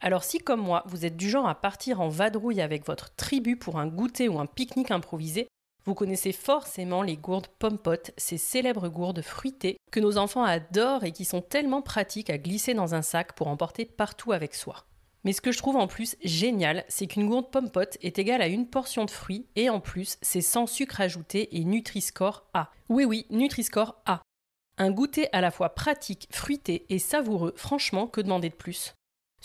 Alors 0.00 0.24
si 0.24 0.38
comme 0.38 0.60
moi, 0.60 0.84
vous 0.86 1.06
êtes 1.06 1.16
du 1.16 1.30
genre 1.30 1.48
à 1.48 1.54
partir 1.54 2.00
en 2.00 2.08
vadrouille 2.08 2.60
avec 2.60 2.86
votre 2.86 3.14
tribu 3.14 3.56
pour 3.56 3.78
un 3.78 3.86
goûter 3.86 4.28
ou 4.28 4.38
un 4.38 4.46
pique-nique 4.46 4.90
improvisé, 4.90 5.48
vous 5.86 5.94
connaissez 5.94 6.32
forcément 6.32 7.02
les 7.02 7.16
gourdes 7.16 7.46
pompotes, 7.46 8.10
ces 8.16 8.38
célèbres 8.38 8.88
gourdes 8.88 9.22
fruitées 9.22 9.78
que 9.92 10.00
nos 10.00 10.18
enfants 10.18 10.42
adorent 10.42 11.04
et 11.04 11.12
qui 11.12 11.24
sont 11.24 11.40
tellement 11.40 11.80
pratiques 11.80 12.28
à 12.28 12.38
glisser 12.38 12.74
dans 12.74 12.94
un 12.94 13.02
sac 13.02 13.34
pour 13.34 13.46
emporter 13.46 13.84
partout 13.84 14.32
avec 14.32 14.54
soi. 14.54 14.84
Mais 15.22 15.32
ce 15.32 15.40
que 15.40 15.52
je 15.52 15.58
trouve 15.58 15.76
en 15.76 15.86
plus 15.86 16.16
génial, 16.22 16.84
c'est 16.88 17.06
qu'une 17.06 17.28
gourde 17.28 17.50
pompote 17.50 17.98
est 18.02 18.18
égale 18.18 18.42
à 18.42 18.48
une 18.48 18.68
portion 18.68 19.04
de 19.04 19.10
fruits 19.10 19.46
et 19.56 19.70
en 19.70 19.80
plus, 19.80 20.18
c'est 20.22 20.40
sans 20.40 20.66
sucre 20.66 21.00
ajouté 21.00 21.56
et 21.56 21.64
Nutri-Score 21.64 22.48
A. 22.52 22.70
Oui 22.88 23.04
oui, 23.04 23.26
Nutri-Score 23.30 24.02
A. 24.06 24.22
Un 24.78 24.90
goûter 24.90 25.28
à 25.32 25.40
la 25.40 25.50
fois 25.50 25.70
pratique, 25.70 26.28
fruité 26.30 26.84
et 26.90 26.98
savoureux, 26.98 27.54
franchement, 27.56 28.08
que 28.08 28.20
demander 28.20 28.50
de 28.50 28.54
plus? 28.54 28.95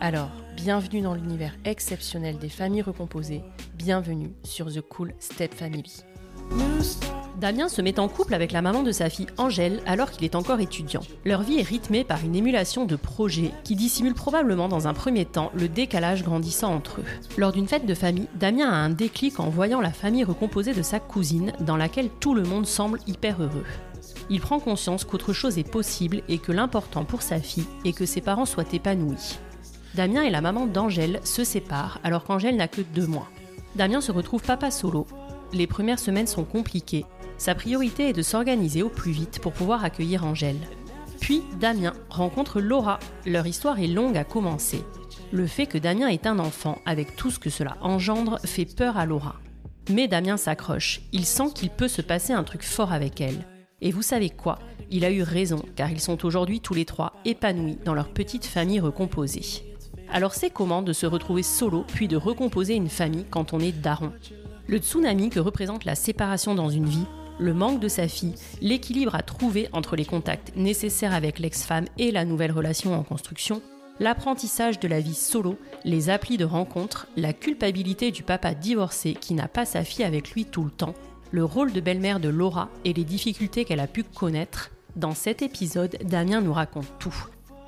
Alors, 0.00 0.30
bienvenue 0.54 1.00
dans 1.00 1.14
l'univers 1.14 1.54
exceptionnel 1.64 2.38
des 2.38 2.48
familles 2.48 2.82
recomposées, 2.82 3.42
bienvenue 3.74 4.30
sur 4.44 4.72
The 4.72 4.80
Cool 4.80 5.12
Step 5.18 5.52
Family. 5.52 6.04
Damien 7.40 7.68
se 7.68 7.82
met 7.82 7.98
en 7.98 8.08
couple 8.08 8.34
avec 8.34 8.52
la 8.52 8.62
maman 8.62 8.84
de 8.84 8.92
sa 8.92 9.10
fille 9.10 9.26
Angèle 9.38 9.80
alors 9.86 10.12
qu'il 10.12 10.24
est 10.24 10.36
encore 10.36 10.60
étudiant. 10.60 11.00
Leur 11.24 11.42
vie 11.42 11.58
est 11.58 11.66
rythmée 11.66 12.04
par 12.04 12.24
une 12.24 12.36
émulation 12.36 12.84
de 12.84 12.94
projets 12.94 13.50
qui 13.64 13.74
dissimule 13.74 14.14
probablement 14.14 14.68
dans 14.68 14.86
un 14.86 14.94
premier 14.94 15.24
temps 15.24 15.50
le 15.52 15.68
décalage 15.68 16.22
grandissant 16.22 16.72
entre 16.72 17.00
eux. 17.00 17.04
Lors 17.36 17.50
d'une 17.50 17.68
fête 17.68 17.86
de 17.86 17.94
famille, 17.94 18.28
Damien 18.36 18.70
a 18.70 18.76
un 18.76 18.90
déclic 18.90 19.40
en 19.40 19.48
voyant 19.48 19.80
la 19.80 19.92
famille 19.92 20.24
recomposée 20.24 20.74
de 20.74 20.82
sa 20.82 21.00
cousine 21.00 21.52
dans 21.58 21.76
laquelle 21.76 22.10
tout 22.20 22.34
le 22.34 22.44
monde 22.44 22.66
semble 22.66 23.00
hyper 23.08 23.42
heureux. 23.42 23.66
Il 24.30 24.40
prend 24.40 24.60
conscience 24.60 25.04
qu'autre 25.04 25.32
chose 25.32 25.58
est 25.58 25.68
possible 25.68 26.22
et 26.28 26.38
que 26.38 26.52
l'important 26.52 27.04
pour 27.04 27.22
sa 27.22 27.40
fille 27.40 27.66
est 27.84 27.92
que 27.92 28.06
ses 28.06 28.20
parents 28.20 28.46
soient 28.46 28.72
épanouis. 28.72 29.38
Damien 29.94 30.22
et 30.22 30.30
la 30.30 30.40
maman 30.40 30.66
d'Angèle 30.66 31.20
se 31.24 31.44
séparent 31.44 31.98
alors 32.04 32.24
qu'Angèle 32.24 32.56
n'a 32.56 32.68
que 32.68 32.82
deux 32.82 33.06
mois. 33.06 33.28
Damien 33.74 34.00
se 34.00 34.12
retrouve 34.12 34.42
papa 34.42 34.70
solo. 34.70 35.06
Les 35.52 35.66
premières 35.66 35.98
semaines 35.98 36.26
sont 36.26 36.44
compliquées. 36.44 37.06
Sa 37.38 37.54
priorité 37.54 38.10
est 38.10 38.12
de 38.12 38.22
s'organiser 38.22 38.82
au 38.82 38.88
plus 38.88 39.12
vite 39.12 39.40
pour 39.40 39.52
pouvoir 39.52 39.84
accueillir 39.84 40.24
Angèle. 40.24 40.58
Puis 41.20 41.42
Damien 41.58 41.94
rencontre 42.10 42.60
Laura. 42.60 42.98
Leur 43.26 43.46
histoire 43.46 43.80
est 43.80 43.86
longue 43.86 44.16
à 44.16 44.24
commencer. 44.24 44.84
Le 45.32 45.46
fait 45.46 45.66
que 45.66 45.78
Damien 45.78 46.08
est 46.08 46.26
un 46.26 46.38
enfant, 46.38 46.78
avec 46.86 47.16
tout 47.16 47.30
ce 47.30 47.38
que 47.38 47.50
cela 47.50 47.76
engendre, 47.80 48.38
fait 48.44 48.64
peur 48.64 48.96
à 48.96 49.06
Laura. 49.06 49.36
Mais 49.90 50.08
Damien 50.08 50.36
s'accroche. 50.36 51.00
Il 51.12 51.24
sent 51.24 51.50
qu'il 51.54 51.70
peut 51.70 51.88
se 51.88 52.02
passer 52.02 52.32
un 52.32 52.44
truc 52.44 52.62
fort 52.62 52.92
avec 52.92 53.20
elle. 53.20 53.46
Et 53.80 53.90
vous 53.90 54.02
savez 54.02 54.30
quoi? 54.30 54.58
Il 54.90 55.04
a 55.04 55.10
eu 55.10 55.22
raison, 55.22 55.62
car 55.76 55.90
ils 55.90 56.00
sont 56.00 56.24
aujourd'hui 56.24 56.60
tous 56.60 56.74
les 56.74 56.84
trois 56.84 57.14
épanouis 57.24 57.78
dans 57.84 57.94
leur 57.94 58.08
petite 58.08 58.46
famille 58.46 58.80
recomposée. 58.80 59.67
Alors 60.10 60.34
c'est 60.34 60.50
comment 60.50 60.82
de 60.82 60.92
se 60.92 61.06
retrouver 61.06 61.42
solo 61.42 61.84
puis 61.86 62.08
de 62.08 62.16
recomposer 62.16 62.74
une 62.74 62.88
famille 62.88 63.26
quand 63.30 63.52
on 63.52 63.60
est 63.60 63.72
daron? 63.72 64.12
Le 64.66 64.78
tsunami 64.78 65.28
que 65.28 65.40
représente 65.40 65.84
la 65.84 65.94
séparation 65.94 66.54
dans 66.54 66.70
une 66.70 66.86
vie, 66.86 67.06
le 67.38 67.54
manque 67.54 67.80
de 67.80 67.88
sa 67.88 68.08
fille, 68.08 68.34
l'équilibre 68.60 69.14
à 69.14 69.22
trouver 69.22 69.68
entre 69.72 69.96
les 69.96 70.04
contacts 70.04 70.56
nécessaires 70.56 71.14
avec 71.14 71.38
l'ex-femme 71.38 71.86
et 71.98 72.10
la 72.10 72.24
nouvelle 72.24 72.52
relation 72.52 72.94
en 72.94 73.02
construction, 73.02 73.62
l'apprentissage 74.00 74.80
de 74.80 74.88
la 74.88 75.00
vie 75.00 75.14
solo, 75.14 75.58
les 75.84 76.10
applis 76.10 76.36
de 76.36 76.44
rencontre, 76.44 77.06
la 77.16 77.32
culpabilité 77.32 78.10
du 78.10 78.22
papa 78.22 78.54
divorcé 78.54 79.14
qui 79.14 79.34
n'a 79.34 79.46
pas 79.46 79.66
sa 79.66 79.84
fille 79.84 80.04
avec 80.04 80.32
lui 80.32 80.46
tout 80.46 80.64
le 80.64 80.70
temps, 80.70 80.94
le 81.30 81.44
rôle 81.44 81.72
de 81.72 81.80
belle-mère 81.80 82.18
de 82.18 82.30
Laura 82.30 82.70
et 82.84 82.94
les 82.94 83.04
difficultés 83.04 83.64
qu'elle 83.64 83.80
a 83.80 83.86
pu 83.86 84.04
connaître, 84.04 84.70
dans 84.96 85.14
cet 85.14 85.42
épisode, 85.42 85.96
Damien 86.02 86.40
nous 86.40 86.52
raconte 86.52 86.90
tout. 86.98 87.14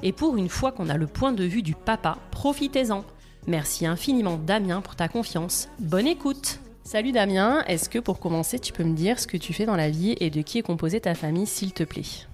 Et 0.03 0.13
pour 0.13 0.37
une 0.37 0.49
fois 0.49 0.73
qu'on 0.73 0.89
a 0.89 0.97
le 0.97 1.07
point 1.07 1.33
de 1.33 1.45
vue 1.45 1.63
du 1.63 1.75
papa, 1.75 2.19
profitez-en. 2.31 3.05
Merci 3.47 3.87
infiniment 3.87 4.39
Damien 4.39 4.81
pour 4.81 4.97
ta 4.97 5.09
confiance. 5.09 5.69
Bonne 5.79 6.07
écoute 6.07 6.61
Salut 6.83 7.13
Damien, 7.13 7.63
est-ce 7.69 7.89
que 7.89 7.99
pour 7.99 8.19
commencer 8.19 8.59
tu 8.59 8.73
peux 8.73 8.85
me 8.85 8.97
dire 8.97 9.21
ce 9.21 9.27
que 9.27 9.37
tu 9.37 9.53
fais 9.53 9.67
dans 9.67 9.77
la 9.77 9.91
vie 9.91 10.17
et 10.19 10.31
de 10.31 10.43
qui 10.43 10.59
est 10.59 10.63
composée 10.63 11.01
ta 11.01 11.15
famille 11.15 11.47
s'il 11.47 11.73
te 11.73 11.85
plaît? 11.85 12.27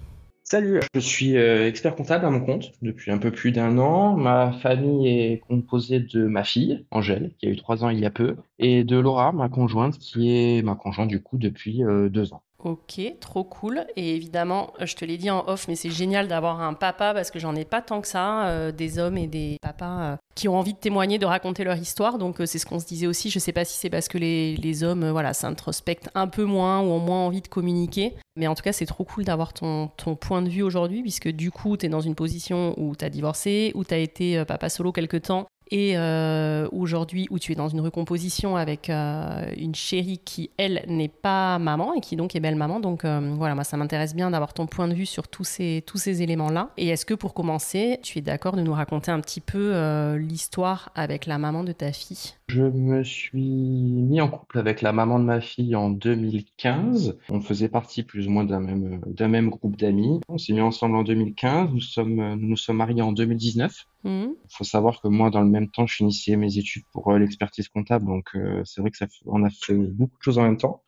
Salut, 0.43 0.79
je 0.95 0.99
suis 1.01 1.35
euh, 1.35 1.67
expert 1.67 1.93
comptable 1.93 2.25
à 2.25 2.29
mon 2.29 2.39
compte 2.39 2.71
depuis 2.81 3.11
un 3.11 3.17
peu 3.17 3.31
plus 3.31 3.51
d'un 3.51 3.77
an. 3.77 4.15
Ma 4.15 4.53
famille 4.53 5.09
est 5.09 5.39
composée 5.39 5.99
de 5.99 6.25
ma 6.25 6.45
fille, 6.45 6.85
Angèle, 6.89 7.31
qui 7.37 7.47
a 7.47 7.49
eu 7.49 7.57
trois 7.57 7.83
ans 7.83 7.89
il 7.89 7.99
y 7.99 8.05
a 8.05 8.09
peu, 8.09 8.37
et 8.57 8.85
de 8.85 8.97
Laura, 8.97 9.33
ma 9.33 9.49
conjointe, 9.49 9.97
qui 9.97 10.31
est 10.31 10.61
ma 10.61 10.75
conjointe 10.75 11.09
du 11.09 11.21
coup 11.21 11.37
depuis 11.37 11.83
euh, 11.83 12.07
deux 12.07 12.33
ans. 12.33 12.43
Ok, 12.63 12.99
trop 13.19 13.43
cool. 13.43 13.85
Et 13.95 14.15
évidemment, 14.15 14.73
je 14.81 14.95
te 14.95 15.05
l'ai 15.05 15.17
dit 15.17 15.29
en 15.29 15.47
off, 15.47 15.67
mais 15.67 15.75
c'est 15.75 15.91
génial 15.91 16.27
d'avoir 16.27 16.59
un 16.59 16.73
papa 16.73 17.13
parce 17.13 17.29
que 17.29 17.37
j'en 17.37 17.55
ai 17.55 17.65
pas 17.65 17.83
tant 17.83 18.01
que 18.01 18.07
ça, 18.07 18.47
euh, 18.47 18.71
des 18.71 18.97
hommes 18.97 19.17
et 19.17 19.27
des 19.27 19.57
papas 19.61 20.01
euh, 20.01 20.15
qui 20.33 20.47
ont 20.47 20.57
envie 20.57 20.73
de 20.73 20.79
témoigner, 20.79 21.19
de 21.19 21.27
raconter 21.27 21.63
leur 21.63 21.77
histoire. 21.77 22.17
Donc 22.17 22.41
euh, 22.41 22.47
c'est 22.47 22.57
ce 22.57 22.65
qu'on 22.65 22.79
se 22.79 22.87
disait 22.87 23.05
aussi. 23.05 23.29
Je 23.29 23.37
sais 23.37 23.51
pas 23.51 23.63
si 23.63 23.77
c'est 23.77 23.91
parce 23.91 24.07
que 24.07 24.17
les, 24.17 24.83
hommes, 24.83 25.07
voilà, 25.11 25.35
s'introspectent 25.35 26.09
un 26.15 26.27
peu 26.27 26.45
moins 26.45 26.81
ou 26.81 26.85
ont 26.85 26.99
moins 26.99 27.19
envie 27.27 27.41
de 27.41 27.47
communiquer. 27.47 28.15
Mais 28.35 28.47
en 28.47 28.55
tout 28.55 28.63
cas, 28.63 28.73
c'est 28.73 28.87
trop 28.87 29.03
cool 29.03 29.23
d'avoir 29.23 29.53
ton, 29.53 29.89
ton 29.95 30.15
point 30.15 30.41
de 30.41 30.49
vue 30.49 30.63
aujourd'hui, 30.63 31.03
puisque 31.03 31.29
du 31.29 31.51
coup, 31.51 31.77
tu 31.77 31.85
es 31.85 31.89
dans 31.89 32.01
une 32.01 32.15
position 32.15 32.73
où 32.77 32.95
tu 32.95 33.05
as 33.05 33.09
divorcé, 33.09 33.71
où 33.75 33.83
tu 33.83 33.93
as 33.93 33.99
été 33.99 34.43
papa 34.45 34.69
solo 34.69 34.91
quelque 34.91 35.17
temps, 35.17 35.45
et 35.71 35.97
euh, 35.97 36.67
aujourd'hui 36.71 37.27
où 37.29 37.39
tu 37.39 37.51
es 37.51 37.55
dans 37.55 37.67
une 37.67 37.81
recomposition 37.81 38.55
avec 38.55 38.89
euh, 38.89 39.51
une 39.57 39.75
chérie 39.75 40.19
qui, 40.19 40.49
elle, 40.57 40.83
n'est 40.87 41.07
pas 41.07 41.59
maman 41.59 41.93
et 41.93 42.01
qui 42.01 42.15
donc 42.15 42.35
est 42.35 42.39
belle 42.39 42.55
maman. 42.55 42.79
Donc 42.79 43.05
euh, 43.05 43.33
voilà, 43.35 43.55
moi, 43.55 43.63
ça 43.63 43.77
m'intéresse 43.77 44.15
bien 44.15 44.31
d'avoir 44.31 44.53
ton 44.53 44.67
point 44.67 44.87
de 44.87 44.93
vue 44.93 45.05
sur 45.05 45.27
tous 45.27 45.43
ces, 45.43 45.83
tous 45.85 45.97
ces 45.97 46.21
éléments-là. 46.21 46.69
Et 46.77 46.87
est-ce 46.89 47.05
que 47.05 47.13
pour 47.13 47.33
commencer, 47.33 47.99
tu 48.03 48.19
es 48.19 48.21
d'accord 48.21 48.55
de 48.55 48.61
nous 48.61 48.73
raconter 48.73 49.11
un 49.11 49.19
petit 49.19 49.41
peu 49.41 50.15
l'histoire 50.15 50.91
avec 50.95 51.25
la 51.25 51.37
maman 51.37 51.63
de 51.63 51.71
ta 51.71 51.91
fille? 51.91 52.36
Je 52.49 52.63
me 52.63 53.03
suis 53.03 53.41
mis 53.41 54.21
en 54.21 54.29
couple 54.29 54.57
avec 54.57 54.81
la 54.81 54.93
maman 54.93 55.19
de 55.19 55.25
ma 55.25 55.41
fille 55.41 55.75
en 55.75 55.89
2015. 55.89 57.19
On 57.27 57.41
faisait 57.41 57.67
partie 57.67 58.03
plus 58.03 58.27
ou 58.27 58.31
moins 58.31 58.45
d'un 58.45 58.61
même, 58.61 59.01
d'un 59.05 59.27
même 59.27 59.49
groupe 59.49 59.75
d'amis. 59.75 60.21
On 60.29 60.37
s'est 60.37 60.53
mis 60.53 60.61
ensemble 60.61 60.95
en 60.95 61.03
2015. 61.03 61.71
Nous 61.73 61.81
sommes, 61.81 62.15
nous 62.35 62.47
nous 62.47 62.55
sommes 62.55 62.77
mariés 62.77 63.01
en 63.01 63.11
2019. 63.11 63.85
Il 64.05 64.11
mmh. 64.11 64.35
faut 64.49 64.63
savoir 64.63 65.01
que 65.01 65.09
moi, 65.09 65.29
dans 65.29 65.41
le 65.41 65.49
même 65.49 65.69
temps, 65.69 65.85
je 65.85 65.95
finissais 65.95 66.37
mes 66.37 66.57
études 66.57 66.85
pour 66.93 67.11
euh, 67.11 67.19
l'expertise 67.19 67.67
comptable, 67.67 68.05
donc 68.05 68.29
euh, 68.35 68.61
c'est 68.63 68.79
vrai 68.79 68.91
que 68.91 68.97
ça, 68.97 69.07
on 69.25 69.43
a 69.43 69.49
fait 69.49 69.73
beaucoup 69.73 70.17
de 70.17 70.23
choses 70.23 70.37
en 70.37 70.43
même 70.43 70.57
temps. 70.57 70.83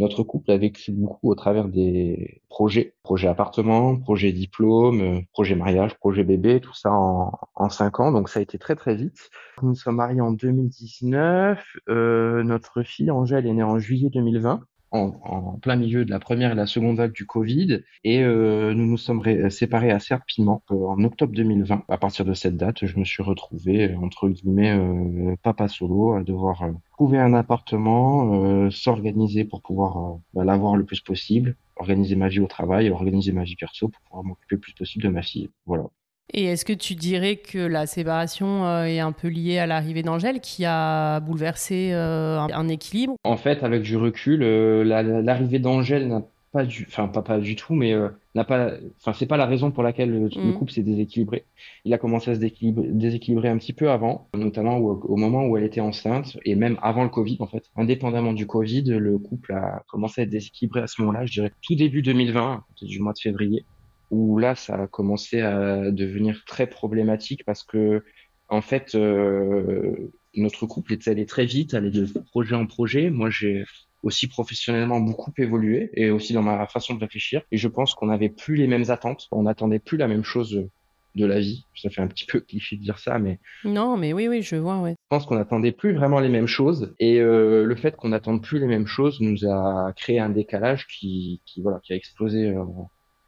Notre 0.00 0.22
couple 0.22 0.50
a 0.50 0.56
vécu 0.56 0.92
beaucoup 0.92 1.30
au 1.30 1.34
travers 1.34 1.68
des 1.68 2.40
projets, 2.48 2.94
projet 3.02 3.28
appartement, 3.28 3.98
projet 3.98 4.32
diplôme, 4.32 5.24
projet 5.34 5.54
mariage, 5.54 5.94
projet 5.98 6.24
bébé, 6.24 6.58
tout 6.60 6.72
ça 6.72 6.90
en, 6.90 7.32
en 7.54 7.68
cinq 7.68 8.00
ans, 8.00 8.10
donc 8.10 8.30
ça 8.30 8.38
a 8.40 8.42
été 8.42 8.56
très 8.56 8.76
très 8.76 8.94
vite. 8.94 9.28
Nous 9.62 9.74
sommes 9.74 9.96
mariés 9.96 10.22
en 10.22 10.32
2019, 10.32 11.62
euh, 11.90 12.42
notre 12.44 12.82
fille 12.82 13.10
Angèle 13.10 13.46
est 13.46 13.52
née 13.52 13.62
en 13.62 13.78
juillet 13.78 14.08
2020 14.08 14.62
en, 14.92 15.58
plein 15.62 15.76
milieu 15.76 16.04
de 16.04 16.10
la 16.10 16.18
première 16.18 16.52
et 16.52 16.54
la 16.54 16.66
seconde 16.66 16.96
vague 16.96 17.12
du 17.12 17.26
Covid 17.26 17.82
et 18.04 18.22
euh, 18.22 18.74
nous 18.74 18.86
nous 18.86 18.98
sommes 18.98 19.22
séparés 19.50 19.90
assez 19.90 20.14
rapidement 20.14 20.62
euh, 20.70 20.86
en 20.86 21.02
octobre 21.04 21.32
2020. 21.32 21.84
À 21.88 21.98
partir 21.98 22.24
de 22.24 22.34
cette 22.34 22.56
date, 22.56 22.86
je 22.86 22.98
me 22.98 23.04
suis 23.04 23.22
retrouvé 23.22 23.94
entre 23.94 24.28
guillemets 24.28 24.72
euh, 24.76 25.36
papa 25.42 25.68
solo 25.68 26.14
à 26.14 26.22
devoir 26.22 26.64
trouver 26.92 27.18
un 27.18 27.34
appartement, 27.34 28.70
s'organiser 28.70 29.44
pour 29.44 29.62
pouvoir 29.62 30.18
bah, 30.34 30.44
l'avoir 30.44 30.76
le 30.76 30.84
plus 30.84 31.00
possible, 31.00 31.56
organiser 31.76 32.16
ma 32.16 32.28
vie 32.28 32.40
au 32.40 32.46
travail, 32.46 32.90
organiser 32.90 33.32
ma 33.32 33.44
vie 33.44 33.56
perso 33.56 33.88
pour 33.88 34.02
pouvoir 34.02 34.24
m'occuper 34.24 34.56
le 34.56 34.60
plus 34.60 34.74
possible 34.74 35.04
de 35.04 35.08
ma 35.10 35.22
fille. 35.22 35.50
Voilà. 35.66 35.84
Et 36.32 36.44
est-ce 36.44 36.64
que 36.64 36.72
tu 36.72 36.94
dirais 36.94 37.36
que 37.36 37.58
la 37.58 37.86
séparation 37.86 38.66
euh, 38.66 38.84
est 38.84 39.00
un 39.00 39.12
peu 39.12 39.28
liée 39.28 39.58
à 39.58 39.66
l'arrivée 39.66 40.02
d'Angèle 40.02 40.40
qui 40.40 40.64
a 40.64 41.20
bouleversé 41.20 41.90
euh, 41.92 42.38
un 42.38 42.68
équilibre? 42.68 43.14
En 43.24 43.36
fait, 43.36 43.62
avec 43.64 43.82
du 43.82 43.96
recul, 43.96 44.42
euh, 44.42 44.84
l'arrivée 44.84 45.58
d'Angèle 45.58 46.08
n'a 46.08 46.22
pas 46.52 46.64
du, 46.64 46.86
enfin 46.88 47.08
pas, 47.08 47.22
pas 47.22 47.38
du 47.38 47.54
tout, 47.54 47.74
mais 47.74 47.94
n'a 48.34 48.44
pas, 48.44 48.72
enfin 48.98 49.12
c'est 49.12 49.26
pas 49.26 49.36
la 49.36 49.46
raison 49.46 49.70
pour 49.70 49.84
laquelle 49.84 50.10
le, 50.10 50.26
mm. 50.26 50.54
couple 50.54 50.72
s'est 50.72 50.82
déséquilibré. 50.82 51.44
Il 51.84 51.94
a 51.94 51.98
commencé 51.98 52.32
à 52.32 52.34
se 52.34 52.40
déséquilibrer, 52.40 53.48
un 53.48 53.58
petit 53.58 53.72
peu 53.72 53.88
avant, 53.88 54.28
notamment 54.34 54.78
au, 54.78 55.16
moment 55.16 55.46
où 55.46 55.56
elle 55.56 55.62
était 55.62 55.80
enceinte 55.80 56.36
et 56.44 56.56
même 56.56 56.76
avant 56.82 57.04
le 57.04 57.08
Covid 57.08 57.36
en 57.38 57.46
fait. 57.46 57.70
Indépendamment 57.76 58.32
du 58.32 58.48
Covid, 58.48 58.82
le 58.82 59.18
couple 59.18 59.52
a 59.52 59.84
commencé 59.88 60.22
à 60.22 60.24
être 60.24 60.30
déséquilibré 60.30 60.80
à 60.80 60.88
ce 60.88 61.00
moment-là, 61.02 61.24
je 61.24 61.32
dirais 61.32 61.52
tout 61.62 61.76
début 61.76 62.02
2020, 62.02 62.64
du 62.82 62.98
mois 62.98 63.12
de 63.12 63.18
février 63.20 63.64
où 64.10 64.38
là, 64.38 64.54
ça 64.54 64.74
a 64.74 64.86
commencé 64.86 65.40
à 65.40 65.90
devenir 65.90 66.44
très 66.46 66.66
problématique 66.66 67.44
parce 67.44 67.62
que, 67.62 68.04
en 68.48 68.62
fait, 68.62 68.94
euh, 68.94 70.10
notre 70.34 70.66
couple 70.66 70.92
est 70.92 71.08
allé 71.08 71.26
très 71.26 71.46
vite, 71.46 71.74
allé 71.74 71.90
de 71.90 72.06
projet 72.30 72.54
en 72.54 72.66
projet. 72.66 73.10
Moi, 73.10 73.30
j'ai 73.30 73.64
aussi 74.02 74.28
professionnellement 74.28 75.00
beaucoup 75.00 75.32
évolué 75.38 75.90
et 75.94 76.10
aussi 76.10 76.32
dans 76.32 76.42
ma 76.42 76.66
façon 76.66 76.94
de 76.94 77.00
réfléchir. 77.00 77.42
Et 77.52 77.56
je 77.56 77.68
pense 77.68 77.94
qu'on 77.94 78.06
n'avait 78.06 78.30
plus 78.30 78.56
les 78.56 78.66
mêmes 78.66 78.90
attentes. 78.90 79.28
On 79.30 79.42
n'attendait 79.42 79.78
plus 79.78 79.98
la 79.98 80.08
même 80.08 80.24
chose 80.24 80.68
de 81.16 81.26
la 81.26 81.40
vie. 81.40 81.64
Ça 81.74 81.90
fait 81.90 82.00
un 82.00 82.06
petit 82.06 82.26
peu 82.26 82.40
cliché 82.40 82.76
de 82.76 82.82
dire 82.82 82.98
ça, 82.98 83.18
mais 83.18 83.40
non, 83.64 83.96
mais 83.96 84.12
oui, 84.12 84.28
oui, 84.28 84.42
je 84.42 84.56
vois. 84.56 84.80
Ouais. 84.80 84.92
Je 84.92 85.06
pense 85.08 85.26
qu'on 85.26 85.36
n'attendait 85.36 85.72
plus 85.72 85.92
vraiment 85.94 86.20
les 86.20 86.28
mêmes 86.28 86.46
choses, 86.46 86.94
et 86.98 87.20
euh, 87.20 87.64
le 87.64 87.74
fait 87.74 87.96
qu'on 87.96 88.10
n'attende 88.10 88.42
plus 88.42 88.58
les 88.58 88.66
mêmes 88.66 88.86
choses 88.86 89.20
nous 89.20 89.44
a 89.44 89.92
créé 89.96 90.20
un 90.20 90.30
décalage 90.30 90.86
qui, 90.86 91.42
qui 91.46 91.62
voilà, 91.62 91.80
qui 91.82 91.92
a 91.92 91.96
explosé 91.96 92.50
euh, 92.50 92.64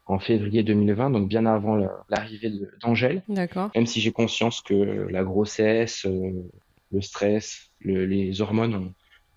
en 0.05 0.19
février 0.19 0.63
2020, 0.63 1.11
donc 1.11 1.27
bien 1.27 1.45
avant 1.45 1.77
l'arrivée 2.09 2.51
d'Angèle. 2.81 3.23
D'accord. 3.29 3.71
Même 3.75 3.85
si 3.85 4.01
j'ai 4.01 4.11
conscience 4.11 4.61
que 4.61 4.73
la 4.73 5.23
grossesse, 5.23 6.05
euh, 6.05 6.31
le 6.91 7.01
stress, 7.01 7.71
les 7.81 8.41
hormones 8.41 8.75
ont, 8.75 8.93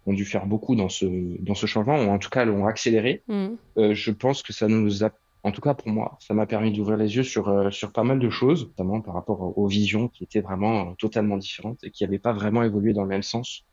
ont, 0.07 0.13
dû 0.13 0.25
faire 0.25 0.47
beaucoup 0.47 0.75
dans 0.75 0.89
ce, 0.89 1.07
dans 1.41 1.55
ce 1.55 1.67
changement, 1.67 1.97
ou 1.97 2.09
en 2.09 2.19
tout 2.19 2.31
cas 2.31 2.45
l'ont 2.45 2.67
accéléré. 2.67 3.23
Mm. 3.29 3.49
Euh, 3.79 3.95
je 3.95 4.11
pense 4.11 4.43
que 4.43 4.53
ça 4.53 4.67
nous 4.67 5.05
a, 5.05 5.11
en 5.45 5.53
tout 5.53 5.61
cas 5.61 5.75
pour 5.75 5.89
moi, 5.89 6.19
ça 6.21 6.35
m'a 6.35 6.47
permis 6.47 6.73
d'ouvrir 6.73 6.97
les 6.97 7.17
yeux 7.17 7.23
sur, 7.23 7.49
euh, 7.49 7.71
sur 7.71 7.93
pas 7.93 8.03
mal 8.03 8.19
de 8.19 8.31
choses, 8.31 8.67
notamment 8.67 9.01
par 9.01 9.15
rapport 9.15 9.57
aux 9.57 9.67
visions 9.69 10.09
qui 10.09 10.25
étaient 10.25 10.41
vraiment 10.41 10.95
totalement 10.95 11.37
différentes 11.37 11.83
et 11.85 11.91
qui 11.91 12.03
n'avaient 12.03 12.19
pas 12.19 12.33
vraiment 12.33 12.65
évolué 12.65 12.93
dans 12.93 13.03
le 13.03 13.09
même 13.09 13.23
sens. 13.23 13.65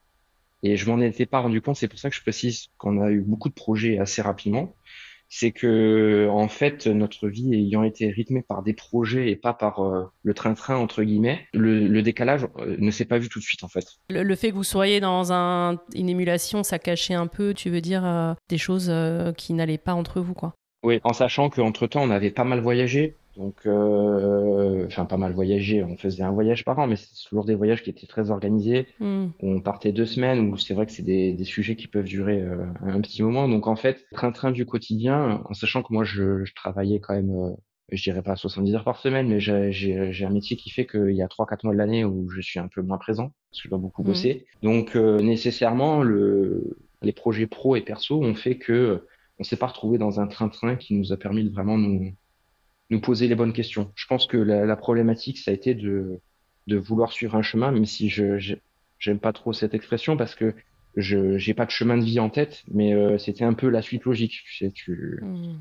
Et 0.62 0.78
je 0.78 0.90
m'en 0.90 1.02
étais 1.02 1.26
pas 1.26 1.40
rendu 1.40 1.60
compte, 1.60 1.76
c'est 1.76 1.90
pour 1.90 2.00
ça 2.00 2.10
que 2.10 2.16
je 2.16 2.22
précise 2.22 2.68
qu'on 2.78 3.02
a 3.02 3.12
eu 3.12 3.20
beaucoup 3.20 3.50
de 3.50 3.54
projets 3.54 3.98
assez 3.98 4.22
rapidement 4.22 4.74
c'est 5.36 5.52
que 5.52 6.28
en 6.30 6.48
fait 6.48 6.86
notre 6.86 7.28
vie 7.28 7.56
ayant 7.56 7.82
été 7.82 8.12
rythmée 8.12 8.44
par 8.44 8.62
des 8.62 8.74
projets 8.74 9.32
et 9.32 9.36
pas 9.36 9.54
par 9.54 9.80
euh, 9.80 10.04
le 10.22 10.36
train-train 10.36 10.76
entre 10.76 11.02
guillemets, 11.02 11.48
le, 11.56 12.02
décalage 12.02 12.48
euh, 12.60 12.76
ne 12.78 12.92
s'est 12.92 13.06
pas 13.06 13.18
vu 13.18 13.30
tout 13.30 13.40
de 13.40 13.44
suite 13.44 13.64
en 13.64 13.68
fait. 13.68 13.84
Le, 14.12 14.36
fait 14.36 14.52
que 14.52 14.56
vous 14.56 14.64
soyez 14.64 15.00
dans 15.00 15.34
un, 15.34 15.80
une 15.96 16.08
émulation, 16.08 16.62
ça 16.62 16.78
cachait 16.78 17.16
un 17.16 17.26
peu, 17.26 17.56
tu 17.56 17.72
veux 17.72 17.82
dire, 17.82 18.06
euh, 18.06 18.36
des 18.48 18.60
choses 18.60 18.94
qui 19.36 19.54
n'allaient 19.54 19.80
pas 19.80 19.96
entre 19.96 20.22
vous 20.22 20.36
quoi. 20.36 20.54
Oui, 20.84 21.00
en 21.04 21.14
sachant 21.14 21.50
qu'entre 21.50 21.88
temps 21.88 22.04
on 22.04 22.12
avait 22.12 22.30
pas 22.30 22.44
mal 22.44 22.60
voyagé, 22.60 23.16
donc, 23.36 23.66
euh, 23.66 24.86
enfin, 24.86 25.06
pas 25.06 25.18
mal 25.18 25.34
voyagé. 25.34 25.84
On 25.84 25.98
faisait 25.98 26.24
un 26.24 26.32
voyage 26.32 26.64
par 26.64 26.78
an, 26.78 26.88
mais 26.88 26.96
c'est 26.96 27.28
toujours 27.28 27.46
des 27.46 27.56
voyages 27.56 27.82
qui 27.82 27.90
étaient 27.90 28.06
très 28.06 28.30
organisés. 28.30 28.88
Hmm. 29.00 29.28
On 29.42 29.60
partait 29.60 29.92
deux 29.92 30.06
semaines, 30.06 30.52
où 30.52 30.58
c'est 30.58 30.74
vrai 30.74 30.86
que 30.86 30.92
c'est 30.92 31.04
des, 31.04 31.34
des, 31.34 31.44
sujets 31.44 31.76
qui 31.76 31.88
peuvent 31.88 32.06
durer 32.06 32.42
euh, 32.42 32.66
un 32.82 33.02
petit 33.02 33.24
moment. 33.24 33.50
Donc, 33.50 33.68
en 33.68 33.76
fait, 33.76 34.06
train-train 34.12 34.52
du 34.52 34.66
quotidien, 34.66 35.42
en 35.46 35.54
sachant 35.54 35.82
que 35.82 35.92
moi, 35.92 36.04
je, 36.04 36.46
je 36.46 36.54
travaillais 36.54 37.00
quand 37.00 37.16
même, 37.16 37.32
euh, 37.32 37.56
je 37.92 38.04
dirais 38.04 38.22
pas 38.22 38.36
70 38.36 38.76
heures 38.76 38.84
par 38.84 39.00
semaine, 39.00 39.28
mais 39.28 39.40
j'ai 39.40 40.26
un 40.26 40.30
métier 40.30 40.56
qui 40.56 40.70
fait 40.70 40.86
qu'il 40.86 41.16
y 41.16 41.24
a 41.24 41.28
trois, 41.28 41.48
quatre 41.48 41.64
mois 41.64 41.74
de 41.74 41.80
l'année 41.80 42.06
où 42.06 42.30
je 42.30 42.42
suis 42.42 42.60
un 42.60 42.68
peu 42.68 42.84
moins 42.84 43.00
présent, 43.00 43.32
parce 43.50 43.62
que 43.62 43.68
je 43.68 43.70
dois 43.70 43.80
beaucoup 43.80 44.04
hmm. 44.04 44.08
bosser. 44.08 44.46
Donc, 44.62 44.96
euh, 44.96 45.20
nécessairement, 45.22 46.04
le, 46.04 46.78
les 47.02 47.14
projets 47.14 47.48
pro 47.48 47.76
et 47.76 47.82
perso 47.82 48.22
ont 48.22 48.36
fait 48.36 48.58
que 48.58 49.08
on 49.40 49.44
s'est 49.44 49.58
pas 49.58 49.66
retrouvé 49.66 49.98
dans 49.98 50.20
un 50.20 50.28
train-train 50.28 50.76
qui 50.76 50.94
nous 50.94 51.12
a 51.12 51.18
permis 51.18 51.44
de 51.44 51.50
vraiment 51.50 51.76
nous 51.76 52.14
nous 52.94 53.02
poser 53.02 53.28
les 53.28 53.36
bonnes 53.36 53.54
questions. 53.54 53.92
Je 53.96 54.08
pense 54.08 54.28
que 54.28 54.38
la, 54.38 54.76
problématique, 54.76 55.38
ça 55.38 55.52
a 55.52 55.54
été 55.54 55.74
de, 55.74 56.20
de 56.68 56.78
vouloir 56.78 57.12
suivre 57.12 57.36
un 57.36 57.42
chemin, 57.42 57.72
même 57.72 57.86
si 57.86 58.10
je 58.10 58.56
j'aime 59.00 59.20
pas 59.20 59.34
trop 59.34 59.52
cette 59.52 59.74
expression 59.74 60.16
parce 60.16 60.34
que 60.34 60.56
je 60.96 61.38
j'ai 61.38 61.54
pas 61.54 61.66
de 61.66 61.72
chemin 61.72 61.98
de 61.98 62.04
vie 62.04 62.20
en 62.20 62.30
tête, 62.30 62.64
mais 62.72 62.94
euh, 62.94 63.18
c'était 63.18 63.44
un 63.44 63.54
peu 63.54 63.68
la 63.68 63.82
suite 63.82 64.06
logique. 64.06 64.44
Tu 64.46 64.58
sais, 64.58 64.72
tu 64.72 65.20
mmh. 65.22 65.56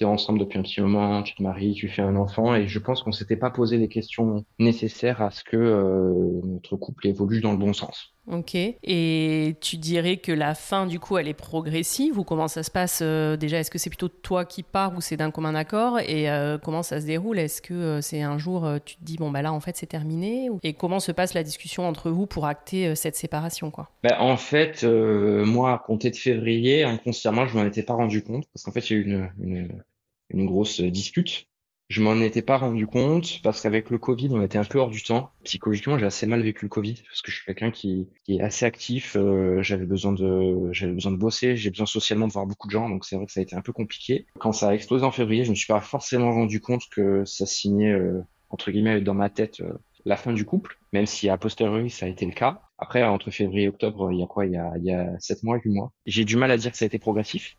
es 0.00 0.04
ensemble 0.04 0.40
depuis 0.40 0.58
un 0.58 0.62
petit 0.62 0.80
moment, 0.80 1.22
tu 1.22 1.34
te 1.34 1.42
maries, 1.42 1.74
tu 1.74 1.88
fais 1.88 2.02
un 2.02 2.16
enfant, 2.16 2.54
et 2.54 2.66
je 2.66 2.78
pense 2.78 3.02
qu'on 3.02 3.12
s'était 3.12 3.36
pas 3.36 3.50
posé 3.50 3.76
les 3.76 3.88
questions 3.88 4.44
nécessaires 4.58 5.22
à 5.22 5.30
ce 5.30 5.44
que 5.44 5.56
euh, 5.56 6.40
notre 6.44 6.76
couple 6.76 7.06
évolue 7.06 7.40
dans 7.40 7.52
le 7.52 7.58
bon 7.58 7.72
sens. 7.72 8.14
Ok. 8.30 8.54
Et 8.54 9.56
tu 9.60 9.76
dirais 9.76 10.18
que 10.18 10.32
la 10.32 10.54
fin, 10.54 10.86
du 10.86 11.00
coup, 11.00 11.16
elle 11.16 11.28
est 11.28 11.34
progressive 11.34 12.18
ou 12.18 12.24
comment 12.24 12.48
ça 12.48 12.62
se 12.62 12.70
passe 12.70 13.00
euh, 13.02 13.36
Déjà, 13.36 13.58
est-ce 13.58 13.70
que 13.70 13.78
c'est 13.78 13.90
plutôt 13.90 14.08
toi 14.08 14.44
qui 14.44 14.62
pars 14.62 14.94
ou 14.96 15.00
c'est 15.00 15.16
d'un 15.16 15.30
commun 15.30 15.54
accord? 15.54 15.98
Et 16.00 16.30
euh, 16.30 16.58
comment 16.58 16.82
ça 16.82 17.00
se 17.00 17.06
déroule? 17.06 17.38
Est-ce 17.38 17.62
que 17.62 17.74
euh, 17.74 18.00
c'est 18.00 18.20
un 18.22 18.36
jour, 18.38 18.68
tu 18.84 18.96
te 18.96 19.04
dis, 19.04 19.16
bon, 19.16 19.30
bah 19.30 19.42
là, 19.42 19.52
en 19.52 19.60
fait, 19.60 19.76
c'est 19.76 19.86
terminé 19.86 20.50
Et 20.62 20.74
comment 20.74 21.00
se 21.00 21.12
passe 21.12 21.34
la 21.34 21.42
discussion 21.42 21.88
entre 21.88 22.10
vous 22.10 22.26
pour 22.26 22.46
acter 22.46 22.94
cette 22.94 23.16
séparation 23.16 23.70
quoi? 23.70 23.90
Bah, 24.02 24.16
En 24.20 24.36
fait, 24.36 24.84
moi, 24.84 25.72
à 25.72 25.78
compter 25.78 26.10
de 26.10 26.16
février, 26.16 26.84
inconsciemment, 26.84 27.46
je 27.46 27.56
m'en 27.56 27.64
étais 27.64 27.82
pas 27.82 27.94
rendu 27.94 28.22
compte 28.22 28.46
parce 28.52 28.62
qu'en 28.64 28.72
fait, 28.72 28.90
il 28.90 28.92
y 28.92 28.96
a 28.96 28.98
eu 28.98 29.04
une, 29.04 29.30
une, 29.40 29.84
une 30.30 30.46
grosse 30.46 30.80
dispute 30.80 31.46
Je 31.88 32.02
m'en 32.02 32.20
étais 32.20 32.42
pas 32.42 32.58
rendu 32.58 32.86
compte 32.86 33.40
parce 33.42 33.62
qu'avec 33.62 33.88
le 33.88 33.96
Covid, 33.96 34.28
on 34.32 34.42
était 34.42 34.58
un 34.58 34.64
peu 34.64 34.78
hors 34.78 34.90
du 34.90 35.02
temps. 35.02 35.30
Psychologiquement, 35.44 35.98
j'ai 35.98 36.04
assez 36.04 36.26
mal 36.26 36.42
vécu 36.42 36.66
le 36.66 36.68
Covid 36.68 36.96
parce 37.08 37.22
que 37.22 37.30
je 37.30 37.36
suis 37.36 37.46
quelqu'un 37.46 37.70
qui, 37.70 38.08
est 38.28 38.42
assez 38.42 38.66
actif. 38.66 39.16
Euh, 39.16 39.62
j'avais 39.62 39.86
besoin 39.86 40.12
de, 40.12 40.70
j'avais 40.72 40.92
besoin 40.92 41.12
de 41.12 41.16
bosser. 41.16 41.56
J'ai 41.56 41.70
besoin 41.70 41.86
socialement 41.86 42.28
de 42.28 42.32
voir 42.32 42.44
beaucoup 42.44 42.66
de 42.66 42.72
gens, 42.72 42.90
donc 42.90 43.06
c'est 43.06 43.16
vrai 43.16 43.24
que 43.24 43.32
ça 43.32 43.40
a 43.40 43.42
été 43.42 43.56
un 43.56 43.62
peu 43.62 43.72
compliqué. 43.72 44.26
Quand 44.38 44.52
ça 44.52 44.68
a 44.68 44.74
explosé 44.74 45.02
en 45.06 45.10
février, 45.10 45.44
je 45.44 45.50
me 45.50 45.54
suis 45.54 45.66
pas 45.66 45.80
forcément 45.80 46.30
rendu 46.30 46.60
compte 46.60 46.82
que 46.90 47.24
ça 47.24 47.46
signait 47.46 47.92
euh, 47.92 48.20
entre 48.50 48.70
guillemets 48.70 49.00
dans 49.00 49.14
ma 49.14 49.30
tête 49.30 49.62
euh, 49.62 49.72
la 50.04 50.16
fin 50.16 50.34
du 50.34 50.44
couple, 50.44 50.78
même 50.92 51.06
si 51.06 51.30
a 51.30 51.38
posteriori 51.38 51.88
ça 51.88 52.04
a 52.04 52.10
été 52.10 52.26
le 52.26 52.32
cas. 52.32 52.60
Après, 52.76 53.02
entre 53.02 53.30
février 53.30 53.64
et 53.64 53.68
octobre, 53.68 54.12
il 54.12 54.20
y 54.20 54.22
a 54.22 54.26
quoi? 54.26 54.44
Il 54.44 54.52
y 54.52 54.58
a, 54.58 54.72
il 54.76 54.84
y 54.84 54.92
a 54.92 55.18
7 55.20 55.42
mois, 55.42 55.56
8 55.56 55.70
mois. 55.70 55.90
J'ai 56.04 56.26
du 56.26 56.36
mal 56.36 56.50
à 56.50 56.58
dire 56.58 56.70
que 56.70 56.76
ça 56.76 56.84
a 56.84 56.86
été 56.86 56.98
progressif 56.98 57.56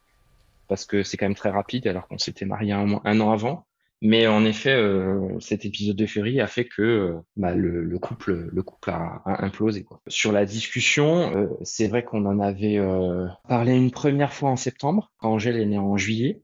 parce 0.67 0.85
que 0.85 1.01
c'est 1.01 1.17
quand 1.17 1.25
même 1.25 1.35
très 1.35 1.49
rapide 1.49 1.87
alors 1.87 2.07
qu'on 2.07 2.19
s'était 2.19 2.45
marié 2.45 2.73
un 2.73 3.19
an 3.19 3.31
avant. 3.31 3.65
Mais 4.01 4.27
en 4.27 4.45
effet, 4.45 4.73
euh, 4.73 5.37
cet 5.39 5.65
épisode 5.65 5.97
de 5.97 6.05
février 6.05 6.39
a 6.39 6.47
fait 6.47 6.65
que 6.65 6.81
euh, 6.81 7.19
bah, 7.35 7.53
le, 7.53 7.83
le, 7.83 7.99
couple, 7.99 8.49
le 8.49 8.63
couple 8.63 8.91
a, 8.91 9.21
a 9.25 9.43
implosé. 9.43 9.83
Quoi. 9.83 10.01
Sur 10.07 10.31
la 10.31 10.45
discussion, 10.45 11.35
euh, 11.35 11.47
c'est 11.63 11.87
vrai 11.87 12.03
qu'on 12.03 12.25
en 12.25 12.39
avait 12.39 12.77
euh, 12.77 13.27
parlé 13.47 13.75
une 13.75 13.91
première 13.91 14.33
fois 14.33 14.51
en 14.51 14.55
septembre, 14.55 15.11
quand 15.17 15.33
Angèle 15.33 15.57
est 15.57 15.65
née 15.65 15.77
en 15.77 15.97
juillet. 15.97 16.41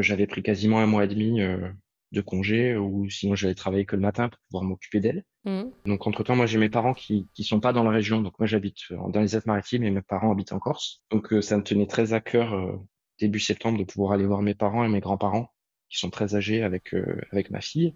J'avais 0.00 0.26
pris 0.26 0.42
quasiment 0.42 0.80
un 0.80 0.86
mois 0.86 1.04
et 1.04 1.08
demi 1.08 1.40
de 1.40 2.20
congé, 2.20 2.76
ou 2.76 3.08
sinon 3.08 3.34
j'allais 3.34 3.54
travailler 3.54 3.86
que 3.86 3.96
le 3.96 4.02
matin 4.02 4.28
pour 4.28 4.38
pouvoir 4.50 4.64
m'occuper 4.64 5.00
d'elle. 5.00 5.24
Mmh. 5.46 5.62
Donc 5.86 6.06
entre-temps, 6.06 6.36
moi 6.36 6.44
j'ai 6.44 6.58
mes 6.58 6.68
parents 6.68 6.92
qui 6.92 7.26
qui 7.32 7.42
sont 7.42 7.58
pas 7.58 7.72
dans 7.72 7.82
la 7.82 7.90
région, 7.90 8.20
donc 8.20 8.38
moi 8.38 8.46
j'habite 8.46 8.80
dans 8.90 9.20
les 9.22 9.34
Alpes-Maritimes 9.34 9.84
et 9.84 9.90
mes 9.90 10.02
parents 10.02 10.30
habitent 10.30 10.52
en 10.52 10.58
Corse. 10.58 11.00
Donc 11.10 11.32
ça 11.40 11.56
me 11.56 11.62
tenait 11.62 11.86
très 11.86 12.12
à 12.12 12.20
cœur 12.20 12.78
début 13.18 13.40
septembre 13.40 13.78
de 13.78 13.84
pouvoir 13.84 14.12
aller 14.12 14.26
voir 14.26 14.42
mes 14.42 14.54
parents 14.54 14.84
et 14.84 14.88
mes 14.88 15.00
grands-parents 15.00 15.48
qui 15.92 15.98
sont 15.98 16.10
très 16.10 16.34
âgés 16.34 16.62
avec 16.62 16.94
euh, 16.94 17.20
avec 17.30 17.50
ma 17.50 17.60
fille. 17.60 17.94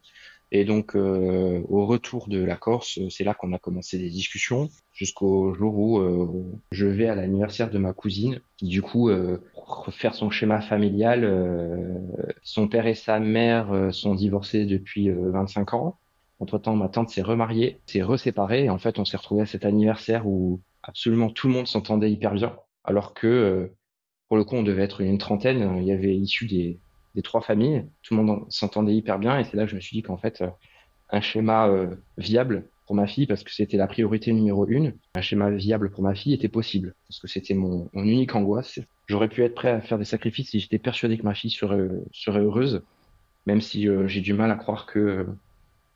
Et 0.52 0.64
donc 0.64 0.94
euh, 0.94 1.62
au 1.68 1.86
retour 1.86 2.28
de 2.28 2.38
la 2.44 2.56
Corse, 2.56 3.00
c'est 3.10 3.24
là 3.24 3.34
qu'on 3.34 3.52
a 3.52 3.58
commencé 3.58 3.98
des 3.98 4.10
discussions 4.10 4.68
jusqu'au 4.92 5.54
jour 5.54 5.76
où 5.76 5.98
euh, 5.98 6.44
je 6.70 6.86
vais 6.86 7.08
à 7.08 7.16
l'anniversaire 7.16 7.70
de 7.70 7.78
ma 7.78 7.92
cousine 7.92 8.40
qui 8.58 8.68
du 8.68 8.82
coup 8.82 9.10
pour 9.54 9.88
faire 9.92 10.14
son 10.14 10.30
schéma 10.30 10.60
familial, 10.60 12.00
son 12.42 12.68
père 12.68 12.86
et 12.86 12.94
sa 12.94 13.18
mère 13.18 13.92
sont 13.92 14.14
divorcés 14.14 14.66
depuis 14.66 15.10
25 15.10 15.74
ans. 15.74 15.98
Entre-temps, 16.38 16.76
ma 16.76 16.88
tante 16.88 17.08
s'est 17.08 17.22
remariée, 17.22 17.80
s'est 17.86 18.02
reséparée 18.02 18.64
et 18.64 18.70
en 18.70 18.78
fait, 18.78 18.98
on 18.98 19.04
s'est 19.04 19.16
retrouvé 19.16 19.42
à 19.42 19.46
cet 19.46 19.64
anniversaire 19.64 20.28
où 20.28 20.60
absolument 20.82 21.30
tout 21.30 21.48
le 21.48 21.54
monde 21.54 21.66
s'entendait 21.66 22.12
hyper 22.12 22.34
bien 22.34 22.56
alors 22.84 23.14
que 23.14 23.72
pour 24.28 24.36
le 24.36 24.44
coup, 24.44 24.56
on 24.56 24.62
devait 24.62 24.82
être 24.82 25.00
une 25.00 25.18
trentaine. 25.18 25.76
Il 25.78 25.84
y 25.84 25.92
avait 25.92 26.16
issu 26.16 26.46
des, 26.46 26.80
des 27.16 27.22
trois 27.22 27.40
familles. 27.40 27.84
Tout 28.02 28.14
le 28.14 28.22
monde 28.22 28.44
s'entendait 28.50 28.94
hyper 28.94 29.18
bien. 29.18 29.38
Et 29.38 29.44
c'est 29.44 29.56
là 29.56 29.64
que 29.64 29.70
je 29.70 29.74
me 29.74 29.80
suis 29.80 29.96
dit 29.96 30.02
qu'en 30.02 30.18
fait, 30.18 30.42
euh, 30.42 30.48
un 31.10 31.20
schéma 31.20 31.66
euh, 31.66 31.96
viable 32.18 32.68
pour 32.86 32.94
ma 32.94 33.08
fille, 33.08 33.26
parce 33.26 33.42
que 33.42 33.52
c'était 33.52 33.76
la 33.76 33.88
priorité 33.88 34.32
numéro 34.32 34.64
une, 34.68 34.94
un 35.16 35.20
schéma 35.20 35.50
viable 35.50 35.90
pour 35.90 36.04
ma 36.04 36.14
fille 36.14 36.34
était 36.34 36.48
possible. 36.48 36.94
Parce 37.08 37.18
que 37.18 37.26
c'était 37.26 37.54
mon, 37.54 37.88
mon, 37.92 38.04
unique 38.04 38.36
angoisse. 38.36 38.78
J'aurais 39.08 39.28
pu 39.28 39.42
être 39.42 39.56
prêt 39.56 39.70
à 39.70 39.80
faire 39.80 39.98
des 39.98 40.04
sacrifices 40.04 40.50
si 40.50 40.60
j'étais 40.60 40.78
persuadé 40.78 41.18
que 41.18 41.24
ma 41.24 41.34
fille 41.34 41.50
serait, 41.50 41.88
serait 42.12 42.40
heureuse, 42.40 42.82
même 43.46 43.60
si 43.60 43.88
euh, 43.88 44.06
j'ai 44.06 44.20
du 44.20 44.34
mal 44.34 44.52
à 44.52 44.56
croire 44.56 44.86
que 44.86 45.26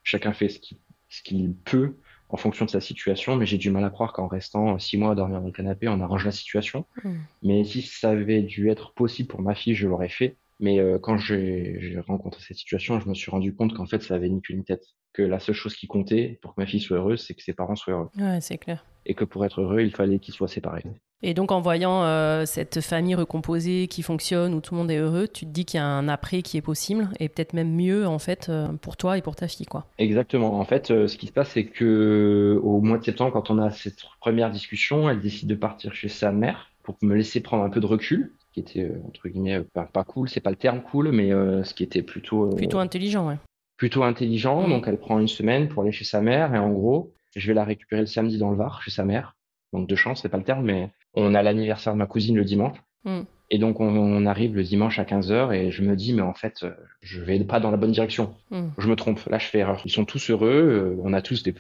chacun 0.03 0.33
fait 0.33 0.49
ce 0.49 1.23
qu'il 1.23 1.55
peut 1.55 1.95
en 2.29 2.37
fonction 2.37 2.65
de 2.65 2.71
sa 2.71 2.81
situation, 2.81 3.37
mais 3.37 3.47
j'ai 3.47 3.59
du 3.59 3.71
mal 3.71 3.85
à 3.85 3.91
croire 3.91 4.13
qu'en 4.13 4.29
restant 4.29 4.79
six 4.79 4.97
mois 4.97 5.13
à 5.13 5.15
dormir 5.15 5.41
dans 5.41 5.47
le 5.47 5.53
canapé, 5.53 5.89
on 5.89 6.01
arrange 6.01 6.25
la 6.25 6.31
situation. 6.31 6.87
Mmh. 7.03 7.15
Mais 7.43 7.65
si 7.65 7.83
ça 7.83 8.11
avait 8.11 8.43
dû 8.43 8.71
être 8.71 8.93
possible 8.93 9.29
pour 9.29 9.43
ma 9.43 9.55
fille, 9.55 9.75
je 9.75 9.89
l'aurais 9.89 10.09
fait. 10.09 10.37
Mais 10.61 10.79
euh, 10.79 10.99
quand 10.99 11.17
j'ai 11.17 11.97
rencontré 12.07 12.43
cette 12.47 12.59
situation, 12.59 13.01
je 13.01 13.09
me 13.09 13.15
suis 13.15 13.31
rendu 13.31 13.55
compte 13.55 13.75
qu'en 13.75 13.87
fait, 13.87 14.03
ça 14.03 14.15
avait 14.15 14.29
ni 14.29 14.43
qu'une 14.43 14.63
tête. 14.63 14.85
Que 15.13 15.23
la 15.23 15.41
seule 15.41 15.55
chose 15.55 15.75
qui 15.75 15.89
comptait 15.89 16.39
pour 16.43 16.55
que 16.55 16.61
ma 16.61 16.67
fille 16.67 16.81
soit 16.81 16.99
heureuse, 16.99 17.25
c'est 17.27 17.35
que 17.35 17.43
ses 17.43 17.55
parents 17.55 17.75
soient 17.75 17.95
heureux. 17.95 18.09
Ouais, 18.19 18.41
c'est 18.41 18.59
clair. 18.59 18.85
Et 19.07 19.15
que 19.15 19.25
pour 19.25 19.45
être 19.45 19.63
heureux, 19.63 19.81
il 19.81 19.91
fallait 19.91 20.19
qu'ils 20.19 20.35
soient 20.35 20.49
séparés. 20.49 20.85
Et 21.23 21.35
donc, 21.35 21.51
en 21.51 21.61
voyant 21.61 22.05
euh, 22.05 22.45
cette 22.47 22.81
famille 22.81 23.15
recomposée 23.15 23.89
qui 23.89 24.03
fonctionne, 24.03 24.55
où 24.55 24.61
tout 24.61 24.75
le 24.75 24.81
monde 24.81 24.91
est 24.91 24.99
heureux, 24.99 25.27
tu 25.29 25.47
te 25.47 25.51
dis 25.51 25.65
qu'il 25.65 25.79
y 25.79 25.83
a 25.83 25.87
un 25.87 26.09
après 26.09 26.43
qui 26.43 26.59
est 26.59 26.63
possible, 26.63 27.09
et 27.19 27.29
peut-être 27.29 27.55
même 27.55 27.75
mieux, 27.75 28.07
en 28.07 28.19
fait, 28.19 28.49
euh, 28.49 28.69
pour 28.81 28.97
toi 28.97 29.19
et 29.19 29.23
pour 29.23 29.37
ta 29.37 29.49
fille, 29.49 29.67
quoi. 29.67 29.87
Exactement. 29.99 30.61
En 30.61 30.65
fait, 30.65 30.87
ce 30.87 31.17
qui 31.17 31.27
se 31.27 31.33
passe, 31.33 31.51
c'est 31.51 31.67
que 31.67 32.61
au 32.63 32.81
mois 32.81 32.99
de 32.99 33.05
septembre, 33.05 33.33
quand 33.33 33.51
on 33.51 33.59
a 33.59 33.71
cette 33.71 34.03
première 34.21 34.51
discussion, 34.51 35.11
elle 35.11 35.21
décide 35.21 35.49
de 35.49 35.55
partir 35.55 35.95
chez 35.95 36.09
sa 36.09 36.31
mère 36.31 36.71
pour 36.83 36.97
me 37.03 37.15
laisser 37.15 37.41
prendre 37.41 37.65
un 37.65 37.71
peu 37.71 37.81
de 37.81 37.87
recul 37.87 38.33
qui 38.53 38.61
était 38.61 38.83
euh, 38.83 39.01
entre 39.07 39.29
guillemets 39.29 39.61
pas, 39.61 39.85
pas 39.85 40.05
cool, 40.05 40.29
c'est 40.29 40.41
pas 40.41 40.51
le 40.51 40.57
terme 40.57 40.83
cool, 40.83 41.13
mais 41.13 41.33
euh, 41.33 41.65
ce 41.65 41.75
qui 41.75 41.83
était 41.83 42.03
plutôt 42.03 42.47
euh, 42.47 42.57
plutôt 42.57 42.79
intelligent, 42.79 43.29
ouais. 43.29 43.37
Plutôt 43.77 44.03
intelligent. 44.03 44.69
Donc 44.69 44.87
elle 44.87 44.99
prend 44.99 45.19
une 45.19 45.29
semaine 45.29 45.69
pour 45.69 45.83
aller 45.83 45.93
chez 45.93 46.05
sa 46.05 46.21
mère 46.21 46.55
et 46.55 46.59
en 46.59 46.71
gros, 46.71 47.13
je 47.35 47.47
vais 47.47 47.55
la 47.55 47.65
récupérer 47.65 48.03
le 48.03 48.07
samedi 48.07 48.39
dans 48.39 48.51
le 48.51 48.57
Var 48.57 48.83
chez 48.83 48.91
sa 48.91 49.05
mère. 49.05 49.37
Donc 49.73 49.89
de 49.89 49.95
chance, 49.95 50.23
c'est 50.23 50.29
pas 50.29 50.37
le 50.37 50.45
terme, 50.45 50.65
mais 50.65 50.91
on 51.15 51.35
a 51.35 51.43
l'anniversaire 51.43 51.93
de 51.93 51.99
ma 51.99 52.07
cousine 52.07 52.37
le 52.37 52.45
dimanche. 52.45 52.77
Mm. 53.05 53.21
Et 53.53 53.59
donc 53.59 53.81
on, 53.81 54.27
arrive 54.27 54.55
le 54.55 54.63
dimanche 54.63 54.99
à 55.01 55.05
15h 55.05 55.53
et 55.53 55.73
je 55.73 55.83
me 55.83 55.97
dis 55.97 56.13
mais 56.13 56.23
en 56.23 56.35
fait 56.35 56.65
je 57.01 57.21
vais 57.21 57.41
pas 57.41 57.59
dans 57.59 57.71
la 57.71 57.77
bonne 57.77 57.93
direction. 57.93 58.35
Mm. 58.51 58.69
Je 58.79 58.89
me 58.89 58.97
trompe, 58.97 59.25
là 59.27 59.39
je 59.39 59.47
fais 59.47 59.59
erreur. 59.59 59.81
Ils 59.85 59.91
sont 59.91 60.05
tous 60.05 60.31
heureux, 60.31 60.99
on 61.03 61.13
a 61.13 61.23
tous 61.23 61.43
des, 61.43 61.55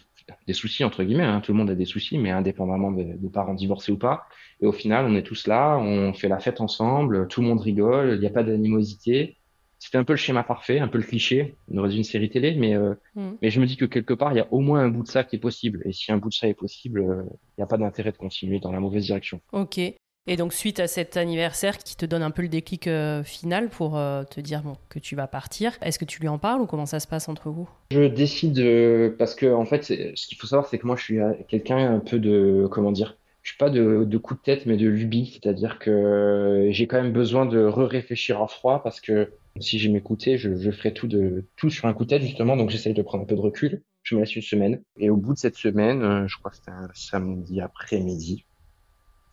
des 0.46 0.52
soucis 0.52 0.84
entre 0.84 1.02
guillemets, 1.04 1.24
hein. 1.24 1.40
tout 1.40 1.52
le 1.52 1.58
monde 1.58 1.70
a 1.70 1.74
des 1.74 1.84
soucis, 1.84 2.18
mais 2.18 2.30
indépendamment 2.30 2.90
des, 2.92 3.04
des 3.04 3.28
parents 3.28 3.54
divorcés 3.54 3.92
ou 3.92 3.98
pas. 3.98 4.26
Et 4.60 4.66
au 4.66 4.72
final, 4.72 5.06
on 5.06 5.14
est 5.14 5.22
tous 5.22 5.46
là, 5.46 5.78
on 5.78 6.12
fait 6.12 6.28
la 6.28 6.38
fête 6.38 6.60
ensemble, 6.60 7.28
tout 7.28 7.40
le 7.40 7.48
monde 7.48 7.60
rigole, 7.60 8.14
il 8.14 8.20
n'y 8.20 8.26
a 8.26 8.30
pas 8.30 8.42
d'animosité. 8.42 9.36
C'était 9.80 9.96
un 9.96 10.04
peu 10.04 10.12
le 10.12 10.18
schéma 10.18 10.42
parfait, 10.42 10.78
un 10.78 10.88
peu 10.88 10.98
le 10.98 11.04
cliché, 11.04 11.54
on 11.72 11.78
aurait 11.78 11.96
une 11.96 12.04
série 12.04 12.28
télé, 12.28 12.54
mais, 12.54 12.76
euh, 12.76 12.94
mm. 13.14 13.30
mais 13.40 13.48
je 13.48 13.60
me 13.60 13.66
dis 13.66 13.78
que 13.78 13.86
quelque 13.86 14.12
part, 14.12 14.30
il 14.32 14.36
y 14.36 14.40
a 14.40 14.46
au 14.52 14.60
moins 14.60 14.80
un 14.80 14.88
bout 14.88 15.02
de 15.02 15.08
ça 15.08 15.24
qui 15.24 15.36
est 15.36 15.38
possible. 15.40 15.80
Et 15.86 15.92
si 15.92 16.12
un 16.12 16.18
bout 16.18 16.28
de 16.28 16.34
ça 16.34 16.46
est 16.48 16.54
possible, 16.54 17.00
euh, 17.00 17.22
il 17.24 17.60
n'y 17.60 17.64
a 17.64 17.66
pas 17.66 17.78
d'intérêt 17.78 18.12
de 18.12 18.18
continuer 18.18 18.60
dans 18.60 18.72
la 18.72 18.80
mauvaise 18.80 19.06
direction. 19.06 19.40
Ok. 19.52 19.80
Et 20.26 20.36
donc, 20.36 20.52
suite 20.52 20.80
à 20.80 20.86
cet 20.86 21.16
anniversaire 21.16 21.78
qui 21.78 21.96
te 21.96 22.06
donne 22.06 22.22
un 22.22 22.30
peu 22.30 22.42
le 22.42 22.48
déclic 22.48 22.86
euh, 22.86 23.22
final 23.24 23.68
pour 23.68 23.92
te 23.92 24.40
dire 24.40 24.62
bon, 24.62 24.76
que 24.88 24.98
tu 24.98 25.16
vas 25.16 25.26
partir, 25.26 25.76
est-ce 25.82 25.98
que 25.98 26.04
tu 26.04 26.20
lui 26.20 26.28
en 26.28 26.38
parles 26.38 26.60
ou 26.60 26.66
comment 26.66 26.86
ça 26.86 27.00
se 27.00 27.06
passe 27.06 27.28
entre 27.28 27.50
vous? 27.50 27.68
Je 27.90 28.02
décide, 28.02 29.16
parce 29.16 29.34
que 29.34 29.52
en 29.52 29.64
fait, 29.64 29.84
ce 29.84 30.26
qu'il 30.26 30.38
faut 30.38 30.46
savoir, 30.46 30.68
c'est 30.68 30.78
que 30.78 30.86
moi, 30.86 30.96
je 30.96 31.02
suis 31.02 31.18
quelqu'un 31.48 31.94
un 31.94 32.00
peu 32.00 32.18
de, 32.18 32.68
comment 32.70 32.92
dire, 32.92 33.16
je 33.42 33.50
suis 33.50 33.58
pas 33.58 33.70
de, 33.70 34.16
coup 34.18 34.34
de 34.34 34.40
tête, 34.40 34.66
mais 34.66 34.76
de 34.76 34.88
lubie. 34.88 35.30
C'est-à-dire 35.32 35.78
que 35.78 36.68
j'ai 36.70 36.86
quand 36.86 37.02
même 37.02 37.12
besoin 37.12 37.46
de 37.46 37.64
re-réfléchir 37.64 38.40
en 38.40 38.46
froid 38.46 38.82
parce 38.82 39.00
que 39.00 39.32
si 39.58 39.78
j'ai 39.78 39.88
m'écoutais, 39.88 40.38
je, 40.38 40.54
je 40.56 40.70
ferais 40.70 40.92
tout 40.92 41.08
de 41.08 41.44
tout 41.56 41.70
sur 41.70 41.86
un 41.86 41.94
coup 41.94 42.04
de 42.04 42.10
tête 42.10 42.22
justement. 42.22 42.56
Donc 42.56 42.70
j'essaye 42.70 42.94
de 42.94 43.02
prendre 43.02 43.24
un 43.24 43.26
peu 43.26 43.34
de 43.34 43.40
recul. 43.40 43.82
Je 44.02 44.14
me 44.14 44.20
laisse 44.20 44.36
une 44.36 44.42
semaine. 44.42 44.82
Et 44.98 45.10
au 45.10 45.16
bout 45.16 45.34
de 45.34 45.38
cette 45.38 45.56
semaine, 45.56 46.02
euh, 46.02 46.28
je 46.28 46.36
crois 46.38 46.50
que 46.50 46.56
c'était 46.58 46.70
un 46.70 46.88
samedi 46.94 47.60
après-midi, 47.60 48.46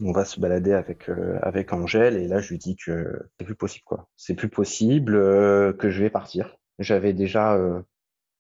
on 0.02 0.12
va 0.12 0.26
se 0.26 0.40
balader 0.40 0.74
avec 0.74 1.10
euh, 1.10 1.40
avec 1.42 1.74
Angèle 1.74 2.18
et 2.18 2.28
là 2.28 2.40
je 2.40 2.50
lui 2.50 2.58
dis 2.58 2.76
que 2.76 3.20
c'est 3.38 3.46
plus 3.46 3.56
possible 3.56 3.84
quoi. 3.86 4.08
C'est 4.16 4.36
plus 4.36 4.50
possible 4.50 5.16
euh, 5.16 5.74
que 5.74 5.90
je 5.90 6.02
vais 6.02 6.10
partir. 6.10 6.58
J'avais 6.80 7.14
déjà 7.14 7.58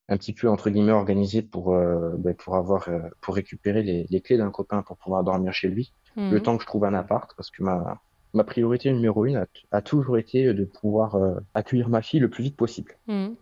un 0.09 0.17
petit 0.17 0.33
peu 0.33 0.49
entre 0.49 0.69
guillemets 0.69 0.91
organisé 0.91 1.41
pour 1.41 1.73
euh, 1.73 2.15
ben, 2.17 2.33
pour 2.35 2.55
avoir 2.55 2.87
euh, 2.89 2.99
pour 3.21 3.35
récupérer 3.35 3.83
les, 3.83 4.07
les 4.09 4.21
clés 4.21 4.37
d'un 4.37 4.51
copain 4.51 4.81
pour 4.81 4.97
pouvoir 4.97 5.23
dormir 5.23 5.53
chez 5.53 5.67
lui 5.67 5.91
mhm. 6.15 6.31
le 6.31 6.41
temps 6.41 6.57
que 6.57 6.63
je 6.63 6.67
trouve 6.67 6.85
un 6.85 6.93
appart 6.93 7.31
parce 7.35 7.51
que 7.51 7.63
ma 7.63 8.01
ma 8.33 8.43
priorité 8.43 8.91
numéro 8.91 9.25
une 9.25 9.37
a, 9.37 9.45
a 9.71 9.81
toujours 9.81 10.17
été 10.17 10.53
de 10.53 10.65
pouvoir 10.65 11.15
euh, 11.15 11.35
accueillir 11.53 11.89
ma 11.89 12.01
fille 12.01 12.19
le 12.19 12.29
plus 12.29 12.43
vite 12.43 12.57
possible. 12.57 12.93
Mhm. 13.07 13.35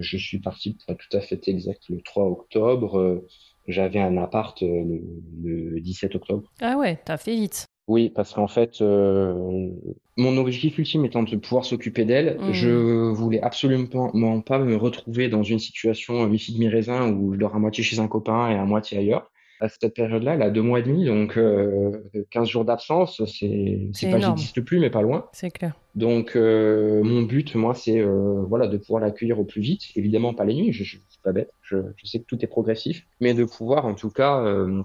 Je, 0.00 0.16
suis 0.18 0.38
parti 0.38 0.76
pour 0.86 0.94
tout 0.96 1.16
à 1.16 1.20
fait 1.20 1.48
exact 1.48 1.88
le 1.88 2.02
3 2.02 2.24
octobre. 2.26 3.22
J'avais 3.68 4.00
un 4.00 4.16
appart 4.16 4.60
le, 4.60 5.00
le 5.42 5.80
17 5.80 6.16
octobre. 6.16 6.44
Ah 6.60 6.76
ouais, 6.76 6.98
t'as 7.04 7.16
fait 7.16 7.34
vite. 7.34 7.66
Oui, 7.88 8.10
parce 8.10 8.32
qu'en 8.32 8.46
fait, 8.46 8.80
euh, 8.80 9.68
mon 10.16 10.36
objectif 10.36 10.78
ultime 10.78 11.04
étant 11.04 11.24
de 11.24 11.36
pouvoir 11.36 11.64
s'occuper 11.64 12.04
d'elle, 12.04 12.38
mmh. 12.38 12.52
je 12.52 13.10
voulais 13.10 13.40
absolument 13.40 14.40
pas 14.40 14.58
me 14.58 14.76
retrouver 14.76 15.28
dans 15.28 15.42
une 15.42 15.58
situation 15.58 16.26
mi-figue 16.26 16.58
mi-raisin 16.58 17.10
où 17.12 17.34
je 17.34 17.38
dors 17.38 17.56
à 17.56 17.58
moitié 17.58 17.82
chez 17.82 17.98
un 17.98 18.06
copain 18.06 18.50
et 18.50 18.54
à 18.54 18.64
moitié 18.64 18.98
ailleurs. 18.98 19.30
À 19.62 19.68
cette 19.68 19.94
période-là, 19.94 20.34
elle 20.34 20.42
a 20.42 20.50
deux 20.50 20.62
mois 20.62 20.80
et 20.80 20.82
demi, 20.82 21.04
donc 21.04 21.36
euh, 21.38 22.02
15 22.30 22.48
jours 22.48 22.64
d'absence, 22.64 23.22
c'est 23.26 23.88
c'est 23.92 24.10
pas 24.10 24.18
j'existe 24.18 24.60
plus, 24.60 24.80
mais 24.80 24.90
pas 24.90 25.02
loin. 25.02 25.28
C'est 25.32 25.50
clair. 25.50 25.78
Donc 25.94 26.34
euh, 26.34 27.02
mon 27.02 27.22
but, 27.22 27.54
moi, 27.54 27.74
c'est 27.74 28.00
euh, 28.00 28.42
voilà 28.48 28.66
de 28.66 28.76
pouvoir 28.76 29.02
l'accueillir 29.02 29.38
au 29.38 29.44
plus 29.44 29.60
vite. 29.60 29.82
Évidemment 29.94 30.34
pas 30.34 30.44
les 30.44 30.54
nuits, 30.54 30.72
je, 30.72 30.82
je 30.82 30.90
suis 30.90 31.20
pas 31.22 31.32
bête, 31.32 31.52
je, 31.62 31.76
je, 31.96 32.06
sais 32.06 32.18
que 32.18 32.24
tout 32.24 32.42
est 32.42 32.48
progressif, 32.48 33.06
mais 33.20 33.34
de 33.34 33.44
pouvoir 33.44 33.86
en 33.86 33.94
tout 33.94 34.10
cas 34.10 34.40
euh, 34.40 34.82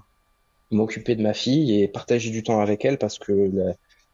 m'occuper 0.70 1.16
de 1.16 1.22
ma 1.22 1.34
fille 1.34 1.82
et 1.82 1.88
partager 1.88 2.30
du 2.30 2.42
temps 2.42 2.60
avec 2.60 2.84
elle 2.84 2.98
parce 2.98 3.18
que 3.18 3.50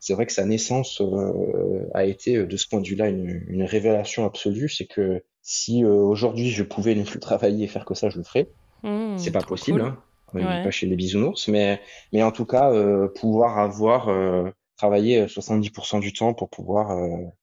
c'est 0.05 0.13
vrai 0.13 0.27
que 0.27 0.33
sa 0.33 0.45
naissance 0.45 1.01
euh, 1.01 1.89
a 1.95 2.05
été 2.05 2.45
de 2.45 2.57
ce 2.59 2.69
point 2.69 2.83
de 2.83 2.87
vue-là 2.87 3.09
une, 3.09 3.43
une, 3.49 3.63
révélation 3.63 4.27
absolue. 4.27 4.69
C'est 4.69 4.85
que 4.85 5.23
si 5.41 5.83
euh, 5.83 5.89
aujourd'hui 5.89 6.51
je 6.51 6.63
pouvais 6.63 6.95
ne 6.95 7.05
plus 7.05 7.21
travailler 7.21 7.65
et 7.65 7.69
faire 7.69 7.87
que 7.87 7.95
ça, 7.95 8.11
je 8.11 8.19
le 8.19 8.25
ferais. 8.25 8.49
Mmh, 8.83 9.17
c'est 9.17 9.31
pas 9.31 9.41
possible, 9.41 9.81
hein. 9.81 9.97
Ouais. 10.33 10.63
pas 10.63 10.71
chez 10.71 10.87
les 10.87 10.97
bisounours, 10.97 11.49
mais 11.49 11.81
mais 12.13 12.23
en 12.23 12.33
tout 12.33 12.47
cas 12.47 12.73
pouvoir 13.17 13.59
avoir 13.59 14.09
travaillé 14.77 15.29
70% 15.29 15.99
du 16.01 16.13
temps 16.13 16.35
pour 16.35 16.49
pouvoir 16.51 16.97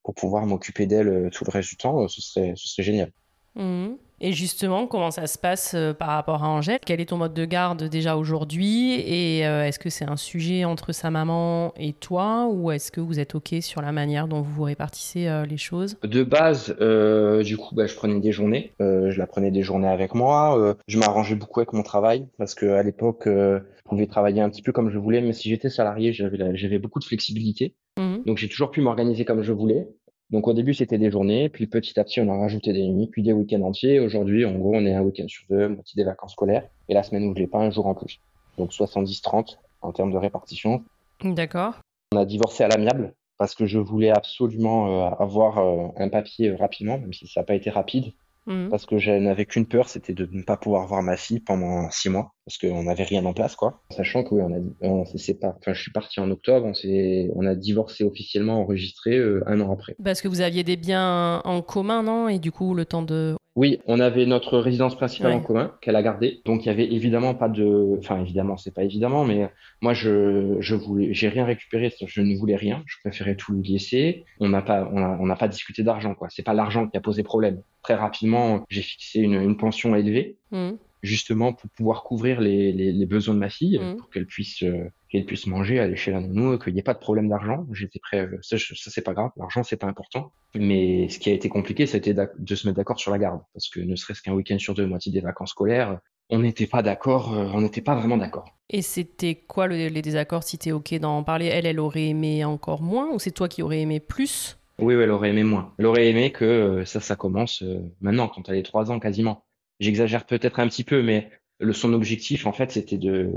pour 0.03 0.15
pouvoir 0.15 0.45
m'occuper 0.45 0.85
d'elle 0.87 1.29
tout 1.31 1.45
le 1.45 1.51
reste 1.51 1.69
du 1.69 1.77
temps, 1.77 2.07
ce 2.07 2.21
serait 2.21 2.53
ce 2.55 2.67
serait 2.67 2.83
génial. 2.83 3.11
Mhm. 3.55 3.97
Et 4.23 4.33
justement, 4.33 4.85
comment 4.85 5.09
ça 5.09 5.25
se 5.25 5.39
passe 5.39 5.73
euh, 5.73 5.93
par 5.93 6.09
rapport 6.09 6.43
à 6.43 6.47
Angèle? 6.47 6.77
Quel 6.85 7.01
est 7.01 7.07
ton 7.07 7.17
mode 7.17 7.33
de 7.33 7.43
garde 7.43 7.85
déjà 7.85 8.17
aujourd'hui? 8.17 8.93
Et 8.93 9.47
euh, 9.47 9.65
est-ce 9.65 9.79
que 9.79 9.89
c'est 9.89 10.05
un 10.05 10.15
sujet 10.15 10.63
entre 10.63 10.91
sa 10.91 11.09
maman 11.09 11.73
et 11.75 11.93
toi? 11.93 12.47
Ou 12.47 12.69
est-ce 12.69 12.91
que 12.91 13.01
vous 13.01 13.19
êtes 13.19 13.33
OK 13.33 13.55
sur 13.61 13.81
la 13.81 13.91
manière 13.91 14.27
dont 14.27 14.41
vous 14.41 14.51
vous 14.51 14.63
répartissez 14.63 15.27
euh, 15.27 15.47
les 15.47 15.57
choses? 15.57 15.97
De 16.03 16.23
base, 16.23 16.75
euh, 16.81 17.41
du 17.41 17.57
coup, 17.57 17.73
bah, 17.73 17.87
je 17.87 17.95
prenais 17.95 18.19
des 18.19 18.31
journées. 18.31 18.73
Euh, 18.79 19.09
je 19.09 19.17
la 19.17 19.25
prenais 19.25 19.49
des 19.49 19.63
journées 19.63 19.89
avec 19.89 20.13
moi. 20.13 20.55
Euh, 20.55 20.75
je 20.87 20.99
m'arrangeais 20.99 21.35
beaucoup 21.35 21.59
avec 21.59 21.73
mon 21.73 21.81
travail 21.81 22.27
parce 22.37 22.53
que 22.53 22.67
à 22.67 22.83
l'époque, 22.83 23.23
je 23.25 23.59
pouvais 23.85 24.05
travailler 24.05 24.41
un 24.41 24.51
petit 24.51 24.61
peu 24.61 24.71
comme 24.71 24.91
je 24.91 24.99
voulais. 24.99 25.21
Mais 25.21 25.33
si 25.33 25.49
j'étais 25.49 25.69
salarié, 25.69 26.13
j'avais 26.13 26.77
beaucoup 26.77 26.99
de 26.99 27.05
flexibilité. 27.05 27.73
Mhm. 27.97 28.23
Donc 28.25 28.37
j'ai 28.37 28.47
toujours 28.47 28.69
pu 28.69 28.81
m'organiser 28.81 29.25
comme 29.25 29.41
je 29.41 29.51
voulais. 29.51 29.87
Donc 30.31 30.47
au 30.47 30.53
début 30.53 30.73
c'était 30.73 30.97
des 30.97 31.11
journées, 31.11 31.49
puis 31.49 31.67
petit 31.67 31.99
à 31.99 32.03
petit 32.03 32.21
on 32.21 32.29
a 32.29 32.37
rajouté 32.37 32.71
des 32.71 32.87
nuits, 32.87 33.07
puis 33.07 33.21
des 33.21 33.33
week-ends 33.33 33.61
entiers. 33.61 33.99
Aujourd'hui 33.99 34.45
en 34.45 34.53
gros 34.53 34.75
on 34.75 34.85
est 34.85 34.93
un 34.93 35.01
week-end 35.01 35.27
sur 35.27 35.43
deux, 35.49 35.67
moitié 35.67 35.93
des 35.95 36.05
vacances 36.05 36.31
scolaires, 36.31 36.67
et 36.87 36.93
la 36.93 37.03
semaine 37.03 37.25
où 37.25 37.35
je 37.35 37.39
l'ai 37.39 37.47
pas 37.47 37.59
un 37.59 37.71
jour 37.71 37.87
en 37.87 37.93
plus. 37.93 38.19
Donc 38.57 38.71
70-30 38.71 39.57
en 39.81 39.91
termes 39.91 40.11
de 40.11 40.17
répartition. 40.17 40.83
D'accord. 41.23 41.75
On 42.13 42.17
a 42.17 42.25
divorcé 42.25 42.63
à 42.63 42.67
l'amiable 42.67 43.13
parce 43.37 43.55
que 43.55 43.65
je 43.65 43.79
voulais 43.79 44.11
absolument 44.11 44.87
euh, 44.87 45.09
avoir 45.17 45.57
euh, 45.57 45.87
un 45.97 46.09
papier 46.09 46.49
euh, 46.49 46.55
rapidement, 46.55 46.99
même 46.99 47.11
si 47.11 47.27
ça 47.27 47.41
n'a 47.41 47.45
pas 47.45 47.55
été 47.55 47.69
rapide, 47.69 48.13
Mhm. 48.47 48.69
parce 48.69 48.85
que 48.85 48.97
je 48.97 49.11
n'avais 49.11 49.45
qu'une 49.45 49.67
peur, 49.67 49.87
c'était 49.87 50.13
de 50.13 50.27
ne 50.31 50.41
pas 50.43 50.57
pouvoir 50.57 50.87
voir 50.87 51.03
ma 51.03 51.15
fille 51.15 51.39
pendant 51.39 51.89
six 51.91 52.09
mois, 52.09 52.33
parce 52.45 52.57
qu'on 52.57 52.83
n'avait 52.83 53.03
rien 53.03 53.23
en 53.25 53.33
place, 53.33 53.55
quoi. 53.55 53.81
Sachant 53.91 54.23
que 54.23 54.33
oui, 54.33 54.41
on 54.41 54.53
a, 54.53 54.59
on 54.81 55.05
s'est 55.05 55.17
séparé. 55.19 55.53
Enfin, 55.59 55.73
je 55.73 55.81
suis 55.81 55.91
parti 55.91 56.19
en 56.19 56.29
octobre, 56.31 56.65
on 56.65 56.73
s'est, 56.73 57.29
on 57.35 57.45
a 57.45 57.55
divorcé 57.55 58.03
officiellement, 58.03 58.61
enregistré 58.61 59.17
euh, 59.17 59.43
un 59.45 59.61
an 59.61 59.71
après. 59.71 59.95
Parce 60.03 60.21
que 60.21 60.27
vous 60.27 60.41
aviez 60.41 60.63
des 60.63 60.77
biens 60.77 61.41
en 61.45 61.61
commun, 61.61 62.03
non? 62.03 62.27
Et 62.29 62.39
du 62.39 62.51
coup, 62.51 62.73
le 62.73 62.85
temps 62.85 63.03
de... 63.03 63.35
Oui, 63.57 63.79
on 63.85 63.99
avait 63.99 64.25
notre 64.25 64.57
résidence 64.59 64.95
principale 64.95 65.31
Ouais. 65.31 65.37
en 65.37 65.41
commun 65.41 65.73
qu'elle 65.81 65.97
a 65.97 66.01
gardée. 66.03 66.41
Donc 66.45 66.63
il 66.63 66.67
y 66.67 66.69
avait 66.69 66.85
évidemment 66.91 67.35
pas 67.35 67.49
de, 67.49 67.97
enfin 67.97 68.21
évidemment 68.21 68.55
c'est 68.55 68.73
pas 68.73 68.83
évidemment, 68.85 69.25
mais 69.25 69.49
moi 69.81 69.93
je 69.93 70.55
je 70.61 70.73
voulais, 70.75 71.13
j'ai 71.13 71.27
rien 71.27 71.43
récupéré, 71.43 71.91
je 72.05 72.21
ne 72.21 72.37
voulais 72.37 72.55
rien, 72.55 72.81
je 72.85 72.95
préférais 73.03 73.35
tout 73.35 73.51
lui 73.53 73.67
laisser. 73.67 74.23
On 74.39 74.47
n'a 74.47 74.61
pas 74.61 74.89
on 74.93 74.97
a- 75.03 75.17
on 75.19 75.25
n'a 75.25 75.35
pas 75.35 75.49
discuté 75.49 75.83
d'argent 75.83 76.15
quoi. 76.15 76.29
C'est 76.29 76.43
pas 76.43 76.53
l'argent 76.53 76.87
qui 76.87 76.95
a 76.95 77.01
posé 77.01 77.23
problème. 77.23 77.61
Très 77.83 77.95
rapidement 77.95 78.63
j'ai 78.69 78.81
fixé 78.81 79.19
une, 79.19 79.33
une 79.35 79.57
pension 79.57 79.95
élevée 79.95 80.37
Mhm. 80.51 80.77
justement 81.03 81.51
pour 81.51 81.69
pouvoir 81.71 82.03
couvrir 82.03 82.39
les, 82.39 82.71
les, 82.71 82.93
les 82.93 83.05
besoins 83.05 83.33
de 83.35 83.39
ma 83.39 83.49
fille, 83.49 83.79
Mhm. 83.79 83.97
pour 83.97 84.09
qu'elle 84.11 84.27
puisse 84.27 84.63
euh, 84.63 84.85
qu'elle 85.11 85.25
puisse 85.25 85.45
manger, 85.45 85.79
aller 85.79 85.95
chez 85.95 86.11
la 86.11 86.21
nounou, 86.21 86.57
qu'il 86.57 86.73
n'y 86.73 86.79
ait 86.79 86.83
pas 86.83 86.93
de 86.93 86.99
problème 86.99 87.27
d'argent. 87.29 87.67
J'étais 87.73 87.99
prêt, 87.99 88.21
euh, 88.21 88.37
ça, 88.41 88.57
c'est 88.57 89.01
pas 89.01 89.13
grave, 89.13 89.31
l'argent 89.37 89.63
c'est 89.63 89.77
pas 89.77 89.87
important. 89.87 90.31
Mais 90.55 91.09
ce 91.09 91.19
qui 91.19 91.29
a 91.29 91.33
été 91.33 91.49
compliqué, 91.49 91.85
c'était 91.85 92.13
de 92.13 92.55
se 92.55 92.65
mettre 92.67 92.77
d'accord 92.77 92.99
sur 92.99 93.11
la 93.11 93.17
garde, 93.19 93.41
parce 93.53 93.69
que 93.69 93.79
ne 93.81 93.95
serait-ce 93.95 94.21
qu'un 94.21 94.33
week-end 94.33 94.57
sur 94.57 94.73
deux, 94.73 94.85
moitié 94.87 95.11
des 95.11 95.19
vacances 95.21 95.51
scolaires, 95.51 95.99
on 96.29 96.39
n'était 96.39 96.67
pas 96.67 96.81
d'accord, 96.81 97.33
euh, 97.33 97.49
on 97.53 97.61
n'était 97.61 97.81
pas 97.81 97.95
vraiment 97.95 98.15
d'accord. 98.17 98.57
Et 98.69 98.81
c'était 98.81 99.35
quoi 99.35 99.67
le- 99.67 99.87
les 99.89 100.01
désaccords 100.01 100.43
si 100.43 100.57
t'es 100.57 100.71
OK 100.71 100.93
d'en 100.97 101.23
parler? 101.23 101.47
Elle, 101.47 101.65
elle 101.65 101.79
aurait 101.79 102.07
aimé 102.07 102.45
encore 102.45 102.81
moins 102.81 103.09
Ou 103.11 103.19
c'est 103.19 103.31
toi 103.31 103.49
qui 103.49 103.61
aurais 103.61 103.81
aimé 103.81 103.99
plus? 103.99 104.57
Oui, 104.79 104.93
elle 104.93 105.11
aurait 105.11 105.29
aimé 105.31 105.43
moins. 105.43 105.73
Elle 105.77 105.85
aurait 105.87 106.07
aimé 106.07 106.31
que 106.31 106.45
euh, 106.45 106.85
ça, 106.85 107.01
ça 107.01 107.17
commence 107.17 107.63
maintenant, 107.99 108.29
quand 108.29 108.47
elle 108.47 108.55
est 108.55 108.63
trois 108.63 108.89
ans 108.91 108.99
quasiment. 108.99 109.43
J'exagère 109.81 110.25
peut-être 110.25 110.59
un 110.61 110.67
petit 110.69 110.85
peu, 110.85 111.03
mais 111.03 111.29
le, 111.59 111.73
son 111.73 111.91
objectif, 111.93 112.45
en 112.45 112.53
fait, 112.53 112.71
c'était 112.71 112.97
de, 112.97 113.29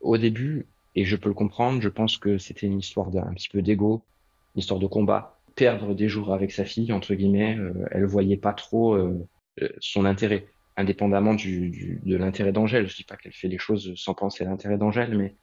au 0.00 0.18
début, 0.18 0.66
et 0.94 1.04
je 1.04 1.16
peux 1.16 1.28
le 1.28 1.34
comprendre, 1.34 1.80
je 1.82 1.88
pense 1.88 2.18
que 2.18 2.38
c'était 2.38 2.66
une 2.66 2.78
histoire 2.80 3.10
d'un 3.10 3.24
un 3.26 3.34
petit 3.34 3.48
peu 3.48 3.62
d'ego, 3.62 4.06
une 4.54 4.60
histoire 4.60 4.80
de 4.80 4.86
combat. 4.86 5.40
Perdre 5.56 5.94
des 5.94 6.08
jours 6.08 6.32
avec 6.32 6.52
sa 6.52 6.64
fille, 6.64 6.92
entre 6.92 7.14
guillemets, 7.14 7.56
euh, 7.58 7.72
elle 7.90 8.04
voyait 8.06 8.36
pas 8.36 8.52
trop 8.52 8.94
euh, 8.94 9.28
euh, 9.62 9.68
son 9.80 10.04
intérêt, 10.04 10.54
indépendamment 10.76 11.34
du, 11.34 11.70
du- 11.70 12.00
de 12.04 12.16
l'intérêt 12.16 12.52
d'Angèle. 12.52 12.88
Je 12.88 12.96
dis 12.96 13.04
pas 13.04 13.16
qu'elle 13.16 13.32
fait 13.32 13.48
les 13.48 13.58
choses 13.58 13.92
sans 13.96 14.14
penser 14.14 14.44
à 14.44 14.48
l'intérêt 14.48 14.78
d'Angèle, 14.78 15.16
mais 15.16 15.36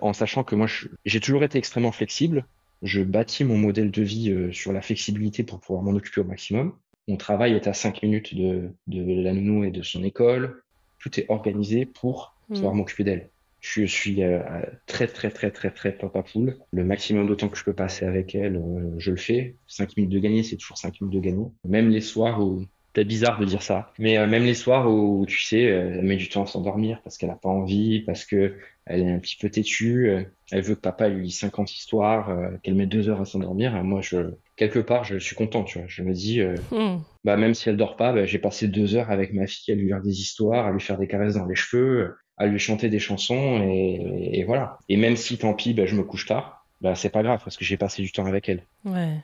en 0.00 0.12
sachant 0.12 0.44
que 0.44 0.54
moi, 0.54 0.66
j'ai 1.04 1.20
toujours 1.20 1.44
été 1.44 1.58
extrêmement 1.58 1.92
flexible. 1.92 2.46
Je 2.82 3.02
bâtis 3.02 3.44
mon 3.44 3.56
modèle 3.58 3.90
de 3.90 4.02
vie 4.02 4.30
euh, 4.30 4.52
sur 4.52 4.72
la 4.72 4.82
flexibilité 4.82 5.42
pour 5.44 5.60
pouvoir 5.60 5.82
m'en 5.82 5.92
occuper 5.92 6.20
au 6.20 6.24
maximum. 6.24 6.78
Mon 7.08 7.16
travail 7.16 7.52
est 7.54 7.66
à 7.66 7.74
5 7.74 8.02
minutes 8.02 8.34
de, 8.34 8.70
de 8.86 9.22
la 9.22 9.32
nounou 9.32 9.64
et 9.64 9.70
de 9.70 9.82
son 9.82 10.02
école. 10.04 10.62
Tout 10.98 11.18
est 11.20 11.26
organisé 11.30 11.86
pour 11.86 12.36
pouvoir 12.52 12.72
Mhm. 12.72 12.78
m'occuper 12.78 13.04
d'elle. 13.04 13.30
Je 13.66 13.84
suis 13.86 14.22
euh, 14.22 14.40
très 14.86 15.06
très 15.06 15.30
très 15.30 15.50
très 15.50 15.70
très 15.70 15.92
papa 15.92 16.22
poule. 16.22 16.58
Le 16.72 16.84
maximum 16.84 17.26
de 17.26 17.34
temps 17.34 17.48
que 17.48 17.56
je 17.56 17.64
peux 17.64 17.72
passer 17.72 18.04
avec 18.04 18.34
elle, 18.34 18.56
euh, 18.56 18.94
je 18.98 19.10
le 19.10 19.16
fais. 19.16 19.56
5 19.66 19.96
minutes 19.96 20.12
de 20.12 20.18
gagner, 20.18 20.42
c'est 20.42 20.56
toujours 20.56 20.76
5 20.76 21.00
minutes 21.00 21.14
de 21.14 21.20
gagner. 21.20 21.46
Même 21.64 21.88
les 21.88 22.02
soirs 22.02 22.40
où 22.44 22.62
c'est 22.94 23.04
bizarre 23.06 23.40
de 23.40 23.46
dire 23.46 23.62
ça, 23.62 23.92
mais 23.98 24.18
euh, 24.18 24.26
même 24.26 24.44
les 24.44 24.54
soirs 24.54 24.88
où 24.92 25.24
tu 25.26 25.42
sais, 25.42 25.66
euh, 25.70 25.94
elle 25.98 26.04
met 26.04 26.16
du 26.16 26.28
temps 26.28 26.42
à 26.44 26.46
s'endormir 26.46 27.00
parce 27.02 27.16
qu'elle 27.16 27.30
a 27.30 27.36
pas 27.36 27.48
envie, 27.48 28.02
parce 28.02 28.24
que 28.26 28.54
elle 28.86 29.00
est 29.00 29.10
un 29.10 29.18
petit 29.18 29.36
peu 29.40 29.48
têtue, 29.48 30.10
euh, 30.10 30.22
elle 30.52 30.62
veut 30.62 30.74
que 30.74 30.80
papa 30.80 31.08
lui 31.08 31.24
lise 31.24 31.38
50 31.38 31.72
histoires, 31.74 32.28
euh, 32.30 32.50
qu'elle 32.62 32.74
met 32.74 32.86
deux 32.86 33.08
heures 33.08 33.20
à 33.22 33.24
s'endormir. 33.24 33.82
Moi, 33.82 34.00
je 34.02 34.34
quelque 34.56 34.78
part, 34.78 35.04
je 35.04 35.16
suis 35.18 35.34
content, 35.34 35.64
tu 35.64 35.78
vois. 35.78 35.88
Je 35.88 36.02
me 36.02 36.12
dis, 36.12 36.40
euh, 36.40 36.54
Mhm. 36.70 37.00
bah 37.24 37.36
même 37.36 37.54
si 37.54 37.68
elle 37.68 37.76
dort 37.78 37.96
pas, 37.96 38.12
bah, 38.12 38.26
j'ai 38.26 38.38
passé 38.38 38.68
deux 38.68 38.94
heures 38.94 39.10
avec 39.10 39.32
ma 39.32 39.46
fille 39.46 39.72
à 39.74 39.76
lui 39.76 39.86
lire 39.86 40.02
des 40.02 40.20
histoires, 40.20 40.66
à 40.66 40.72
lui 40.72 40.80
faire 40.80 40.98
des 40.98 41.08
caresses 41.08 41.34
dans 41.34 41.46
les 41.46 41.54
cheveux, 41.56 42.14
à 42.36 42.46
lui 42.46 42.58
chanter 42.58 42.88
des 42.90 42.98
chansons 42.98 43.62
et, 43.68 44.38
et 44.40 44.44
voilà. 44.44 44.78
Et 44.88 44.96
même 44.96 45.16
si 45.16 45.38
tant 45.38 45.54
pis, 45.54 45.74
bah, 45.74 45.86
je 45.86 45.96
me 45.96 46.04
couche 46.04 46.26
tard, 46.26 46.66
bah 46.80 46.94
c'est 46.94 47.10
pas 47.10 47.22
grave 47.22 47.40
parce 47.44 47.56
que 47.56 47.64
j'ai 47.64 47.76
passé 47.76 48.02
du 48.02 48.12
temps 48.12 48.26
avec 48.26 48.48
elle. 48.48 48.66
Ouais. 48.84 49.22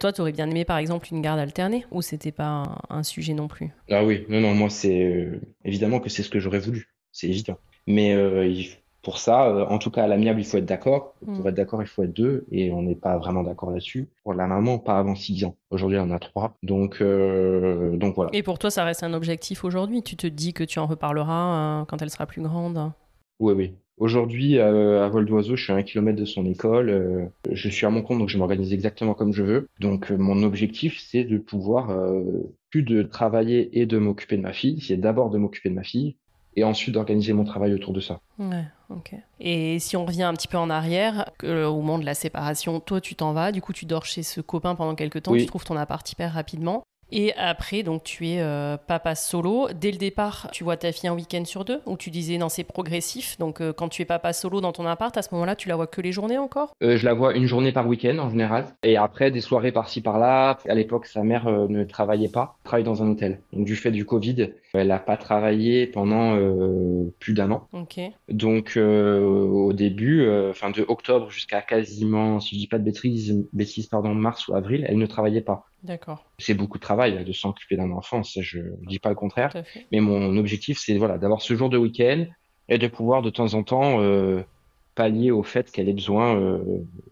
Toi, 0.00 0.12
t'aurais 0.12 0.32
bien 0.32 0.50
aimé, 0.50 0.64
par 0.64 0.78
exemple, 0.78 1.08
une 1.12 1.20
garde 1.22 1.38
alternée 1.38 1.84
Ou 1.90 2.02
c'était 2.02 2.32
pas 2.32 2.46
un, 2.46 2.78
un 2.88 3.02
sujet 3.02 3.34
non 3.34 3.48
plus? 3.48 3.70
Ah 3.90 4.04
oui, 4.04 4.24
non 4.28 4.40
non, 4.40 4.54
moi 4.54 4.70
c'est 4.70 5.02
euh, 5.04 5.40
évidemment 5.64 6.00
que 6.00 6.08
c'est 6.08 6.22
ce 6.22 6.30
que 6.30 6.38
j'aurais 6.40 6.60
voulu, 6.60 6.88
c'est 7.12 7.28
évident. 7.28 7.58
Mais 7.86 8.14
euh, 8.14 8.46
il- 8.46 8.76
pour 9.02 9.18
ça, 9.18 9.48
euh, 9.48 9.64
en 9.66 9.78
tout 9.78 9.90
cas 9.90 10.04
à 10.04 10.06
l'amiable, 10.06 10.40
il 10.40 10.44
faut 10.44 10.58
être 10.58 10.66
d'accord. 10.66 11.14
Mm. 11.26 11.36
Pour 11.36 11.48
être 11.48 11.54
d'accord, 11.54 11.82
il 11.82 11.88
faut 11.88 12.02
être 12.02 12.12
deux 12.12 12.44
et 12.50 12.70
on 12.70 12.82
n'est 12.82 12.94
pas 12.94 13.16
vraiment 13.18 13.42
d'accord 13.42 13.70
là-dessus. 13.70 14.08
Pour 14.22 14.34
la 14.34 14.46
maman, 14.46 14.78
pas 14.78 14.98
avant 14.98 15.14
six 15.14 15.44
ans. 15.44 15.56
Aujourd'hui, 15.70 15.98
en 15.98 16.10
a 16.10 16.18
trois, 16.18 16.56
donc 16.62 16.98
euh, 17.00 17.96
donc 17.96 18.14
voilà. 18.14 18.30
Et 18.34 18.42
pour 18.42 18.58
toi, 18.58 18.70
ça 18.70 18.84
reste 18.84 19.02
un 19.02 19.14
objectif 19.14 19.64
aujourd'hui 19.64 20.02
Tu 20.02 20.16
te 20.16 20.26
dis 20.26 20.52
que 20.52 20.64
tu 20.64 20.78
en 20.78 20.86
reparleras 20.86 21.80
euh, 21.80 21.84
quand 21.86 22.02
elle 22.02 22.10
sera 22.10 22.26
plus 22.26 22.42
grande 22.42 22.92
Oui, 23.38 23.54
oui. 23.56 23.74
Aujourd'hui, 23.96 24.58
à 24.58 25.08
vol 25.10 25.26
d'oiseau, 25.26 25.56
je 25.56 25.62
suis 25.62 25.74
à 25.74 25.76
un 25.76 25.82
kilomètre 25.82 26.18
de 26.18 26.24
son 26.24 26.46
école. 26.46 27.30
je 27.50 27.68
suis 27.68 27.84
à 27.84 27.90
mon 27.90 28.00
compte, 28.00 28.18
donc 28.18 28.30
je 28.30 28.38
m'organise 28.38 28.72
exactement 28.72 29.12
comme 29.12 29.34
je 29.34 29.42
veux. 29.42 29.68
Donc, 29.78 30.10
mon 30.10 30.42
objectif, 30.42 30.98
c'est 31.06 31.24
de 31.24 31.36
pouvoir 31.36 31.94
plus 32.70 32.82
de 32.82 33.02
travailler 33.02 33.78
et 33.78 33.84
de 33.84 33.98
m'occuper 33.98 34.38
de 34.38 34.42
ma 34.42 34.54
fille. 34.54 34.80
C'est 34.80 34.96
d'abord 34.96 35.28
de 35.28 35.36
m'occuper 35.36 35.68
de 35.68 35.74
ma 35.74 35.82
fille 35.82 36.16
et 36.56 36.64
ensuite 36.64 36.94
d'organiser 36.94 37.32
mon 37.32 37.44
travail 37.44 37.72
autour 37.74 37.92
de 37.92 38.00
ça. 38.00 38.20
Ouais, 38.38 38.64
ok. 38.90 39.14
Et 39.38 39.78
si 39.78 39.96
on 39.96 40.04
revient 40.04 40.24
un 40.24 40.34
petit 40.34 40.48
peu 40.48 40.58
en 40.58 40.70
arrière, 40.70 41.30
que, 41.38 41.64
au 41.66 41.76
moment 41.76 41.98
de 41.98 42.04
la 42.04 42.14
séparation, 42.14 42.80
toi 42.80 43.00
tu 43.00 43.14
t'en 43.14 43.32
vas, 43.32 43.52
du 43.52 43.62
coup 43.62 43.72
tu 43.72 43.86
dors 43.86 44.04
chez 44.04 44.22
ce 44.22 44.40
copain 44.40 44.74
pendant 44.74 44.94
quelques 44.94 45.22
temps, 45.22 45.32
Oui. 45.32 45.40
tu 45.40 45.46
trouves 45.46 45.64
ton 45.64 45.76
appart 45.76 46.10
hyper 46.10 46.32
rapidement. 46.32 46.82
Et 47.12 47.32
après, 47.34 47.82
donc 47.82 48.04
tu 48.04 48.28
es 48.28 48.40
euh, 48.40 48.76
papa 48.76 49.14
solo. 49.14 49.68
Dès 49.74 49.90
le 49.90 49.98
départ, 49.98 50.48
tu 50.52 50.64
vois 50.64 50.76
ta 50.76 50.92
fille 50.92 51.08
un 51.08 51.14
week-end 51.14 51.44
sur 51.44 51.64
deux, 51.64 51.80
ou 51.86 51.96
tu 51.96 52.10
disais 52.10 52.38
non, 52.38 52.48
c'est 52.48 52.64
progressif. 52.64 53.38
Donc 53.38 53.60
euh, 53.60 53.72
quand 53.72 53.88
tu 53.88 54.02
es 54.02 54.04
papa 54.04 54.32
solo 54.32 54.60
dans 54.60 54.72
ton 54.72 54.86
appart, 54.86 55.16
à 55.16 55.22
ce 55.22 55.28
moment-là, 55.32 55.56
tu 55.56 55.68
la 55.68 55.76
vois 55.76 55.86
que 55.86 56.00
les 56.00 56.12
journées 56.12 56.38
encore? 56.38 56.74
Euh, 56.82 56.96
je 56.96 57.04
la 57.04 57.14
vois 57.14 57.34
une 57.34 57.46
journée 57.46 57.72
par 57.72 57.86
week-end 57.86 58.18
en 58.18 58.30
général. 58.30 58.66
Et 58.82 58.96
après, 58.96 59.30
des 59.30 59.40
soirées 59.40 59.72
par-ci 59.72 60.00
par-là. 60.00 60.58
À 60.68 60.74
l'époque, 60.74 61.06
sa 61.06 61.22
mère 61.22 61.50
ne 61.50 61.84
travaillait 61.84 62.28
pas, 62.28 62.56
travaillait 62.64 62.86
dans 62.86 63.02
un 63.02 63.10
hôtel. 63.10 63.40
Donc, 63.52 63.64
du 63.64 63.76
fait 63.76 63.90
du 63.90 64.04
Covid, 64.04 64.50
elle 64.72 64.88
n'a 64.88 64.98
pas 64.98 65.16
travaillé 65.16 65.86
pendant 65.86 66.36
plus 67.18 67.34
d'un 67.34 67.50
an. 67.50 67.66
Ok. 67.72 68.00
Donc 68.28 68.76
au 68.76 69.72
début, 69.72 70.28
enfin 70.50 70.70
de 70.70 70.84
octobre 70.86 71.30
jusqu'à 71.30 71.62
quasiment, 71.62 72.40
si 72.40 72.54
je 72.54 72.60
dis 72.60 72.66
pas 72.66 72.78
de 72.78 72.84
bêtises, 72.84 73.46
bêtises 73.52 73.86
pardon, 73.86 74.14
mars 74.14 74.48
ou 74.48 74.54
avril, 74.54 74.84
elle 74.88 74.98
ne 74.98 75.06
travaillait 75.06 75.40
pas. 75.40 75.66
D'accord, 75.82 76.26
C'est 76.38 76.54
beaucoup 76.54 76.76
de 76.76 76.82
travail 76.82 77.24
de 77.24 77.32
s'occuper 77.32 77.76
d'un 77.76 77.90
enfant, 77.90 78.22
ça 78.22 78.42
je 78.42 78.60
dis 78.86 78.98
pas 78.98 79.08
le 79.08 79.14
contraire. 79.14 79.52
Mais 79.92 80.00
mon 80.00 80.36
objectif 80.36 80.78
c'est 80.78 80.96
voilà 80.98 81.16
d'avoir 81.16 81.40
ce 81.40 81.54
jour 81.54 81.70
de 81.70 81.78
week-end 81.78 82.26
et 82.68 82.78
de 82.78 82.86
pouvoir 82.86 83.22
de 83.22 83.30
temps 83.30 83.54
en 83.54 83.62
temps 83.62 84.00
euh, 84.00 84.42
pallier 84.94 85.30
au 85.30 85.42
fait 85.42 85.70
qu'elle 85.70 85.88
ait 85.88 85.94
besoin 85.94 86.36
euh, 86.40 86.58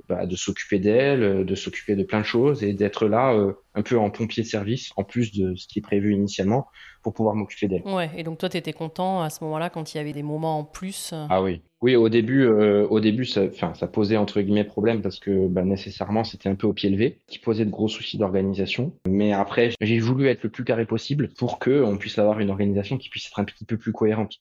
bah, 0.08 0.26
de 0.26 0.36
s'occuper 0.36 0.78
d'elle, 0.78 1.22
euh, 1.22 1.44
de 1.44 1.54
s'occuper 1.54 1.96
de 1.96 2.02
plein 2.02 2.20
de 2.20 2.24
choses 2.24 2.64
et 2.64 2.72
d'être 2.72 3.06
là 3.06 3.32
euh, 3.32 3.52
un 3.74 3.82
peu 3.82 3.98
en 3.98 4.10
pompier 4.10 4.42
de 4.42 4.48
service 4.48 4.90
en 4.96 5.04
plus 5.04 5.32
de 5.32 5.54
ce 5.54 5.66
qui 5.68 5.78
est 5.78 5.82
prévu 5.82 6.14
initialement 6.14 6.66
pour 7.02 7.14
pouvoir 7.14 7.34
m'occuper 7.34 7.68
d'elle. 7.68 7.82
Ouais, 7.84 8.10
et 8.16 8.22
donc 8.22 8.38
toi, 8.38 8.48
t'étais 8.48 8.72
content 8.72 9.22
à 9.22 9.30
ce 9.30 9.44
moment-là 9.44 9.70
quand 9.70 9.94
il 9.94 9.98
y 9.98 10.00
avait 10.00 10.12
des 10.12 10.22
moments 10.22 10.58
en 10.58 10.64
plus 10.64 11.14
Ah 11.28 11.42
oui. 11.42 11.62
Oui, 11.80 11.94
au 11.94 12.08
début, 12.08 12.42
euh, 12.42 12.88
au 12.88 12.98
début, 12.98 13.24
ça, 13.24 13.46
posait 13.92 14.16
entre 14.16 14.40
guillemets 14.40 14.64
problème 14.64 15.00
parce 15.00 15.20
que 15.20 15.46
bah, 15.46 15.62
nécessairement 15.62 16.24
c'était 16.24 16.48
un 16.48 16.56
peu 16.56 16.66
au 16.66 16.72
pied 16.72 16.90
levé, 16.90 17.18
qui 17.28 17.38
posait 17.38 17.64
de 17.64 17.70
gros 17.70 17.86
soucis 17.86 18.18
d'organisation. 18.18 18.92
Mais 19.06 19.32
après, 19.32 19.70
j'ai 19.80 20.00
voulu 20.00 20.26
être 20.26 20.42
le 20.42 20.50
plus 20.50 20.64
carré 20.64 20.86
possible 20.86 21.28
pour 21.38 21.60
que 21.60 21.82
on 21.84 21.96
puisse 21.96 22.18
avoir 22.18 22.40
une 22.40 22.50
organisation 22.50 22.98
qui 22.98 23.08
puisse 23.10 23.26
être 23.26 23.38
un 23.38 23.44
petit 23.44 23.64
peu 23.64 23.76
plus 23.76 23.92
cohérente. 23.92 24.40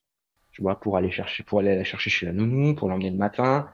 Pour 0.81 0.97
aller 0.97 1.11
chercher, 1.11 1.43
pour 1.43 1.59
aller 1.59 1.75
la 1.75 1.83
chercher 1.83 2.09
chez 2.09 2.25
la 2.25 2.33
nounou, 2.33 2.75
pour 2.75 2.89
l'emmener 2.89 3.11
le 3.11 3.17
matin, 3.17 3.67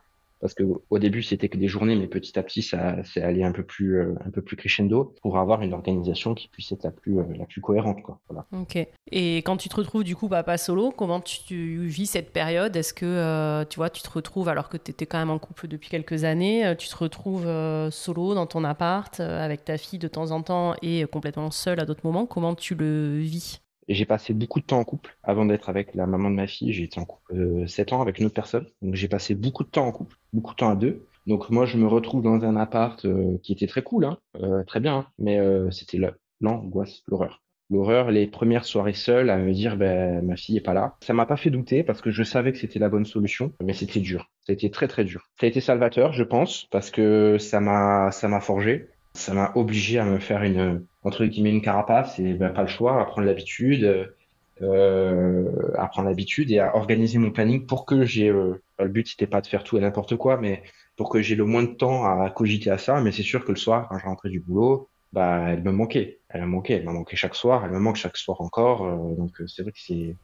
parce 0.43 0.53
que 0.55 0.63
au 0.89 0.99
début 0.99 1.23
c'était 1.23 1.47
que 1.47 1.55
des 1.55 1.69
journées, 1.69 1.95
mais 1.95 2.07
petit 2.07 2.37
à 2.37 2.43
petit 2.43 2.61
ça 2.61 2.97
c'est 3.05 3.21
allé 3.21 3.45
un 3.45 3.53
peu 3.53 3.63
plus 3.63 3.97
euh, 3.97 4.13
un 4.25 4.29
peu 4.29 4.41
plus 4.41 4.57
crescendo 4.57 5.15
pour 5.21 5.37
avoir 5.37 5.61
une 5.61 5.73
organisation 5.73 6.33
qui 6.33 6.49
puisse 6.49 6.69
être 6.73 6.83
la 6.83 6.91
plus 6.91 7.17
euh, 7.17 7.23
la 7.37 7.45
plus 7.45 7.61
cohérente 7.61 8.01
quoi. 8.01 8.19
Ok. 8.51 8.75
Et 9.09 9.37
quand 9.37 9.55
tu 9.55 9.69
te 9.69 9.75
retrouves 9.77 10.03
du 10.03 10.17
coup 10.17 10.27
papa 10.27 10.57
solo, 10.57 10.91
comment 10.91 11.21
tu 11.21 11.85
vis 11.87 12.07
cette 12.07 12.33
période? 12.33 12.75
Est-ce 12.75 12.93
que 12.93 13.05
euh, 13.05 13.63
tu 13.63 13.77
vois 13.77 13.89
tu 13.89 14.01
te 14.01 14.09
retrouves 14.09 14.49
alors 14.49 14.67
que 14.67 14.75
tu 14.75 14.91
étais 14.91 15.05
quand 15.05 15.17
même 15.17 15.29
en 15.29 15.39
couple 15.39 15.69
depuis 15.69 15.87
quelques 15.87 16.25
années, 16.25 16.75
tu 16.77 16.89
te 16.89 16.97
retrouves 16.97 17.47
solo 17.89 18.35
dans 18.35 18.45
ton 18.45 18.65
appart 18.65 19.21
avec 19.21 19.63
ta 19.63 19.77
fille 19.77 19.99
de 19.99 20.09
temps 20.09 20.31
en 20.31 20.41
temps 20.41 20.75
et 20.81 21.05
complètement 21.05 21.51
seule 21.51 21.79
à 21.79 21.85
d'autres 21.85 22.05
moments? 22.05 22.25
Comment 22.25 22.53
tu 22.53 22.75
le 22.75 23.17
vis? 23.17 23.62
J'ai 23.87 24.05
passé 24.05 24.33
beaucoup 24.33 24.59
de 24.59 24.65
temps 24.65 24.79
en 24.79 24.83
couple 24.83 25.17
avant 25.23 25.45
d'être 25.45 25.69
avec 25.69 25.95
la 25.95 26.05
maman 26.07 26.29
de 26.29 26.35
ma 26.35 26.47
fille. 26.47 26.73
J'ai 26.73 26.83
été 26.83 26.99
en 26.99 27.05
couple 27.05 27.35
euh, 27.35 27.67
7 27.67 27.93
ans 27.93 28.01
avec 28.01 28.19
une 28.19 28.25
autre 28.25 28.35
personne. 28.35 28.67
Donc 28.81 28.95
j'ai 28.95 29.07
passé 29.07 29.35
beaucoup 29.35 29.63
de 29.63 29.69
temps 29.69 29.85
en 29.85 29.91
couple, 29.91 30.17
beaucoup 30.31 30.51
de 30.51 30.57
temps 30.57 30.69
à 30.69 30.75
deux. 30.75 31.05
Donc 31.27 31.49
moi 31.49 31.65
je 31.65 31.77
me 31.77 31.87
retrouve 31.87 32.21
dans 32.21 32.43
un 32.43 32.55
appart 32.55 33.03
euh, 33.05 33.37
qui 33.43 33.53
était 33.53 33.67
très 33.67 33.81
cool, 33.81 34.05
hein, 34.05 34.17
euh, 34.41 34.63
très 34.63 34.79
bien, 34.79 34.97
hein, 34.97 35.07
mais 35.17 35.39
euh, 35.39 35.71
c'était 35.71 35.99
l'angoisse, 36.41 37.03
l'horreur. 37.07 37.41
L'horreur, 37.69 38.11
les 38.11 38.27
premières 38.27 38.65
soirées 38.65 38.93
seules 38.93 39.29
à 39.29 39.37
me 39.37 39.53
dire 39.53 39.77
ben 39.77 40.21
ma 40.21 40.35
fille 40.35 40.57
est 40.57 40.61
pas 40.61 40.73
là. 40.73 40.95
Ça 41.01 41.13
m'a 41.13 41.25
pas 41.25 41.37
fait 41.37 41.49
douter 41.49 41.83
parce 41.83 42.01
que 42.01 42.11
je 42.11 42.23
savais 42.23 42.51
que 42.51 42.57
c'était 42.59 42.77
la 42.77 42.89
bonne 42.89 43.05
solution, 43.05 43.53
mais 43.63 43.73
c'était 43.73 44.01
dur. 44.01 44.29
Ça 44.41 44.51
a 44.51 44.53
été 44.53 44.69
très 44.69 44.87
très 44.87 45.05
dur. 45.05 45.29
Ça 45.39 45.45
a 45.45 45.49
été 45.49 45.61
salvateur, 45.61 46.11
je 46.11 46.23
pense, 46.23 46.67
parce 46.71 46.91
que 46.91 47.37
ça 47.39 47.61
m'a 47.61 48.11
ça 48.11 48.27
m'a 48.27 48.41
forgé. 48.41 48.89
Ça 49.13 49.33
m'a 49.33 49.53
obligé 49.55 49.97
à 49.97 50.05
me 50.05 50.19
faire 50.19 50.43
une 50.43 50.85
entre 51.03 51.25
guillemets 51.25 51.51
une 51.51 51.61
carapace 51.61 52.19
et 52.19 52.33
ben, 52.33 52.49
pas 52.49 52.61
le 52.61 52.67
choix, 52.67 53.01
à 53.01 53.05
prendre 53.05 53.27
l'habitude, 53.27 54.13
euh, 54.61 55.49
à 55.77 55.87
prendre 55.87 56.07
l'habitude 56.07 56.51
et 56.51 56.59
à 56.59 56.75
organiser 56.75 57.17
mon 57.17 57.31
planning 57.31 57.65
pour 57.65 57.85
que 57.85 58.05
j'ai. 58.05 58.29
Euh, 58.29 58.61
le 58.79 58.87
but 58.87 59.07
c'était 59.07 59.27
pas 59.27 59.41
de 59.41 59.47
faire 59.47 59.63
tout 59.63 59.77
et 59.77 59.81
n'importe 59.81 60.15
quoi, 60.17 60.37
mais 60.37 60.63
pour 60.95 61.09
que 61.09 61.21
j'ai 61.21 61.35
le 61.35 61.45
moins 61.45 61.63
de 61.63 61.73
temps 61.73 62.05
à 62.05 62.29
cogiter 62.29 62.69
à 62.69 62.77
ça. 62.77 63.01
Mais 63.01 63.11
c'est 63.11 63.23
sûr 63.23 63.45
que 63.45 63.51
le 63.51 63.57
soir, 63.57 63.87
quand 63.89 63.97
je 63.97 64.05
rentrais 64.05 64.29
du 64.29 64.39
boulot, 64.39 64.89
bah 65.11 65.49
elle 65.49 65.63
me 65.63 65.71
manquait, 65.71 66.19
elle 66.29 66.41
me 66.41 66.47
manquait, 66.47 66.75
elle 66.75 66.85
me 66.85 66.91
manquait 66.91 67.15
chaque 67.15 67.35
soir, 67.35 67.65
elle 67.65 67.71
me 67.71 67.79
manque 67.79 67.95
chaque 67.95 68.17
soir 68.17 68.41
encore. 68.41 68.85
Euh, 68.85 69.15
donc 69.15 69.31
c'est 69.47 69.63
vrai 69.63 69.71
que 69.71 69.79
c'est 69.79 70.15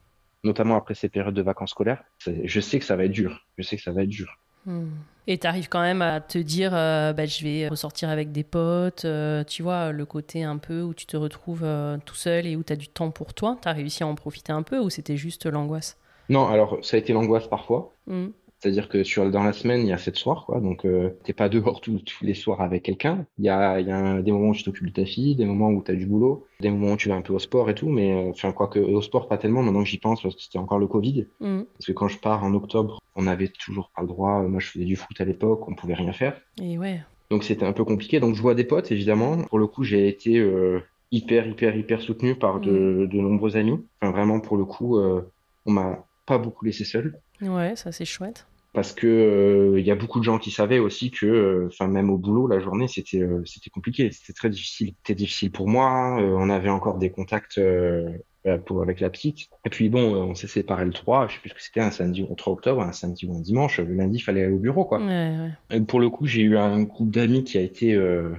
notamment 0.44 0.76
après 0.76 0.94
ces 0.94 1.08
périodes 1.08 1.34
de 1.34 1.42
vacances 1.42 1.70
scolaires, 1.70 2.02
je 2.26 2.60
sais 2.60 2.78
que 2.78 2.84
ça 2.84 2.96
va 2.96 3.04
être 3.04 3.12
dur. 3.12 3.46
Je 3.58 3.62
sais 3.62 3.76
que 3.76 3.82
ça 3.82 3.92
va 3.92 4.04
être 4.04 4.08
dur. 4.08 4.38
Hmm. 4.66 4.88
Et 5.26 5.38
tu 5.38 5.46
arrives 5.46 5.68
quand 5.68 5.80
même 5.80 6.02
à 6.02 6.20
te 6.20 6.38
dire, 6.38 6.72
euh, 6.74 7.12
bah, 7.12 7.26
je 7.26 7.44
vais 7.44 7.68
ressortir 7.68 8.08
avec 8.08 8.32
des 8.32 8.42
potes, 8.42 9.04
euh, 9.04 9.44
tu 9.44 9.62
vois, 9.62 9.92
le 9.92 10.04
côté 10.04 10.42
un 10.42 10.56
peu 10.56 10.82
où 10.82 10.94
tu 10.94 11.06
te 11.06 11.16
retrouves 11.16 11.62
euh, 11.62 11.98
tout 12.04 12.14
seul 12.14 12.46
et 12.46 12.56
où 12.56 12.64
tu 12.64 12.72
as 12.72 12.76
du 12.76 12.88
temps 12.88 13.10
pour 13.10 13.32
toi. 13.34 13.56
Tu 13.62 13.68
as 13.68 13.72
réussi 13.72 14.02
à 14.02 14.06
en 14.06 14.14
profiter 14.14 14.52
un 14.52 14.62
peu 14.62 14.78
ou 14.78 14.90
c'était 14.90 15.16
juste 15.16 15.46
l'angoisse? 15.46 15.98
Non, 16.30 16.46
alors 16.46 16.78
ça 16.82 16.96
a 16.96 17.00
été 17.00 17.12
l'angoisse 17.12 17.46
parfois. 17.46 17.92
Hmm. 18.06 18.28
C'est-à-dire 18.60 18.90
que 18.90 19.04
sur, 19.04 19.30
dans 19.30 19.42
la 19.42 19.54
semaine, 19.54 19.80
il 19.80 19.88
y 19.88 19.92
a 19.92 19.96
sept 19.98 20.16
soirs, 20.16 20.44
quoi. 20.44 20.60
Donc, 20.60 20.84
euh, 20.84 21.10
t'es 21.24 21.32
pas 21.32 21.48
dehors 21.48 21.80
tous 21.80 22.02
les 22.20 22.34
soirs 22.34 22.60
avec 22.60 22.82
quelqu'un. 22.82 23.24
Il 23.38 23.46
y 23.46 23.48
a, 23.48 23.80
il 23.80 23.88
y 23.88 23.90
a 23.90 24.20
des 24.20 24.32
moments 24.32 24.50
où 24.50 24.54
tu 24.54 24.64
t'occupes 24.64 24.88
de 24.88 24.92
ta 24.92 25.06
fille, 25.06 25.34
des 25.34 25.46
moments 25.46 25.70
où 25.70 25.82
tu 25.82 25.90
as 25.90 25.94
du 25.94 26.04
boulot, 26.04 26.46
des 26.60 26.68
moments 26.68 26.92
où 26.92 26.96
tu 26.96 27.08
vas 27.08 27.14
un 27.14 27.22
peu 27.22 27.32
au 27.32 27.38
sport 27.38 27.70
et 27.70 27.74
tout. 27.74 27.88
Mais, 27.88 28.12
euh, 28.12 28.30
enfin, 28.30 28.52
quoique 28.52 28.78
au 28.78 29.00
sport, 29.00 29.28
pas 29.28 29.38
tellement. 29.38 29.62
Maintenant 29.62 29.82
que 29.82 29.88
j'y 29.88 29.98
pense, 29.98 30.20
parce 30.22 30.34
que 30.34 30.42
c'était 30.42 30.58
encore 30.58 30.78
le 30.78 30.86
Covid. 30.86 31.26
Mm. 31.40 31.62
Parce 31.72 31.86
que 31.86 31.92
quand 31.92 32.08
je 32.08 32.18
pars 32.18 32.44
en 32.44 32.52
octobre, 32.52 33.00
on 33.16 33.26
avait 33.26 33.48
toujours 33.48 33.90
pas 33.96 34.02
le 34.02 34.08
droit. 34.08 34.42
Moi, 34.42 34.60
je 34.60 34.66
faisais 34.66 34.84
du 34.84 34.96
foot 34.96 35.18
à 35.18 35.24
l'époque, 35.24 35.66
on 35.66 35.74
pouvait 35.74 35.94
rien 35.94 36.12
faire. 36.12 36.38
Et 36.60 36.76
ouais. 36.76 37.00
Donc, 37.30 37.44
c'était 37.44 37.64
un 37.64 37.72
peu 37.72 37.84
compliqué. 37.84 38.20
Donc, 38.20 38.34
je 38.34 38.42
vois 38.42 38.54
des 38.54 38.64
potes, 38.64 38.92
évidemment. 38.92 39.38
Pour 39.44 39.58
le 39.58 39.68
coup, 39.68 39.84
j'ai 39.84 40.06
été 40.06 40.38
euh, 40.38 40.80
hyper, 41.12 41.46
hyper, 41.46 41.74
hyper 41.76 42.02
soutenu 42.02 42.34
par 42.34 42.60
de, 42.60 43.08
de 43.10 43.20
nombreux 43.20 43.56
amis. 43.56 43.78
Enfin, 44.02 44.12
vraiment, 44.12 44.40
pour 44.40 44.58
le 44.58 44.66
coup, 44.66 44.98
euh, 44.98 45.22
on 45.64 45.72
m'a 45.72 46.04
pas 46.26 46.36
beaucoup 46.36 46.66
laissé 46.66 46.84
seul. 46.84 47.18
Ouais, 47.40 47.74
ça 47.74 47.90
c'est 47.90 48.04
chouette. 48.04 48.46
Parce 48.72 48.92
que 48.92 49.06
euh, 49.06 49.80
il 49.80 49.86
y 49.86 49.90
a 49.90 49.96
beaucoup 49.96 50.20
de 50.20 50.24
gens 50.24 50.38
qui 50.38 50.50
savaient 50.50 50.78
aussi 50.78 51.10
que, 51.10 51.26
euh, 51.26 51.68
enfin 51.68 51.88
même 51.88 52.10
au 52.10 52.18
boulot, 52.18 52.46
la 52.46 52.60
journée 52.60 52.88
c'était 52.88 53.20
euh, 53.22 53.42
c'était 53.44 53.70
compliqué, 53.70 54.10
c'était 54.12 54.32
très 54.32 54.50
difficile, 54.50 54.94
c'était 54.98 55.16
difficile 55.16 55.50
pour 55.50 55.68
moi. 55.68 56.20
Euh, 56.20 56.34
on 56.36 56.50
avait 56.50 56.68
encore 56.68 56.98
des 56.98 57.10
contacts 57.10 57.58
euh, 57.58 58.08
bah, 58.44 58.58
pour 58.58 58.82
avec 58.82 59.00
la 59.00 59.10
petite. 59.10 59.48
Et 59.64 59.70
puis 59.70 59.88
bon, 59.88 60.14
on 60.14 60.34
s'est 60.34 60.46
séparés 60.46 60.84
le 60.84 60.92
3, 60.92 61.28
je 61.28 61.34
sais 61.34 61.40
plus 61.40 61.50
ce 61.50 61.54
que 61.54 61.62
c'était, 61.62 61.80
un 61.80 61.90
samedi 61.90 62.22
ou 62.28 62.34
3 62.34 62.52
octobre, 62.52 62.82
un 62.82 62.92
samedi 62.92 63.26
ou 63.26 63.34
un 63.36 63.40
dimanche. 63.40 63.80
Le 63.80 63.92
lundi, 63.94 64.18
il 64.18 64.22
fallait 64.22 64.44
aller 64.44 64.52
au 64.52 64.58
bureau 64.58 64.84
quoi. 64.84 65.00
Ouais, 65.00 65.06
ouais. 65.06 65.76
Et 65.76 65.80
pour 65.80 66.00
le 66.00 66.08
coup, 66.08 66.26
j'ai 66.26 66.42
eu 66.42 66.56
un 66.56 66.82
groupe 66.82 67.10
d'amis 67.10 67.44
qui 67.44 67.58
a 67.58 67.62
été 67.62 67.94
euh, 67.94 68.30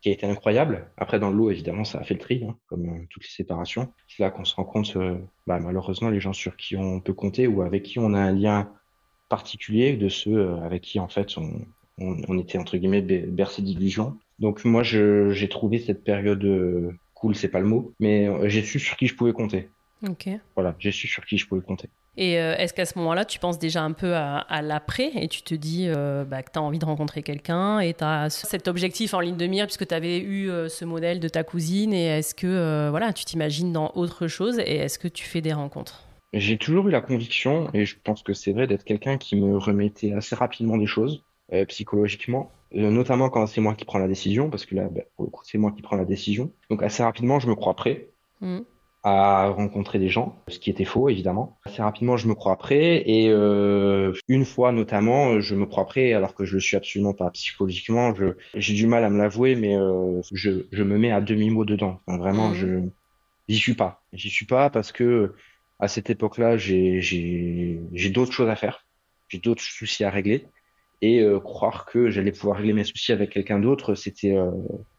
qui 0.00 0.08
a 0.08 0.12
été 0.12 0.26
incroyable. 0.26 0.86
Après, 0.96 1.20
dans 1.20 1.30
le 1.30 1.36
lot, 1.36 1.50
évidemment, 1.50 1.84
ça 1.84 1.98
a 1.98 2.04
fait 2.04 2.14
le 2.14 2.20
tri, 2.20 2.44
hein, 2.48 2.56
comme 2.66 2.86
euh, 2.86 3.06
toutes 3.10 3.24
les 3.24 3.30
séparations. 3.30 3.92
C'est 4.08 4.22
là 4.22 4.30
qu'on 4.30 4.44
se 4.44 4.54
rend 4.54 4.64
compte, 4.64 4.96
euh, 4.96 5.18
bah, 5.46 5.58
malheureusement, 5.60 6.08
les 6.08 6.20
gens 6.20 6.32
sur 6.32 6.56
qui 6.56 6.76
on 6.76 7.00
peut 7.00 7.12
compter 7.12 7.46
ou 7.46 7.62
avec 7.62 7.82
qui 7.82 7.98
on 7.98 8.14
a 8.14 8.20
un 8.20 8.32
lien 8.32 8.72
particulier 9.30 9.94
de 9.94 10.10
ceux 10.10 10.36
euh, 10.36 10.60
avec 10.60 10.82
qui, 10.82 11.00
en 11.00 11.08
fait, 11.08 11.38
on, 11.38 11.50
on, 11.98 12.16
on 12.28 12.38
était, 12.38 12.58
entre 12.58 12.76
guillemets, 12.76 13.00
be- 13.00 13.26
bercés 13.26 13.62
d'illusions. 13.62 14.18
Donc, 14.38 14.66
moi, 14.66 14.82
j'ai 14.82 15.48
trouvé 15.48 15.78
cette 15.78 16.04
période 16.04 16.44
euh, 16.44 16.92
cool, 17.14 17.34
c'est 17.34 17.48
pas 17.48 17.60
le 17.60 17.66
mot, 17.66 17.94
mais 17.98 18.28
euh, 18.28 18.48
j'ai 18.50 18.62
su 18.62 18.78
sur 18.78 18.98
qui 18.98 19.06
je 19.06 19.14
pouvais 19.14 19.32
compter. 19.32 19.70
Ok. 20.06 20.28
Voilà, 20.54 20.74
j'ai 20.78 20.92
su 20.92 21.08
sur 21.08 21.24
qui 21.24 21.38
je 21.38 21.46
pouvais 21.46 21.62
compter. 21.62 21.88
Et 22.16 22.32
est-ce 22.34 22.74
qu'à 22.74 22.84
ce 22.84 22.98
moment-là, 22.98 23.24
tu 23.24 23.38
penses 23.38 23.58
déjà 23.58 23.82
un 23.82 23.92
peu 23.92 24.14
à, 24.14 24.38
à 24.38 24.62
l'après 24.62 25.10
et 25.14 25.28
tu 25.28 25.42
te 25.42 25.54
dis 25.54 25.86
euh, 25.88 26.24
bah, 26.24 26.42
que 26.42 26.50
tu 26.52 26.58
as 26.58 26.62
envie 26.62 26.80
de 26.80 26.84
rencontrer 26.84 27.22
quelqu'un 27.22 27.78
et 27.78 27.94
tu 27.94 28.04
as 28.04 28.28
cet 28.30 28.66
objectif 28.66 29.14
en 29.14 29.20
ligne 29.20 29.36
de 29.36 29.46
mire 29.46 29.66
puisque 29.66 29.86
tu 29.86 29.94
avais 29.94 30.18
eu 30.18 30.50
euh, 30.50 30.68
ce 30.68 30.84
modèle 30.84 31.20
de 31.20 31.28
ta 31.28 31.44
cousine 31.44 31.94
et 31.94 32.06
est-ce 32.06 32.34
que 32.34 32.48
euh, 32.48 32.90
voilà, 32.90 33.12
tu 33.12 33.24
t'imagines 33.24 33.72
dans 33.72 33.92
autre 33.94 34.26
chose 34.26 34.58
et 34.58 34.76
est-ce 34.76 34.98
que 34.98 35.08
tu 35.08 35.24
fais 35.24 35.40
des 35.40 35.52
rencontres? 35.52 36.04
J'ai 36.32 36.58
toujours 36.58 36.88
eu 36.88 36.90
la 36.90 37.00
conviction, 37.00 37.68
et 37.74 37.84
je 37.84 37.96
pense 38.02 38.22
que 38.22 38.32
c'est 38.34 38.52
vrai, 38.52 38.66
d'être 38.66 38.84
quelqu'un 38.84 39.18
qui 39.18 39.36
me 39.36 39.56
remettait 39.58 40.12
assez 40.12 40.34
rapidement 40.36 40.76
des 40.78 40.86
choses, 40.86 41.24
euh, 41.52 41.64
psychologiquement, 41.66 42.52
euh, 42.74 42.90
notamment 42.90 43.30
quand 43.30 43.46
c'est 43.46 43.60
moi 43.60 43.74
qui 43.74 43.84
prends 43.84 43.98
la 43.98 44.06
décision, 44.06 44.48
parce 44.48 44.64
que 44.64 44.76
là, 44.76 44.88
bah, 44.88 45.02
pour 45.16 45.24
le 45.24 45.30
coup, 45.30 45.42
c'est 45.44 45.58
moi 45.58 45.72
qui 45.72 45.82
prends 45.82 45.96
la 45.96 46.04
décision. 46.04 46.52
Donc 46.70 46.82
assez 46.84 47.02
rapidement, 47.02 47.40
je 47.40 47.48
me 47.48 47.54
crois 47.54 47.74
prêt 47.74 48.06
Mm. 48.40 48.60
à 49.02 49.48
rencontrer 49.48 49.98
des 49.98 50.08
gens, 50.08 50.42
ce 50.48 50.58
qui 50.58 50.70
était 50.70 50.84
faux, 50.86 51.08
évidemment. 51.10 51.58
Assez 51.66 51.82
rapidement, 51.82 52.16
je 52.16 52.28
me 52.28 52.34
crois 52.34 52.56
prêt, 52.56 53.02
et 53.06 53.28
euh, 53.28 54.12
une 54.28 54.44
fois 54.46 54.72
notamment, 54.72 55.40
je 55.40 55.54
me 55.54 55.66
crois 55.66 55.84
prêt, 55.86 56.12
alors 56.14 56.34
que 56.34 56.44
je 56.46 56.54
le 56.54 56.60
suis 56.60 56.76
absolument 56.76 57.12
pas 57.14 57.30
psychologiquement. 57.30 58.14
J'ai 58.54 58.74
du 58.74 58.86
mal 58.86 59.04
à 59.04 59.10
me 59.10 59.18
l'avouer, 59.18 59.56
mais 59.56 59.74
je, 60.32 60.66
je 60.70 60.82
me 60.82 60.98
mets 60.98 61.10
à 61.12 61.20
demi-mot 61.20 61.64
dedans. 61.64 62.00
Enfin, 62.06 62.18
vraiment, 62.18 62.48
Mhm. 62.48 62.54
je 62.54 62.66
j'y 63.48 63.58
suis 63.58 63.74
pas. 63.74 64.04
J'y 64.12 64.30
suis 64.30 64.46
pas 64.46 64.70
parce 64.70 64.92
que 64.92 65.34
à 65.80 65.88
cette 65.88 66.10
époque-là, 66.10 66.56
j'ai 66.56 67.80
d'autres 68.12 68.32
choses 68.32 68.48
à 68.48 68.56
faire, 68.56 68.86
j'ai 69.28 69.38
d'autres 69.38 69.62
soucis 69.62 70.04
à 70.04 70.10
régler, 70.10 70.46
et 71.02 71.20
euh, 71.20 71.40
croire 71.40 71.86
que 71.86 72.10
j'allais 72.10 72.32
pouvoir 72.32 72.58
régler 72.58 72.74
mes 72.74 72.84
soucis 72.84 73.12
avec 73.12 73.30
quelqu'un 73.30 73.58
d'autre, 73.58 73.94
c'était 73.94 74.36
euh, 74.36 74.50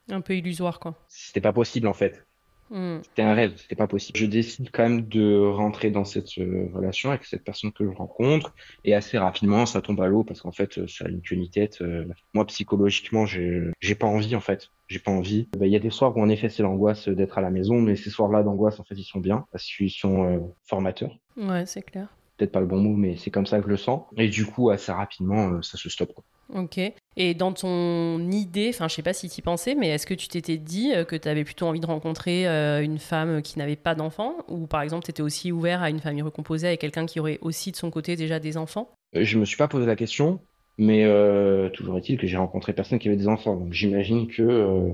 Un 0.10 0.22
peu 0.22 0.36
illusoire, 0.36 0.80
quoi. 0.80 0.96
c'était 1.08 1.42
pas 1.42 1.54
possible 1.54 1.88
en 1.88 1.94
fait. 1.94 2.26
Mm. 2.72 3.00
C'était 3.04 3.22
un 3.22 3.34
rêve, 3.34 3.54
c'était 3.58 3.76
pas 3.76 3.88
possible. 3.88 4.18
Je 4.18 4.26
décide 4.26 4.70
quand 4.72 4.84
même 4.84 5.02
de 5.08 5.38
rentrer 5.46 5.92
dans 5.92 6.06
cette 6.06 6.38
euh, 6.40 6.70
relation 6.74 7.10
avec 7.10 7.26
cette 7.26 7.44
personne 7.44 7.72
que 7.74 7.84
je 7.86 7.92
rencontre, 7.96 8.56
et 8.86 8.96
assez 8.96 9.18
rapidement, 9.18 9.66
ça 9.66 9.82
tombe 9.82 10.00
à 10.02 10.08
l'eau 10.08 10.24
parce 10.24 10.42
qu'en 10.42 10.54
fait, 10.54 10.78
euh, 10.78 10.88
ça 10.88 11.06
a 11.06 11.10
une 11.10 11.22
queue 11.22 11.36
ni 11.36 11.50
tête. 11.50 11.82
euh, 11.82 12.06
moi, 12.34 12.46
psychologiquement, 12.48 13.26
j'ai 13.26 13.96
pas 14.00 14.08
envie 14.08 14.36
en 14.36 14.40
fait. 14.40 14.70
J'ai 14.88 15.00
pas 15.00 15.12
envie. 15.12 15.48
Ben, 15.58 15.66
Il 15.66 15.72
y 15.72 15.76
a 15.76 15.80
des 15.80 15.90
soirs 15.90 16.16
où 16.16 16.22
en 16.22 16.30
effet 16.30 16.50
c'est 16.50 16.64
l'angoisse 16.64 17.08
d'être 17.10 17.38
à 17.38 17.42
la 17.42 17.50
maison, 17.52 17.82
mais 17.82 17.96
ces 17.96 18.10
soirs-là 18.10 18.44
d'angoisse 18.44 18.80
en 18.80 18.84
fait 18.84 18.96
ils 18.96 19.04
sont 19.04 19.20
bien 19.20 19.46
parce 19.52 19.66
qu'ils 19.66 19.92
sont 19.92 20.26
euh, 20.26 20.40
formateurs. 20.66 21.18
Ouais, 21.38 21.66
c'est 21.66 21.82
clair. 21.82 22.08
Peut-être 22.38 22.52
pas 22.54 22.60
le 22.62 22.66
bon 22.66 22.80
mot, 22.80 22.96
mais 22.96 23.18
c'est 23.18 23.30
comme 23.32 23.46
ça 23.46 23.58
que 23.60 23.66
je 23.66 23.70
le 23.70 23.78
sens. 23.78 24.04
Et 24.18 24.28
du 24.28 24.46
coup, 24.46 24.70
assez 24.70 24.92
rapidement, 24.92 25.62
ça 25.62 25.78
se 25.78 25.90
stoppe. 25.90 26.14
quoi. 26.14 26.24
Ok. 26.56 26.80
Et 27.18 27.34
dans 27.34 27.52
ton 27.54 28.20
idée, 28.32 28.70
enfin, 28.74 28.88
je 28.88 28.96
sais 28.96 29.02
pas 29.02 29.14
si 29.14 29.30
tu 29.30 29.40
y 29.40 29.42
pensais, 29.42 29.76
mais 29.76 29.90
est-ce 29.90 30.06
que 30.06 30.14
tu 30.14 30.28
t'étais 30.28 30.58
dit 30.58 30.94
euh, 30.94 31.04
que 31.04 31.16
tu 31.16 31.28
avais 31.28 31.44
plutôt 31.44 31.66
envie 31.68 31.80
de 31.80 31.86
rencontrer 31.86 32.48
euh, 32.48 32.82
une 32.84 33.00
femme 33.00 33.42
qui 33.42 33.58
n'avait 33.60 33.76
pas 33.76 33.96
d'enfants? 33.96 34.36
Ou 34.48 34.68
par 34.68 34.82
exemple, 34.82 35.04
tu 35.06 35.12
étais 35.12 35.22
aussi 35.22 35.52
ouvert 35.52 35.82
à 35.82 35.90
une 35.90 36.00
famille 36.00 36.22
recomposée 36.22 36.68
avec 36.68 36.82
quelqu'un 36.82 37.06
qui 37.06 37.20
aurait 37.20 37.40
aussi 37.42 37.72
de 37.72 37.76
son 37.76 37.92
côté 37.92 38.16
déjà 38.16 38.40
des 38.40 38.58
enfants? 38.58 38.90
Euh, 39.16 39.24
Je 39.24 39.38
me 39.38 39.46
suis 39.46 39.58
pas 39.58 39.68
posé 39.68 39.86
la 39.86 39.96
question, 39.96 40.40
mais 40.78 41.04
euh, 41.04 41.70
toujours 41.70 41.98
est-il 41.98 42.18
que 42.18 42.28
j'ai 42.28 42.38
rencontré 42.38 42.74
personne 42.74 43.00
qui 43.00 43.08
avait 43.08 43.18
des 43.18 43.28
enfants. 43.28 43.56
Donc 43.56 43.74
j'imagine 43.74 44.28
que 44.28 44.42
euh, 44.42 44.94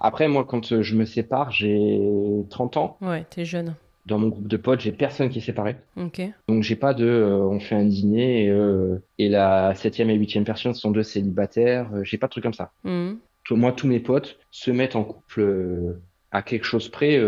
après 0.00 0.28
moi 0.28 0.44
quand 0.44 0.82
je 0.82 0.94
me 0.94 1.04
sépare, 1.04 1.50
j'ai 1.50 1.98
30 2.50 2.76
ans. 2.76 2.96
Ouais, 3.00 3.24
t'es 3.30 3.44
jeune. 3.44 3.74
Dans 4.06 4.18
mon 4.18 4.28
groupe 4.28 4.48
de 4.48 4.56
potes, 4.58 4.80
j'ai 4.80 4.92
personne 4.92 5.30
qui 5.30 5.38
est 5.38 5.42
séparé. 5.42 5.76
Donc 6.48 6.62
j'ai 6.62 6.76
pas 6.76 6.92
de 6.92 7.06
euh, 7.06 7.38
on 7.38 7.58
fait 7.58 7.74
un 7.74 7.86
dîner 7.86 8.44
et, 8.44 8.50
euh, 8.50 8.98
et 9.18 9.28
la 9.30 9.74
septième 9.74 10.10
et 10.10 10.14
huitième 10.14 10.44
personne 10.44 10.74
sont 10.74 10.90
deux 10.90 11.02
célibataires. 11.02 11.90
Euh, 11.94 12.04
j'ai 12.04 12.18
pas 12.18 12.26
de 12.26 12.32
truc 12.32 12.44
comme 12.44 12.52
ça. 12.52 12.72
Mhm. 12.84 13.18
Tout- 13.44 13.56
Moi 13.56 13.72
tous 13.72 13.86
mes 13.86 14.00
potes 14.00 14.38
se 14.50 14.70
mettent 14.70 14.94
en 14.96 15.04
couple 15.04 15.40
euh, 15.40 16.02
à 16.32 16.42
quelque 16.42 16.64
chose 16.66 16.88
près. 16.90 17.18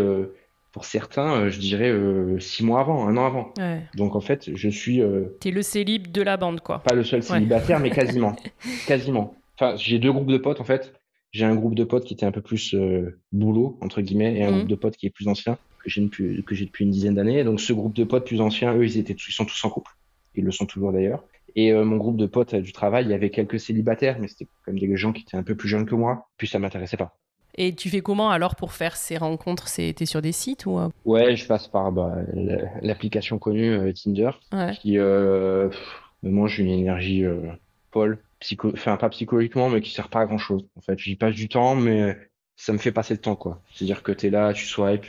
pour 0.71 0.85
certains, 0.85 1.49
je 1.49 1.59
dirais 1.59 1.91
six 2.39 2.63
mois 2.63 2.81
avant, 2.81 3.07
un 3.07 3.17
an 3.17 3.25
avant. 3.25 3.53
Ouais. 3.57 3.81
Donc 3.95 4.15
en 4.15 4.21
fait, 4.21 4.53
je 4.55 4.69
suis 4.69 5.01
T'es 5.39 5.49
le 5.49 5.63
célib 5.63 6.11
de 6.11 6.21
la 6.21 6.37
bande, 6.37 6.61
quoi. 6.61 6.83
pas 6.83 6.93
le 6.93 7.03
seul 7.03 7.23
célibataire, 7.23 7.79
mais 7.79 7.89
quasiment. 7.89 8.35
Quasiment. 8.85 9.33
Enfin, 9.59 9.75
j'ai 9.77 9.97
deux 9.97 10.11
groupes 10.11 10.27
de 10.29 10.37
potes, 10.37 10.61
en 10.61 10.65
fait. 10.65 10.93
J'ai 11.31 11.45
un 11.45 11.55
groupe 11.55 11.73
de 11.73 11.83
potes 11.83 12.03
qui 12.05 12.13
était 12.13 12.27
un 12.27 12.31
peu 12.31 12.41
plus 12.41 12.75
euh, 12.75 13.19
boulot, 13.31 13.79
entre 13.81 14.01
guillemets, 14.01 14.37
et 14.37 14.43
un 14.43 14.51
Mhm. 14.51 14.57
groupe 14.57 14.69
de 14.69 14.75
potes 14.75 14.97
qui 14.97 15.07
est 15.07 15.09
plus 15.09 15.27
ancien, 15.27 15.57
que 15.83 15.89
j'ai 15.89 16.01
depuis, 16.01 16.83
une 16.83 16.91
dizaine 16.91 17.15
d'années. 17.15 17.43
Donc, 17.43 17.59
ce 17.59 17.73
groupe 17.73 17.95
de 17.95 18.03
potes 18.03 18.25
plus 18.25 18.41
anciens, 18.41 18.75
eux, 18.75 18.85
ils 18.85 18.97
étaient, 18.97 19.13
ils 19.13 19.31
sont 19.31 19.45
tous 19.45 19.63
en 19.65 19.69
couple. 19.69 19.91
Ils 20.35 20.43
le 20.43 20.51
sont 20.51 20.65
toujours 20.65 20.91
d'ailleurs. 20.91 21.23
Et 21.55 21.71
euh, 21.71 21.83
mon 21.83 21.97
groupe 21.97 22.17
de 22.17 22.25
potes 22.25 22.55
du 22.55 22.71
travail, 22.71 23.05
il 23.05 23.11
y 23.11 23.13
avait 23.13 23.29
quelques 23.29 23.59
célibataires, 23.59 24.17
mais 24.19 24.27
c'était 24.27 24.47
comme 24.65 24.77
des 24.77 24.95
gens 24.95 25.13
qui 25.13 25.23
étaient 25.23 25.37
un 25.37 25.43
peu 25.43 25.55
plus 25.55 25.67
jeunes 25.67 25.85
que 25.85 25.95
moi. 25.95 26.27
Puis 26.37 26.47
ça 26.47 26.59
m'intéressait 26.59 26.97
pas. 26.97 27.17
Et 27.55 27.73
tu 27.73 27.89
fais 27.89 28.01
comment 28.01 28.29
alors 28.29 28.55
pour 28.55 28.73
faire 28.73 28.95
ces 28.95 29.17
rencontres? 29.17 29.67
C'était 29.67 30.05
sur 30.05 30.21
des 30.21 30.31
sites 30.31 30.67
ou 30.67 30.79
Ouais, 31.05 31.35
je 31.35 31.47
passe 31.47 31.67
par 31.67 31.91
bah, 31.91 32.15
l'application 32.81 33.39
connue 33.39 33.91
Tinder, 33.93 34.29
ouais. 34.51 34.73
qui 34.79 34.99
euh, 34.99 35.69
me 36.21 36.29
mange 36.29 36.59
une 36.59 36.69
énergie 36.69 37.23
folle, 37.91 38.19
psycho... 38.39 38.71
enfin 38.73 38.97
pas 38.97 39.09
psychologiquement, 39.09 39.69
mais 39.69 39.81
qui 39.81 39.91
sert 39.91 40.09
pas 40.09 40.21
à 40.21 40.25
grand 40.27 40.37
chose. 40.37 40.67
En 40.77 40.81
fait, 40.81 40.99
j'y 40.99 41.15
passe 41.15 41.33
du 41.33 41.49
temps, 41.49 41.73
mais 41.73 42.15
ça 42.55 42.73
me 42.73 42.77
fait 42.77 42.91
passer 42.91 43.13
le 43.13 43.21
temps, 43.21 43.35
quoi. 43.35 43.61
C'est-à-dire 43.73 44.03
que 44.03 44.11
tu 44.11 44.27
es 44.27 44.29
là, 44.29 44.53
tu 44.53 44.65
swipes, 44.65 45.05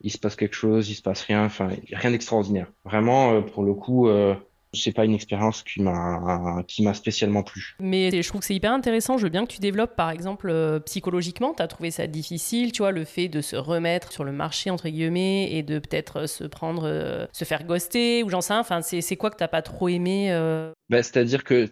il 0.00 0.10
se 0.10 0.18
passe 0.18 0.36
quelque 0.36 0.54
chose, 0.54 0.88
il 0.90 0.94
se 0.94 1.02
passe 1.02 1.22
rien, 1.22 1.44
enfin, 1.44 1.70
rien 1.92 2.10
d'extraordinaire. 2.10 2.70
Vraiment, 2.84 3.32
euh, 3.32 3.40
pour 3.40 3.64
le 3.64 3.74
coup, 3.74 4.08
euh, 4.08 4.34
c'est 4.74 4.92
pas 4.92 5.04
une 5.04 5.14
expérience 5.14 5.62
qui 5.62 5.80
m'a 5.80 6.62
qui 6.68 6.82
m'a 6.82 6.92
spécialement 6.92 7.42
plu. 7.42 7.74
Mais 7.80 8.10
je 8.10 8.28
trouve 8.28 8.40
que 8.42 8.46
c'est 8.46 8.54
hyper 8.54 8.72
intéressant. 8.72 9.16
Je 9.16 9.24
veux 9.24 9.30
bien 9.30 9.46
que 9.46 9.52
tu 9.52 9.60
développes, 9.60 9.96
par 9.96 10.10
exemple, 10.10 10.50
euh, 10.50 10.78
psychologiquement. 10.80 11.54
Tu 11.54 11.62
as 11.62 11.68
trouvé 11.68 11.90
ça 11.90 12.06
difficile, 12.06 12.70
tu 12.70 12.82
vois, 12.82 12.92
le 12.92 13.04
fait 13.04 13.28
de 13.28 13.40
se 13.40 13.56
remettre 13.56 14.12
sur 14.12 14.24
le 14.24 14.32
marché 14.32 14.70
entre 14.70 14.88
guillemets 14.88 15.50
et 15.52 15.62
de 15.62 15.78
peut-être 15.78 16.26
se 16.28 16.44
prendre, 16.44 17.28
se 17.32 17.44
faire 17.44 17.64
ghoster 17.64 18.22
ou 18.22 18.28
j'en 18.28 18.40
sais 18.40 18.52
rien. 18.52 18.60
Enfin, 18.60 18.82
c'est 18.82 19.16
quoi 19.16 19.30
que 19.30 19.36
t'as 19.36 19.48
pas 19.48 19.62
trop 19.62 19.88
aimé 19.88 20.30
bah, 20.90 21.02
c'est-à-dire 21.02 21.44
que, 21.44 21.68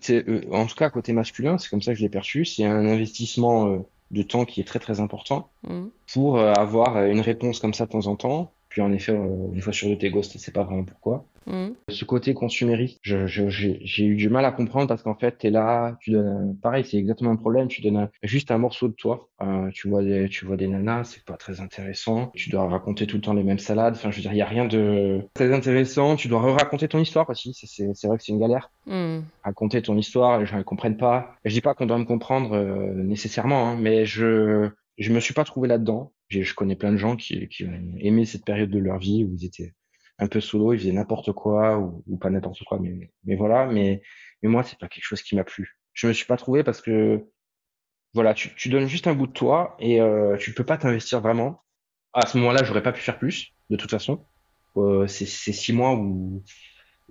en 0.53 0.67
tout 0.67 0.75
cas, 0.75 0.91
côté 0.91 1.15
masculin, 1.15 1.57
c'est 1.57 1.71
comme 1.71 1.81
ça 1.81 1.93
que 1.93 1.99
je 1.99 2.03
l'ai 2.03 2.11
perçu. 2.11 2.45
C'est 2.45 2.65
un 2.65 2.87
investissement 2.87 3.87
de 4.11 4.23
temps 4.23 4.45
qui 4.45 4.61
est 4.61 4.65
très 4.65 4.79
très 4.79 5.01
important 5.01 5.51
mmh. 5.65 5.87
pour 6.13 6.39
euh, 6.39 6.53
avoir 6.53 7.05
une 7.05 7.21
réponse 7.21 7.61
comme 7.61 7.75
ça 7.75 7.87
de 7.87 7.91
temps 7.91 8.07
en 8.07 8.17
temps. 8.17 8.53
Puis 8.77 8.83
en 8.83 8.93
effet, 8.93 9.13
euh, 9.13 9.55
une 9.55 9.63
fois 9.63 9.73
sur 9.73 9.89
deux, 9.89 9.97
t'es 9.97 10.11
ghost, 10.11 10.37
c'est 10.37 10.53
pas 10.53 10.63
vraiment 10.63 10.85
pourquoi. 10.85 11.25
Mmh. 11.47 11.69
Ce 11.89 12.05
côté 12.05 12.35
consumériste, 12.35 12.99
j'ai 13.03 14.05
eu 14.05 14.17
du 14.17 14.29
mal 14.29 14.45
à 14.45 14.53
comprendre 14.53 14.87
parce 14.87 15.03
qu'en 15.03 15.15
fait, 15.15 15.39
tu 15.39 15.47
es 15.47 15.51
là, 15.51 15.97
tu 16.03 16.11
donnes, 16.11 16.55
pareil, 16.61 16.85
c'est 16.85 16.99
exactement 16.99 17.31
un 17.31 17.37
problème, 17.37 17.69
tu 17.69 17.81
donnes 17.81 18.11
juste 18.23 18.51
un 18.51 18.59
morceau 18.59 18.89
de 18.89 18.93
toi. 18.93 19.31
Euh, 19.41 19.71
tu 19.73 19.89
vois 19.89 20.03
des, 20.03 20.29
tu 20.29 20.45
vois 20.45 20.59
des 20.59 20.69
nanas, 20.69 21.05
c'est 21.05 21.25
pas 21.25 21.39
très 21.39 21.63
intéressant. 21.63 22.31
Tu 22.35 22.51
dois 22.51 22.69
raconter 22.69 23.07
tout 23.07 23.17
le 23.17 23.23
temps 23.23 23.33
les 23.33 23.45
mêmes 23.45 23.59
salades. 23.59 23.95
Enfin, 23.95 24.11
je 24.11 24.17
veux 24.17 24.23
dire, 24.23 24.35
il 24.35 24.39
y 24.39 24.43
a 24.43 24.47
rien 24.47 24.67
de 24.67 25.23
très 25.33 25.55
intéressant. 25.55 26.17
Tu 26.17 26.29
dois 26.29 26.43
raconter 26.53 26.87
ton 26.87 26.99
histoire 26.99 27.31
aussi. 27.31 27.55
C'est 27.55 28.07
vrai 28.07 28.19
que 28.19 28.25
c'est 28.25 28.33
une 28.33 28.41
galère. 28.41 28.71
Mmh. 28.85 29.21
Raconter 29.43 29.81
ton 29.81 29.97
histoire, 29.97 30.39
les 30.39 30.45
gens 30.45 30.59
ne 30.59 30.63
comprennent 30.63 30.99
pas. 30.99 31.35
Je 31.47 31.55
dis 31.55 31.63
pas 31.63 31.73
qu'on 31.73 31.87
doit 31.87 31.97
me 31.97 32.05
comprendre 32.05 32.55
euh, 32.55 32.93
nécessairement, 32.93 33.71
hein, 33.71 33.79
mais 33.81 34.05
je 34.05 34.69
je 34.99 35.13
me 35.13 35.21
suis 35.21 35.35
pas 35.35 35.45
trouvé 35.45 35.69
là-dedans. 35.69 36.13
Je 36.29 36.55
connais 36.55 36.77
plein 36.77 36.93
de 36.93 36.97
gens 36.97 37.17
qui, 37.17 37.49
ont 37.63 37.97
aimé 37.99 38.25
cette 38.25 38.45
période 38.45 38.71
de 38.71 38.79
leur 38.79 38.99
vie 38.99 39.25
où 39.25 39.35
ils 39.35 39.45
étaient 39.45 39.75
un 40.19 40.29
peu 40.29 40.41
solo, 40.41 40.73
il 40.73 40.79
faisait 40.79 40.93
n'importe 40.93 41.33
quoi 41.33 41.79
ou, 41.79 42.17
pas 42.17 42.31
n'importe 42.31 42.63
quoi, 42.65 42.81
mais, 42.81 43.37
voilà. 43.37 43.67
Mais, 43.67 44.03
mais 44.43 44.49
moi, 44.49 44.63
c'est 44.63 44.79
pas 44.79 44.89
quelque 44.89 45.05
chose 45.05 45.23
qui 45.23 45.37
m'a 45.37 45.45
plu. 45.45 45.79
Je 45.93 46.07
me 46.07 46.13
suis 46.13 46.27
pas 46.27 46.37
trouvé 46.37 46.65
parce 46.65 46.81
que 46.81 47.25
voilà, 48.15 48.35
tu, 48.35 48.69
donnes 48.69 48.89
juste 48.89 49.07
un 49.07 49.15
bout 49.15 49.27
de 49.27 49.33
toi 49.33 49.77
et 49.79 50.01
euh, 50.01 50.37
tu 50.39 50.53
peux 50.53 50.65
pas 50.65 50.79
t'investir 50.79 51.21
vraiment. 51.21 51.63
À 52.15 52.27
ce 52.27 52.39
moment-là, 52.39 52.65
j'aurais 52.65 52.83
pas 52.83 52.93
pu 52.93 53.03
faire 53.03 53.19
plus, 53.19 53.53
de 53.69 53.77
toute 53.77 53.91
façon. 53.91 54.27
Euh, 54.77 55.07
c'est 55.07 55.27
six 55.27 55.73
mois 55.73 55.95
ou 55.95 56.43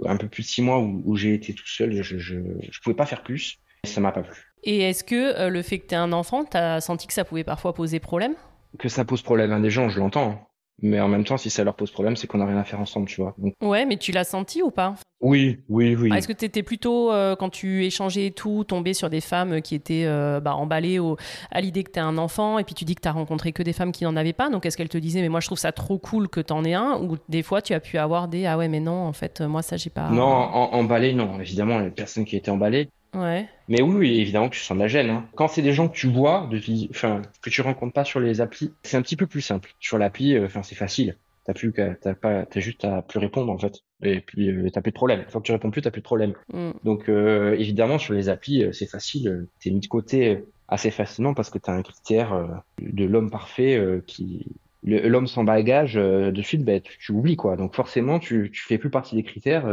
un 0.03 0.17
peu 0.17 0.27
plus 0.27 0.43
de 0.43 0.47
six 0.47 0.61
mois 0.61 0.79
où, 0.79 1.01
où 1.05 1.15
j'ai 1.15 1.33
été 1.33 1.53
tout 1.53 1.67
seul, 1.67 2.01
je, 2.01 2.17
je, 2.17 2.39
je 2.69 2.79
pouvais 2.81 2.95
pas 2.95 3.05
faire 3.05 3.23
plus. 3.23 3.59
Et 3.83 3.87
ça 3.87 4.01
m'a 4.01 4.11
pas 4.11 4.23
plu. 4.23 4.35
Et 4.63 4.81
est-ce 4.81 5.03
que 5.03 5.39
euh, 5.39 5.49
le 5.49 5.61
fait 5.61 5.79
que 5.79 5.87
tu 5.87 5.93
aies 5.93 5.97
un 5.97 6.11
enfant, 6.11 6.43
tu 6.43 6.57
as 6.57 6.81
senti 6.81 7.05
que 7.05 7.13
ça 7.13 7.23
pouvait 7.23 7.43
parfois 7.43 7.73
poser 7.73 7.99
problème? 7.99 8.35
Que 8.79 8.89
ça 8.89 9.05
pose 9.05 9.21
problème 9.21 9.51
à 9.51 9.59
des 9.59 9.69
gens, 9.69 9.89
je 9.89 9.99
l'entends. 9.99 10.31
Hein. 10.31 10.39
Mais 10.81 10.99
en 10.99 11.07
même 11.07 11.23
temps, 11.23 11.37
si 11.37 11.49
ça 11.49 11.63
leur 11.63 11.75
pose 11.75 11.89
problème, 11.89 12.17
c'est 12.17 12.27
qu'on 12.27 12.39
n'a 12.39 12.45
rien 12.45 12.57
à 12.57 12.65
faire 12.65 12.81
ensemble, 12.81 13.07
tu 13.07 13.21
vois. 13.21 13.33
Donc... 13.37 13.53
Ouais, 13.61 13.85
mais 13.85 13.95
tu 13.95 14.11
l'as 14.11 14.25
senti 14.25 14.61
ou 14.61 14.71
pas? 14.71 14.95
Oui, 15.21 15.59
oui, 15.69 15.95
oui. 15.95 16.09
Ah, 16.11 16.17
Est-ce 16.17 16.27
que 16.27 16.33
tu 16.33 16.43
étais 16.43 16.63
plutôt, 16.63 17.11
euh, 17.11 17.37
quand 17.37 17.49
tu 17.49 17.85
échangeais 17.85 18.27
et 18.27 18.31
tout, 18.31 18.65
tombé 18.65 18.93
sur 18.93 19.09
des 19.09 19.21
femmes 19.21 19.61
qui 19.61 19.73
étaient 19.73 20.03
euh, 20.05 20.41
bah, 20.41 20.53
emballées 20.55 20.99
au, 20.99 21.15
à 21.49 21.61
l'idée 21.61 21.83
que 21.83 21.91
tu 21.91 21.99
as 21.99 22.05
un 22.05 22.17
enfant 22.17 22.59
et 22.59 22.65
puis 22.65 22.75
tu 22.75 22.83
dis 22.83 22.93
que 22.93 23.01
tu 23.01 23.07
as 23.07 23.13
rencontré 23.13 23.53
que 23.53 23.63
des 23.63 23.71
femmes 23.71 23.93
qui 23.93 24.03
n'en 24.03 24.17
avaient 24.17 24.33
pas? 24.33 24.49
Donc 24.49 24.65
est-ce 24.65 24.75
qu'elles 24.75 24.89
te 24.89 24.97
disaient, 24.97 25.21
mais 25.21 25.29
moi 25.29 25.39
je 25.39 25.47
trouve 25.47 25.57
ça 25.57 25.71
trop 25.71 25.97
cool 25.97 26.27
que 26.27 26.41
tu 26.41 26.51
en 26.51 26.65
aies 26.65 26.73
un? 26.73 26.99
Ou 27.01 27.15
des 27.29 27.41
fois 27.41 27.61
tu 27.61 27.73
as 27.73 27.79
pu 27.79 27.97
avoir 27.97 28.27
des, 28.27 28.45
ah 28.45 28.57
ouais, 28.57 28.67
mais 28.67 28.81
non, 28.81 29.05
en 29.05 29.13
fait, 29.13 29.39
moi 29.39 29.61
ça 29.61 29.77
j'ai 29.77 29.89
pas. 29.89 30.09
Non, 30.09 30.23
en, 30.23 30.73
emballé, 30.73 31.13
non. 31.13 31.39
Évidemment, 31.39 31.79
les 31.79 31.91
personnes 31.91 32.25
qui 32.25 32.35
étaient 32.35 32.51
emballées. 32.51 32.89
Ouais. 33.15 33.47
Mais 33.67 33.81
oui, 33.81 33.95
oui, 33.95 34.19
évidemment 34.19 34.49
que 34.49 34.55
tu 34.55 34.61
sens 34.61 34.77
de 34.77 34.81
la 34.81 34.87
gêne. 34.87 35.09
Hein. 35.09 35.25
Quand 35.35 35.47
c'est 35.47 35.61
des 35.61 35.73
gens 35.73 35.87
que 35.87 35.95
tu 35.95 36.07
vois, 36.07 36.47
de 36.51 36.59
enfin, 36.89 37.21
que 37.41 37.49
tu 37.49 37.61
rencontres 37.61 37.93
pas 37.93 38.05
sur 38.05 38.19
les 38.19 38.41
applis, 38.41 38.73
c'est 38.83 38.97
un 38.97 39.01
petit 39.01 39.15
peu 39.15 39.25
plus 39.25 39.41
simple. 39.41 39.71
Sur 39.79 39.97
l'appli, 39.97 40.37
enfin, 40.39 40.61
c'est 40.61 40.75
facile. 40.75 41.17
T'as 41.45 41.53
plus 41.53 41.71
qu'à, 41.71 41.93
t'as 41.93 42.15
pas, 42.15 42.43
t'as 42.47 42.59
juste 42.59 42.85
à 42.85 43.03
plus 43.03 43.19
répondre 43.19 43.51
en 43.51 43.59
fait. 43.59 43.83
Et 44.01 44.19
puis 44.19 44.49
euh, 44.49 44.67
t'as 44.71 44.81
plus 44.81 44.89
de 44.89 44.95
problème. 44.95 45.21
Une 45.21 45.29
fois 45.29 45.41
que 45.41 45.45
tu 45.45 45.51
réponds 45.51 45.69
plus, 45.69 45.83
t'as 45.83 45.91
plus 45.91 46.01
de 46.01 46.05
problème. 46.05 46.33
Mm. 46.51 46.71
Donc 46.83 47.07
euh, 47.07 47.53
évidemment 47.53 47.99
sur 47.99 48.15
les 48.15 48.29
applis, 48.29 48.63
euh, 48.63 48.71
c'est 48.71 48.87
facile. 48.87 49.47
T'es 49.59 49.69
mis 49.69 49.79
de 49.79 49.87
côté 49.87 50.43
assez 50.67 50.89
facilement 50.89 51.35
parce 51.35 51.51
que 51.51 51.59
t'as 51.59 51.73
un 51.73 51.83
critère 51.83 52.33
euh, 52.33 52.47
de 52.81 53.05
l'homme 53.05 53.29
parfait 53.29 53.77
euh, 53.77 54.01
qui 54.07 54.47
l'homme 54.83 55.27
sans 55.27 55.43
bagage 55.43 55.95
de 55.95 56.41
suite, 56.43 56.63
bah, 56.63 56.79
tu, 56.79 56.97
tu, 56.99 57.11
oublies 57.11 57.35
quoi. 57.35 57.55
Donc 57.57 57.75
forcément, 57.75 58.19
tu, 58.19 58.51
tu 58.51 58.63
fais 58.63 58.77
plus 58.77 58.91
partie 58.91 59.15
des 59.15 59.23
critères. 59.23 59.67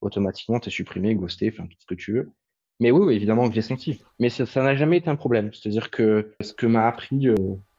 automatiquement, 0.00 0.58
t'es 0.58 0.70
supprimé, 0.70 1.14
ghosté, 1.14 1.52
enfin 1.52 1.68
tout 1.68 1.76
ce 1.78 1.86
que 1.86 1.94
tu 1.94 2.12
veux. 2.12 2.32
Mais 2.80 2.90
oui, 2.90 3.00
oui 3.04 3.14
évidemment 3.14 3.48
que 3.48 3.54
j'ai 3.54 3.62
senti. 3.62 4.02
Mais 4.18 4.28
ça 4.28 4.62
n'a 4.62 4.74
jamais 4.74 4.96
été 4.98 5.08
un 5.08 5.16
problème. 5.16 5.50
C'est-à-dire 5.52 5.90
que 5.90 6.32
ce 6.40 6.52
que 6.52 6.66
m'a 6.66 6.88
appris 6.88 7.28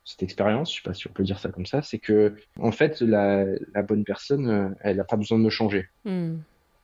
cette 0.05 0.23
expérience, 0.23 0.71
je 0.71 0.77
sais 0.77 0.83
pas 0.83 0.93
si 0.93 1.07
on 1.07 1.11
peut 1.11 1.23
dire 1.23 1.39
ça 1.39 1.49
comme 1.49 1.65
ça, 1.65 1.81
c'est 1.81 1.99
que 1.99 2.35
en 2.59 2.71
fait 2.71 3.01
la, 3.01 3.45
la 3.73 3.81
bonne 3.81 4.03
personne, 4.03 4.75
elle 4.81 4.97
n'a 4.97 5.03
pas 5.03 5.17
besoin 5.17 5.37
de 5.37 5.43
me 5.43 5.49
changer. 5.49 5.87
Mm. 6.05 6.35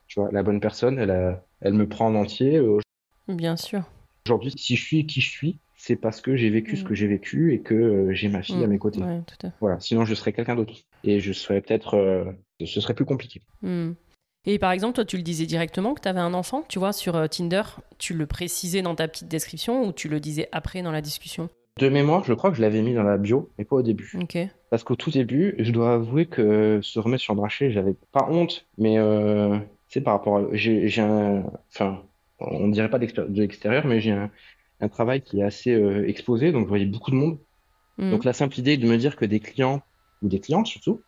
Tu 0.08 0.20
vois, 0.20 0.30
la 0.32 0.44
bonne 0.44 0.60
personne, 0.60 1.00
elle, 1.00 1.12
a, 1.12 1.44
elle 1.62 1.74
me 1.74 1.88
prend 1.88 2.08
en 2.08 2.16
entier. 2.16 2.58
Euh, 2.58 2.80
Bien 3.28 3.58
sûr. 3.58 3.84
Aujourd'hui, 4.26 4.54
si 4.56 4.76
je 4.76 4.84
suis 4.84 5.06
qui 5.06 5.22
je 5.22 5.30
suis, 5.30 5.60
c'est 5.76 5.96
parce 5.96 6.22
que 6.22 6.36
j'ai 6.36 6.50
vécu 6.50 6.76
ce 6.76 6.84
que 6.84 6.96
j'ai 6.96 7.08
vécu 7.08 7.54
et 7.54 7.60
que 7.60 7.74
euh, 7.74 8.14
j'ai 8.14 8.30
ma 8.30 8.42
fille 8.42 8.64
à 8.64 8.68
mes 8.68 8.80
côtés. 8.80 9.02
Ouais, 9.02 9.22
tout 9.28 9.36
à 9.46 9.52
fait. 9.52 9.56
Voilà, 9.60 9.80
sinon 9.80 10.06
je 10.06 10.16
serais 10.16 10.34
quelqu'un 10.34 10.56
d'autre 10.56 10.74
et 11.04 11.20
je 11.20 11.34
serais 11.34 11.62
peut-être, 11.62 11.96
euh, 11.96 12.26
ce 12.64 12.82
serait 12.82 12.94
plus 12.94 13.06
compliqué. 13.06 13.42
Et 14.50 14.60
par 14.60 14.72
exemple, 14.72 14.96
toi, 14.96 15.04
tu 15.04 15.18
le 15.18 15.24
disais 15.24 15.46
directement 15.46 15.94
que 15.94 16.02
tu 16.02 16.08
avais 16.08 16.22
un 16.22 16.34
enfant, 16.34 16.64
tu 16.70 16.80
vois, 16.80 16.94
sur 16.94 17.30
Tinder, 17.30 17.64
tu 17.98 18.14
le 18.14 18.26
précisais 18.26 18.82
dans 18.82 18.96
ta 18.96 19.10
petite 19.10 19.28
description 19.28 19.86
ou 19.86 19.92
tu 19.92 20.08
le 20.08 20.22
disais 20.22 20.48
après 20.54 20.82
dans 20.82 20.94
la 20.94 21.02
discussion? 21.02 21.50
De 21.80 21.90
mémoire, 21.90 22.24
je 22.24 22.34
crois 22.34 22.50
que 22.50 22.56
je 22.56 22.62
l'avais 22.62 22.82
mis 22.82 22.94
dans 22.94 23.04
la 23.04 23.18
bio, 23.18 23.52
mais 23.58 23.66
pas 23.66 23.76
au 23.76 23.82
début. 23.82 24.12
Okay. 24.24 24.50
Parce 24.72 24.84
qu'au 24.84 24.96
tout 24.96 25.12
début, 25.12 25.54
je 25.60 25.72
dois 25.72 25.96
avouer 25.96 26.26
que 26.26 26.80
se 26.82 26.98
remettre 26.98 27.22
sur 27.22 27.36
le 27.36 27.42
marché, 27.42 27.72
j'avais 27.72 27.96
pas 28.14 28.26
honte, 28.30 28.66
mais 28.78 28.98
euh, 28.98 29.60
c'est 29.90 30.02
par 30.02 30.14
rapport 30.14 30.38
à. 30.38 30.44
J'ai 30.54 31.02
un. 31.02 31.44
Enfin, 31.70 32.04
on 32.40 32.70
dirait 32.70 32.90
pas 32.90 33.00
de 33.00 33.42
l'extérieur, 33.42 33.86
mais 33.86 34.00
j'ai 34.00 34.12
un, 34.12 34.32
un, 34.80 34.88
travail 34.88 35.22
qui 35.22 35.42
est 35.42 35.44
assez 35.44 35.72
euh, 35.72 36.08
exposé, 36.08 36.52
donc 36.52 36.64
je 36.64 36.70
voyais 36.70 36.86
beaucoup 36.86 37.12
de 37.12 37.16
monde. 37.16 37.38
Mmh. 37.98 38.12
Donc 38.12 38.24
la 38.24 38.34
simple 38.34 38.58
idée 38.60 38.78
de 38.78 38.88
me 38.88 38.98
dire 38.98 39.16
que 39.16 39.26
des 39.26 39.40
clients, 39.40 39.82
ou 40.24 40.30
des 40.30 40.40
clientes 40.40 40.68
surtout, 40.68 41.02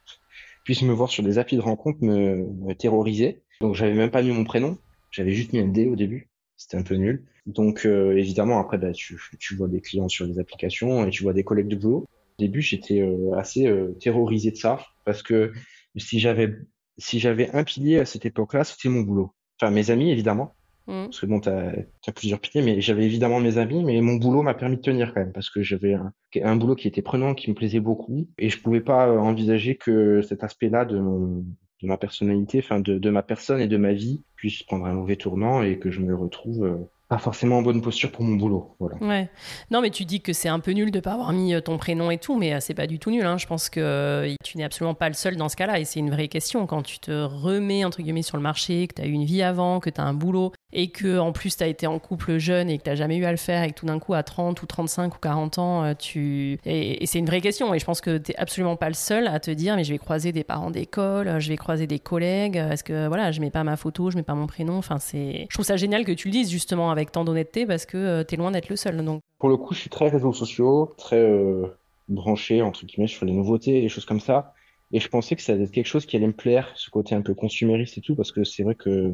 puissent 0.69 0.83
me 0.83 0.93
voir 0.93 1.09
sur 1.09 1.23
des 1.23 1.39
applis 1.39 1.57
de 1.57 1.63
rencontre 1.63 1.97
me, 2.03 2.45
me 2.45 2.75
terrorisait. 2.75 3.41
Donc 3.59 3.73
j'avais 3.73 3.95
même 3.95 4.11
pas 4.11 4.21
mis 4.21 4.29
mon 4.29 4.43
prénom, 4.43 4.77
j'avais 5.09 5.31
juste 5.31 5.51
mis 5.51 5.57
un 5.57 5.67
D 5.67 5.87
au 5.87 5.95
début. 5.95 6.29
C'était 6.57 6.77
un 6.77 6.83
peu 6.83 6.93
nul. 6.93 7.25
Donc 7.47 7.87
euh, 7.87 8.15
évidemment, 8.15 8.59
après, 8.59 8.77
bah, 8.77 8.91
tu, 8.91 9.19
tu, 9.39 9.55
vois 9.55 9.67
des 9.67 9.81
clients 9.81 10.09
sur 10.09 10.27
des 10.27 10.37
applications 10.37 11.07
et 11.07 11.09
tu 11.09 11.23
vois 11.23 11.33
des 11.33 11.43
collègues 11.43 11.69
de 11.69 11.75
boulot. 11.75 12.05
Au 12.05 12.37
début, 12.37 12.61
j'étais 12.61 13.01
euh, 13.01 13.33
assez 13.35 13.65
euh, 13.65 13.97
terrorisé 13.99 14.51
de 14.51 14.57
ça 14.57 14.79
parce 15.05 15.23
que 15.23 15.53
si 15.97 16.19
j'avais 16.19 16.53
si 16.99 17.19
j'avais 17.19 17.49
un 17.55 17.63
pilier 17.63 17.97
à 17.97 18.05
cette 18.05 18.27
époque-là, 18.27 18.63
c'était 18.63 18.89
mon 18.89 19.01
boulot. 19.01 19.31
Enfin, 19.59 19.71
mes 19.71 19.89
amis, 19.89 20.11
évidemment. 20.11 20.53
Mmh. 20.89 21.05
Parce 21.05 21.19
que 21.19 21.25
bon, 21.27 21.39
tu 21.39 21.49
as, 21.49 22.11
plusieurs 22.15 22.39
piliers, 22.39 22.63
mais 22.65 22.81
j'avais 22.81 23.05
évidemment 23.05 23.39
mes 23.39 23.59
amis, 23.59 23.83
mais 23.83 24.01
mon 24.01 24.15
boulot 24.15 24.41
m'a 24.41 24.55
permis 24.55 24.77
de 24.77 24.81
tenir 24.81 25.13
quand 25.13 25.19
même, 25.19 25.31
parce 25.31 25.51
que 25.51 25.61
j'avais 25.61 25.93
un, 25.93 26.11
un, 26.41 26.55
boulot 26.55 26.73
qui 26.73 26.87
était 26.87 27.03
prenant, 27.03 27.35
qui 27.35 27.47
me 27.51 27.55
plaisait 27.55 27.79
beaucoup, 27.79 28.27
et 28.39 28.49
je 28.49 28.59
pouvais 28.59 28.81
pas 28.81 29.07
envisager 29.11 29.75
que 29.75 30.23
cet 30.23 30.43
aspect-là 30.43 30.85
de, 30.85 30.97
mon, 30.97 31.45
de 31.83 31.87
ma 31.87 31.97
personnalité, 31.97 32.57
enfin 32.57 32.79
de, 32.79 32.97
de 32.97 33.09
ma 33.11 33.21
personne 33.21 33.61
et 33.61 33.67
de 33.67 33.77
ma 33.77 33.93
vie 33.93 34.23
puisse 34.35 34.63
prendre 34.63 34.87
un 34.87 34.93
mauvais 34.93 35.15
tournant 35.15 35.61
et 35.61 35.77
que 35.77 35.91
je 35.91 36.01
me 36.01 36.15
retrouve 36.15 36.65
euh, 36.65 36.77
pas 37.09 37.17
forcément 37.17 37.57
en 37.57 37.61
bonne 37.63 37.81
posture 37.81 38.11
pour 38.11 38.23
mon 38.23 38.35
boulot. 38.35 38.75
Ouais. 39.01 39.29
Non, 39.71 39.81
mais 39.81 39.89
tu 39.89 40.05
dis 40.05 40.21
que 40.21 40.31
c'est 40.31 40.47
un 40.47 40.59
peu 40.59 40.71
nul 40.71 40.91
de 40.91 40.99
pas 40.99 41.13
avoir 41.13 41.33
mis 41.33 41.59
ton 41.63 41.79
prénom 41.79 42.11
et 42.11 42.19
tout, 42.19 42.37
mais 42.37 42.61
c'est 42.61 42.75
pas 42.75 42.85
du 42.85 42.99
tout 42.99 43.09
nul. 43.09 43.25
Hein. 43.25 43.39
Je 43.39 43.47
pense 43.47 43.69
que 43.69 43.79
euh, 43.79 44.35
tu 44.43 44.57
n'es 44.57 44.63
absolument 44.63 44.93
pas 44.93 45.07
le 45.07 45.15
seul 45.15 45.35
dans 45.35 45.49
ce 45.49 45.55
cas-là, 45.55 45.79
et 45.79 45.85
c'est 45.85 45.99
une 45.99 46.11
vraie 46.11 46.27
question. 46.27 46.67
Quand 46.67 46.83
tu 46.83 46.99
te 46.99 47.11
remets 47.11 47.83
entre 47.83 48.03
guillemets 48.03 48.21
sur 48.21 48.37
le 48.37 48.43
marché, 48.43 48.85
que 48.87 48.93
tu 48.93 49.01
as 49.01 49.07
eu 49.07 49.11
une 49.11 49.25
vie 49.25 49.41
avant, 49.41 49.79
que 49.79 49.89
tu 49.89 49.99
as 49.99 50.03
un 50.03 50.13
boulot, 50.13 50.51
et 50.71 50.91
que 50.91 51.17
en 51.17 51.31
plus 51.31 51.57
tu 51.57 51.63
as 51.63 51.67
été 51.67 51.87
en 51.87 51.97
couple 51.97 52.37
jeune 52.37 52.69
et 52.69 52.77
que 52.77 52.87
tu 52.87 52.95
jamais 52.95 53.17
eu 53.17 53.25
à 53.25 53.31
le 53.31 53.37
faire, 53.37 53.63
et 53.63 53.69
que 53.69 53.79
tout 53.79 53.87
d'un 53.87 53.97
coup 53.97 54.13
à 54.13 54.21
30 54.21 54.61
ou 54.61 54.67
35 54.67 55.15
ou 55.15 55.19
40 55.19 55.57
ans, 55.57 55.83
euh, 55.83 55.93
tu 55.97 56.59
et, 56.65 57.03
c'est 57.07 57.17
une 57.17 57.25
vraie 57.25 57.41
question. 57.41 57.73
Et 57.73 57.79
je 57.79 57.85
pense 57.85 58.01
que 58.01 58.19
tu 58.19 58.33
absolument 58.37 58.75
pas 58.75 58.87
le 58.87 58.93
seul 58.93 59.27
à 59.27 59.39
te 59.39 59.49
dire, 59.49 59.75
mais 59.75 59.83
je 59.83 59.91
vais 59.91 59.97
croiser 59.97 60.31
des 60.31 60.43
parents 60.43 60.69
d'école, 60.69 61.39
je 61.39 61.49
vais 61.49 61.57
croiser 61.57 61.87
des 61.87 61.97
collègues. 61.97 62.57
Est-ce 62.57 62.83
que 62.83 63.07
voilà, 63.07 63.31
je 63.31 63.41
mets 63.41 63.49
pas 63.49 63.63
ma 63.63 63.77
photo, 63.77 64.11
je 64.11 64.15
mets 64.15 64.23
pas 64.23 64.35
mon 64.35 64.45
prénom. 64.45 64.77
Enfin. 64.77 64.97
Je 65.11 65.47
trouve 65.53 65.65
ça 65.65 65.77
génial 65.77 66.05
que 66.05 66.11
tu 66.11 66.27
le 66.27 66.33
dises 66.33 66.51
justement 66.51 66.91
tant 67.05 67.23
d'honnêteté 67.23 67.65
parce 67.65 67.85
que 67.85 67.97
euh, 67.97 68.23
tu 68.23 68.35
es 68.35 68.37
loin 68.37 68.51
d'être 68.51 68.69
le 68.69 68.75
seul. 68.75 69.03
Donc. 69.03 69.21
Pour 69.39 69.49
le 69.49 69.57
coup, 69.57 69.73
je 69.73 69.79
suis 69.79 69.89
très 69.89 70.09
réseaux 70.09 70.33
sociaux, 70.33 70.93
très 70.97 71.19
euh, 71.19 71.67
branché 72.07 72.61
entre 72.61 72.85
guillemets 72.85 73.07
sur 73.07 73.25
les 73.25 73.33
nouveautés, 73.33 73.81
les 73.81 73.89
choses 73.89 74.05
comme 74.05 74.19
ça. 74.19 74.53
Et 74.91 74.99
je 74.99 75.07
pensais 75.07 75.35
que 75.35 75.41
ça 75.41 75.53
allait 75.53 75.63
être 75.63 75.71
quelque 75.71 75.85
chose 75.85 76.05
qui 76.05 76.15
allait 76.15 76.27
me 76.27 76.33
plaire, 76.33 76.71
ce 76.75 76.89
côté 76.89 77.15
un 77.15 77.21
peu 77.21 77.33
consumériste 77.33 77.97
et 77.97 78.01
tout, 78.01 78.15
parce 78.15 78.31
que 78.31 78.43
c'est 78.43 78.63
vrai 78.63 78.75
que 78.75 79.13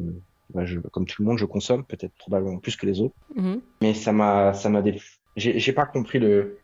Bah, 0.54 0.64
je, 0.64 0.78
comme 0.78 1.06
tout 1.06 1.22
le 1.22 1.28
monde, 1.28 1.38
je 1.38 1.44
consomme, 1.44 1.84
peut-être 1.84 2.14
probablement 2.18 2.58
plus 2.60 2.76
que 2.76 2.86
les 2.86 3.00
autres. 3.00 3.14
Mhm. 3.34 3.60
Mais 3.82 3.94
ça 3.94 4.12
m'a, 4.12 4.52
ça 4.54 4.68
m'a, 4.68 4.80
dé... 4.80 5.00
j'ai 5.36 5.58
j'ai 5.58 5.72
pas 5.72 5.86
compris 5.86 6.18
le, 6.20 6.58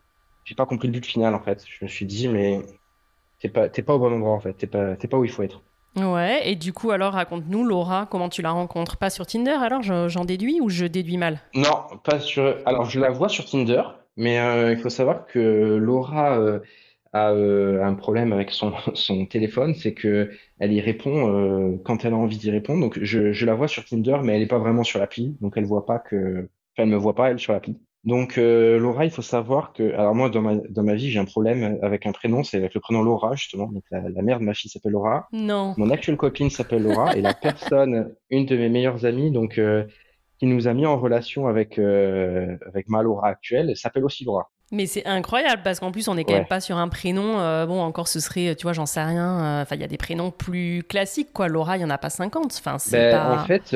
j'ai 0.45 0.55
pas 0.55 0.65
compris 0.65 0.87
le 0.87 0.93
but 0.93 1.05
final 1.05 1.35
en 1.35 1.41
fait. 1.41 1.63
Je 1.67 1.85
me 1.85 1.89
suis 1.89 2.05
dit, 2.05 2.27
mais 2.27 2.61
t'es 3.39 3.49
pas, 3.49 3.69
t'es 3.69 3.83
pas 3.83 3.93
au 3.95 3.99
bon 3.99 4.13
endroit 4.13 4.33
en 4.33 4.39
fait. 4.39 4.53
T'es 4.53 4.67
pas, 4.67 4.95
t'es 4.95 5.07
pas 5.07 5.17
où 5.17 5.25
il 5.25 5.31
faut 5.31 5.43
être. 5.43 5.61
Ouais, 5.95 6.47
et 6.49 6.55
du 6.55 6.71
coup, 6.73 6.91
alors 6.91 7.13
raconte-nous, 7.13 7.63
Laura, 7.63 8.05
comment 8.05 8.29
tu 8.29 8.41
la 8.43 8.51
rencontres? 8.51 8.97
Pas 8.97 9.09
sur 9.09 9.25
Tinder 9.25 9.51
alors, 9.51 9.81
je- 9.83 10.07
j'en 10.07 10.25
déduis 10.25 10.59
ou 10.61 10.69
je 10.69 10.85
déduis 10.85 11.17
mal? 11.17 11.41
Non, 11.55 11.85
pas 12.03 12.19
sur. 12.19 12.57
Alors, 12.65 12.85
je 12.89 12.99
la 12.99 13.11
vois 13.11 13.29
sur 13.29 13.45
Tinder, 13.45 13.83
mais 14.17 14.39
euh, 14.39 14.71
il 14.73 14.79
faut 14.79 14.89
savoir 14.89 15.27
que 15.27 15.39
Laura 15.77 16.39
euh, 16.39 16.59
a 17.13 17.31
euh, 17.33 17.83
un 17.83 17.93
problème 17.93 18.33
avec 18.33 18.49
son, 18.51 18.73
son 18.95 19.25
téléphone, 19.27 19.75
c'est 19.75 19.93
que 19.93 20.31
elle 20.59 20.73
y 20.73 20.81
répond 20.81 21.79
quand 21.85 22.05
elle 22.05 22.13
a 22.13 22.17
envie 22.17 22.37
d'y 22.39 22.49
répondre. 22.51 22.81
Donc, 22.81 22.99
je, 23.03 23.33
je 23.33 23.45
la 23.45 23.53
vois 23.55 23.67
sur 23.67 23.85
Tinder, 23.85 24.17
mais 24.23 24.35
elle 24.35 24.41
est 24.41 24.47
pas 24.47 24.57
vraiment 24.59 24.83
sur 24.83 24.99
l'appli, 24.99 25.37
donc 25.41 25.53
elle 25.57 25.65
voit 25.65 25.85
pas 25.85 25.99
que. 25.99 26.49
Enfin, 26.75 26.83
elle 26.83 26.89
me 26.89 26.97
voit 26.97 27.15
pas 27.15 27.29
elle 27.31 27.39
sur 27.39 27.53
l'appli. 27.53 27.79
Donc, 28.05 28.37
euh, 28.37 28.77
Laura, 28.79 29.05
il 29.05 29.11
faut 29.11 29.21
savoir 29.21 29.71
que. 29.71 29.93
Alors 29.93 30.13
moi, 30.13 30.29
dans 30.29 30.41
ma 30.41 30.55
dans 30.69 30.83
ma 30.83 30.93
vie, 30.93 31.09
j'ai 31.09 31.19
un 31.19 31.25
problème 31.25 31.79
avec 31.81 32.05
un 32.05 32.11
prénom, 32.11 32.43
c'est 32.43 32.57
avec 32.57 32.73
le 32.73 32.81
prénom 32.81 33.01
Laura 33.01 33.33
justement. 33.35 33.67
Donc, 33.67 33.83
la, 33.91 34.01
la 34.09 34.21
mère 34.21 34.39
de 34.39 34.43
ma 34.43 34.53
fille 34.53 34.69
s'appelle 34.69 34.91
Laura. 34.91 35.27
Non. 35.31 35.73
Mon 35.77 35.89
actuelle 35.89 36.17
copine 36.17 36.49
s'appelle 36.49 36.83
Laura 36.83 37.15
et 37.15 37.21
la 37.21 37.33
personne, 37.41 38.13
une 38.29 38.45
de 38.45 38.57
mes 38.57 38.67
meilleures 38.67 39.05
amies, 39.05 39.31
donc 39.31 39.57
euh, 39.57 39.85
qui 40.37 40.47
nous 40.47 40.67
a 40.67 40.73
mis 40.73 40.85
en 40.85 40.99
relation 40.99 41.47
avec 41.47 41.79
euh, 41.79 42.57
avec 42.67 42.89
ma 42.89 43.01
Laura 43.03 43.27
actuelle, 43.29 43.71
s'appelle 43.77 44.03
aussi 44.03 44.25
Laura. 44.25 44.49
Mais 44.73 44.85
c'est 44.87 45.05
incroyable 45.05 45.61
parce 45.63 45.79
qu'en 45.79 45.91
plus, 45.91 46.07
on 46.09 46.15
n'est 46.15 46.23
quand 46.25 46.33
Ouais. 46.33 46.39
même 46.39 46.47
pas 46.47 46.59
sur 46.59 46.77
un 46.77 46.89
prénom. 46.89 47.33
bon, 47.67 47.79
encore 47.79 48.07
ce 48.09 48.19
serait, 48.19 48.55
tu 48.55 48.63
vois, 48.63 48.73
j'en 48.73 48.87
sais 48.87 49.03
rien. 49.03 49.61
Enfin, 49.61 49.75
il 49.75 49.81
y 49.81 49.83
a 49.83 49.87
des 49.87 49.97
prénoms 49.97 50.31
plus 50.31 50.83
classiques, 50.89 51.31
quoi. 51.31 51.47
Laura, 51.47 51.77
il 51.77 51.81
y 51.81 51.85
en 51.85 51.89
a 51.91 51.97
pas 51.99 52.09
50. 52.09 52.45
Enfin, 52.59 52.79
c'est 52.79 52.97
Ben, 52.97 53.17
pas. 53.17 53.35
en 53.41 53.45
fait, 53.45 53.75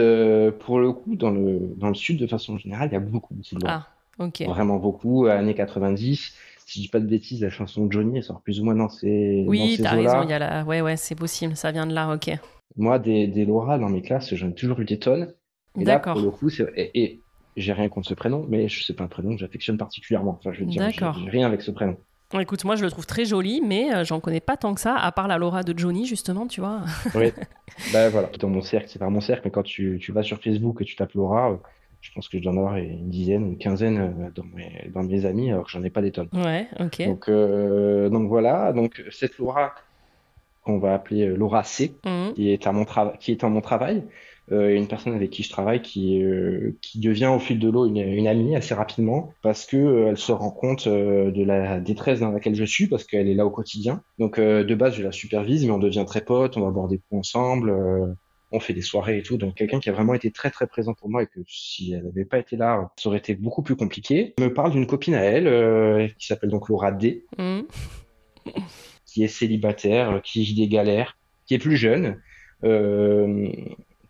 pour 0.59 0.79
le 0.79 0.91
coup, 0.91 1.15
dans 1.15 1.29
le 1.29 1.59
dans 1.77 1.89
le 1.89 1.93
sud, 1.93 2.19
de 2.19 2.25
façon 2.27 2.57
générale, 2.57 2.89
il 2.91 2.93
y 2.93 2.97
a 2.97 2.99
beaucoup, 2.99 3.33
beaucoup 3.35 3.55
de 3.55 3.61
Laura. 3.65 3.85
Ah, 3.87 3.93
ok. 4.19 4.43
Vraiment 4.47 4.77
beaucoup. 4.77 5.25
Années 5.25 5.55
90. 5.55 6.33
Si 6.65 6.79
je 6.79 6.83
dis 6.83 6.89
pas 6.89 6.99
de 6.99 7.05
bêtises, 7.05 7.41
la 7.41 7.49
chanson 7.49 7.85
de 7.85 7.91
Johnny, 7.91 8.17
elle 8.17 8.23
sort 8.23 8.41
plus 8.41 8.59
ou 8.59 8.65
moins 8.65 8.75
dans 8.75 8.89
ces 8.89 9.45
Oui, 9.47 9.79
t'as 9.81 9.91
raison. 9.91 10.23
Il 10.23 10.29
y 10.29 10.33
a 10.33 10.39
la. 10.39 10.63
Ouais, 10.65 10.81
ouais, 10.81 10.97
c'est 10.97 11.15
possible. 11.15 11.55
Ça 11.55 11.71
vient 11.71 11.87
de 11.87 11.93
là, 11.93 12.13
ok. 12.13 12.31
Moi, 12.75 12.99
des, 12.99 13.27
des 13.27 13.45
Laura 13.45 13.77
dans 13.79 13.89
mes 13.89 14.01
classes, 14.01 14.35
j'en 14.35 14.49
ai 14.49 14.53
toujours 14.53 14.79
eu 14.81 14.85
des 14.85 14.99
tonnes. 14.99 15.33
Et 15.79 15.85
là, 15.85 15.95
D'accord. 15.95 16.13
pour 16.13 16.23
le 16.23 16.31
coup, 16.31 16.49
c'est 16.49 16.67
et, 16.75 17.01
et 17.01 17.21
j'ai 17.55 17.73
rien 17.73 17.89
contre 17.89 18.07
ce 18.07 18.13
prénom, 18.13 18.45
mais 18.47 18.67
sais 18.69 18.93
pas 18.93 19.03
un 19.03 19.07
prénom 19.07 19.31
que 19.31 19.39
j'affectionne 19.39 19.77
particulièrement. 19.77 20.37
Enfin, 20.39 20.53
je 20.53 20.59
veux 20.59 20.65
dire, 20.65 20.89
j'ai 20.91 21.29
rien 21.29 21.47
avec 21.47 21.61
ce 21.61 21.71
prénom. 21.71 21.97
Écoute, 22.37 22.65
moi, 22.65 22.75
je 22.75 22.83
le 22.83 22.91
trouve 22.91 23.05
très 23.05 23.23
joli, 23.23 23.61
mais 23.65 23.93
euh, 23.93 24.03
j'en 24.03 24.19
connais 24.19 24.41
pas 24.41 24.57
tant 24.57 24.73
que 24.73 24.81
ça, 24.81 24.95
à 24.95 25.11
part 25.13 25.29
la 25.29 25.37
Laura 25.37 25.63
de 25.63 25.77
Johnny, 25.77 26.05
justement, 26.05 26.45
tu 26.45 26.59
vois. 26.59 26.81
Oui, 27.15 27.31
bah 27.93 28.09
voilà, 28.09 28.29
dans 28.37 28.49
mon 28.49 28.61
cercle, 28.61 28.89
c'est 28.89 28.99
pas 28.99 29.09
mon 29.09 29.21
cercle, 29.21 29.43
mais 29.45 29.51
quand 29.51 29.63
tu, 29.63 29.97
tu 30.01 30.11
vas 30.11 30.23
sur 30.23 30.41
Facebook 30.41 30.81
et 30.81 30.85
tu 30.85 30.97
tapes 30.97 31.13
Laura, 31.13 31.51
euh, 31.51 31.57
je 32.01 32.11
pense 32.13 32.29
que 32.29 32.37
je 32.37 32.43
dois 32.43 32.53
en 32.53 32.57
avoir 32.57 32.77
une 32.77 33.09
dizaine, 33.09 33.45
une 33.47 33.57
quinzaine 33.57 33.97
euh, 33.97 34.29
dans 34.35 34.43
mes, 34.43 34.89
dans 34.93 35.03
mes 35.03 35.25
amis, 35.25 35.51
alors 35.51 35.65
que 35.65 35.71
j'en 35.71 35.83
ai 35.83 35.89
pas 35.89 36.01
des 36.01 36.11
tonnes. 36.11 36.29
Ouais, 36.33 36.67
ok. 36.79 37.05
Donc, 37.05 37.29
euh, 37.29 38.09
donc 38.09 38.27
voilà, 38.29 38.73
donc 38.73 39.03
cette 39.11 39.37
Laura 39.37 39.73
qu'on 40.63 40.79
va 40.79 40.93
appeler 40.93 41.27
euh, 41.27 41.35
Laura 41.35 41.63
C, 41.63 41.93
Mhm. 42.05 42.33
qui 42.33 42.51
est 42.51 42.67
à 42.67 42.71
mon 42.71 42.85
travail, 42.85 43.17
qui 43.19 43.31
est 43.31 43.43
en 43.43 43.49
mon 43.49 43.61
travail, 43.61 44.03
euh, 44.51 44.75
une 44.75 44.87
personne 44.87 45.13
avec 45.13 45.29
qui 45.29 45.43
je 45.43 45.49
travaille 45.49 45.81
qui, 45.81 46.21
euh, 46.23 46.77
qui 46.81 46.99
devient 46.99 47.25
au 47.27 47.39
fil 47.39 47.59
de 47.59 47.69
l'eau 47.69 47.85
une, 47.85 47.97
une 47.97 48.27
amie 48.27 48.55
assez 48.55 48.73
rapidement 48.73 49.33
parce 49.41 49.65
que 49.65 49.75
euh, 49.75 50.07
elle 50.09 50.17
se 50.17 50.31
rend 50.31 50.51
compte 50.51 50.87
de 50.87 51.43
la 51.43 51.79
détresse 51.81 52.21
dans 52.21 52.31
laquelle 52.31 52.55
je 52.55 52.63
suis 52.63 52.87
parce 52.87 53.03
qu'elle 53.03 53.27
est 53.27 53.33
là 53.33 53.45
au 53.45 53.49
quotidien. 53.49 54.03
Donc 54.19 54.39
de 54.39 54.75
base 54.75 54.93
je 54.95 55.03
la 55.03 55.11
supervise 55.11 55.65
mais 55.65 55.71
on 55.71 55.79
devient 55.79 56.05
très 56.07 56.21
potes, 56.21 56.55
on 56.55 56.61
va 56.61 56.71
boire 56.71 56.87
des 56.87 56.97
coups 56.97 57.19
ensemble, 57.19 57.73
on 58.51 58.59
fait 58.59 58.73
des 58.73 58.81
soirées 58.81 59.19
et 59.19 59.23
tout. 59.23 59.37
Donc 59.37 59.55
quelqu'un 59.55 59.79
qui 59.79 59.89
a 59.89 59.93
vraiment 59.93 60.13
été 60.13 60.31
très 60.31 60.49
très 60.51 60.67
présent 60.67 60.93
pour 60.93 61.09
moi 61.09 61.23
et 61.23 61.27
que 61.27 61.39
si 61.47 61.93
elle 61.93 62.03
n'avait 62.05 62.25
pas 62.25 62.39
été 62.39 62.55
là, 62.55 62.91
ça 62.97 63.09
aurait 63.09 63.17
été 63.17 63.35
beaucoup 63.35 63.61
plus 63.61 63.75
compliqué. 63.75 64.33
Me 64.39 64.53
parle 64.53 64.71
d'une 64.71 64.87
copine 64.87 65.15
à 65.15 65.23
elle 65.23 65.47
euh, 65.47 66.07
qui 66.17 66.27
s'appelle 66.27 66.49
donc 66.49 66.69
Laura 66.69 66.91
D 66.91 67.25
Mhm. 67.37 67.65
qui 69.05 69.23
est 69.23 69.27
célibataire, 69.27 70.11
euh, 70.11 70.19
qui 70.19 70.43
vit 70.43 70.53
des 70.53 70.67
galères, 70.67 71.17
qui 71.45 71.55
est 71.55 71.59
plus 71.59 71.77
jeune, 71.77 72.21
euh, 72.63 73.49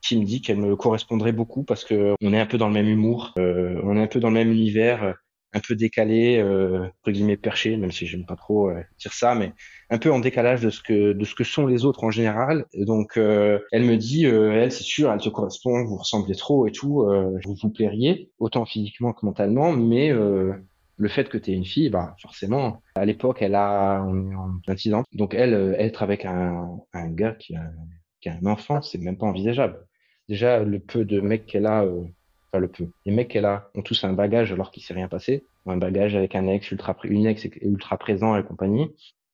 qui 0.02 0.18
me 0.20 0.26
dit 0.26 0.42
qu'elle 0.42 0.58
me 0.58 0.76
correspondrait 0.76 1.32
beaucoup 1.32 1.64
parce 1.64 1.84
que 1.84 2.14
on 2.22 2.34
est 2.34 2.40
un 2.40 2.46
peu 2.46 2.58
dans 2.58 2.68
le 2.68 2.74
même 2.74 2.88
humour, 2.88 3.34
euh, 3.38 3.80
on 3.84 3.98
est 3.98 4.02
un 4.02 4.08
peu 4.08 4.20
dans 4.20 4.30
le 4.30 4.36
même 4.36 4.52
univers, 4.52 5.16
un 5.58 5.60
peu 5.60 5.76
décalé, 5.76 6.38
euh, 6.38 6.86
entre 6.86 7.12
guillemets 7.12 7.38
perché, 7.38 7.76
même 7.78 7.92
si 7.92 8.06
j'aime 8.06 8.26
pas 8.26 8.36
trop 8.36 8.70
euh, 8.70 8.82
dire 9.00 9.14
ça, 9.14 9.36
mais 9.36 9.54
un 9.90 9.98
peu 9.98 10.12
en 10.12 10.20
décalage 10.20 10.62
de 10.62 10.70
ce 10.70 10.82
que 10.82 11.14
de 11.14 11.26
ce 11.26 11.36
que 11.36 11.44
sont 11.44 11.66
les 11.66 11.84
autres 11.86 12.04
en 12.04 12.12
général. 12.12 12.66
Donc 12.76 13.18
euh, 13.18 13.60
elle 13.72 13.84
me 13.84 13.98
dit, 13.98 14.26
euh, 14.28 14.54
elle 14.54 14.72
c'est 14.72 14.84
sûr, 14.84 15.12
elle 15.12 15.20
te 15.20 15.30
correspond, 15.30 15.84
vous 15.86 15.98
ressemblez 15.98 16.36
trop 16.36 16.68
et 16.68 16.72
tout, 16.72 17.06
vous 17.46 17.56
vous 17.62 17.70
plairiez 17.70 18.32
autant 18.40 18.66
physiquement 18.66 19.14
que 19.14 19.26
mentalement, 19.26 19.72
mais 19.72 20.12
le 20.12 21.10
fait 21.10 21.30
que 21.30 21.38
tu 21.38 21.52
es 21.52 21.54
une 21.54 21.66
fille, 21.66 21.90
bah 21.90 22.16
forcément, 22.22 22.82
à 22.96 23.06
l'époque, 23.06 23.42
elle 23.42 23.56
a 23.56 24.04
on 24.08 24.32
est 24.32 24.36
en 24.36 24.52
26 24.68 24.94
ans, 24.94 25.04
donc 25.14 25.34
elle 25.34 25.76
être 25.80 26.04
avec 26.04 26.26
un, 26.26 26.78
un 26.94 27.10
gars 27.10 27.34
qui 27.34 27.56
a, 27.56 27.64
qui 28.22 28.30
a 28.30 28.34
un 28.34 28.46
enfant, 28.46 28.82
c'est 28.82 29.00
même 29.00 29.18
pas 29.18 29.28
envisageable. 29.28 29.80
Déjà, 30.30 30.60
le 30.64 30.80
peu 30.80 31.06
de 31.06 31.22
mecs 31.22 31.46
qu'elle 31.46 31.66
a, 31.68 31.86
le 32.54 32.68
peu, 32.68 32.88
les 33.06 33.12
mecs 33.12 33.28
qu'elle 33.28 33.46
a 33.46 33.70
ont 33.76 33.82
tous 33.82 34.04
un 34.04 34.14
bagage 34.14 34.52
alors 34.52 34.72
qu'il 34.72 34.84
s'est 34.84 34.94
rien 34.94 35.08
passé, 35.08 35.46
un 35.66 35.78
bagage 35.78 36.16
avec 36.16 36.36
un 36.36 36.48
ex 36.48 36.72
ultra, 36.72 36.96
une 37.04 37.26
ex 37.26 37.48
ultra 37.62 37.98
présent 37.98 38.36
et 38.38 38.44
compagnie, 38.44 38.90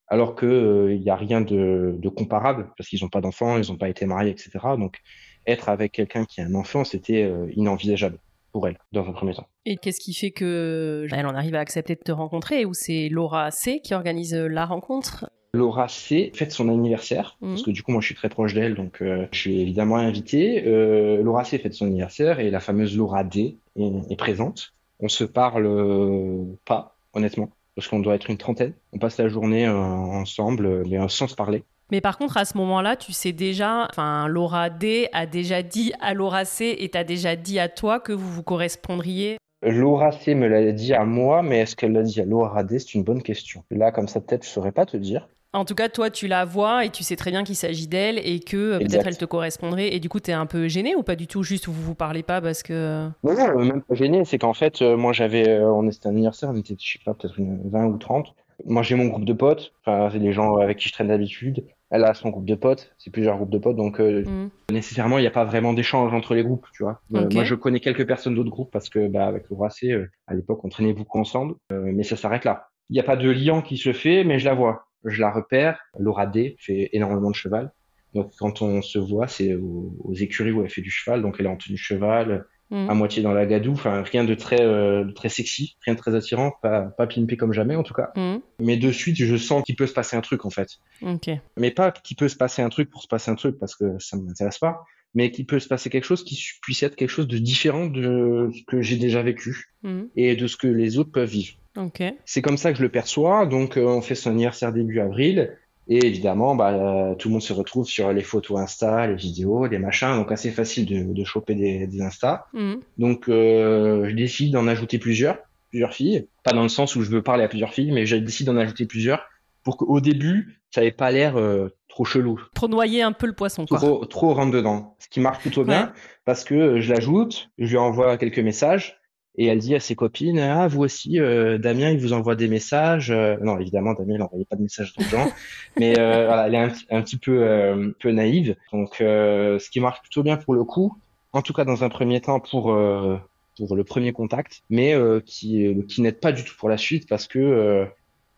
alors 0.07 0.35
que 0.35 0.45
euh, 0.45 0.93
il 0.93 1.01
y 1.01 1.09
a 1.09 1.15
rien 1.15 1.41
de, 1.41 1.97
comparable 2.15 2.69
parce 2.77 2.89
qu'ils 2.89 3.03
ont 3.05 3.09
pas 3.09 3.21
d'enfants, 3.21 3.57
ils 3.57 3.71
ont 3.71 3.77
pas 3.77 3.89
été 3.89 4.05
mariés, 4.05 4.31
etc. 4.31 4.51
Donc 4.77 4.97
être 5.45 5.69
avec 5.69 5.91
quelqu'un 5.91 6.25
qui 6.25 6.41
a 6.41 6.45
un 6.45 6.55
enfant, 6.55 6.83
c'était 6.83 7.23
euh, 7.23 7.47
inenvisageable 7.55 8.19
pour 8.51 8.67
elle 8.67 8.77
dans 8.91 9.07
un 9.07 9.13
premier 9.13 9.33
temps. 9.33 9.47
Et 9.65 9.77
qu'est-ce 9.77 9.99
qui 9.99 10.13
fait 10.13 10.31
que 10.31 11.07
elle 11.11 11.25
en 11.25 11.35
arrive 11.35 11.55
à 11.55 11.59
accepter 11.59 11.95
de 11.95 12.01
te 12.01 12.11
rencontrer? 12.11 12.65
Ou 12.65 12.73
c'est 12.73 13.09
Laura 13.09 13.49
C 13.49 13.79
qui 13.83 13.93
organise 13.93 14.35
la 14.35 14.65
rencontre? 14.65 15.25
Laura 15.55 15.87
C 15.87 16.31
fête 16.33 16.51
son 16.51 16.67
anniversaire, 16.67 17.37
Mhm. 17.41 17.49
parce 17.51 17.61
que 17.61 17.69
du 17.71 17.83
coup 17.83 17.91
moi 17.91 18.01
je 18.01 18.07
suis 18.07 18.15
très 18.15 18.29
proche 18.29 18.55
d'elle, 18.55 18.73
donc 18.73 19.01
euh, 19.03 19.27
je 19.31 19.37
suis 19.39 19.61
évidemment 19.61 19.97
invité. 19.97 20.63
Euh, 20.65 21.21
Laura 21.21 21.43
C 21.43 21.59
fête 21.59 21.73
son 21.75 21.85
anniversaire 21.85 22.39
et 22.39 22.49
la 22.49 22.59
fameuse 22.59 22.97
Laura 22.97 23.23
D 23.23 23.57
est, 23.77 23.91
est 24.11 24.15
présente. 24.15 24.73
On 24.99 25.07
se 25.09 25.23
parle 25.23 25.67
euh, 25.67 26.43
pas, 26.65 26.95
honnêtement, 27.13 27.49
parce 27.75 27.87
qu'on 27.87 27.99
doit 27.99 28.15
être 28.15 28.31
une 28.31 28.37
trentaine. 28.37 28.73
On 28.93 28.97
passe 28.97 29.19
la 29.19 29.27
journée 29.27 29.67
ensemble, 29.69 30.87
mais 30.87 30.97
sans 31.07 31.27
se 31.27 31.35
parler. 31.35 31.63
Mais 31.91 32.01
par 32.01 32.17
contre, 32.17 32.37
à 32.37 32.45
ce 32.45 32.57
moment-là, 32.57 32.95
tu 32.95 33.11
sais 33.11 33.31
déjà, 33.33 33.85
enfin, 33.91 34.27
Laura 34.27 34.71
D 34.71 35.07
a 35.13 35.27
déjà 35.27 35.61
dit 35.61 35.93
à 36.01 36.15
Laura 36.15 36.45
C 36.45 36.75
et 36.79 36.89
t'as 36.89 37.03
déjà 37.03 37.35
dit 37.35 37.59
à 37.59 37.69
toi 37.69 37.99
que 37.99 38.11
vous 38.13 38.29
vous 38.31 38.41
correspondriez. 38.43 39.37
Laura 39.61 40.11
C 40.11 40.33
me 40.33 40.47
l'a 40.47 40.71
dit 40.71 40.93
à 40.93 41.05
moi, 41.05 41.43
mais 41.43 41.59
est-ce 41.59 41.75
qu'elle 41.75 41.91
l'a 41.91 42.01
dit 42.01 42.19
à 42.21 42.25
Laura 42.25 42.63
D? 42.63 42.79
C'est 42.79 42.95
une 42.95 43.03
bonne 43.03 43.21
question. 43.21 43.63
Là, 43.69 43.91
comme 43.91 44.07
ça, 44.07 44.19
peut-être, 44.19 44.43
je 44.45 44.49
saurais 44.49 44.71
pas 44.71 44.85
te 44.87 44.97
dire. 44.97 45.27
En 45.53 45.65
tout 45.65 45.75
cas, 45.75 45.87
toi, 45.89 46.09
tu 46.09 46.27
la 46.27 46.45
vois 46.45 46.85
et 46.85 46.89
tu 46.89 47.03
sais 47.03 47.15
très 47.15 47.31
bien 47.31 47.43
qu'il 47.43 47.55
s'agit 47.55 47.87
d'elle 47.87 48.19
et 48.19 48.39
que 48.39 48.57
euh, 48.57 48.79
peut-être 48.79 49.07
elle 49.07 49.17
te 49.17 49.25
correspondrait. 49.25 49.93
Et 49.93 49.99
du 49.99 50.09
coup, 50.09 50.19
t'es 50.19 50.33
un 50.33 50.45
peu 50.45 50.67
gêné 50.67 50.95
ou 50.95 51.03
pas 51.03 51.15
du 51.15 51.27
tout 51.27 51.43
Juste 51.43 51.67
vous 51.67 51.73
vous 51.73 51.95
parlez 51.95 52.23
pas 52.23 52.41
parce 52.41 52.63
que. 52.63 53.07
Non, 53.23 53.33
non, 53.33 53.59
euh, 53.59 53.63
même 53.63 53.81
pas 53.81 53.95
gêné, 53.95 54.25
c'est 54.25 54.39
qu'en 54.39 54.53
fait, 54.53 54.81
euh, 54.81 54.97
moi 54.97 55.13
j'avais, 55.13 55.47
euh, 55.47 55.71
on 55.71 55.87
était 55.87 56.07
un 56.07 56.11
anniversaire, 56.11 56.49
on 56.49 56.55
était, 56.55 56.75
je 56.79 56.93
sais 56.93 56.99
pas, 57.05 57.13
peut-être 57.13 57.37
une 57.39 57.69
20 57.69 57.85
ou 57.85 57.97
30. 57.97 58.33
Moi 58.65 58.83
j'ai 58.83 58.95
mon 58.95 59.07
groupe 59.07 59.25
de 59.25 59.33
potes, 59.33 59.73
enfin, 59.85 60.09
c'est 60.11 60.19
les 60.19 60.31
gens 60.31 60.57
avec 60.57 60.77
qui 60.77 60.87
je 60.87 60.93
traîne 60.93 61.07
d'habitude. 61.07 61.65
Elle 61.89 62.05
a 62.05 62.13
son 62.13 62.29
groupe 62.29 62.45
de 62.45 62.55
potes, 62.55 62.91
c'est 62.97 63.11
plusieurs 63.11 63.35
groupes 63.35 63.51
de 63.51 63.57
potes, 63.59 63.75
donc 63.75 63.99
euh, 63.99 64.23
Hmm. 64.25 64.47
nécessairement 64.71 65.17
il 65.19 65.21
n'y 65.21 65.27
a 65.27 65.31
pas 65.31 65.45
vraiment 65.45 65.73
d'échange 65.73 66.13
entre 66.13 66.33
les 66.33 66.43
groupes, 66.43 66.65
tu 66.73 66.83
vois. 66.83 67.01
Euh, 67.13 67.29
moi 67.31 67.43
je 67.43 67.55
connais 67.55 67.79
quelques 67.79 68.07
personnes 68.07 68.35
d'autres 68.35 68.49
groupes 68.49 68.71
parce 68.71 68.89
que, 68.89 69.07
bah, 69.07 69.27
avec 69.27 69.45
C, 69.69 69.91
euh, 69.91 70.09
à 70.27 70.33
l'époque 70.33 70.63
on 70.63 70.69
traînait 70.69 70.93
beaucoup 70.93 71.19
ensemble, 71.19 71.55
euh, 71.71 71.91
mais 71.93 72.03
ça 72.03 72.15
s'arrête 72.15 72.45
là. 72.45 72.69
Il 72.89 72.93
n'y 72.93 72.99
a 72.99 73.03
pas 73.03 73.15
de 73.15 73.29
lien 73.29 73.61
qui 73.61 73.77
se 73.77 73.93
fait, 73.93 74.23
mais 74.23 74.39
je 74.39 74.45
la 74.45 74.55
vois, 74.55 74.87
je 75.05 75.19
la 75.21 75.31
repère. 75.31 75.79
Laura 75.99 76.25
D 76.27 76.55
fait 76.59 76.89
énormément 76.93 77.29
de 77.31 77.35
cheval. 77.35 77.71
Donc 78.13 78.31
quand 78.37 78.61
on 78.61 78.81
se 78.81 78.99
voit, 78.99 79.27
c'est 79.27 79.55
aux, 79.55 79.95
aux 80.03 80.13
écuries 80.13 80.51
où 80.51 80.63
elle 80.63 80.69
fait 80.69 80.81
du 80.81 80.91
cheval, 80.91 81.21
donc 81.21 81.37
elle 81.39 81.47
est 81.47 81.49
en 81.49 81.57
tenue 81.57 81.75
de 81.75 81.79
cheval, 81.79 82.45
Hmm. 82.71 82.89
à 82.89 82.93
moitié 82.95 83.21
dans 83.21 83.33
la 83.33 83.45
gadoue, 83.45 83.73
enfin 83.73 84.01
rien 84.01 84.23
de 84.23 84.33
très 84.33 84.61
euh, 84.61 85.11
très 85.11 85.29
sexy, 85.29 85.75
rien 85.85 85.93
de 85.93 85.99
très 85.99 86.15
attirant, 86.15 86.53
pas 86.63 86.83
pas 86.97 87.05
pimpé 87.05 87.37
comme 87.37 87.51
jamais 87.53 87.75
en 87.75 87.83
tout 87.83 87.93
cas. 87.93 88.09
Hmm. 88.15 88.37
Mais 88.57 88.77
de 88.77 88.91
suite, 88.91 89.17
je 89.17 89.35
sens 89.35 89.63
qu'il 89.63 89.75
peut 89.75 89.85
se 89.85 89.93
passer 89.93 90.15
un 90.15 90.21
truc 90.21 90.43
en 90.45 90.49
fait. 90.49 90.69
Ok. 91.01 91.29
Mais 91.57 91.69
pas 91.71 91.91
qu'il 91.91 92.15
peut 92.17 92.29
se 92.29 92.37
passer 92.37 92.63
un 92.63 92.69
truc 92.69 92.89
pour 92.89 93.03
se 93.03 93.07
passer 93.07 93.29
un 93.29 93.35
truc 93.35 93.59
parce 93.59 93.75
que 93.75 93.99
ça 93.99 94.17
m'intéresse 94.17 94.57
pas, 94.57 94.81
mais 95.13 95.29
qu'il 95.29 95.45
peut 95.45 95.59
se 95.59 95.67
passer 95.67 95.91
quelque 95.91 96.05
chose 96.05 96.23
qui 96.23 96.41
puisse 96.63 96.81
être 96.81 96.95
quelque 96.95 97.09
chose 97.11 97.27
de 97.27 97.37
différent 97.37 97.85
de 97.87 98.49
ce 98.55 98.63
que 98.65 98.81
j'ai 98.81 98.95
déjà 98.97 99.21
vécu 99.21 99.69
Hmm. 99.83 100.05
et 100.15 100.35
de 100.35 100.47
ce 100.47 100.55
que 100.57 100.67
les 100.67 100.97
autres 100.97 101.11
peuvent 101.11 101.29
vivre. 101.29 101.55
Ok. 101.77 102.03
C'est 102.25 102.41
comme 102.41 102.57
ça 102.57 102.71
que 102.71 102.77
je 102.77 102.83
le 102.83 102.89
perçois. 102.89 103.45
Donc, 103.45 103.77
euh, 103.77 103.85
on 103.85 104.01
fait 104.01 104.15
son 104.15 104.31
anniversaire 104.31 104.71
début 104.71 104.99
avril. 104.99 105.57
Et 105.87 106.05
évidemment, 106.05 106.55
bah, 106.55 106.71
euh, 106.71 107.15
tout 107.15 107.27
le 107.27 107.33
monde 107.33 107.41
se 107.41 107.51
retrouve 107.51 107.85
sur 107.85 108.13
les 108.13 108.21
photos 108.21 108.59
Insta, 108.59 109.07
les 109.07 109.15
vidéos, 109.15 109.65
les 109.65 109.79
machins. 109.79 110.15
Donc, 110.15 110.31
assez 110.31 110.51
facile 110.51 110.85
de, 110.85 111.13
de 111.13 111.23
choper 111.23 111.55
des, 111.55 111.87
des 111.87 112.01
Insta. 112.01 112.45
Hmm. 112.53 112.75
Donc, 112.97 113.27
euh, 113.27 114.07
je 114.07 114.15
décide 114.15 114.53
d'en 114.53 114.67
ajouter 114.67 114.97
plusieurs, 114.97 115.39
plusieurs 115.69 115.93
filles. 115.93 116.27
Pas 116.43 116.53
dans 116.53 116.63
le 116.63 116.69
sens 116.69 116.95
où 116.95 117.01
je 117.01 117.09
veux 117.09 117.21
parler 117.21 117.43
à 117.43 117.47
plusieurs 117.49 117.73
filles, 117.73 117.91
mais 117.91 118.05
je 118.05 118.15
décide 118.15 118.47
d'en 118.47 118.57
ajouter 118.57 118.85
plusieurs 118.85 119.25
pour 119.63 119.77
qu'au 119.77 119.99
début, 119.99 120.61
ça 120.71 120.81
n'avait 120.81 120.91
pas 120.91 121.11
l'air 121.11 121.37
euh, 121.37 121.69
trop 121.87 122.05
chelou. 122.05 122.39
Trop 122.53 122.67
noyer 122.67 123.01
un 123.01 123.11
peu 123.11 123.27
le 123.27 123.33
poisson, 123.33 123.65
quoi. 123.65 123.77
Trop, 123.77 124.05
trop 124.05 124.33
rentre 124.33 124.51
dedans. 124.51 124.95
Ce 124.99 125.07
qui 125.07 125.19
marche 125.19 125.39
plutôt 125.39 125.63
bien 125.63 125.93
parce 126.25 126.43
que 126.43 126.79
je 126.79 126.93
l'ajoute, 126.93 127.49
je 127.57 127.69
lui 127.69 127.77
envoie 127.77 128.17
quelques 128.17 128.39
messages 128.39 128.99
et 129.37 129.47
elle 129.47 129.59
dit 129.59 129.75
à 129.75 129.79
ses 129.79 129.95
copines 129.95 130.39
Ah, 130.39 130.67
vous 130.67 130.81
aussi, 130.83 131.19
euh, 131.19 131.57
Damien, 131.57 131.89
il 131.91 131.99
vous 131.99 132.13
envoie 132.13 132.35
des 132.35 132.47
messages. 132.47 133.11
Euh, 133.11 133.37
non, 133.41 133.57
évidemment, 133.59 133.93
Damien, 133.93 134.13
il 134.15 134.19
n'envoyait 134.19 134.45
pas 134.45 134.55
de 134.55 134.61
messages 134.63 134.93
aux 134.99 135.03
gens, 135.03 135.29
mais 135.79 135.97
euh, 135.99 136.25
voilà, 136.27 136.47
elle 136.47 136.55
est 136.55 136.57
un, 136.57 136.69
petit- 136.69 136.85
un 136.91 137.01
petit 137.01 137.17
peu, 137.17 137.43
euh, 137.43 137.91
peu 137.99 138.11
naïve. 138.11 138.55
Donc, 138.71 139.01
euh, 139.01 139.59
ce 139.59 139.69
qui 139.69 139.79
marche 139.79 140.01
plutôt 140.01 140.23
bien 140.23 140.37
pour 140.37 140.53
le 140.53 140.63
coup, 140.63 140.95
en 141.33 141.41
tout 141.41 141.53
cas 141.53 141.65
dans 141.65 141.83
un 141.83 141.89
premier 141.89 142.21
temps 142.21 142.39
pour, 142.39 142.71
euh, 142.73 143.17
pour 143.57 143.75
le 143.75 143.83
premier 143.83 144.11
contact, 144.13 144.61
mais 144.69 144.93
euh, 144.93 145.19
qui, 145.25 145.65
euh, 145.65 145.81
qui 145.87 146.01
n'aide 146.01 146.19
pas 146.19 146.31
du 146.31 146.43
tout 146.43 146.55
pour 146.57 146.69
la 146.69 146.77
suite 146.77 147.07
parce 147.09 147.27
que 147.27 147.87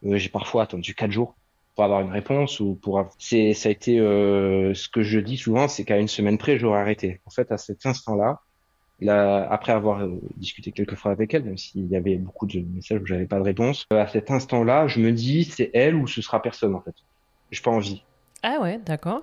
j'ai 0.03 0.29
parfois 0.29 0.63
attendu 0.63 0.93
quatre 0.93 1.11
jours 1.11 1.35
pour 1.75 1.83
avoir 1.83 2.01
une 2.01 2.11
réponse 2.11 2.59
ou 2.59 2.75
pour 2.75 2.99
avoir... 2.99 3.13
c'est 3.19 3.53
ça 3.53 3.69
a 3.69 3.71
été 3.71 3.99
euh, 3.99 4.73
ce 4.73 4.87
que 4.87 5.01
je 5.03 5.19
dis 5.19 5.37
souvent 5.37 5.67
c'est 5.67 5.83
qu'à 5.83 5.97
une 5.97 6.07
semaine 6.07 6.37
près 6.37 6.57
j'aurais 6.57 6.79
arrêté 6.79 7.21
en 7.25 7.31
fait 7.31 7.51
à 7.51 7.57
cet 7.57 7.85
instant-là 7.85 8.23
là 8.25 8.39
après 9.07 9.71
avoir 9.73 10.01
euh, 10.03 10.19
discuté 10.37 10.71
quelques 10.71 10.95
fois 10.95 11.11
avec 11.11 11.33
elle 11.33 11.43
même 11.43 11.57
s'il 11.57 11.85
y 11.87 11.95
avait 11.95 12.15
beaucoup 12.15 12.45
de 12.47 12.59
messages 12.61 13.01
où 13.01 13.05
j'avais 13.05 13.25
pas 13.27 13.37
de 13.39 13.43
réponse 13.43 13.85
euh, 13.93 14.01
à 14.01 14.07
cet 14.07 14.31
instant-là 14.31 14.87
je 14.87 14.99
me 15.01 15.11
dis 15.11 15.43
c'est 15.43 15.69
elle 15.73 15.95
ou 15.95 16.07
ce 16.07 16.21
sera 16.21 16.41
personne 16.41 16.75
en 16.75 16.81
fait. 16.81 16.95
J'ai 17.51 17.61
pas 17.61 17.71
envie. 17.71 18.03
Ah 18.43 18.59
ouais, 18.61 18.79
d'accord. 18.85 19.21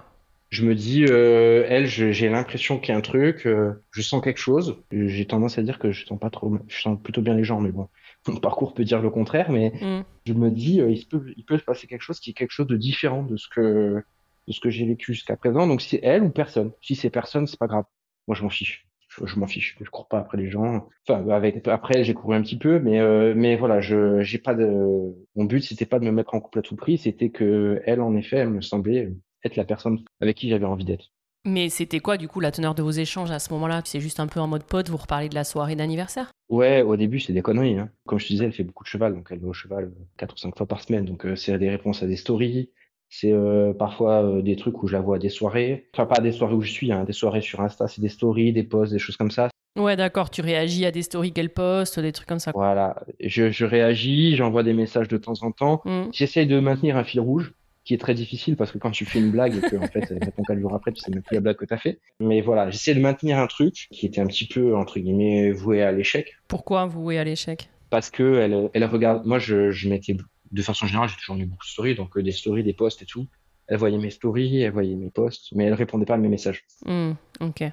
je 0.50 0.64
me 0.64 0.74
dis 0.74 1.04
euh, 1.08 1.64
elle 1.68 1.86
j'ai 1.86 2.28
l'impression 2.28 2.78
qu'il 2.78 2.90
y 2.90 2.92
a 2.94 2.98
un 2.98 3.00
truc 3.00 3.46
euh, 3.46 3.82
je 3.90 4.02
sens 4.02 4.22
quelque 4.22 4.38
chose. 4.38 4.82
J'ai 4.92 5.26
tendance 5.26 5.58
à 5.58 5.62
dire 5.62 5.78
que 5.78 5.90
je 5.90 6.04
sens 6.06 6.18
pas 6.18 6.30
trop 6.30 6.58
je 6.68 6.82
sens 6.82 6.98
plutôt 7.02 7.22
bien 7.22 7.34
les 7.34 7.44
gens 7.44 7.60
mais 7.60 7.72
bon 7.72 7.88
mon 8.28 8.36
parcours 8.36 8.74
peut 8.74 8.84
dire 8.84 9.00
le 9.02 9.10
contraire 9.10 9.50
mais 9.50 9.72
Mm. 9.80 10.02
je 10.26 10.32
me 10.34 10.50
dis 10.50 10.76
il 10.76 10.98
se 10.98 11.06
peut 11.06 11.24
il 11.36 11.44
peut 11.44 11.58
se 11.58 11.64
passer 11.64 11.86
quelque 11.86 12.02
chose 12.02 12.20
qui 12.20 12.30
est 12.30 12.34
quelque 12.34 12.52
chose 12.52 12.66
de 12.66 12.76
différent 12.76 13.22
de 13.22 13.36
ce 13.36 13.48
que 13.48 14.04
de 14.48 14.52
ce 14.52 14.60
que 14.60 14.70
j'ai 14.70 14.84
vécu 14.86 15.14
jusqu'à 15.14 15.36
présent. 15.36 15.66
Donc 15.66 15.80
c'est 15.82 16.00
elle 16.02 16.22
ou 16.24 16.30
personne. 16.30 16.72
Si 16.82 16.94
c'est 16.96 17.10
personne 17.10 17.46
c'est 17.46 17.58
pas 17.58 17.66
grave. 17.68 17.84
Moi 18.28 18.36
je 18.36 18.42
m'en 18.42 18.50
fiche 18.50 18.86
je, 19.18 19.26
je 19.26 19.38
m'en 19.38 19.46
fiche 19.46 19.76
je 19.80 19.90
cours 19.90 20.08
pas 20.08 20.18
après 20.18 20.38
les 20.38 20.50
gens 20.50 20.88
enfin 21.06 21.28
avec 21.30 21.66
après 21.68 22.04
j'ai 22.04 22.14
couru 22.14 22.34
un 22.36 22.42
petit 22.42 22.58
peu 22.58 22.78
mais 22.78 23.00
euh, 23.00 23.34
mais 23.36 23.56
voilà 23.56 23.80
je 23.80 24.20
j'ai 24.22 24.38
pas 24.38 24.54
de 24.54 25.14
mon 25.34 25.44
but 25.44 25.62
c'était 25.62 25.86
pas 25.86 25.98
de 25.98 26.04
me 26.04 26.12
mettre 26.12 26.34
en 26.34 26.40
couple 26.40 26.60
à 26.60 26.62
tout 26.62 26.76
prix 26.76 26.98
c'était 26.98 27.30
que 27.30 27.80
elle 27.84 28.00
en 28.00 28.14
effet 28.16 28.36
elle 28.36 28.50
me 28.50 28.60
semblait 28.60 29.12
être 29.44 29.56
la 29.56 29.64
personne 29.64 29.98
avec 30.20 30.36
qui 30.36 30.48
j'avais 30.48 30.64
envie 30.66 30.84
d'être 30.84 31.12
Mais 31.44 31.68
c'était 31.70 31.98
quoi, 31.98 32.16
du 32.16 32.28
coup, 32.28 32.38
la 32.38 32.52
teneur 32.52 32.74
de 32.76 32.82
vos 32.82 32.92
échanges 32.92 33.32
à 33.32 33.40
ce 33.40 33.52
moment-là? 33.52 33.82
C'est 33.84 34.00
juste 34.00 34.20
un 34.20 34.28
peu 34.28 34.38
en 34.38 34.46
mode 34.46 34.62
pote, 34.62 34.88
vous 34.88 34.96
reparlez 34.96 35.28
de 35.28 35.34
la 35.34 35.42
soirée 35.42 35.74
d'anniversaire? 35.74 36.30
Ouais, 36.48 36.82
au 36.82 36.96
début, 36.96 37.18
c'est 37.18 37.32
des 37.32 37.42
conneries. 37.42 37.78
Hein. 37.78 37.90
Comme 38.06 38.20
je 38.20 38.26
te 38.26 38.32
disais, 38.32 38.44
elle 38.44 38.52
fait 38.52 38.62
beaucoup 38.62 38.84
de 38.84 38.88
cheval, 38.88 39.14
donc 39.14 39.26
elle 39.30 39.40
va 39.40 39.48
au 39.48 39.52
cheval 39.52 39.84
euh, 39.86 40.04
quatre 40.16 40.34
ou 40.34 40.38
cinq 40.38 40.56
fois 40.56 40.66
par 40.66 40.80
semaine. 40.82 41.04
Donc, 41.04 41.26
euh, 41.26 41.34
c'est 41.34 41.58
des 41.58 41.70
réponses 41.70 42.02
à 42.02 42.06
des 42.06 42.16
stories. 42.16 42.70
C'est 43.14 43.30
euh, 43.30 43.74
parfois 43.74 44.24
euh, 44.24 44.40
des 44.40 44.56
trucs 44.56 44.82
où 44.82 44.88
je 44.88 44.94
la 44.94 45.02
vois 45.02 45.16
à 45.16 45.18
des 45.18 45.28
soirées. 45.28 45.86
Enfin, 45.92 46.06
pas 46.06 46.16
à 46.16 46.20
des 46.22 46.32
soirées 46.32 46.54
où 46.54 46.62
je 46.62 46.70
suis, 46.70 46.90
hein, 46.92 47.04
des 47.04 47.12
soirées 47.12 47.42
sur 47.42 47.60
Insta, 47.60 47.86
c'est 47.86 48.00
des 48.00 48.08
stories, 48.08 48.54
des 48.54 48.62
posts, 48.62 48.90
des 48.90 48.98
choses 48.98 49.18
comme 49.18 49.30
ça. 49.30 49.50
Ouais, 49.78 49.96
d'accord, 49.96 50.30
tu 50.30 50.40
réagis 50.40 50.86
à 50.86 50.90
des 50.90 51.02
stories 51.02 51.30
qu'elle 51.30 51.50
poste, 51.50 52.00
des 52.00 52.10
trucs 52.12 52.26
comme 52.26 52.38
ça. 52.38 52.52
Voilà. 52.54 52.96
Je, 53.20 53.50
je 53.50 53.66
réagis, 53.66 54.34
j'envoie 54.34 54.62
des 54.62 54.72
messages 54.72 55.08
de 55.08 55.18
temps 55.18 55.34
en 55.42 55.50
temps. 55.50 55.82
Mm. 55.84 56.04
J'essaye 56.10 56.46
de 56.46 56.58
maintenir 56.58 56.96
un 56.96 57.04
fil 57.04 57.20
rouge, 57.20 57.52
qui 57.84 57.92
est 57.92 57.98
très 57.98 58.14
difficile 58.14 58.56
parce 58.56 58.72
que 58.72 58.78
quand 58.78 58.90
tu 58.90 59.04
fais 59.04 59.18
une 59.18 59.30
blague 59.30 59.56
et 59.56 59.60
que, 59.60 59.76
en 59.76 59.88
fait, 59.88 60.06
elle 60.10 60.24
répond 60.24 60.42
quatre 60.42 60.58
jours 60.58 60.74
après, 60.74 60.92
tu 60.92 61.02
sais 61.02 61.10
même 61.10 61.22
plus 61.22 61.34
la 61.34 61.42
blague 61.42 61.56
que 61.56 61.66
t'as 61.66 61.76
fait. 61.76 62.00
Mais 62.18 62.40
voilà, 62.40 62.70
j'essaie 62.70 62.94
de 62.94 63.00
maintenir 63.00 63.38
un 63.38 63.46
truc 63.46 63.88
qui 63.90 64.06
était 64.06 64.22
un 64.22 64.26
petit 64.26 64.46
peu, 64.46 64.74
entre 64.74 64.98
guillemets, 64.98 65.50
voué 65.50 65.82
à 65.82 65.92
l'échec. 65.92 66.34
Pourquoi 66.48 66.86
vouer 66.86 67.18
à 67.18 67.24
l'échec? 67.24 67.68
Parce 67.90 68.08
que 68.10 68.38
elle, 68.38 68.70
elle 68.72 68.84
regarde. 68.86 69.26
Moi, 69.26 69.38
je, 69.38 69.70
je 69.70 69.88
mettais 69.90 70.16
de 70.52 70.62
façon 70.62 70.86
générale, 70.86 71.08
j'ai 71.08 71.16
toujours 71.16 71.36
mis 71.36 71.44
beaucoup 71.44 71.64
de 71.64 71.70
stories, 71.70 71.94
donc 71.94 72.16
euh, 72.16 72.22
des 72.22 72.32
stories, 72.32 72.62
des 72.62 72.74
posts 72.74 73.02
et 73.02 73.06
tout. 73.06 73.26
Elle 73.68 73.78
voyait 73.78 73.98
mes 73.98 74.10
stories, 74.10 74.62
elle 74.62 74.72
voyait 74.72 74.94
mes 74.96 75.10
posts, 75.10 75.52
mais 75.52 75.64
elle 75.64 75.74
répondait 75.74 76.04
pas 76.04 76.14
à 76.14 76.18
mes 76.18 76.28
messages. 76.28 76.64
Mm, 76.84 77.12
Ok. 77.40 77.64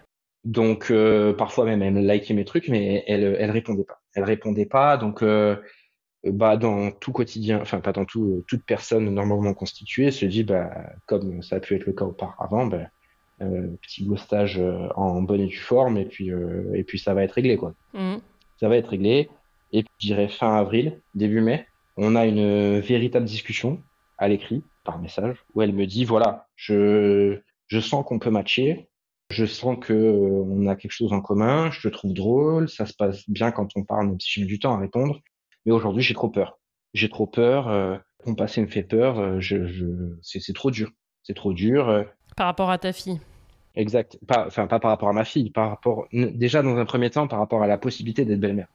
Donc 0.46 0.90
euh, 0.90 1.34
parfois 1.34 1.66
même 1.66 1.82
elle 1.82 2.08
likait 2.08 2.34
mes 2.34 2.46
trucs, 2.46 2.70
mais 2.70 3.04
elle 3.08 3.36
elle 3.40 3.52
répondait 3.52 3.84
pas. 3.84 4.00
Elle 4.16 4.24
répondait 4.24 4.66
pas, 4.66 4.96
donc 4.96 5.22
euh, 5.22 5.58
bah 6.24 6.56
dans 6.56 6.92
tout 6.92 7.12
quotidien, 7.12 7.60
enfin 7.62 7.82
pas 7.82 7.92
dans 7.92 8.06
tout, 8.06 8.24
euh, 8.24 8.46
toute 8.48 8.64
personne 8.64 9.10
normalement 9.14 9.54
constituée 9.54 10.12
se 10.12 10.26
dit 10.26 10.44
bah 10.44 10.72
comme 11.08 11.42
ça 11.44 11.58
a 11.58 11.60
pu 11.60 11.76
être 11.76 11.86
le 11.86 11.92
cas 11.94 12.06
auparavant, 12.06 12.68
bah, 12.68 12.88
euh, 13.42 13.68
petit 13.82 14.06
ghostage 14.06 14.58
euh, 14.60 14.88
en 14.96 15.22
bonne 15.22 15.42
et 15.42 15.48
due 15.48 15.58
forme 15.58 15.98
et 15.98 16.06
puis 16.06 16.32
euh, 16.32 16.74
et 16.74 16.84
puis 16.86 17.00
ça 17.00 17.14
va 17.14 17.24
être 17.24 17.34
réglé 17.34 17.58
quoi 17.58 17.74
Mm. 17.94 18.18
ça 18.62 18.70
va 18.70 18.78
être 18.78 18.90
réglé. 18.90 19.30
Et 19.72 19.84
puis, 19.84 19.92
je 20.00 20.08
dirais 20.08 20.30
fin 20.30 20.56
avril, 20.56 21.00
début 21.16 21.42
mai, 21.42 21.68
on 22.00 22.16
a 22.16 22.26
une 22.26 22.40
euh, 22.40 22.80
véritable 22.80 23.26
discussion 23.26 23.82
à 24.18 24.28
l'écrit, 24.28 24.64
par 24.86 25.00
message, 25.00 25.38
où 25.54 25.62
elle 25.62 25.74
me 25.74 25.86
dit, 25.86 26.06
voilà, 26.06 26.48
je, 26.56 27.40
je 27.68 27.80
sens 27.80 28.06
qu'on 28.06 28.20
peut 28.20 28.30
matcher, 28.30 28.90
je 29.30 29.46
sens 29.46 29.78
que 29.80 29.94
euh, 29.94 30.44
on 30.48 30.66
a 30.68 30.76
quelque 30.76 30.92
chose 30.92 31.14
en 31.14 31.22
commun, 31.22 31.70
je 31.72 31.82
te 31.82 31.88
trouve 31.90 32.14
drôle, 32.14 32.70
ça 32.70 32.86
se 32.86 32.94
passe 32.94 33.30
bien 33.30 33.52
quand 33.52 33.70
on 33.76 33.84
parle, 33.84 34.08
même 34.08 34.20
si 34.20 34.32
j'ai 34.32 34.42
mis 34.42 34.48
du 34.48 34.60
temps 34.60 34.74
à 34.74 34.80
répondre, 34.80 35.20
mais 35.66 35.72
aujourd'hui, 35.72 36.02
j'ai 36.02 36.14
trop 36.14 36.30
peur. 36.30 36.58
J'ai 36.94 37.10
trop 37.10 37.28
peur, 37.28 37.68
euh, 37.68 37.98
mon 38.26 38.34
passé 38.34 38.62
me 38.62 38.68
fait 38.68 38.84
peur, 38.84 39.20
euh, 39.20 39.40
je, 39.40 39.68
je, 39.68 39.86
c'est, 40.22 40.40
c'est 40.40 40.54
trop 40.54 40.72
dur. 40.72 40.92
C'est 41.24 41.36
trop 41.36 41.54
dur. 41.54 42.06
Par 42.36 42.48
rapport 42.48 42.72
à 42.72 42.78
ta 42.80 42.92
fille. 42.92 43.20
Exact. 43.76 44.18
Pas, 44.26 44.48
enfin, 44.48 44.68
pas 44.68 44.80
par 44.80 44.90
rapport 44.90 45.10
à 45.10 45.14
ma 45.14 45.26
fille, 45.26 45.52
par 45.52 45.70
rapport, 45.70 46.08
déjà 46.12 46.64
dans 46.64 46.76
un 46.78 46.86
premier 46.86 47.10
temps, 47.10 47.28
par 47.28 47.40
rapport 47.40 47.62
à 47.62 47.68
la 47.68 47.78
possibilité 47.78 48.26
d'être 48.26 48.40
belle-mère. 48.40 48.70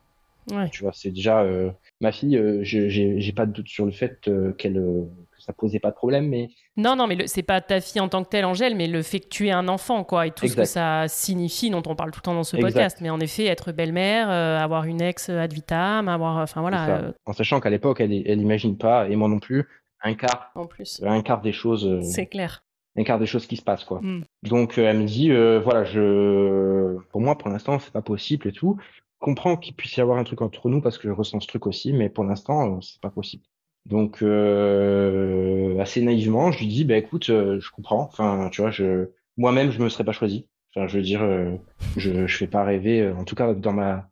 Ouais. 0.51 0.68
Tu 0.70 0.82
vois, 0.82 0.92
c'est 0.92 1.11
déjà 1.11 1.40
euh, 1.42 1.70
ma 2.01 2.12
fille. 2.12 2.36
euh, 2.36 2.61
j'ai 2.62 3.32
pas 3.34 3.47
de 3.47 3.53
doute 3.53 3.68
sur 3.68 3.86
le 3.86 3.92
fait 3.92 4.28
euh, 4.28 4.53
qu'elle 4.53 4.76
euh, 4.78 5.05
que 5.32 5.42
ça 5.42 5.53
posait 5.53 5.80
pas 5.80 5.90
de 5.90 5.97
problème, 5.97 6.28
mais 6.28 6.49
Non, 6.76 6.97
non, 6.97 7.07
mais 7.07 7.26
c'est 7.26 7.42
pas 7.42 7.61
ta 7.61 7.80
fille 7.80 8.01
en 8.01 8.09
tant 8.09 8.22
que 8.24 8.28
telle, 8.28 8.45
Angèle, 8.45 8.74
mais 8.76 8.86
le 8.86 9.03
fait 9.03 9.20
que 9.20 9.28
tu 9.28 9.47
aies 9.49 9.53
un 9.53 9.68
enfant, 9.68 10.05
quoi, 10.05 10.26
et 10.26 10.30
tout 10.30 10.47
ce 10.47 10.57
que 10.57 10.64
ça 10.64 11.07
signifie, 11.09 11.70
dont 11.70 11.82
on 11.86 11.97
parle 11.97 12.11
tout 12.11 12.20
le 12.20 12.24
temps 12.24 12.34
dans 12.34 12.45
ce 12.45 12.57
Exact. 12.57 12.68
podcast. 12.72 12.99
Mais 13.01 13.11
en 13.11 13.20
effet, 13.20 13.47
être 13.47 13.72
belle-mère, 13.72 14.28
avoir 14.30 14.84
une 14.84 15.01
ex 15.01 15.28
ad 15.30 15.53
vitam, 15.53 16.09
avoir. 16.09 16.36
Enfin 16.38 16.61
voilà, 16.61 17.12
en 17.26 17.32
sachant 17.32 17.61
qu'à 17.61 17.70
l'époque, 17.70 18.01
elle, 18.01 18.12
elle 18.12 18.40
imagine 18.40 18.76
pas, 18.78 19.09
et 19.09 19.16
moi 19.16 19.28
non 19.28 19.38
plus, 19.38 19.66
un 20.03 20.14
quart, 20.14 20.51
en 20.55 20.66
plus. 20.66 21.01
un 21.05 21.22
quart 21.22 21.40
des 21.40 21.53
choses, 21.53 22.01
C'est 22.03 22.26
clair. 22.26 22.62
un 22.97 23.03
quart 23.05 23.18
des 23.18 23.26
choses 23.26 23.47
qui 23.47 23.57
se 23.57 23.62
passent, 23.62 23.84
quoi. 23.84 24.01
Mm. 24.03 24.24
Donc 24.45 24.78
euh, 24.78 24.82
elle 24.88 24.99
me 24.99 25.07
dit, 25.07 25.30
euh, 25.32 25.59
voilà, 25.61 25.84
je, 25.84 26.97
pour 27.11 27.20
moi, 27.20 27.36
pour 27.38 27.49
l'instant, 27.49 27.78
c'est 27.78 27.92
pas 27.92 28.03
possible 28.03 28.49
et 28.49 28.53
tout. 28.53 28.76
Je 29.25 29.31
comprends 29.31 29.57
qu'il 29.57 29.75
puisse 29.75 29.97
y 29.97 30.03
avoir 30.03 30.18
un 30.18 30.25
truc 30.25 30.43
entre 30.43 30.68
nous 30.68 30.83
parce 30.83 30.99
que 30.99 31.09
je 31.09 31.12
ressens 31.14 31.41
ce 31.41 31.47
truc 31.47 31.66
aussi, 31.66 31.95
mais 31.95 32.11
pour 32.11 32.25
l'instant, 32.25 32.77
euh, 32.77 32.81
c'est 32.83 33.01
pas 33.01 33.09
possible. 33.09 33.43
Donc 33.87 34.22
euh, 34.22 35.79
assez 35.81 36.03
naïvement, 36.03 36.53
je 36.53 36.59
lui 36.59 36.66
dis, 36.66 36.85
bah 36.85 36.99
écoute, 36.99 37.31
euh, 37.31 37.59
je 37.59 37.70
comprends. 37.70 38.03
Enfin, 38.03 38.51
tu 38.53 38.61
vois, 38.61 38.70
je, 38.70 39.09
moi-même, 39.39 39.70
je 39.70 39.83
me 39.83 39.89
serais 39.89 40.05
pas 40.05 40.12
choisi. 40.12 40.47
Enfin, 40.77 40.89
je 40.89 40.99
veux 40.99 41.03
dire, 41.03 41.22
euh, 41.22 41.57
je, 41.97 42.27
je 42.27 42.37
fais 42.37 42.47
pas 42.47 42.64
rêver. 42.64 43.11
En 43.12 43.25
tout 43.25 43.35
cas, 43.35 43.55
dans 43.55 43.72
ma, 43.72 44.11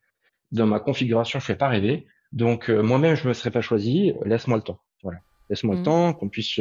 dans 0.50 0.66
ma 0.66 0.80
configuration, 0.80 1.40
je 1.40 1.44
fais 1.44 1.56
pas 1.56 1.68
rêver. 1.68 2.06
Donc 2.32 2.70
moi-même, 2.70 3.14
je 3.14 3.28
me 3.28 3.34
serais 3.34 3.50
pas 3.50 3.60
choisi. 3.60 4.14
Laisse-moi 4.24 4.56
le 4.56 4.62
temps. 4.62 4.80
Voilà, 5.02 5.18
laisse-moi 5.50 5.76
le 5.76 5.82
temps, 5.82 6.14
qu'on 6.14 6.30
puisse 6.30 6.58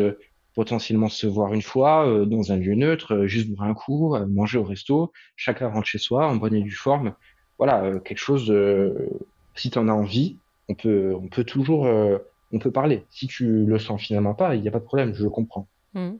potentiellement 0.55 1.07
se 1.07 1.25
voir 1.25 1.53
une 1.53 1.61
fois 1.61 2.25
dans 2.25 2.51
un 2.51 2.57
lieu 2.57 2.75
neutre, 2.75 3.27
juste 3.27 3.49
boire 3.49 3.69
un 3.69 3.73
coup, 3.73 4.17
manger 4.27 4.57
au 4.57 4.65
resto, 4.65 5.13
chacun 5.37 5.69
rentre 5.69 5.87
chez 5.87 5.99
soi 5.99 6.27
en 6.27 6.35
bonne 6.35 6.55
et 6.55 6.61
due 6.61 6.71
forme. 6.71 7.15
Voilà, 7.61 7.83
euh, 7.83 7.99
quelque 7.99 8.17
chose 8.17 8.47
de 8.47 9.07
si 9.53 9.69
tu 9.69 9.77
en 9.77 9.87
as 9.87 9.93
envie, 9.93 10.39
on 10.67 10.73
peut 10.73 11.13
on 11.13 11.27
peut 11.27 11.43
toujours 11.43 11.85
euh, 11.85 12.17
on 12.51 12.57
peut 12.57 12.71
parler. 12.71 13.05
Si 13.11 13.27
tu 13.27 13.65
le 13.65 13.77
sens 13.77 14.01
finalement 14.01 14.33
pas, 14.33 14.55
il 14.55 14.63
n'y 14.63 14.67
a 14.67 14.71
pas 14.71 14.79
de 14.79 14.83
problème, 14.83 15.13
je 15.13 15.23
le 15.23 15.29
comprends. 15.29 15.67
Mm. 15.93 16.13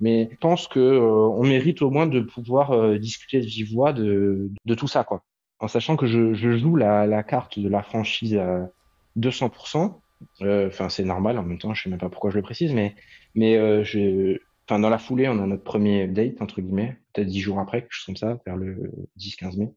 Mais 0.00 0.30
je 0.32 0.36
pense 0.38 0.68
que 0.68 0.80
euh, 0.80 1.02
on 1.02 1.42
mérite 1.42 1.82
au 1.82 1.90
moins 1.90 2.06
de 2.06 2.20
pouvoir 2.20 2.70
euh, 2.70 2.96
discuter 2.98 3.42
de 3.42 3.44
vive 3.44 3.70
voix 3.74 3.92
de, 3.92 4.50
de 4.64 4.74
tout 4.74 4.88
ça, 4.88 5.04
quoi. 5.04 5.22
En 5.60 5.68
sachant 5.68 5.96
que 5.96 6.06
je, 6.06 6.32
je 6.32 6.56
joue 6.56 6.74
la, 6.74 7.06
la 7.06 7.22
carte 7.22 7.58
de 7.58 7.68
la 7.68 7.82
franchise 7.82 8.34
à 8.36 8.70
200%. 9.18 10.00
Euh, 10.40 10.68
Enfin, 10.68 10.88
c'est 10.88 11.04
normal. 11.04 11.36
En 11.36 11.42
même 11.42 11.58
temps, 11.58 11.74
je 11.74 11.82
sais 11.82 11.90
même 11.90 11.98
pas 11.98 12.08
pourquoi 12.08 12.30
je 12.30 12.36
le 12.36 12.42
précise, 12.42 12.72
mais 12.72 12.94
mais 13.34 13.58
euh, 13.58 13.84
je, 13.84 14.38
enfin, 14.66 14.78
dans 14.80 14.88
la 14.88 14.98
foulée, 14.98 15.28
on 15.28 15.38
a 15.42 15.46
notre 15.46 15.64
premier 15.64 16.08
date 16.08 16.40
entre 16.40 16.62
guillemets, 16.62 16.96
peut-être 17.12 17.28
dix 17.28 17.40
jours 17.40 17.60
après, 17.60 17.82
quelque 17.82 17.92
chose 17.92 18.06
comme 18.06 18.16
ça, 18.16 18.38
vers 18.46 18.56
le 18.56 18.90
10-15 19.18 19.58
mai, 19.58 19.72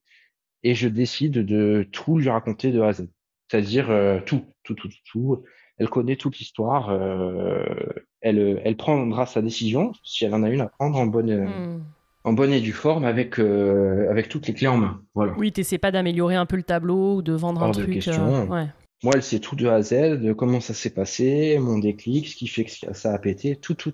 et 0.68 0.74
je 0.76 0.88
décide 0.88 1.46
de 1.46 1.88
tout 1.92 2.18
lui 2.18 2.30
raconter 2.30 2.72
de 2.72 2.82
A 2.82 2.88
à 2.88 2.94
Z. 2.94 3.08
C'est-à-dire 3.50 3.90
euh, 3.92 4.20
tout, 4.26 4.42
tout, 4.64 4.74
tout, 4.74 4.88
tout, 4.88 4.98
tout. 5.12 5.44
Elle 5.78 5.90
connaît 5.90 6.16
toute 6.16 6.38
l'histoire. 6.40 6.90
euh, 6.90 7.64
elle, 8.22 8.62
elle 8.64 8.76
prendra 8.78 9.26
sa 9.26 9.42
décision, 9.42 9.92
si 10.04 10.26
elle 10.26 10.34
en 10.34 10.42
a 10.44 10.50
une 10.50 10.62
à 10.62 10.68
prendre, 10.68 10.98
en 10.98 11.06
bonne, 11.06 11.46
Mm. 11.46 11.84
en 12.24 12.34
bonne 12.34 12.52
et 12.54 12.62
due 12.62 12.72
forme, 12.72 13.06
avec, 13.06 13.40
euh, 13.40 14.10
avec 14.10 14.30
toutes 14.30 14.48
les 14.48 14.54
clés 14.56 14.68
en 14.68 14.78
main. 14.78 15.02
Voilà. 15.14 15.34
Oui, 15.38 15.52
t'essaies 15.52 15.78
pas 15.78 15.92
d'améliorer 15.92 16.36
un 16.36 16.46
peu 16.48 16.56
le 16.56 16.64
tableau 16.64 17.18
ou 17.18 17.22
de 17.22 17.34
vendre 17.34 17.62
un 17.62 17.70
de 17.72 17.84
truc. 17.84 17.94
question. 17.94 18.50
ouais. 18.50 18.68
Moi, 19.04 19.14
elle 19.16 19.22
sait 19.24 19.40
tout 19.40 19.56
de 19.56 19.68
A 19.68 19.76
à 19.76 19.82
Z, 19.84 20.20
de 20.20 20.34
comment 20.34 20.62
ça 20.62 20.74
s'est 20.74 20.90
passé, 20.94 21.60
mon 21.60 21.78
déclic, 21.78 22.28
ce 22.30 22.36
qui 22.36 22.48
fait 22.48 22.64
que 22.64 22.72
ça 22.94 23.14
a 23.14 23.20
pété. 23.20 23.56
Tout, 23.58 23.76
tout, 23.76 23.94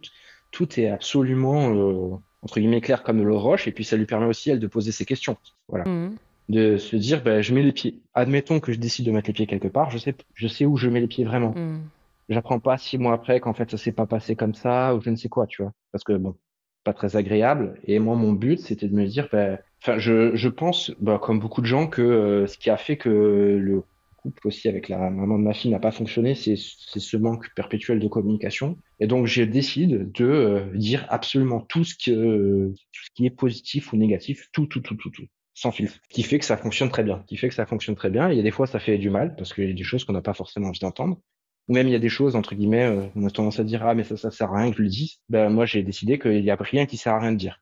tout 0.51 0.79
est 0.79 0.87
absolument, 0.87 1.73
euh, 1.75 2.15
entre 2.43 2.59
guillemets, 2.61 2.79
clair 2.79 3.03
comme 3.03 3.17
de 3.17 3.23
l'eau 3.23 3.39
roche. 3.39 3.67
Et 3.67 3.71
puis, 3.73 3.83
ça 3.83 3.97
lui 3.97 4.05
permet 4.05 4.27
aussi, 4.27 4.49
elle, 4.51 4.59
de 4.59 4.67
poser 4.67 4.91
ses 4.93 5.03
questions. 5.03 5.35
Voilà. 5.67 5.83
Mm. 5.89 6.15
De 6.51 6.77
se 6.77 6.95
dire, 6.95 7.23
ben, 7.23 7.41
je 7.41 7.53
mets 7.53 7.63
les 7.63 7.71
pieds. 7.71 8.01
Admettons 8.13 8.59
que 8.59 8.73
je 8.73 8.79
décide 8.79 9.05
de 9.05 9.11
mettre 9.11 9.27
les 9.27 9.33
pieds 9.33 9.47
quelque 9.47 9.69
part. 9.69 9.89
Je 9.89 9.97
sais, 9.97 10.15
je 10.33 10.47
sais 10.47 10.65
où 10.65 10.75
je 10.75 10.89
mets 10.89 10.99
les 10.99 11.07
pieds 11.07 11.23
vraiment. 11.23 11.51
Mm. 11.51 11.81
j'apprends 12.29 12.59
pas 12.59 12.77
six 12.77 12.97
mois 12.97 13.13
après 13.13 13.39
qu'en 13.39 13.53
fait 13.53 13.71
ça 13.71 13.77
s'est 13.77 13.91
pas 13.91 14.05
passé 14.05 14.35
comme 14.35 14.53
ça 14.53 14.95
ou 14.95 15.01
je 15.01 15.09
ne 15.09 15.15
sais 15.15 15.29
quoi, 15.29 15.47
tu 15.47 15.61
vois. 15.61 15.71
Parce 15.91 16.03
que 16.03 16.13
bon, 16.13 16.35
pas 16.83 16.93
très 16.93 17.15
agréable. 17.15 17.79
Et 17.85 17.99
moi, 17.99 18.15
mon 18.15 18.33
but, 18.33 18.59
c'était 18.59 18.87
de 18.87 18.95
me 18.95 19.05
dire, 19.05 19.27
ben, 19.31 19.59
enfin, 19.81 19.97
je, 19.99 20.35
je 20.35 20.49
pense, 20.49 20.91
bah, 20.99 21.19
comme 21.21 21.39
beaucoup 21.39 21.61
de 21.61 21.67
gens, 21.67 21.87
que 21.87 22.01
euh, 22.01 22.47
ce 22.47 22.57
qui 22.57 22.69
a 22.69 22.77
fait 22.77 22.97
que 22.97 23.09
le 23.09 23.83
couple 24.17 24.47
aussi 24.47 24.67
avec 24.67 24.87
la 24.87 25.09
maman 25.09 25.39
de 25.39 25.43
ma 25.43 25.53
fille 25.53 25.71
n'a 25.71 25.79
pas 25.79 25.91
fonctionné, 25.91 26.35
c'est 26.35 26.55
ce 26.55 27.17
manque 27.17 27.53
perpétuel 27.55 27.99
de 27.99 28.07
communication. 28.07 28.77
Et 28.99 29.07
donc, 29.07 29.25
j'ai 29.25 29.47
décidé 29.47 29.97
de 29.97 30.25
euh, 30.25 30.65
dire 30.75 31.05
absolument 31.09 31.61
tout 31.61 31.83
ce, 31.83 31.95
que, 31.95 32.67
tout 32.69 33.03
ce 33.03 33.09
qui 33.15 33.25
est 33.25 33.31
positif 33.31 33.93
ou 33.93 33.97
négatif, 33.97 34.47
tout, 34.51 34.67
tout, 34.67 34.81
tout, 34.81 34.95
tout, 34.95 35.09
tout, 35.09 35.25
sans 35.53 35.71
filtre. 35.71 35.99
Qui 36.09 36.23
fait 36.23 36.39
que 36.39 36.45
ça 36.45 36.57
fonctionne 36.57 36.89
très 36.89 37.03
bien. 37.03 37.23
Qui 37.27 37.37
fait 37.37 37.49
que 37.49 37.55
ça 37.55 37.65
fonctionne 37.65 37.95
très 37.95 38.09
bien. 38.09 38.29
Il 38.29 38.37
y 38.37 38.39
a 38.39 38.43
des 38.43 38.51
fois, 38.51 38.67
ça 38.67 38.79
fait 38.79 38.97
du 38.97 39.09
mal 39.09 39.35
parce 39.35 39.53
qu'il 39.53 39.67
y 39.67 39.71
a 39.71 39.73
des 39.73 39.83
choses 39.83 40.05
qu'on 40.05 40.13
n'a 40.13 40.21
pas 40.21 40.33
forcément 40.33 40.69
envie 40.69 40.79
d'entendre. 40.79 41.19
Ou 41.67 41.73
même 41.73 41.87
il 41.87 41.91
y 41.91 41.95
a 41.95 41.99
des 41.99 42.09
choses, 42.09 42.35
entre 42.35 42.55
guillemets, 42.55 42.85
euh, 42.85 43.05
on 43.15 43.25
a 43.25 43.29
tendance 43.29 43.59
à 43.59 43.63
dire, 43.63 43.85
ah, 43.85 43.93
mais 43.93 44.03
ça, 44.03 44.17
ça 44.17 44.31
sert 44.31 44.51
à 44.51 44.57
rien 44.59 44.71
que 44.71 44.77
je 44.77 44.81
le 44.81 44.89
dise. 44.89 45.17
Ben, 45.29 45.49
moi, 45.49 45.65
j'ai 45.65 45.83
décidé 45.83 46.17
qu'il 46.17 46.41
n'y 46.41 46.49
a 46.51 46.57
rien 46.59 46.85
qui 46.85 46.97
sert 46.97 47.13
à 47.13 47.19
rien 47.19 47.31
de 47.31 47.37
dire. 47.37 47.61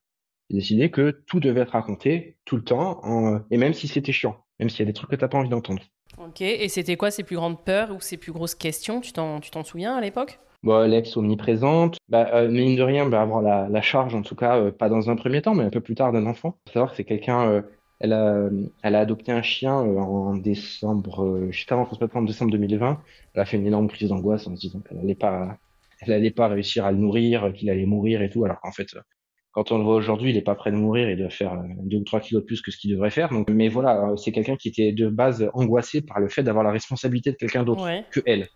J'ai 0.49 0.57
décidé 0.57 0.89
que 0.89 1.21
tout 1.27 1.39
devait 1.39 1.61
être 1.61 1.73
raconté 1.73 2.37
tout 2.45 2.55
le 2.55 2.63
temps, 2.63 3.01
en... 3.03 3.41
et 3.51 3.57
même 3.57 3.73
si 3.73 3.87
c'était 3.87 4.11
chiant, 4.11 4.37
même 4.59 4.69
s'il 4.69 4.79
y 4.79 4.83
a 4.83 4.85
des 4.85 4.93
trucs 4.93 5.11
que 5.11 5.15
t'as 5.15 5.27
pas 5.27 5.37
envie 5.37 5.49
d'entendre. 5.49 5.83
Ok, 6.17 6.41
et 6.41 6.67
c'était 6.69 6.95
quoi 6.95 7.11
ses 7.11 7.23
plus 7.23 7.35
grandes 7.35 7.63
peurs 7.63 7.91
ou 7.91 7.99
ses 7.99 8.17
plus 8.17 8.31
grosses 8.31 8.55
questions? 8.55 8.99
Tu 8.99 9.11
t'en, 9.11 9.41
tu 9.41 9.51
t'en 9.51 9.63
souviens 9.63 9.95
à 9.95 10.01
l'époque? 10.01 10.39
Bon, 10.63 10.89
l'ex 10.89 11.15
omniprésente, 11.15 11.97
bah, 12.09 12.29
euh, 12.33 12.49
mine 12.49 12.75
de 12.75 12.81
rien, 12.81 13.07
bah, 13.07 13.21
avoir 13.21 13.41
la, 13.41 13.69
la 13.69 13.81
charge, 13.81 14.15
en 14.15 14.23
tout 14.23 14.35
cas, 14.35 14.57
euh, 14.57 14.71
pas 14.71 14.89
dans 14.89 15.09
un 15.09 15.15
premier 15.15 15.41
temps, 15.41 15.53
mais 15.53 15.63
un 15.63 15.69
peu 15.69 15.81
plus 15.81 15.95
tard 15.95 16.11
d'un 16.11 16.25
enfant. 16.25 16.57
Faut 16.67 16.73
savoir 16.73 16.91
que 16.91 16.97
c'est 16.97 17.05
quelqu'un, 17.05 17.47
euh, 17.47 17.61
elle 17.99 18.13
a, 18.13 18.49
elle 18.83 18.95
a 18.95 18.99
adopté 18.99 19.31
un 19.31 19.41
chien 19.41 19.79
euh, 19.79 19.97
en 19.97 20.35
décembre, 20.35 21.23
euh, 21.25 21.51
juste 21.51 21.71
avant 21.71 21.85
qu'on 21.85 21.95
se 21.95 22.03
mette 22.03 22.15
en 22.15 22.21
décembre 22.21 22.51
2020. 22.51 23.01
Elle 23.33 23.41
a 23.41 23.45
fait 23.45 23.57
une 23.57 23.67
énorme 23.67 23.87
crise 23.87 24.09
d'angoisse 24.09 24.47
en 24.47 24.55
se 24.55 24.61
disant 24.61 24.79
qu'elle 24.79 24.99
allait 24.99 25.15
pas, 25.15 25.57
elle 26.01 26.13
allait 26.13 26.31
pas 26.31 26.47
réussir 26.47 26.85
à 26.85 26.91
le 26.91 26.97
nourrir, 26.97 27.51
qu'il 27.53 27.69
allait 27.69 27.85
mourir 27.85 28.21
et 28.21 28.29
tout, 28.29 28.45
alors 28.45 28.59
qu'en 28.61 28.71
fait, 28.71 28.87
quand 29.51 29.71
on 29.71 29.77
le 29.79 29.83
voit 29.83 29.95
aujourd'hui, 29.95 30.29
il 30.29 30.37
est 30.37 30.41
pas 30.43 30.55
prêt 30.55 30.71
de 30.71 30.77
mourir, 30.77 31.09
il 31.09 31.17
doit 31.17 31.29
faire 31.29 31.53
euh, 31.53 31.63
deux 31.83 31.97
ou 31.97 32.03
trois 32.03 32.19
kilos 32.19 32.43
de 32.43 32.45
plus 32.45 32.61
que 32.61 32.71
ce 32.71 32.77
qu'il 32.77 32.91
devrait 32.91 33.09
faire. 33.09 33.29
Donc, 33.29 33.49
mais 33.49 33.67
voilà, 33.67 34.11
euh, 34.11 34.15
c'est 34.15 34.31
quelqu'un 34.31 34.55
qui 34.55 34.69
était 34.69 34.91
de 34.91 35.09
base 35.09 35.49
angoissé 35.53 36.01
par 36.01 36.19
le 36.19 36.29
fait 36.29 36.43
d'avoir 36.43 36.63
la 36.63 36.71
responsabilité 36.71 37.31
de 37.31 37.35
quelqu'un 37.35 37.63
d'autre 37.63 37.83
Ouais. 37.83 38.05
que 38.11 38.21
elle. 38.25 38.47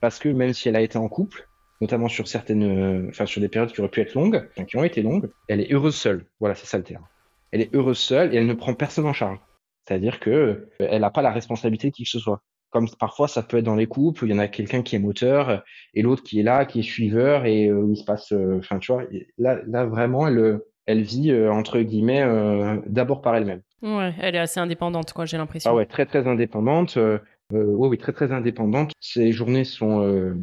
Parce 0.00 0.18
que 0.18 0.28
même 0.28 0.52
si 0.52 0.68
elle 0.68 0.76
a 0.76 0.82
été 0.82 0.98
en 0.98 1.08
couple, 1.08 1.46
notamment 1.80 2.08
sur 2.08 2.26
certaines, 2.26 2.64
euh, 2.64 3.08
enfin 3.10 3.26
sur 3.26 3.40
des 3.40 3.48
périodes 3.48 3.72
qui 3.72 3.80
auraient 3.80 3.90
pu 3.90 4.00
être 4.00 4.14
longues, 4.14 4.48
qui 4.66 4.76
ont 4.76 4.84
été 4.84 5.02
longues, 5.02 5.30
elle 5.48 5.60
est 5.60 5.72
heureuse 5.72 5.94
seule. 5.94 6.26
Voilà, 6.40 6.54
c'est 6.54 6.66
ça 6.66 6.78
le 6.78 6.84
terme. 6.84 7.04
Elle 7.52 7.62
est 7.62 7.74
heureuse 7.74 7.98
seule 7.98 8.34
et 8.34 8.38
elle 8.38 8.46
ne 8.46 8.54
prend 8.54 8.74
personne 8.74 9.06
en 9.06 9.12
charge. 9.12 9.38
C'est-à-dire 9.86 10.20
que 10.20 10.30
euh, 10.30 10.68
elle 10.78 11.02
n'a 11.02 11.10
pas 11.10 11.22
la 11.22 11.32
responsabilité 11.32 11.90
de 11.90 11.94
qui 11.94 12.04
que 12.04 12.10
ce 12.10 12.18
soit. 12.18 12.42
Comme 12.70 12.88
parfois 12.98 13.26
ça 13.26 13.42
peut 13.42 13.58
être 13.58 13.64
dans 13.64 13.74
les 13.74 13.86
couples 13.86 14.24
où 14.24 14.26
il 14.26 14.32
y 14.32 14.34
en 14.34 14.38
a 14.38 14.46
quelqu'un 14.46 14.82
qui 14.82 14.94
est 14.94 15.00
moteur 15.00 15.48
euh, 15.48 15.56
et 15.94 16.02
l'autre 16.02 16.22
qui 16.22 16.40
est 16.40 16.44
là, 16.44 16.64
qui 16.64 16.80
est 16.80 16.84
suiveur 16.84 17.44
et 17.44 17.66
euh, 17.68 17.80
où 17.80 17.92
il 17.92 17.96
se 17.96 18.04
passe, 18.04 18.32
enfin 18.58 18.78
tu 18.78 18.92
vois, 18.92 19.04
là, 19.38 19.58
là 19.66 19.86
vraiment 19.86 20.28
elle, 20.28 20.60
elle 20.86 21.02
vit 21.02 21.30
euh, 21.30 21.52
entre 21.52 21.80
guillemets 21.80 22.22
euh, 22.22 22.76
d'abord 22.86 23.22
par 23.22 23.36
elle-même. 23.36 23.62
Ouais, 23.82 24.12
elle 24.20 24.34
est 24.34 24.40
assez 24.40 24.60
indépendante, 24.60 25.12
quoi, 25.12 25.24
j'ai 25.24 25.36
l'impression. 25.36 25.70
Ah 25.70 25.74
ouais, 25.74 25.86
très 25.86 26.04
très 26.04 26.26
indépendante. 26.26 26.96
Euh, 26.96 27.18
oui, 27.52 27.96
très 27.98 28.12
très 28.12 28.32
indépendante. 28.32 28.92
Ses 29.00 29.32
journées 29.32 29.64
sont 29.64 30.02
euh, 30.02 30.36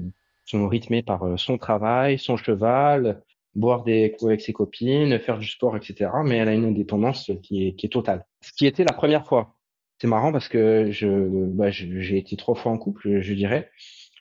sont 0.45 0.67
rythmées 0.67 1.03
par 1.03 1.37
son 1.37 1.57
travail, 1.57 2.17
son 2.17 2.37
cheval, 2.37 3.21
boire 3.57 3.83
des 3.83 4.11
coups 4.11 4.29
avec 4.29 4.41
ses 4.41 4.53
copines, 4.53 5.19
faire 5.19 5.37
du 5.37 5.47
sport, 5.47 5.75
etc. 5.75 6.09
Mais 6.23 6.37
elle 6.37 6.47
a 6.47 6.53
une 6.53 6.65
indépendance 6.65 7.31
qui 7.43 7.67
est 7.67 7.73
qui 7.73 7.87
est 7.87 7.89
totale. 7.89 8.25
Ce 8.41 8.53
qui 8.53 8.65
était 8.65 8.85
la 8.85 8.93
première 8.93 9.25
fois. 9.25 9.55
C'est 9.99 10.07
marrant 10.07 10.31
parce 10.31 10.47
que 10.47 10.91
je 10.91 11.07
bah, 11.07 11.71
j'ai 11.71 12.17
été 12.17 12.37
trois 12.37 12.55
fois 12.55 12.71
en 12.71 12.77
couple, 12.77 13.21
je 13.21 13.33
dirais. 13.33 13.69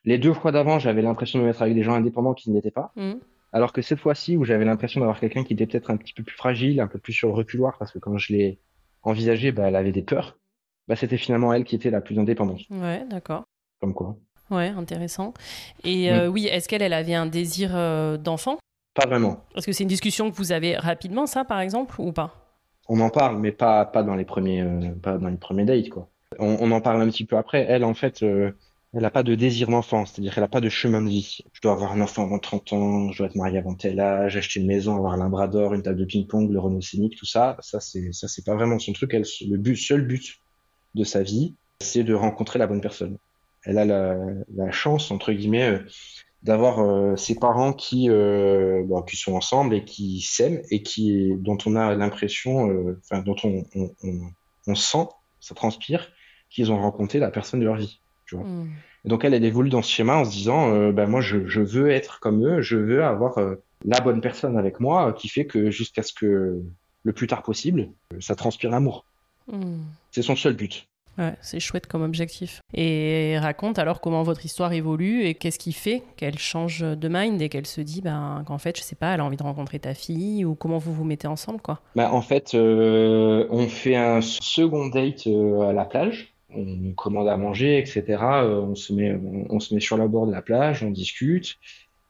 Les 0.04 0.18
deux 0.18 0.32
fois 0.32 0.52
d'avant, 0.52 0.78
j'avais 0.78 1.02
l'impression 1.02 1.38
de 1.38 1.44
me 1.44 1.48
mettre 1.48 1.62
avec 1.62 1.74
des 1.74 1.82
gens 1.82 1.94
indépendants 1.94 2.32
qui 2.32 2.50
ne 2.50 2.54
l'étaient 2.54 2.70
pas. 2.70 2.92
Mhm. 2.96 3.20
Alors 3.52 3.72
que 3.72 3.82
cette 3.82 3.98
fois-ci, 3.98 4.36
où 4.36 4.44
j'avais 4.44 4.64
l'impression 4.64 5.00
d'avoir 5.00 5.20
quelqu'un 5.20 5.44
qui 5.44 5.52
était 5.52 5.66
peut-être 5.66 5.90
un 5.90 5.96
petit 5.96 6.14
peu 6.14 6.22
plus 6.22 6.36
fragile, 6.36 6.80
un 6.80 6.86
peu 6.86 6.98
plus 6.98 7.12
sur 7.12 7.28
le 7.28 7.34
reculoir, 7.34 7.76
parce 7.78 7.92
que 7.92 7.98
quand 7.98 8.16
je 8.16 8.32
l'ai 8.32 8.58
envisagé, 9.02 9.52
bah, 9.52 9.68
elle 9.68 9.76
avait 9.76 9.92
des 9.92 10.02
peurs, 10.02 10.38
bah, 10.88 10.96
c'était 10.96 11.16
finalement 11.16 11.52
elle 11.52 11.64
qui 11.64 11.74
était 11.74 11.90
la 11.90 12.00
plus 12.00 12.18
indépendante. 12.18 12.60
Ouais, 12.70 13.04
d'accord. 13.08 13.44
Comme 13.80 13.94
quoi. 13.94 14.16
Ouais, 14.50 14.68
intéressant. 14.68 15.34
Et 15.84 16.12
euh, 16.12 16.28
oui, 16.28 16.46
est-ce 16.46 16.68
qu'elle 16.68 16.82
elle 16.82 16.92
avait 16.92 17.14
un 17.14 17.26
désir 17.26 17.72
euh, 17.74 18.16
d'enfant? 18.16 18.58
Pas 18.96 19.06
vraiment. 19.06 19.44
Est-ce 19.54 19.66
que 19.66 19.72
c'est 19.72 19.84
une 19.84 19.88
discussion 19.88 20.30
que 20.30 20.36
vous 20.36 20.52
avez 20.52 20.76
rapidement, 20.76 21.26
ça, 21.26 21.44
par 21.44 21.60
exemple, 21.60 21.94
ou 22.00 22.12
pas? 22.12 22.32
On 22.88 22.98
en 23.00 23.10
parle, 23.10 23.38
mais 23.38 23.52
pas, 23.52 23.84
pas 23.84 24.02
dans 24.02 24.14
les 24.14 24.24
premiers, 24.24 24.62
euh, 24.62 24.90
pas 25.02 25.18
dans 25.18 25.28
les 25.28 25.36
premiers 25.36 25.64
dates, 25.64 25.90
quoi. 25.90 26.08
On, 26.38 26.56
on 26.60 26.70
en 26.72 26.80
parle 26.80 27.02
un 27.02 27.08
petit 27.08 27.24
peu 27.24 27.36
après. 27.36 27.66
Elle, 27.68 27.84
en 27.84 27.94
fait, 27.94 28.22
euh, 28.22 28.52
elle 28.94 29.02
n'a 29.02 29.10
pas 29.10 29.22
de 29.22 29.34
désir 29.34 29.68
d'enfant, 29.68 30.06
c'est-à-dire 30.06 30.32
qu'elle 30.34 30.44
n'a 30.44 30.48
pas 30.48 30.62
de 30.62 30.70
chemin 30.70 31.02
de 31.02 31.08
vie. 31.08 31.40
Je 31.52 31.60
dois 31.60 31.72
avoir 31.72 31.92
un 31.92 32.00
enfant 32.00 32.24
avant 32.24 32.38
30 32.38 32.72
ans, 32.72 33.12
je 33.12 33.18
dois 33.18 33.26
être 33.26 33.36
marié 33.36 33.58
avant 33.58 33.74
tel 33.74 34.00
âge, 34.00 34.36
acheter 34.36 34.60
une 34.60 34.66
maison, 34.66 34.96
avoir 34.96 35.12
un 35.12 35.18
Labrador, 35.18 35.74
une 35.74 35.82
table 35.82 35.98
de 35.98 36.04
ping-pong, 36.06 36.50
le 36.50 36.58
Renault 36.58 36.80
Scénic, 36.80 37.16
tout 37.16 37.26
ça. 37.26 37.58
Ça, 37.60 37.80
c'est, 37.80 38.12
ça, 38.12 38.28
c'est 38.28 38.44
pas 38.44 38.54
vraiment 38.54 38.78
son 38.78 38.94
truc. 38.94 39.12
Elle, 39.12 39.24
le 39.48 39.58
but, 39.58 39.76
seul 39.76 40.06
but 40.06 40.40
de 40.94 41.04
sa 41.04 41.22
vie, 41.22 41.54
c'est 41.80 42.04
de 42.04 42.14
rencontrer 42.14 42.58
la 42.58 42.66
bonne 42.66 42.80
personne. 42.80 43.18
Elle 43.64 43.76
a 43.76 43.84
la, 43.84 44.16
la 44.54 44.70
chance, 44.70 45.10
entre 45.10 45.32
guillemets, 45.32 45.70
euh, 45.70 45.78
d'avoir 46.46 46.78
euh, 46.78 47.16
ses 47.16 47.34
parents 47.34 47.72
qui, 47.72 48.08
euh, 48.08 48.84
bon, 48.86 49.02
qui 49.02 49.16
sont 49.16 49.34
ensemble 49.34 49.74
et 49.74 49.84
qui 49.84 50.20
s'aiment 50.20 50.62
et 50.70 50.80
qui, 50.80 51.34
dont 51.38 51.58
on 51.66 51.74
a 51.74 51.96
l'impression, 51.96 52.70
euh, 52.70 53.00
enfin, 53.02 53.20
dont 53.20 53.34
on, 53.42 53.64
on, 53.74 53.90
on, 54.04 54.20
on 54.68 54.74
sent, 54.76 55.08
ça 55.40 55.56
transpire, 55.56 56.12
qu'ils 56.48 56.70
ont 56.70 56.80
rencontré 56.80 57.18
la 57.18 57.32
personne 57.32 57.58
de 57.58 57.64
leur 57.64 57.74
vie. 57.74 58.00
Tu 58.26 58.36
vois. 58.36 58.44
Hmm. 58.44 58.70
Et 59.04 59.08
donc 59.08 59.24
elle, 59.24 59.34
elle 59.34 59.44
évolue 59.44 59.70
dans 59.70 59.82
ce 59.82 59.90
schéma 59.90 60.18
en 60.18 60.24
se 60.24 60.30
disant, 60.30 60.90
ben 60.92 61.08
moi, 61.08 61.20
je, 61.20 61.46
je 61.46 61.60
veux 61.60 61.90
être 61.90 62.20
comme 62.20 62.46
eux, 62.46 62.62
je 62.62 62.76
veux 62.76 63.04
avoir 63.04 63.38
la 63.84 64.00
bonne 64.00 64.20
personne 64.20 64.56
avec 64.56 64.78
moi, 64.78 65.12
qui 65.12 65.28
fait 65.28 65.46
que 65.46 65.70
jusqu'à 65.70 66.02
ce 66.02 66.12
que 66.12 66.62
le 67.02 67.12
plus 67.12 67.26
tard 67.26 67.42
possible, 67.42 67.90
ça 68.20 68.36
transpire 68.36 68.70
l'amour. 68.70 69.04
Hmm. 69.48 69.82
C'est 70.12 70.22
son 70.22 70.36
seul 70.36 70.54
but. 70.54 70.88
C'est 71.40 71.60
chouette 71.60 71.86
comme 71.86 72.02
objectif. 72.02 72.60
Et 72.74 73.38
raconte 73.38 73.78
alors 73.78 74.00
comment 74.00 74.22
votre 74.22 74.44
histoire 74.44 74.72
évolue 74.72 75.24
et 75.24 75.34
qu'est-ce 75.34 75.58
qui 75.58 75.72
fait 75.72 76.02
qu'elle 76.16 76.38
change 76.38 76.80
de 76.80 77.08
mind 77.08 77.40
et 77.40 77.48
qu'elle 77.48 77.66
se 77.66 77.80
dit 77.80 78.02
ben, 78.02 78.42
qu'en 78.46 78.58
fait, 78.58 78.76
je 78.76 78.82
sais 78.82 78.96
pas, 78.96 79.14
elle 79.14 79.20
a 79.20 79.24
envie 79.24 79.36
de 79.36 79.42
rencontrer 79.42 79.78
ta 79.78 79.94
fille 79.94 80.44
ou 80.44 80.54
comment 80.54 80.78
vous 80.78 80.92
vous 80.92 81.04
mettez 81.04 81.26
ensemble, 81.26 81.60
quoi. 81.60 81.80
Bah, 81.94 82.12
en 82.12 82.22
fait, 82.22 82.54
euh, 82.54 83.46
on 83.50 83.68
fait 83.68 83.96
un 83.96 84.20
second 84.20 84.88
date 84.88 85.26
euh, 85.26 85.68
à 85.68 85.72
la 85.72 85.84
plage. 85.84 86.34
On 86.50 86.92
commande 86.92 87.28
à 87.28 87.36
manger, 87.36 87.78
etc. 87.78 88.04
Euh, 88.20 88.60
on 88.60 88.74
se 88.74 88.92
met, 88.92 89.14
on, 89.14 89.46
on 89.50 89.60
se 89.60 89.74
met 89.74 89.80
sur 89.80 89.96
la 89.96 90.06
bord 90.06 90.26
de 90.26 90.32
la 90.32 90.42
plage, 90.42 90.82
on 90.82 90.90
discute. 90.90 91.56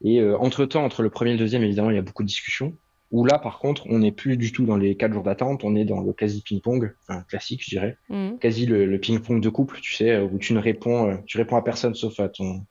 Et 0.05 0.23
entre-temps, 0.23 0.85
entre 0.85 1.03
le 1.03 1.09
premier 1.09 1.31
et 1.31 1.35
le 1.35 1.39
deuxième, 1.39 1.63
évidemment, 1.63 1.89
il 1.89 1.97
y 1.97 1.99
a 1.99 2.03
beaucoup 2.03 2.23
de 2.23 2.29
discussions. 2.29 2.75
Où 3.17 3.25
là, 3.25 3.39
par 3.39 3.59
contre, 3.61 3.87
on 3.89 4.01
n'est 4.01 4.13
plus 4.13 4.37
du 4.37 4.53
tout 4.53 4.67
dans 4.67 4.77
les 4.77 4.95
quatre 4.95 5.15
jours 5.15 5.23
d'attente, 5.23 5.65
on 5.65 5.75
est 5.75 5.87
dans 5.87 6.03
le 6.03 6.13
quasi 6.13 6.43
ping-pong, 6.43 6.95
enfin 7.09 7.23
classique, 7.23 7.63
je 7.65 7.71
dirais, 7.71 7.97
Hmm. 8.11 8.37
quasi 8.39 8.67
le, 8.67 8.85
le 8.85 9.01
ping-pong 9.01 9.41
de 9.41 9.49
couple, 9.49 9.81
tu 9.81 9.95
sais, 9.95 10.19
où 10.21 10.39
tu 10.39 10.53
ne 10.53 10.59
réponds, 10.59 11.11
euh, 11.11 11.17
tu 11.27 11.39
réponds 11.39 11.57
à 11.57 11.63
personne 11.63 11.95
sauf 11.95 12.21
à 12.21 12.29
ton, 12.29 12.67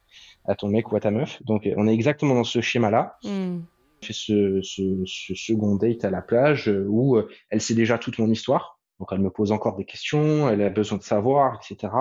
à 0.45 0.53
ton 0.53 0.67
mec 0.67 0.91
ou 0.91 0.95
à 0.95 0.99
ta 0.99 1.09
meuf. 1.09 1.41
Donc, 1.45 1.67
on 1.77 1.87
est 1.87 1.93
exactement 1.95 2.35
dans 2.35 2.43
ce 2.43 2.61
schéma-là 2.61 3.17
Hmm. 3.23 3.61
fait 4.03 4.13
ce, 4.13 4.59
ce, 4.61 4.83
ce 5.05 5.33
second 5.33 5.77
date 5.77 6.05
à 6.05 6.11
la 6.11 6.21
plage 6.21 6.69
euh, 6.69 6.85
où 6.87 7.15
euh, 7.17 7.27
elle 7.49 7.59
sait 7.59 7.73
déjà 7.73 7.97
toute 7.97 8.19
mon 8.19 8.29
histoire. 8.29 8.79
Donc 8.99 9.09
elle 9.11 9.19
me 9.21 9.31
pose 9.31 9.51
encore 9.51 9.75
des 9.77 9.85
questions, 9.85 10.47
elle 10.47 10.61
a 10.61 10.69
besoin 10.69 10.99
de 10.99 11.03
savoir, 11.03 11.59
etc. 11.59 11.91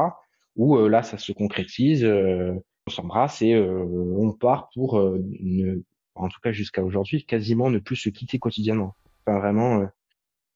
Où 0.55 0.77
là, 0.87 1.03
ça 1.03 1.19
se 1.19 1.33
concrétise, 1.33 2.05
on 2.05 2.91
s'embrasse 2.91 3.43
et 3.43 3.57
on 3.59 4.31
part 4.33 4.69
pour, 4.75 4.99
euh, 5.01 5.19
ne, 5.41 5.83
en 6.15 6.29
tout 6.29 6.41
cas 6.43 6.53
jusqu'à 6.53 6.83
aujourd'hui, 6.83 7.25
quasiment 7.25 7.71
ne 7.71 7.79
plus 7.79 7.97
se 7.97 8.09
quitter 8.09 8.39
quotidiennement. 8.39 8.95
Enfin 9.27 9.39
vraiment, 9.39 9.81
euh, 9.81 9.87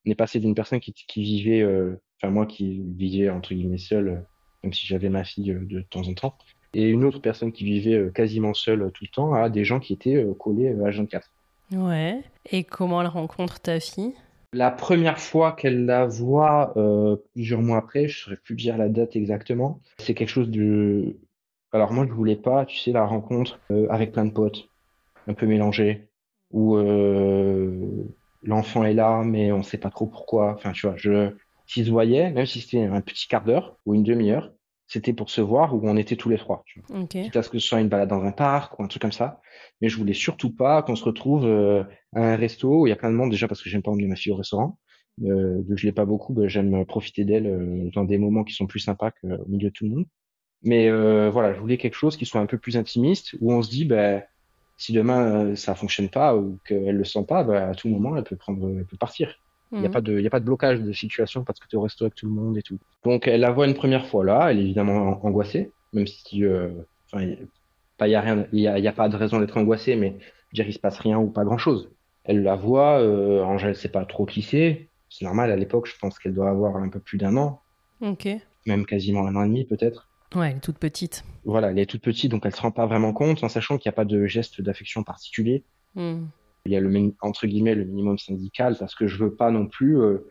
on 0.07 0.11
est 0.11 0.15
passé 0.15 0.41
d'une 0.41 0.55
personne 0.55 0.81
qui, 0.81 0.93
qui 0.93 1.23
vivait, 1.23 1.63
euh, 1.63 2.01
enfin 2.17 2.33
moi 2.33 2.47
qui 2.47 2.83
vivais 2.97 3.31
entre 3.31 3.55
guillemets 3.55 3.79
seul, 3.79 4.09
euh, 4.09 4.17
même 4.63 4.73
si 4.73 4.87
j'avais 4.87 5.09
ma 5.09 5.25
fille 5.25 5.53
euh, 5.53 5.65
de 5.65 5.81
temps 5.83 6.07
en 6.07 6.15
temps, 6.15 6.39
et 6.75 6.89
une 6.89 7.05
autre 7.05 7.21
personne 7.21 7.53
qui 7.53 7.65
vivait 7.65 7.95
euh, 7.95 8.11
quasiment 8.11 8.55
seule 8.55 8.83
euh, 8.83 8.91
tout 8.91 9.05
le 9.05 9.11
temps, 9.11 9.35
à 9.35 9.49
des 9.49 9.65
gens 9.65 9.81
qui 9.81 9.93
étaient 9.93 10.17
euh, 10.17 10.35
collés 10.35 10.73
euh, 10.73 10.87
à 10.87 10.91
24. 10.91 11.31
Ouais. 11.73 12.23
Et 12.51 12.65
comment 12.65 13.01
elle 13.03 13.09
rencontre 13.09 13.61
ta 13.61 13.81
fille? 13.81 14.15
La 14.55 14.71
première 14.71 15.19
fois 15.19 15.53
qu'elle 15.53 15.85
la 15.85 16.07
voit, 16.07 16.73
euh, 16.79 17.17
plusieurs 17.35 17.61
mois 17.61 17.79
après, 17.79 18.09
je 18.09 18.19
ne 18.19 18.25
saurais 18.25 18.37
plus 18.43 18.55
dire 18.55 18.79
la 18.79 18.89
date 18.89 19.15
exactement, 19.17 19.81
c'est 19.99 20.15
quelque 20.15 20.31
chose 20.31 20.51
de... 20.51 21.17
Alors 21.73 21.93
moi, 21.93 22.07
je 22.07 22.13
voulais 22.13 22.37
pas, 22.37 22.65
tu 22.65 22.79
sais, 22.79 22.93
la 22.93 23.05
rencontre 23.05 23.61
euh, 23.71 23.87
avec 23.91 24.13
plein 24.13 24.25
de 24.25 24.31
potes, 24.31 24.68
un 25.29 25.35
peu 25.35 25.47
mélangés, 25.47 26.09
où 26.51 26.76
euh, 26.76 28.05
l'enfant 28.43 28.85
est 28.85 28.95
là, 28.95 29.22
mais 29.24 29.53
on 29.53 29.62
sait 29.62 29.79
pas 29.79 29.91
trop 29.91 30.07
pourquoi. 30.07 30.55
Enfin, 30.55 30.72
tu 30.72 30.87
vois, 30.87 30.97
je... 30.97 31.31
s'ils 31.66 31.87
se 31.87 31.91
voyaient, 31.91 32.31
même 32.33 32.47
si 32.47 32.61
c'était 32.61 32.83
un 32.85 33.01
petit 33.01 33.29
quart 33.29 33.45
d'heure 33.45 33.79
ou 33.87 33.95
une 33.95 34.03
demi-heure, 34.03 34.53
c'était 34.87 35.12
pour 35.12 35.29
se 35.29 35.43
voir 35.43 35.74
où 35.74 35.81
on 35.85 35.99
était 35.99 36.16
tous 36.16 36.31
les 36.31 36.39
trois. 36.39 36.62
Tu 36.66 36.81
vois 36.81 37.01
Ok. 37.01 37.11
quitte 37.11 37.37
à 37.37 37.43
ce 37.43 37.51
que 37.51 37.59
ce 37.59 37.68
soit 37.68 37.81
une 37.81 37.89
balade 37.91 38.09
dans 38.09 38.22
un 38.22 38.33
parc 38.33 38.79
ou 38.79 38.83
un 38.83 38.89
truc 38.89 39.03
comme 39.03 39.12
ça. 39.12 39.41
Mais 39.83 39.91
je 39.91 39.99
voulais 39.99 40.14
surtout 40.14 40.55
pas 40.55 40.83
qu'on 40.83 40.97
se 40.97 41.05
retrouve 41.05 41.45
euh, 41.45 41.85
à 42.14 42.22
un 42.33 42.37
resto 42.37 42.81
où 42.81 42.87
il 42.87 42.91
y 42.91 42.93
a 42.93 42.97
plein 42.97 43.11
de 43.11 43.14
monde, 43.14 43.31
déjà 43.31 43.47
parce 43.47 43.62
que 43.62 43.68
j'aime 43.68 43.83
pas 43.83 43.91
emmener 43.91 44.07
ma 44.07 44.16
fille 44.16 44.33
au 44.33 44.37
restaurant. 44.37 44.79
Euh, 45.22 45.61
vu 45.61 45.74
que 45.74 45.81
je 45.81 45.87
l'ai 45.87 45.93
pas 45.93 46.07
beaucoup, 46.07 46.33
ben, 46.33 46.49
j'aime 46.49 46.87
profiter 46.87 47.24
d'elle 47.24 47.47
euh, 47.47 47.91
dans 47.93 48.05
des 48.05 48.16
moments 48.16 48.45
qui 48.45 48.55
sont 48.55 48.66
plus 48.66 48.81
sympas 48.81 49.11
qu'au 49.11 49.47
milieu 49.47 49.68
de 49.68 49.74
tout 49.74 49.85
le 49.85 49.91
monde. 49.91 50.07
Mais 50.62 50.91
voilà, 51.31 51.53
je 51.53 51.61
voulais 51.61 51.76
quelque 51.76 51.95
chose 51.95 52.16
qui 52.16 52.26
soit 52.26 52.41
un 52.41 52.47
peu 52.47 52.59
plus 52.59 52.76
intimiste, 52.76 53.37
où 53.41 53.53
on 53.53 53.62
se 53.62 53.70
dit, 53.70 53.85
ben, 53.85 54.24
si 54.79 54.95
demain 54.95 55.57
ça 55.57 55.74
fonctionne 55.76 56.11
pas 56.11 56.37
ou 56.37 56.61
qu'elle 56.66 56.97
le 56.97 57.05
sent 57.05 57.24
pas, 57.29 57.45
ben, 57.45 57.70
à 57.70 57.74
tout 57.76 57.89
moment, 57.91 58.16
elle 58.16 58.24
peut 58.24 58.37
prendre, 58.37 58.70
elle 58.79 58.87
peut 58.87 58.97
partir. 58.99 59.35
Il 59.79 59.83
n'y 59.83 59.87
a 59.87 59.91
Mhm. 59.91 59.93
pas 59.93 60.01
de, 60.03 60.20
y 60.20 60.26
a 60.26 60.31
pas 60.31 60.41
de 60.41 60.47
blocage 60.47 60.81
de 60.81 60.93
situation 60.93 61.45
parce 61.45 61.61
que 61.61 61.66
tu 61.68 61.76
es 61.76 61.79
au 61.79 61.83
resto 61.83 62.05
avec 62.07 62.14
tout 62.16 62.26
le 62.26 62.33
monde 62.33 62.59
et 62.59 62.62
tout. 62.62 62.79
Donc 63.05 63.29
elle 63.29 63.41
la 63.43 63.51
voit 63.53 63.66
une 63.68 63.74
première 63.74 64.07
fois 64.07 64.24
là, 64.24 64.51
elle 64.51 64.61
est 64.61 64.62
évidemment 64.64 65.24
angoissée, 65.24 65.74
même 65.93 66.07
si, 66.07 66.45
euh, 66.45 66.70
il 67.14 67.49
y 68.01 68.05
a- 68.05 68.09
y 68.09 68.14
a 68.14 68.20
rien, 68.20 68.47
y 68.53 68.66
a, 68.68 68.79
il 68.79 68.85
y 68.85 68.89
a 68.89 68.93
pas 68.93 69.09
de 69.09 69.16
raison 69.16 69.41
d'être 69.41 69.57
angoissée, 69.57 69.97
mais 69.97 70.18
dire, 70.53 70.66
il 70.68 70.72
se 70.72 70.79
passe 70.79 70.99
rien 70.99 71.18
ou 71.18 71.31
pas 71.31 71.45
grand 71.45 71.59
chose. 71.59 71.93
Elle 72.24 72.43
la 72.43 72.57
voit, 72.57 73.01
euh, 73.01 73.43
Angèle 73.45 73.76
sait 73.76 73.91
pas 73.91 74.05
trop 74.07 74.26
qui 74.26 74.43
c'est. 74.43 74.91
C'est 75.11 75.24
normal 75.24 75.51
à 75.51 75.57
l'époque, 75.57 75.87
je 75.89 75.99
pense 75.99 76.18
qu'elle 76.18 76.35
doit 76.35 76.51
avoir 76.51 76.76
un 76.76 76.89
peu 76.91 77.01
plus 77.01 77.18
d'un 77.18 77.37
an, 77.37 77.62
Ok. 78.01 78.26
même 78.66 78.87
quasiment 78.87 79.26
un 79.26 79.35
an 79.37 79.43
et 79.45 79.49
demi 79.49 79.64
peut-être. 79.64 80.08
Ouais, 80.35 80.51
elle 80.51 80.57
est 80.57 80.61
toute 80.61 80.79
petite. 80.79 81.24
Voilà, 81.45 81.70
elle 81.70 81.79
est 81.79 81.87
toute 81.87 82.03
petite, 82.03 82.31
donc 82.31 82.45
elle 82.45 82.55
se 82.55 82.61
rend 82.61 82.70
pas 82.70 82.87
vraiment 82.87 83.12
compte, 83.12 83.43
en 83.43 83.49
sachant 83.49 83.79
qu'il 83.79 83.89
n'y 83.89 83.95
a 83.95 83.97
pas 83.97 84.05
de 84.05 84.26
geste 84.26 84.61
d'affection 84.61 85.03
particulier. 85.03 85.64
Hmm. 85.95 86.26
Il 86.66 86.72
y 86.72 86.76
a 86.76 86.81
le 86.81 87.14
entre 87.22 87.47
guillemets 87.47 87.74
le 87.74 87.85
minimum 87.85 88.18
syndical 88.18 88.76
parce 88.79 88.95
que 88.95 89.07
je 89.07 89.16
veux 89.16 89.35
pas 89.35 89.51
non 89.51 89.66
plus 89.66 89.99
euh, 89.99 90.29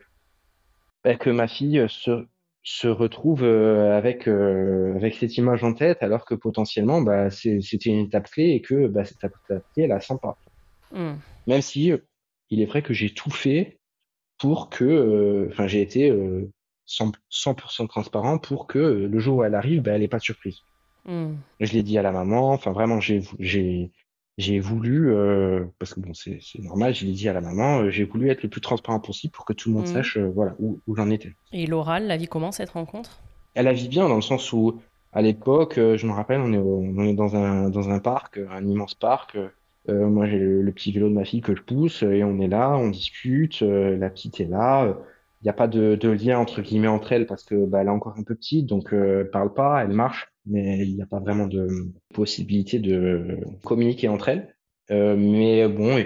bah, 1.02 1.16
que 1.16 1.30
ma 1.30 1.48
fille 1.48 1.84
se 1.88 2.26
se 2.62 2.86
retrouve 2.86 3.42
euh, 3.42 3.96
avec 3.96 4.28
euh, 4.28 4.94
avec 4.94 5.14
cette 5.14 5.36
image 5.36 5.64
en 5.64 5.72
tête 5.72 6.02
alors 6.02 6.24
que 6.24 6.34
potentiellement 6.34 7.00
bah 7.00 7.30
c'était 7.30 7.90
une 7.90 8.06
étape 8.06 8.30
clé 8.30 8.50
et 8.50 8.60
que 8.60 8.86
bah 8.86 9.04
cette 9.04 9.16
étape 9.16 9.34
clé 9.46 9.84
elle 9.84 9.88
la 9.88 10.00
sent 10.00 10.18
pas. 10.22 10.38
Hmm. 10.92 11.16
Même 11.48 11.62
si 11.62 11.92
il 12.50 12.60
est 12.60 12.66
vrai 12.66 12.82
que 12.82 12.94
j'ai 12.94 13.10
tout 13.10 13.30
fait 13.30 13.80
pour 14.38 14.70
que 14.70 15.48
enfin 15.50 15.66
j'ai 15.66 15.82
été 15.82 16.12
100%, 16.88 17.12
100% 17.30 17.86
transparent 17.88 18.38
pour 18.38 18.66
que 18.66 18.78
euh, 18.78 19.08
le 19.08 19.18
jour 19.20 19.38
où 19.38 19.44
elle 19.44 19.54
arrive 19.54 19.82
bah 19.82 19.92
elle 19.92 20.02
est 20.02 20.08
pas 20.08 20.18
surprise. 20.20 20.60
Hmm. 21.04 21.34
Je 21.60 21.72
l'ai 21.72 21.82
dit 21.82 21.98
à 21.98 22.02
la 22.02 22.12
maman, 22.12 22.52
enfin 22.52 22.72
vraiment 22.72 23.00
j'ai 23.00 23.18
vou- 23.20 23.36
j'ai 23.38 23.90
j'ai 24.38 24.60
voulu 24.60 25.10
euh, 25.12 25.64
parce 25.78 25.94
que 25.94 26.00
bon 26.00 26.14
c'est 26.14 26.38
c'est 26.40 26.60
normal, 26.62 26.94
je 26.94 27.04
l'ai 27.04 27.12
dit 27.12 27.28
à 27.28 27.32
la 27.32 27.40
maman, 27.40 27.80
euh, 27.80 27.90
j'ai 27.90 28.04
voulu 28.04 28.30
être 28.30 28.42
le 28.42 28.48
plus 28.48 28.60
transparent 28.60 29.00
possible 29.00 29.32
pour 29.32 29.44
que 29.44 29.52
tout 29.52 29.68
le 29.70 29.74
monde 29.76 29.86
Mhm. 29.86 29.92
sache 29.92 30.16
euh, 30.18 30.30
voilà 30.34 30.54
où, 30.60 30.80
où 30.86 30.96
j'en 30.96 31.10
étais. 31.10 31.32
Et 31.52 31.66
l'oral, 31.66 32.06
la 32.06 32.16
vie 32.16 32.28
comment 32.28 32.52
cette 32.52 32.70
rencontre 32.70 33.18
Elle 33.54 33.64
la 33.66 33.72
vit 33.72 33.88
bien 33.88 34.08
dans 34.08 34.16
le 34.16 34.22
sens 34.22 34.52
où 34.52 34.80
à 35.12 35.22
l'époque, 35.22 35.74
je 35.76 36.06
me 36.06 36.12
rappelle, 36.12 36.40
on 36.40 36.52
est 36.52 36.58
on 36.58 37.04
est 37.04 37.14
dans 37.14 37.34
un 37.34 37.70
dans 37.70 37.88
un 37.90 37.98
parc, 37.98 38.38
un 38.50 38.64
immense 38.66 38.94
parc. 38.94 39.36
moi 39.88 40.26
j'ai 40.26 40.38
le, 40.38 40.62
le 40.62 40.72
petit 40.72 40.92
vélo 40.92 41.08
de 41.08 41.14
ma 41.14 41.24
fille 41.24 41.40
que 41.40 41.56
je 41.56 41.62
pousse 41.62 42.02
et 42.02 42.22
on 42.22 42.38
est 42.40 42.48
là, 42.48 42.76
on 42.76 42.90
discute, 42.90 43.60
la 43.62 44.10
petite 44.10 44.40
est 44.40 44.44
là. 44.46 44.96
Il 45.40 45.44
n'y 45.44 45.50
a 45.50 45.54
pas 45.54 45.68
de, 45.68 46.08
lien 46.08 46.38
entre 46.38 46.62
guillemets 46.62 46.88
entre 46.88 47.12
elles 47.12 47.26
parce 47.26 47.44
que 47.44 47.66
bah, 47.66 47.80
elle 47.80 47.86
est 47.86 47.90
encore 47.90 48.16
un 48.18 48.24
peu 48.24 48.34
petite, 48.34 48.66
donc 48.66 48.92
euh, 48.92 49.20
elle 49.20 49.30
parle 49.30 49.54
pas, 49.54 49.82
elle 49.84 49.92
marche, 49.92 50.32
mais 50.46 50.86
il 50.86 50.94
n'y 50.96 51.02
a 51.02 51.06
pas 51.06 51.20
vraiment 51.20 51.46
de 51.46 51.68
possibilité 52.12 52.78
de 52.80 53.38
communiquer 53.64 54.08
entre 54.08 54.30
elles. 54.30 54.56
Euh, 54.90 55.16
mais 55.16 55.68
bon, 55.68 56.04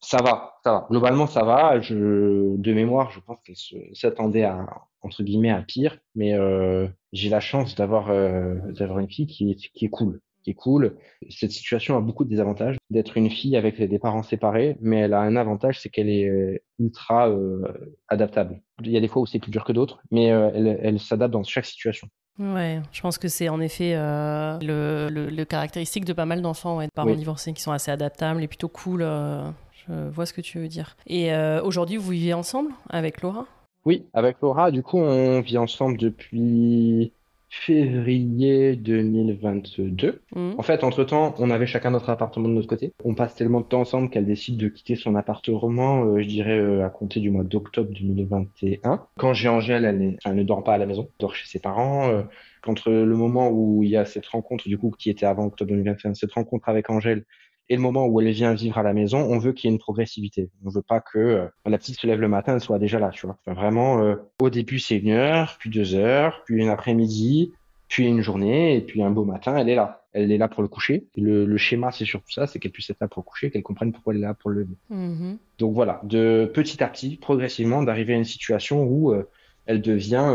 ça 0.00 0.18
va, 0.22 0.54
ça 0.64 0.72
va. 0.72 0.86
Globalement, 0.90 1.26
ça 1.26 1.44
va. 1.44 1.80
Je, 1.80 2.56
de 2.56 2.72
mémoire, 2.72 3.10
je 3.10 3.20
pense 3.20 3.38
qu'elle 3.44 3.56
s'attendait 3.94 4.44
à 4.44 4.66
entre 5.02 5.22
guillemets 5.22 5.50
à 5.50 5.62
pire, 5.62 5.98
mais 6.14 6.34
euh, 6.34 6.86
j'ai 7.12 7.30
la 7.30 7.40
chance 7.40 7.74
d'avoir 7.74 8.10
euh, 8.10 8.56
d'avoir 8.72 8.98
une 8.98 9.10
fille 9.10 9.26
qui 9.26 9.50
est 9.50 9.56
qui 9.56 9.86
est 9.86 9.88
cool, 9.88 10.20
qui 10.42 10.50
est 10.50 10.54
cool. 10.54 10.96
Cette 11.28 11.50
situation 11.52 11.96
a 11.96 12.00
beaucoup 12.00 12.24
de 12.24 12.30
désavantages 12.30 12.76
d'être 12.90 13.16
une 13.16 13.30
fille 13.30 13.56
avec 13.56 13.80
des 13.80 13.98
parents 13.98 14.22
séparés, 14.22 14.76
mais 14.80 14.98
elle 15.00 15.14
a 15.14 15.20
un 15.20 15.36
avantage, 15.36 15.80
c'est 15.80 15.88
qu'elle 15.90 16.08
est 16.08 16.28
euh, 16.28 16.58
ultra 16.78 17.28
euh, 17.28 17.62
adaptable. 18.08 18.60
Il 18.82 18.90
y 18.90 18.96
a 18.96 19.00
des 19.00 19.08
fois 19.08 19.22
où 19.22 19.26
c'est 19.26 19.38
plus 19.38 19.50
dur 19.50 19.64
que 19.64 19.72
d'autres, 19.72 20.00
mais 20.10 20.30
euh, 20.32 20.50
elle, 20.54 20.78
elle 20.82 20.98
s'adapte 21.00 21.32
dans 21.32 21.42
chaque 21.44 21.66
situation. 21.66 22.08
Ouais, 22.38 22.80
je 22.92 23.02
pense 23.02 23.18
que 23.18 23.28
c'est 23.28 23.48
en 23.50 23.60
effet 23.60 23.92
euh, 23.94 24.58
le, 24.60 25.08
le- 25.12 25.28
le 25.28 25.44
caractéristique 25.44 26.06
de 26.06 26.14
pas 26.14 26.24
mal 26.24 26.40
d'enfants, 26.40 26.78
ouais, 26.78 26.86
de 26.86 26.90
parents 26.92 27.10
Oui. 27.10 27.16
divorcés 27.16 27.52
qui 27.52 27.60
sont 27.60 27.72
assez 27.72 27.90
adaptables 27.90 28.42
et 28.42 28.48
plutôt 28.48 28.68
cool. 28.68 29.00
je 29.00 30.08
vois 30.10 30.24
ce 30.26 30.32
que 30.32 30.40
tu 30.40 30.58
veux 30.58 30.68
dire. 30.68 30.96
Et 31.06 31.32
aujourd'hui, 31.62 31.96
vous 31.98 32.10
vivez 32.10 32.32
ensemble 32.32 32.70
avec 32.88 33.20
Laura? 33.22 33.46
Oui, 33.84 34.06
avec 34.12 34.36
Laura, 34.42 34.70
du 34.70 34.82
coup, 34.82 34.98
on 34.98 35.40
vit 35.40 35.58
ensemble 35.58 35.96
depuis 35.98 37.12
février 37.50 38.76
2022. 38.76 40.22
Hmm. 40.34 40.52
En 40.56 40.62
fait, 40.62 40.84
entre-temps, 40.84 41.34
on 41.38 41.50
avait 41.50 41.66
chacun 41.66 41.90
notre 41.90 42.08
appartement 42.10 42.48
de 42.48 42.54
notre 42.54 42.68
côté. 42.68 42.92
On 43.04 43.14
passe 43.14 43.34
tellement 43.34 43.60
de 43.60 43.66
temps 43.66 43.80
ensemble 43.80 44.08
qu'elle 44.08 44.24
décide 44.26 44.56
de 44.56 44.68
quitter 44.68 44.94
son 44.96 45.16
appartement, 45.16 46.04
euh, 46.04 46.22
je 46.22 46.28
dirais, 46.28 46.58
euh, 46.58 46.86
à 46.86 46.90
compter 46.90 47.20
du 47.20 47.30
mois 47.30 47.44
d'octobre 47.44 47.90
2021. 47.92 49.04
Quand 49.18 49.32
j'ai 49.34 49.48
Angèle, 49.48 49.84
elle, 49.84 50.00
est- 50.02 50.16
elle 50.24 50.36
ne 50.36 50.42
dort 50.44 50.62
pas 50.64 50.74
à 50.74 50.78
la 50.78 50.86
maison, 50.86 51.02
elle 51.10 51.14
dort 51.18 51.34
chez 51.34 51.46
ses 51.48 51.58
parents. 51.60 52.08
Euh, 52.08 52.22
Entre 52.66 52.90
le 52.92 53.16
moment 53.16 53.48
où 53.50 53.82
il 53.82 53.88
y 53.88 53.96
a 53.96 54.04
cette 54.04 54.26
rencontre, 54.26 54.68
du 54.68 54.76
coup, 54.76 54.90
qui 54.90 55.08
était 55.08 55.24
avant 55.24 55.46
octobre 55.46 55.70
2021, 55.70 56.12
cette 56.14 56.32
rencontre 56.32 56.68
avec 56.68 56.90
Angèle, 56.90 57.24
et 57.70 57.76
le 57.76 57.80
moment 57.80 58.06
où 58.06 58.20
elle 58.20 58.30
vient 58.32 58.52
vivre 58.52 58.78
à 58.78 58.82
la 58.82 58.92
maison, 58.92 59.18
on 59.20 59.38
veut 59.38 59.52
qu'il 59.52 59.70
y 59.70 59.72
ait 59.72 59.74
une 59.74 59.78
progressivité. 59.78 60.50
On 60.64 60.70
veut 60.70 60.82
pas 60.82 61.00
que 61.00 61.18
euh, 61.18 61.46
la 61.64 61.78
petite 61.78 62.00
se 62.00 62.06
lève 62.06 62.20
le 62.20 62.26
matin, 62.26 62.54
elle 62.54 62.60
soit 62.60 62.80
déjà 62.80 62.98
là, 62.98 63.10
tu 63.10 63.26
vois. 63.26 63.38
Enfin, 63.46 63.58
vraiment, 63.58 64.02
euh, 64.02 64.16
au 64.40 64.50
début, 64.50 64.80
c'est 64.80 64.96
une 64.96 65.10
heure, 65.10 65.56
puis 65.60 65.70
deux 65.70 65.94
heures, 65.94 66.42
puis 66.44 66.56
une 66.56 66.68
après-midi, 66.68 67.52
puis 67.86 68.06
une 68.08 68.22
journée, 68.22 68.76
et 68.76 68.80
puis 68.80 69.04
un 69.04 69.10
beau 69.10 69.24
matin, 69.24 69.56
elle 69.56 69.68
est 69.68 69.76
là. 69.76 70.02
Elle 70.12 70.32
est 70.32 70.38
là 70.38 70.48
pour 70.48 70.62
le 70.62 70.68
coucher. 70.68 71.06
Le, 71.16 71.44
le 71.44 71.56
schéma, 71.58 71.92
c'est 71.92 72.04
surtout 72.04 72.32
ça, 72.32 72.48
c'est 72.48 72.58
qu'elle 72.58 72.72
puisse 72.72 72.90
être 72.90 73.00
là 73.00 73.06
pour 73.06 73.22
le 73.22 73.30
coucher, 73.30 73.52
qu'elle 73.52 73.62
comprenne 73.62 73.92
pourquoi 73.92 74.14
elle 74.14 74.18
est 74.18 74.26
là 74.26 74.34
pour 74.34 74.50
le 74.50 74.62
lever. 74.62 74.76
Mhm. 74.90 75.38
Donc 75.58 75.72
voilà, 75.72 76.00
de 76.02 76.50
petit 76.52 76.82
à 76.82 76.88
petit, 76.88 77.18
progressivement, 77.18 77.84
d'arriver 77.84 78.14
à 78.14 78.16
une 78.16 78.24
situation 78.24 78.82
où 78.82 79.12
euh, 79.12 79.28
elle 79.66 79.80
devient, 79.80 80.34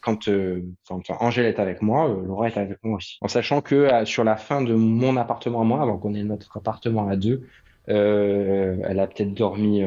quand, 0.00 0.28
euh, 0.28 0.62
Angèle 1.20 1.46
est 1.46 1.58
avec 1.58 1.82
moi, 1.82 2.08
euh, 2.08 2.22
Laura 2.26 2.48
est 2.48 2.56
avec 2.56 2.78
moi 2.82 2.96
aussi. 2.96 3.18
En 3.20 3.28
sachant 3.28 3.60
que 3.60 3.74
euh, 3.74 4.04
sur 4.04 4.24
la 4.24 4.36
fin 4.36 4.62
de 4.62 4.74
mon 4.74 5.16
appartement 5.16 5.62
à 5.62 5.64
moi, 5.64 5.82
avant 5.82 5.98
qu'on 5.98 6.14
ait 6.14 6.22
notre 6.22 6.56
appartement 6.56 7.08
à 7.08 7.16
deux, 7.16 7.46
elle 7.86 9.00
a 9.00 9.08
peut-être 9.08 9.34
dormi, 9.34 9.82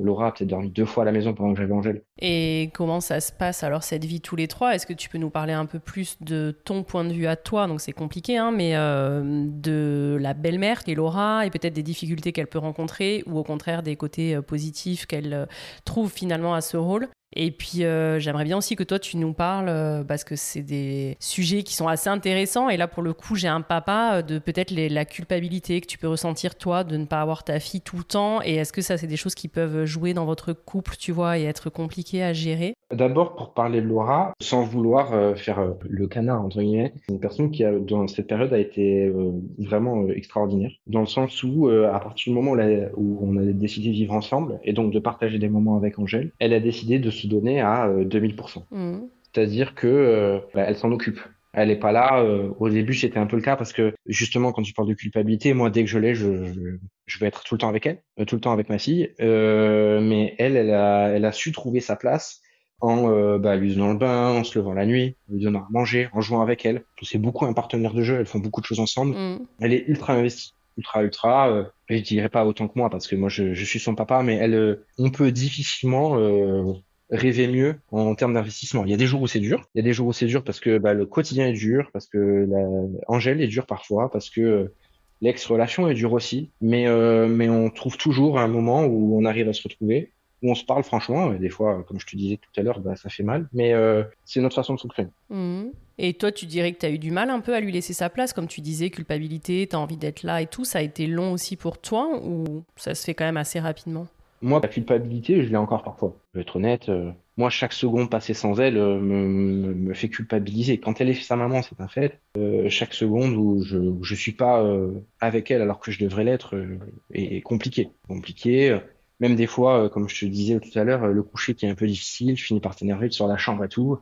Laura 0.00 0.28
a 0.28 0.32
peut-être 0.32 0.48
dormi 0.48 0.70
deux 0.70 0.86
fois 0.86 1.02
à 1.02 1.04
la 1.04 1.12
maison 1.12 1.34
pendant 1.34 1.52
que 1.52 1.60
j'avais 1.60 1.74
Angèle. 1.74 2.02
Et 2.18 2.70
comment 2.72 3.02
ça 3.02 3.20
se 3.20 3.30
passe 3.30 3.62
alors 3.62 3.82
cette 3.82 4.06
vie 4.06 4.22
tous 4.22 4.36
les 4.36 4.48
trois? 4.48 4.74
Est-ce 4.74 4.86
que 4.86 4.94
tu 4.94 5.10
peux 5.10 5.18
nous 5.18 5.28
parler 5.28 5.52
un 5.52 5.66
peu 5.66 5.78
plus 5.78 6.16
de 6.22 6.56
ton 6.64 6.82
point 6.82 7.04
de 7.04 7.12
vue 7.12 7.26
à 7.26 7.36
toi? 7.36 7.66
Donc 7.66 7.82
c'est 7.82 7.92
compliqué, 7.92 8.38
hein, 8.38 8.52
mais 8.52 8.72
de 8.72 10.16
la 10.18 10.32
belle-mère 10.32 10.82
qui 10.82 10.92
est 10.92 10.94
Laura 10.94 11.44
et 11.44 11.50
peut-être 11.50 11.74
des 11.74 11.82
difficultés 11.82 12.32
qu'elle 12.32 12.46
peut 12.46 12.58
rencontrer 12.58 13.22
ou 13.26 13.36
au 13.36 13.44
contraire 13.44 13.82
des 13.82 13.96
côtés 13.96 14.40
positifs 14.40 15.04
qu'elle 15.04 15.46
trouve 15.84 16.10
finalement 16.10 16.54
à 16.54 16.62
ce 16.62 16.78
rôle. 16.78 17.10
Et 17.34 17.50
puis 17.50 17.84
euh, 17.84 18.18
j'aimerais 18.18 18.44
bien 18.44 18.58
aussi 18.58 18.76
que 18.76 18.82
toi 18.82 18.98
tu 18.98 19.16
nous 19.16 19.32
parles 19.32 19.68
euh, 19.68 20.04
parce 20.04 20.24
que 20.24 20.36
c'est 20.36 20.62
des 20.62 21.16
sujets 21.18 21.62
qui 21.62 21.74
sont 21.74 21.88
assez 21.88 22.10
intéressants. 22.10 22.68
Et 22.68 22.76
là 22.76 22.88
pour 22.88 23.02
le 23.02 23.12
coup 23.12 23.36
j'ai 23.36 23.48
un 23.48 23.62
papa 23.62 24.16
euh, 24.16 24.22
de 24.22 24.38
peut-être 24.38 24.70
la 24.70 25.04
culpabilité 25.04 25.80
que 25.80 25.86
tu 25.86 25.98
peux 25.98 26.08
ressentir 26.08 26.56
toi 26.56 26.84
de 26.84 26.96
ne 26.96 27.06
pas 27.06 27.20
avoir 27.20 27.44
ta 27.44 27.58
fille 27.60 27.80
tout 27.80 27.96
le 27.96 28.04
temps. 28.04 28.42
Et 28.42 28.56
est-ce 28.56 28.72
que 28.72 28.82
ça 28.82 28.98
c'est 28.98 29.06
des 29.06 29.16
choses 29.16 29.34
qui 29.34 29.48
peuvent 29.48 29.84
jouer 29.84 30.14
dans 30.14 30.24
votre 30.24 30.52
couple 30.52 30.96
tu 30.98 31.12
vois 31.12 31.38
et 31.38 31.44
être 31.44 31.70
compliquées 31.70 32.22
à 32.22 32.32
gérer? 32.32 32.74
D'abord, 32.92 33.36
pour 33.36 33.54
parler 33.54 33.80
de 33.80 33.86
Laura, 33.86 34.32
sans 34.40 34.64
vouloir 34.64 35.14
euh, 35.14 35.34
faire 35.34 35.58
euh, 35.58 35.72
le 35.88 36.06
canard, 36.06 36.44
entre 36.44 36.60
guillemets, 36.60 36.92
c'est 37.06 37.12
une 37.12 37.20
personne 37.20 37.50
qui, 37.50 37.64
a, 37.64 37.72
dans 37.78 38.06
cette 38.06 38.26
période, 38.26 38.52
a 38.52 38.58
été 38.58 39.06
euh, 39.06 39.32
vraiment 39.58 40.08
extraordinaire, 40.08 40.72
dans 40.86 41.00
le 41.00 41.06
sens 41.06 41.42
où, 41.42 41.68
à 41.68 41.98
partir 42.00 42.32
du 42.32 42.38
moment 42.38 42.52
où, 42.96 43.18
on 43.22 43.36
a 43.36 43.44
décidé 43.44 43.88
de 43.88 43.94
vivre 43.94 44.14
ensemble, 44.14 44.60
et 44.64 44.72
donc 44.72 44.92
de 44.92 44.98
partager 44.98 45.38
des 45.38 45.48
moments 45.48 45.76
avec 45.76 45.98
Angèle, 45.98 46.32
elle 46.38 46.52
a 46.52 46.60
décidé 46.60 46.98
de 46.98 47.10
se 47.10 47.26
donner 47.26 47.60
à 47.60 47.86
euh, 47.86 48.04
2000%. 48.04 48.64
Mhm. 48.70 49.08
C'est-à-dire 49.32 49.74
que 49.74 50.40
bah, 50.52 50.64
elle 50.66 50.76
s'en 50.76 50.92
occupe. 50.92 51.18
Elle 51.54 51.70
est 51.70 51.76
pas 51.76 51.92
là. 51.92 52.20
euh, 52.22 52.50
au 52.58 52.68
début, 52.68 52.94
c'était 52.94 53.18
un 53.18 53.26
peu 53.26 53.36
le 53.36 53.42
cas 53.42 53.56
parce 53.56 53.72
que 53.72 53.94
justement, 54.06 54.52
quand 54.52 54.62
tu 54.62 54.72
parles 54.72 54.88
de 54.88 54.94
culpabilité, 54.94 55.54
moi, 55.54 55.70
dès 55.70 55.84
que 55.84 55.90
je 55.90 55.98
l'ai, 55.98 56.14
je, 56.14 56.44
je, 56.44 56.60
je 57.06 57.18
vais 57.18 57.26
être 57.26 57.44
tout 57.44 57.54
le 57.54 57.58
temps 57.58 57.68
avec 57.68 57.86
elle, 57.86 58.26
tout 58.26 58.34
le 58.34 58.40
temps 58.40 58.52
avec 58.52 58.68
ma 58.68 58.78
fille. 58.78 59.10
Euh, 59.20 60.00
mais 60.00 60.34
elle, 60.38 60.56
elle 60.56 60.70
a, 60.72 61.08
elle 61.08 61.24
a 61.24 61.32
su 61.32 61.52
trouver 61.52 61.80
sa 61.80 61.96
place 61.96 62.41
en 62.82 63.08
euh, 63.08 63.38
bah, 63.38 63.56
lui 63.56 63.72
faisant 63.72 63.92
le 63.92 63.98
bain, 63.98 64.30
en 64.30 64.44
se 64.44 64.58
levant 64.58 64.74
la 64.74 64.84
nuit, 64.84 65.16
en 65.30 65.34
lui 65.34 65.42
donnant 65.42 65.60
à 65.60 65.68
manger, 65.70 66.08
en 66.12 66.20
jouant 66.20 66.42
avec 66.42 66.66
elle. 66.66 66.82
C'est 67.02 67.18
beaucoup 67.18 67.46
un 67.46 67.52
partenaire 67.52 67.94
de 67.94 68.02
jeu. 68.02 68.16
Elles 68.18 68.26
font 68.26 68.40
beaucoup 68.40 68.60
de 68.60 68.66
choses 68.66 68.80
ensemble. 68.80 69.16
Mhm. 69.16 69.46
Elle 69.60 69.72
est 69.72 69.84
ultra 69.86 70.14
investie, 70.14 70.52
ultra 70.76 71.02
ultra. 71.02 71.50
Euh, 71.50 71.64
je 71.88 71.98
dirais 71.98 72.28
pas 72.28 72.44
autant 72.44 72.66
que 72.66 72.76
moi 72.76 72.90
parce 72.90 73.06
que 73.06 73.14
moi 73.14 73.28
je, 73.28 73.54
je 73.54 73.64
suis 73.64 73.78
son 73.78 73.94
papa, 73.94 74.22
mais 74.22 74.34
elle, 74.34 74.54
euh, 74.54 74.84
on 74.98 75.10
peut 75.10 75.30
difficilement 75.30 76.18
euh, 76.18 76.72
rêver 77.10 77.46
mieux 77.46 77.76
en 77.92 78.16
termes 78.16 78.34
d'investissement. 78.34 78.84
Il 78.84 78.90
y 78.90 78.94
a 78.94 78.96
des 78.96 79.06
jours 79.06 79.22
où 79.22 79.28
c'est 79.28 79.40
dur, 79.40 79.64
il 79.74 79.78
y 79.78 79.80
a 79.80 79.84
des 79.84 79.92
jours 79.92 80.08
où 80.08 80.12
c'est 80.12 80.26
dur 80.26 80.42
parce 80.42 80.58
que 80.58 80.78
bah, 80.78 80.92
le 80.92 81.06
quotidien 81.06 81.46
est 81.46 81.52
dur, 81.52 81.88
parce 81.92 82.08
que 82.08 82.46
la, 82.50 82.66
Angèle 83.06 83.40
est 83.40 83.46
dure 83.46 83.66
parfois, 83.66 84.10
parce 84.10 84.28
que 84.28 84.72
l'ex-relation 85.20 85.88
est 85.88 85.94
dure 85.94 86.14
aussi, 86.14 86.50
mais 86.60 86.88
mais 87.28 87.48
on 87.48 87.70
trouve 87.70 87.96
toujours 87.96 88.40
un 88.40 88.48
moment 88.48 88.84
où 88.86 89.16
on 89.16 89.24
arrive 89.24 89.48
à 89.48 89.52
se 89.52 89.62
retrouver. 89.62 90.10
Où 90.42 90.50
on 90.50 90.54
se 90.54 90.64
parle 90.64 90.82
franchement, 90.82 91.32
et 91.32 91.38
des 91.38 91.48
fois, 91.48 91.84
comme 91.86 92.00
je 92.00 92.06
te 92.06 92.16
disais 92.16 92.36
tout 92.36 92.60
à 92.60 92.62
l'heure, 92.62 92.80
bah, 92.80 92.96
ça 92.96 93.08
fait 93.08 93.22
mal, 93.22 93.48
mais 93.52 93.72
euh, 93.72 94.02
c'est 94.24 94.40
notre 94.40 94.56
façon 94.56 94.74
de 94.74 94.80
fonctionner. 94.80 95.10
Mhm. 95.30 95.72
Et 95.98 96.14
toi, 96.14 96.32
tu 96.32 96.46
dirais 96.46 96.72
que 96.72 96.78
tu 96.78 96.86
as 96.86 96.90
eu 96.90 96.98
du 96.98 97.10
mal 97.10 97.30
un 97.30 97.40
peu 97.40 97.54
à 97.54 97.60
lui 97.60 97.70
laisser 97.70 97.92
sa 97.92 98.10
place, 98.10 98.32
comme 98.32 98.48
tu 98.48 98.60
disais, 98.60 98.90
culpabilité, 98.90 99.66
tu 99.68 99.76
as 99.76 99.78
envie 99.78 99.96
d'être 99.96 100.22
là 100.22 100.42
et 100.42 100.46
tout. 100.46 100.64
Ça 100.64 100.78
a 100.78 100.82
été 100.82 101.06
long 101.06 101.32
aussi 101.32 101.56
pour 101.56 101.78
toi 101.78 102.18
ou 102.24 102.64
ça 102.76 102.94
se 102.94 103.04
fait 103.04 103.14
quand 103.14 103.24
même 103.24 103.36
assez 103.36 103.60
rapidement? 103.60 104.06
Moi, 104.40 104.58
la 104.60 104.68
culpabilité, 104.68 105.44
je 105.44 105.48
l'ai 105.48 105.56
encore 105.56 105.84
parfois. 105.84 106.16
Je 106.32 106.38
vais 106.38 106.42
être 106.42 106.56
honnête, 106.56 106.88
euh, 106.88 107.12
moi, 107.38 107.48
chaque 107.48 107.72
seconde 107.72 108.10
passée 108.10 108.34
sans 108.34 108.60
elle 108.60 108.74
me, 108.74 109.00
me, 109.00 109.74
me, 109.74 109.94
fait 109.94 110.08
culpabiliser. 110.08 110.78
Quand 110.78 111.00
elle 111.00 111.08
est 111.08 111.14
sa 111.14 111.34
maman, 111.36 111.62
c'est 111.62 111.80
un 111.80 111.88
fait. 111.88 112.20
Euh, 112.36 112.68
chaque 112.68 112.92
seconde 112.92 113.34
où 113.34 113.62
je 113.62 113.78
je 114.02 114.14
suis 114.14 114.32
pas 114.32 114.62
euh, 114.62 115.00
avec 115.20 115.50
elle 115.50 115.62
alors 115.62 115.80
que 115.80 115.90
je 115.90 115.98
devrais 115.98 116.24
l'être 116.24 116.56
euh, 116.56 116.78
est 117.14 117.40
compliqué. 117.40 117.88
Compliqué. 118.06 118.78
Même 119.22 119.36
des 119.36 119.46
fois, 119.46 119.88
comme 119.88 120.08
je 120.08 120.20
te 120.20 120.26
disais 120.26 120.60
tout 120.60 120.78
à 120.78 120.84
l'heure, 120.84 121.06
le 121.06 121.22
coucher 121.22 121.54
qui 121.54 121.64
est 121.64 121.70
un 121.70 121.74
peu 121.74 121.86
difficile, 121.86 122.36
je 122.36 122.44
finis 122.44 122.60
par 122.60 122.76
t'énerver 122.76 123.10
sur 123.10 123.26
la 123.26 123.38
chambre 123.38 123.64
et 123.64 123.68
tout. 123.68 123.98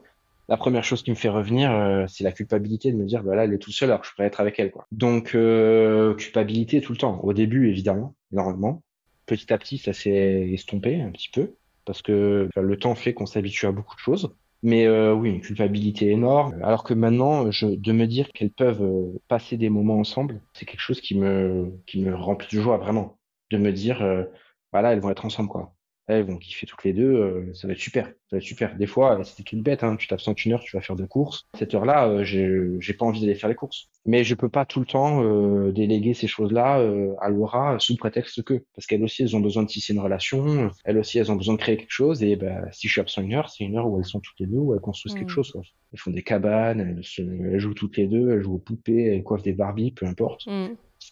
La 0.48 0.56
première 0.56 0.82
chose 0.82 1.04
qui 1.04 1.10
me 1.10 1.14
fait 1.14 1.28
revenir, 1.28 1.70
c'est 2.08 2.24
la 2.24 2.32
culpabilité 2.32 2.90
de 2.90 2.96
me 2.96 3.04
dire, 3.04 3.22
bah 3.22 3.36
là, 3.36 3.44
elle 3.44 3.52
est 3.52 3.58
toute 3.58 3.72
seule 3.72 3.90
alors 3.90 4.00
que 4.00 4.08
je 4.08 4.12
pourrais 4.12 4.26
être 4.26 4.40
avec 4.40 4.58
elle. 4.58 4.72
Quoi. 4.72 4.86
Donc, 4.90 5.36
culpabilité 6.16 6.80
tout 6.80 6.90
le 6.90 6.98
temps. 6.98 7.20
Au 7.22 7.32
début, 7.32 7.68
évidemment, 7.68 8.16
normalement. 8.32 8.82
Petit 9.26 9.52
à 9.52 9.58
petit, 9.58 9.78
ça 9.78 9.92
s'est 9.92 10.50
estompé 10.52 11.00
un 11.00 11.10
petit 11.10 11.28
peu 11.28 11.54
parce 11.84 12.02
que 12.02 12.48
le 12.54 12.76
temps 12.78 12.94
fait 12.94 13.14
qu'on 13.14 13.26
s'habitue 13.26 13.66
à 13.66 13.72
beaucoup 13.72 13.94
de 13.94 14.00
choses. 14.00 14.34
Mais 14.62 14.86
euh, 14.86 15.14
oui, 15.14 15.30
une 15.30 15.40
culpabilité 15.40 16.10
énorme. 16.10 16.54
Alors 16.62 16.84
que 16.84 16.92
maintenant, 16.92 17.50
je, 17.50 17.66
de 17.66 17.92
me 17.92 18.06
dire 18.06 18.28
qu'elles 18.32 18.50
peuvent 18.50 18.82
euh, 18.82 19.18
passer 19.26 19.56
des 19.56 19.70
moments 19.70 19.98
ensemble, 19.98 20.40
c'est 20.52 20.66
quelque 20.66 20.80
chose 20.80 21.00
qui 21.00 21.18
me 21.18 21.72
qui 21.86 22.00
me 22.00 22.14
remplit 22.14 22.56
de 22.56 22.62
joie 22.62 22.76
vraiment. 22.76 23.18
De 23.50 23.56
me 23.56 23.72
dire, 23.72 24.02
euh, 24.02 24.24
voilà, 24.72 24.92
elles 24.92 25.00
vont 25.00 25.10
être 25.10 25.24
ensemble 25.24 25.48
quoi 25.48 25.74
elles 26.10 26.24
vont 26.24 26.36
kiffer 26.36 26.66
toutes 26.66 26.84
les 26.84 26.92
deux, 26.92 27.14
euh, 27.14 27.54
ça 27.54 27.66
va 27.66 27.72
être 27.72 27.78
super, 27.78 28.06
ça 28.06 28.12
va 28.32 28.38
être 28.38 28.44
super. 28.44 28.76
Des 28.76 28.86
fois, 28.86 29.20
c'est 29.24 29.52
une 29.52 29.62
bête, 29.62 29.84
hein, 29.84 29.96
tu 29.96 30.08
t'absentes 30.08 30.44
une 30.44 30.52
heure, 30.52 30.60
tu 30.60 30.76
vas 30.76 30.82
faire 30.82 30.96
deux 30.96 31.06
courses. 31.06 31.46
Cette 31.56 31.74
heure-là, 31.74 32.08
euh, 32.08 32.24
j'ai 32.24 32.94
pas 32.94 33.04
envie 33.04 33.20
d'aller 33.20 33.34
faire 33.34 33.48
les 33.48 33.54
courses. 33.54 33.88
Mais 34.06 34.24
je 34.24 34.34
peux 34.34 34.48
pas 34.48 34.64
tout 34.64 34.80
le 34.80 34.86
temps 34.86 35.22
euh, 35.22 35.72
déléguer 35.72 36.14
ces 36.14 36.26
choses-là 36.26 36.80
euh, 36.80 37.14
à 37.20 37.28
Laura 37.28 37.78
sous 37.78 37.96
prétexte 37.96 38.42
que, 38.42 38.64
parce 38.74 38.86
qu'elles 38.86 39.04
aussi, 39.04 39.22
elles 39.22 39.36
ont 39.36 39.40
besoin 39.40 39.62
de 39.62 39.68
tisser 39.68 39.92
une 39.92 40.00
relation, 40.00 40.70
elles 40.84 40.98
aussi, 40.98 41.18
elles 41.18 41.30
ont 41.30 41.36
besoin 41.36 41.54
de 41.54 41.60
créer 41.60 41.76
quelque 41.76 41.90
chose. 41.90 42.22
Et 42.22 42.36
ben, 42.36 42.66
si 42.72 42.88
je 42.88 42.92
suis 42.92 43.00
absent 43.00 43.22
une 43.22 43.34
heure, 43.34 43.50
c'est 43.50 43.64
une 43.64 43.76
heure 43.76 43.88
où 43.88 43.98
elles 43.98 44.04
sont 44.04 44.20
toutes 44.20 44.40
les 44.40 44.46
deux, 44.46 44.58
où 44.58 44.74
elles 44.74 44.80
construisent 44.80 45.14
quelque 45.14 45.30
mmh. 45.30 45.44
chose. 45.44 45.52
Elles 45.92 45.98
font 45.98 46.10
des 46.10 46.22
cabanes, 46.22 46.80
elles, 46.80 47.58
jouent 47.58 47.74
toutes 47.74 47.96
les 47.96 48.06
deux, 48.06 48.30
elles 48.30 48.42
jouent 48.42 48.54
aux 48.54 48.58
poupées, 48.58 49.14
elles 49.14 49.22
coiffent 49.22 49.42
des 49.42 49.52
Barbies, 49.52 49.92
peu 49.92 50.06
importe. 50.06 50.46
Mmh 50.46 50.68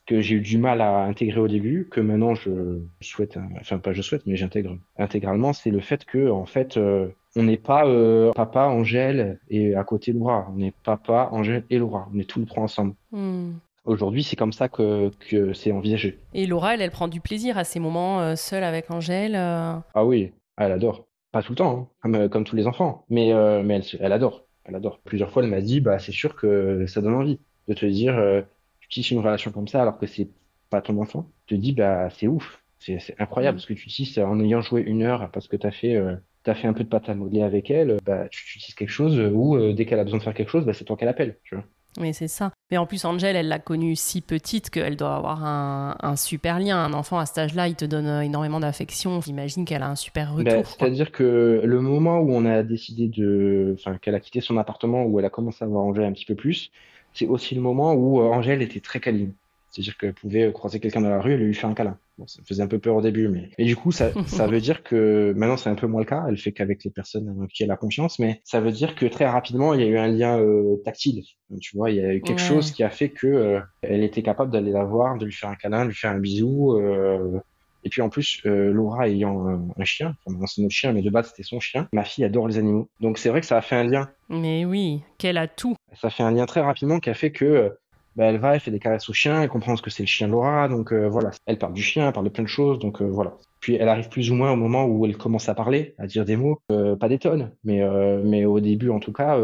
que 0.07 0.21
j'ai 0.21 0.37
eu 0.37 0.41
du 0.41 0.59
mal 0.59 0.81
à 0.81 1.05
intégrer 1.05 1.41
au 1.41 1.49
début, 1.49 1.89
que 1.91 2.01
maintenant 2.01 2.35
je 2.35 2.81
souhaite, 3.01 3.39
enfin 3.61 3.79
pas 3.79 3.93
je 3.93 4.03
souhaite, 4.03 4.23
mais 4.27 4.37
j'intègre 4.37 4.77
intégralement, 4.99 5.53
c'est 5.53 5.71
le 5.71 5.81
fait 5.81 6.05
que 6.05 6.31
en 6.31 6.47
fait 6.47 6.77
euh, 6.77 7.09
on 7.37 7.43
n'est 7.43 7.59
pas 7.59 7.87
euh, 7.87 8.33
papa, 8.33 8.67
Angèle 8.67 9.39
et 9.51 9.75
à 9.75 9.85
côté 9.85 10.13
Laura, 10.13 10.51
on 10.57 10.61
est 10.61 10.75
papa, 10.83 11.29
Angèle 11.33 11.65
et 11.71 11.79
Laura, 11.79 12.09
on 12.15 12.19
est 12.19 12.25
tous 12.25 12.41
les 12.41 12.47
trois 12.47 12.63
ensemble. 12.63 12.95
Hmm. 13.13 13.53
Aujourd'hui, 13.85 14.23
c'est 14.23 14.37
comme 14.37 14.53
ça 14.53 14.69
que, 14.69 15.11
que 15.31 15.53
c'est 15.53 15.73
envisagé. 15.73 16.19
Et 16.35 16.47
Laura, 16.47 16.75
elle, 16.75 16.83
elle 16.83 16.91
prend 16.91 17.09
du 17.09 17.21
plaisir 17.21 17.57
à 17.57 17.65
ces 17.65 17.81
moments 17.81 18.21
euh, 18.21 18.35
seule 18.37 18.65
avec 18.65 18.91
Angèle. 18.91 19.35
Ah 19.35 20.05
oui, 20.05 20.33
elle 20.57 20.73
adore. 20.73 21.07
Pas 21.33 21.43
tout 21.43 21.53
le 21.53 21.57
temps, 21.57 21.79
hein, 21.79 21.89
comme, 22.03 22.29
comme 22.29 22.45
tous 22.45 22.57
les 22.57 22.67
enfants, 22.67 23.05
mais, 23.09 23.33
mais 23.63 23.77
elle, 23.77 23.85
elle 24.01 24.13
adore. 24.13 24.45
Elle 24.65 24.75
adore. 24.75 25.01
Plusieurs 25.05 25.31
fois, 25.31 25.43
elle 25.43 25.51
m'a 25.51 25.61
dit, 25.61 25.81
bah 25.81 25.99
c'est 25.99 26.13
sûr 26.13 26.37
que 26.37 26.85
ça 26.87 27.01
donne 27.01 27.15
envie 27.15 27.39
de 27.69 27.75
te 27.75 27.87
dire 27.87 28.45
tisses 28.89 29.11
une 29.11 29.21
relation 29.21 29.51
comme 29.51 29.69
ça 29.69 29.83
alors 29.83 29.99
que 29.99 30.07
c'est 30.07 30.29
pas 30.71 30.81
ton 30.81 31.01
enfant, 31.01 31.31
te 31.47 31.55
dis 31.55 31.73
bah 31.73 32.09
c'est 32.11 32.27
ouf, 32.27 32.63
c'est 32.79 32.99
incroyable 33.19 33.57
mm. 33.57 33.59
parce 33.59 33.67
que 33.67 33.75
tu 33.75 33.89
tisses 33.89 34.19
en 34.19 34.41
ayant 34.41 34.61
joué 34.61 34.83
une 34.83 35.03
heure 35.03 35.31
parce 35.33 35.49
que 35.49 35.57
t'as 35.57 35.71
fait 35.71 35.97
euh, 35.97 36.17
t'as 36.45 36.55
fait 36.55 36.69
un 36.69 36.73
peu 36.73 36.85
de 36.85 36.89
pâte 36.89 37.09
à 37.09 37.15
modeler 37.15 37.43
avec 37.43 37.71
elle, 37.71 37.99
bah 38.05 38.29
tu, 38.31 38.45
tu 38.45 38.59
tisses 38.59 38.75
quelque 38.75 38.91
chose 38.91 39.19
où 39.19 39.57
euh, 39.57 39.73
dès 39.73 39.87
qu'elle 39.87 40.01
a 40.01 40.05
besoin 40.05 40.19
de 40.19 40.25
faire 40.25 40.35
quelque 40.35 40.51
chose, 40.51 40.65
bah 40.65 40.73
c'est 40.73 40.85
toi 40.85 40.97
qu'elle 40.97 41.09
appelle, 41.09 41.39
tu 41.45 41.55
vois. 41.55 41.65
Oui, 41.99 42.15
c'est 42.15 42.29
ça. 42.29 42.53
Mais 42.71 42.77
en 42.77 42.87
plus, 42.87 43.05
Angèle, 43.05 43.35
elle 43.35 43.49
l'a 43.49 43.59
connue 43.59 43.97
si 43.97 44.21
petite 44.21 44.71
qu'elle 44.71 44.97
doit 44.97 45.17
avoir 45.17 45.45
un, 45.45 45.97
un, 46.01 46.17
super 46.17 46.61
lien. 46.61 46.77
Un 46.77 46.93
enfant 46.93 47.19
à 47.19 47.27
cet 47.27 47.39
âge-là, 47.39 47.67
il 47.67 47.75
te 47.75 47.85
donne 47.85 48.07
euh, 48.07 48.21
énormément 48.21 48.61
d'affection. 48.61 49.21
J'imagine 49.21 49.65
qu'elle 49.65 49.83
a 49.83 49.89
un 49.89 49.97
super 49.97 50.33
bah, 50.35 50.39
retour. 50.39 50.67
C'est-à-dire 50.67 51.11
que 51.11 51.61
le 51.65 51.81
moment 51.81 52.19
où 52.19 52.33
on 52.33 52.45
a 52.45 52.63
décidé 52.63 53.09
de. 53.09 53.75
Enfin, 53.79 53.97
qu'elle 53.99 54.15
a 54.15 54.21
quitté 54.21 54.41
son 54.41 54.59
appartement, 54.59 55.05
où 55.05 55.19
elle 55.19 55.25
a 55.25 55.31
commencé 55.31 55.65
à 55.65 55.67
voir 55.67 55.85
Angèle 55.85 56.05
un 56.05 56.13
petit 56.13 56.27
peu 56.27 56.35
plus, 56.35 56.71
c'est 57.19 57.27
aussi 57.27 57.55
le 57.55 57.61
moment 57.61 57.95
où 57.95 58.21
euh, 58.21 58.25
Angèle 58.25 58.63
était 58.63 58.81
très 58.81 59.01
câline. 59.01 59.35
C'est-à-dire 59.71 59.99
qu'elle 59.99 60.15
pouvait 60.15 60.45
euh, 60.45 60.53
croiser 60.53 60.81
quelqu'un 60.81 61.01
dans 61.01 61.11
la 61.11 61.21
rue 61.21 61.35
et 61.35 61.37
lui 61.37 61.55
faire 61.55 61.69
un 61.69 61.75
câlin. 61.75 61.99
Bon, 62.17 62.27
ça 62.27 62.41
faisait 62.47 62.63
un 62.63 62.67
peu 62.67 62.79
peur 62.79 62.97
au 62.97 63.03
début, 63.03 63.29
mais 63.29 63.51
et 63.59 63.65
du 63.65 63.77
coup, 63.77 63.93
ça, 63.93 64.11
ça 64.27 64.47
veut 64.47 64.61
dire 64.61 64.83
que 64.83 65.35
maintenant 65.37 65.57
c'est 65.57 65.69
un 65.69 65.75
peu 65.75 65.87
moins 65.87 66.01
le 66.01 66.07
cas. 66.07 66.25
Elle 66.29 66.39
fait 66.39 66.53
qu'avec 66.53 66.85
les 66.85 66.91
personnes 66.91 67.29
avec 67.39 67.51
qui 67.51 67.65
elle 67.65 67.71
a 67.71 67.77
confiance, 67.77 68.19
mais 68.19 68.41
ça 68.45 68.61
veut 68.61 68.73
dire 68.73 68.95
que 68.95 69.07
très 69.07 69.27
rapidement 69.27 69.75
il 69.75 69.81
y 69.81 69.85
a 69.85 69.87
eu 69.87 69.99
un 69.99 70.09
lien 70.09 70.39
euh, 70.39 70.77
tactile. 70.85 71.23
Tu 71.61 71.77
vois, 71.77 71.91
il 71.91 71.97
y 71.97 72.01
a 72.01 72.15
eu 72.15 72.21
quelque 72.21 72.41
chose 72.41 72.73
qui 72.73 72.83
a 72.83 72.91
fait 72.91 73.11
que 73.11 73.61
elle 73.83 74.03
était 74.03 74.23
capable 74.23 74.51
d'aller 74.51 74.73
la 74.73 74.85
voir, 74.85 75.19
de 75.19 75.25
lui 75.25 75.33
faire 75.33 75.51
un 75.51 75.55
câlin, 75.55 75.85
de 75.85 75.91
lui 75.91 75.97
faire 75.97 76.13
un 76.13 76.19
bisou. 76.19 76.79
Euh, 76.79 77.39
et 77.85 77.89
puis 77.89 78.03
en 78.03 78.09
plus, 78.09 78.43
euh, 78.47 78.73
Laura 78.73 79.09
ayant 79.09 79.47
un, 79.47 79.85
chien, 79.85 80.15
enfin 80.27 80.47
c'est 80.47 80.63
notre 80.63 80.75
chien, 80.75 80.93
mais 80.93 81.03
de 81.03 81.11
base 81.11 81.29
c'était 81.29 81.43
son 81.43 81.61
chien, 81.61 81.89
ma 81.93 82.05
fille 82.05 82.25
adore 82.25 82.49
les 82.49 82.59
animaux. 82.59 82.89
Donc 83.01 83.19
c'est 83.19 83.29
vrai 83.29 83.41
que 83.41 83.47
ça 83.47 83.57
a 83.57 83.63
fait 83.63 83.77
un 83.77 83.85
lien. 83.85 84.09
Mais 84.29 84.65
oui, 84.65 85.03
qu'elle 85.19 85.39
a 85.39 85.49
tout. 85.49 85.77
Ça 85.95 86.11
fait 86.11 86.23
un 86.23 86.33
lien 86.33 86.47
très 86.47 86.61
rapidement 86.61 86.99
qui 86.99 87.11
a 87.11 87.15
fait 87.15 87.31
que 87.31 87.45
euh, 87.45 87.71
bah, 88.17 88.25
elle 88.27 88.39
va, 88.39 88.55
elle 88.55 88.61
fait 88.61 88.71
des 88.71 88.81
caresses 88.81 89.09
au 89.09 89.13
chien, 89.13 89.43
elle 89.43 89.49
comprend 89.49 89.77
ce 89.77 89.83
que 89.83 89.91
c'est 89.91 90.03
le 90.03 90.09
chien 90.09 90.27
Laura, 90.27 90.69
donc 90.69 90.93
euh, 90.93 91.09
voilà. 91.09 91.31
Elle 91.47 91.59
parle 91.59 91.73
du 91.73 91.83
chien, 91.83 92.09
elle 92.09 92.13
parle 92.13 92.27
de 92.27 92.31
plein 92.31 92.45
de 92.45 92.49
choses, 92.49 92.79
donc 92.79 93.01
voilà. 93.01 93.35
Puis 93.61 93.75
elle 93.75 93.89
arrive 93.89 94.09
plus 94.09 94.31
ou 94.31 94.35
moins 94.35 94.53
au 94.53 94.57
moment 94.57 94.85
où 94.85 95.07
elle 95.07 95.17
commence 95.17 95.49
à 95.49 95.55
parler, 95.55 95.95
à 95.99 96.07
dire 96.07 96.25
des 96.25 96.37
mots, 96.37 96.61
pas 96.69 97.09
des 97.09 97.19
tonnes, 97.19 97.53
mais, 97.65 97.81
mais 98.23 98.45
au 98.45 98.61
début 98.61 98.91
en 98.91 99.01
tout 99.01 99.13
cas, 99.13 99.37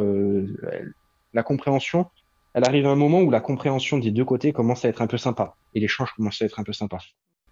la 1.32 1.42
compréhension, 1.42 2.06
elle 2.54 2.64
arrive 2.64 2.86
à 2.86 2.90
un 2.90 2.96
moment 2.96 3.20
où 3.22 3.30
la 3.30 3.40
compréhension 3.40 3.98
des 3.98 4.12
deux 4.12 4.24
côtés 4.24 4.52
commence 4.52 4.84
à 4.84 4.88
être 4.88 5.02
un 5.02 5.08
peu 5.08 5.18
sympa, 5.18 5.56
et 5.74 5.80
l'échange 5.80 6.12
commence 6.12 6.40
à 6.40 6.44
être 6.44 6.60
un 6.60 6.62
peu 6.62 6.72
sympa. 6.72 6.98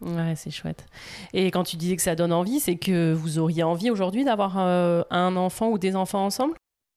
Ouais, 0.04 0.34
c'est 0.34 0.50
chouette. 0.50 0.86
Et 1.32 1.50
quand 1.50 1.62
tu 1.62 1.76
disais 1.76 1.94
que 1.94 2.02
ça 2.02 2.16
donne 2.16 2.32
envie, 2.32 2.58
c'est 2.58 2.76
que 2.76 3.12
vous 3.12 3.38
auriez 3.38 3.62
envie 3.62 3.90
aujourd'hui 3.90 4.24
d'avoir 4.24 4.58
euh, 4.58 5.02
un 5.10 5.36
enfant 5.36 5.70
ou 5.70 5.78
des 5.78 5.94
enfants 5.94 6.24
ensemble? 6.24 6.54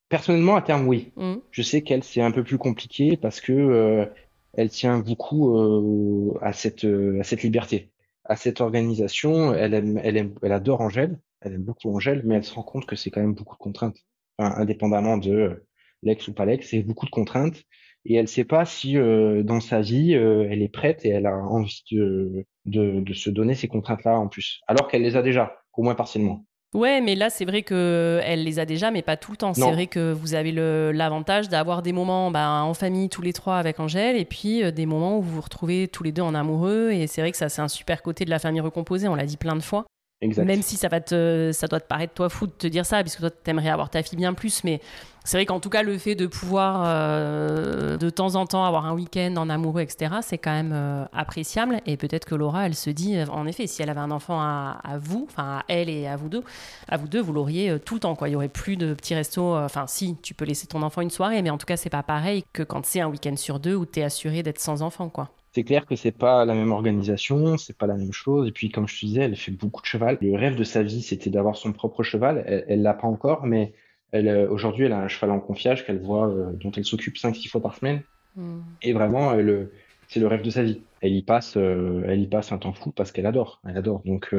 Personnellement, 0.10 0.56
à 0.56 0.62
terme, 0.62 0.88
oui. 0.88 1.12
Mmh. 1.16 1.36
Je 1.52 1.62
sais 1.62 1.82
qu'elle, 1.84 2.04
c'est 2.04 2.22
un 2.22 2.32
peu 2.32 2.44
plus 2.44 2.58
compliqué 2.58 3.16
parce 3.18 3.42
que 3.42 3.54
euh, 3.54 4.06
elle 4.54 4.70
tient 4.70 5.00
beaucoup 5.00 5.56
euh, 5.56 6.38
à, 6.42 6.52
cette, 6.52 6.86
à 6.86 7.24
cette 7.24 7.44
liberté, 7.44 7.92
à 8.24 8.36
cette 8.36 8.60
organisation. 8.60 9.54
Elle, 9.54 9.76
aime, 9.76 10.00
elle, 10.04 10.18
aime, 10.18 10.34
elle 10.42 10.52
adore 10.52 10.82
Angèle, 10.82 11.20
elle 11.42 11.54
aime 11.54 11.64
beaucoup 11.64 11.94
Angèle, 11.94 12.24
mais 12.26 12.36
elle 12.36 12.44
se 12.44 12.54
rend 12.54 12.64
compte 12.64 12.88
que 12.88 12.96
c'est 12.96 13.12
quand 13.12 13.22
même 13.22 13.36
beaucoup 13.36 13.56
de 13.56 13.60
contraintes. 13.62 13.98
Enfin, 14.38 14.56
indépendamment 14.58 15.18
de 15.18 15.64
l'ex 16.02 16.28
ou 16.28 16.34
pas 16.34 16.46
l'ex, 16.46 16.70
c'est 16.70 16.82
beaucoup 16.82 17.06
de 17.06 17.12
contraintes. 17.12 17.64
Et 18.08 18.16
elle 18.16 18.24
ne 18.24 18.28
sait 18.28 18.44
pas 18.44 18.66
si 18.66 18.94
dans 18.96 19.60
sa 19.60 19.82
vie, 19.82 20.14
elle 20.14 20.62
est 20.62 20.70
prête 20.70 21.06
et 21.06 21.10
elle 21.10 21.26
a 21.26 21.36
envie 21.36 21.82
de, 21.92 22.46
de, 22.66 23.00
de 23.02 23.14
se 23.14 23.30
donner 23.30 23.56
ces 23.56 23.68
contraintes-là 23.68 24.18
en 24.18 24.28
plus, 24.28 24.62
alors 24.68 24.88
qu'elle 24.88 25.02
les 25.02 25.16
a 25.16 25.22
déjà, 25.22 25.58
au 25.74 25.84
moins 25.84 25.96
partiellement. 25.96 26.46
Ouais, 26.76 27.00
mais 27.00 27.16
là, 27.16 27.30
c'est 27.30 27.46
vrai 27.46 27.62
qu'elle 27.62 28.44
les 28.44 28.60
a 28.60 28.66
déjà, 28.66 28.92
mais 28.92 29.02
pas 29.02 29.16
tout 29.16 29.32
le 29.32 29.38
temps. 29.38 29.54
C'est 29.54 29.72
vrai 29.72 29.88
que 29.88 30.12
vous 30.12 30.34
avez 30.34 30.52
l'avantage 30.52 31.48
d'avoir 31.48 31.82
des 31.82 31.94
moments 31.94 32.32
bah, 32.32 32.64
en 32.64 32.74
famille, 32.74 33.08
tous 33.08 33.22
les 33.22 33.32
trois 33.32 33.56
avec 33.56 33.80
Angèle, 33.80 34.18
et 34.18 34.26
puis 34.26 34.62
euh, 34.62 34.72
des 34.72 34.86
moments 34.86 35.18
où 35.18 35.22
vous 35.22 35.36
vous 35.36 35.42
retrouvez 35.42 35.88
tous 35.88 36.04
les 36.04 36.12
deux 36.12 36.22
en 36.22 36.36
amoureux. 36.36 36.92
Et 36.92 37.08
c'est 37.08 37.22
vrai 37.22 37.32
que 37.32 37.38
ça, 37.38 37.48
c'est 37.48 37.62
un 37.62 37.70
super 37.70 38.02
côté 38.02 38.26
de 38.26 38.30
la 38.30 38.40
famille 38.40 38.60
recomposée, 38.60 39.08
on 39.08 39.16
l'a 39.16 39.26
dit 39.26 39.38
plein 39.38 39.56
de 39.56 39.62
fois. 39.62 39.86
Même 40.22 40.62
si 40.62 40.78
ça, 40.78 40.88
va 40.88 41.02
te, 41.02 41.52
ça 41.54 41.68
doit 41.68 41.80
te 41.80 41.88
paraître 41.88 42.14
toi 42.14 42.30
fou 42.30 42.48
de 42.48 42.52
te 42.52 42.68
dire 42.68 42.86
ça, 42.86 43.02
puisque 43.04 43.20
toi, 43.20 43.30
t'aimerais 43.30 43.70
avoir 43.70 43.90
ta 43.90 44.02
fille 44.02 44.18
bien 44.18 44.34
plus, 44.34 44.64
mais 44.64 44.80
c'est 45.26 45.38
vrai 45.38 45.46
qu'en 45.46 45.60
tout 45.60 45.70
cas, 45.70 45.84
le 45.84 45.98
fait 45.98 46.16
de 46.16 46.26
pouvoir 46.26 46.84
euh, 46.86 47.98
de 47.98 48.10
temps 48.10 48.36
en 48.36 48.46
temps 48.46 48.64
avoir 48.64 48.86
un 48.86 48.94
week-end 48.94 49.36
en 49.38 49.50
amoureux, 49.50 49.82
etc., 49.82 50.16
c'est 50.22 50.38
quand 50.38 50.52
même 50.52 50.72
euh, 50.74 51.04
appréciable. 51.12 51.82
Et 51.86 51.98
peut-être 51.98 52.26
que 52.26 52.36
Laura, 52.36 52.66
elle 52.66 52.76
se 52.76 52.90
dit, 52.90 53.18
euh, 53.18 53.26
en 53.30 53.46
effet, 53.46 53.68
si 53.68 53.82
elle 53.82 53.90
avait 53.90 54.00
un 54.00 54.12
enfant 54.12 54.40
à, 54.40 54.80
vous, 55.00 55.28
enfin 55.30 55.58
à 55.58 55.64
elle 55.68 55.90
et 55.90 56.08
à 56.08 56.16
vous 56.16 56.30
deux, 56.30 56.44
à 56.88 56.98
vous 56.98 57.08
deux, 57.08 57.22
vous 57.22 57.34
l'auriez 57.34 57.78
tout 57.80 57.96
le 57.96 58.00
temps. 58.00 58.16
Quoi. 58.16 58.30
Il 58.30 58.34
y 58.34 58.36
aurait 58.36 58.50
plus 58.50 58.78
de 58.78 58.94
petits 58.94 59.16
restos. 59.16 59.58
Enfin, 59.58 59.86
si, 59.88 60.16
tu 60.22 60.34
peux 60.34 60.46
laisser 60.46 60.68
ton 60.68 60.82
enfant 60.82 61.02
une 61.02 61.10
soirée, 61.10 61.42
mais 61.42 61.50
en 61.50 61.58
tout 61.58 61.66
cas, 61.66 61.76
c'est 61.76 61.90
pas 61.90 62.04
pareil 62.04 62.46
que 62.54 62.64
quand 62.64 62.86
c'est 62.86 63.02
un 63.02 63.08
week-end 63.08 63.36
sur 63.36 63.60
deux 63.60 63.76
où 63.76 63.86
tu 63.86 64.00
es 64.00 64.04
assuré 64.04 64.44
d'être 64.44 64.60
sans 64.60 64.82
enfant. 64.82 65.10
quoi. 65.10 65.30
C'est 65.56 65.64
clair 65.64 65.86
que 65.86 65.96
c'est 65.96 66.12
pas 66.12 66.44
la 66.44 66.54
même 66.54 66.74
organisation, 66.74 67.58
c'est 67.58 67.78
pas 67.78 67.88
la 67.88 67.96
même 67.96 68.12
chose. 68.12 68.46
Et 68.46 68.52
puis, 68.52 68.68
comme 68.68 68.90
je 68.90 69.00
te 69.00 69.06
disais, 69.06 69.22
elle 69.22 69.38
fait 69.38 69.54
beaucoup 69.54 69.82
de 69.82 69.86
cheval. 69.86 70.18
Le 70.20 70.36
rêve 70.36 70.58
de 70.58 70.66
sa 70.66 70.84
vie, 70.84 71.02
c'était 71.02 71.30
d'avoir 71.30 71.56
son 71.56 71.72
propre 71.72 72.04
cheval. 72.04 72.44
Elle, 72.68 72.82
l'a 72.82 72.94
pas 72.94 73.08
encore, 73.08 73.46
mais 73.46 73.74
euh, 74.14 74.50
aujourd'hui, 74.50 74.84
elle 74.84 74.92
a 74.92 75.00
un 75.00 75.08
cheval 75.08 75.32
en 75.32 75.40
confiage 75.40 75.86
qu'elle 75.86 76.02
voit, 76.02 76.28
euh, 76.28 76.52
dont 76.52 76.72
elle 76.72 76.84
s'occupe 76.84 77.16
5-6 77.16 77.48
fois 77.48 77.62
par 77.62 77.74
semaine. 77.74 78.02
Hmm. 78.36 78.64
Et 78.82 78.92
vraiment, 78.92 79.34
elle, 79.34 79.70
c'est 80.10 80.20
le 80.20 80.28
rêve 80.28 80.42
de 80.42 80.50
sa 80.50 80.62
vie. 80.62 80.82
Elle 81.00 81.16
y 81.16 81.24
passe, 81.24 81.56
euh, 81.56 82.04
elle 82.06 82.20
y 82.20 82.28
passe 82.28 82.52
un 82.52 82.58
temps 82.58 82.74
fou 82.74 82.92
parce 82.92 83.14
qu'elle 83.14 83.26
adore. 83.26 83.62
Elle 83.66 83.78
adore. 83.78 84.02
Donc 84.04 84.36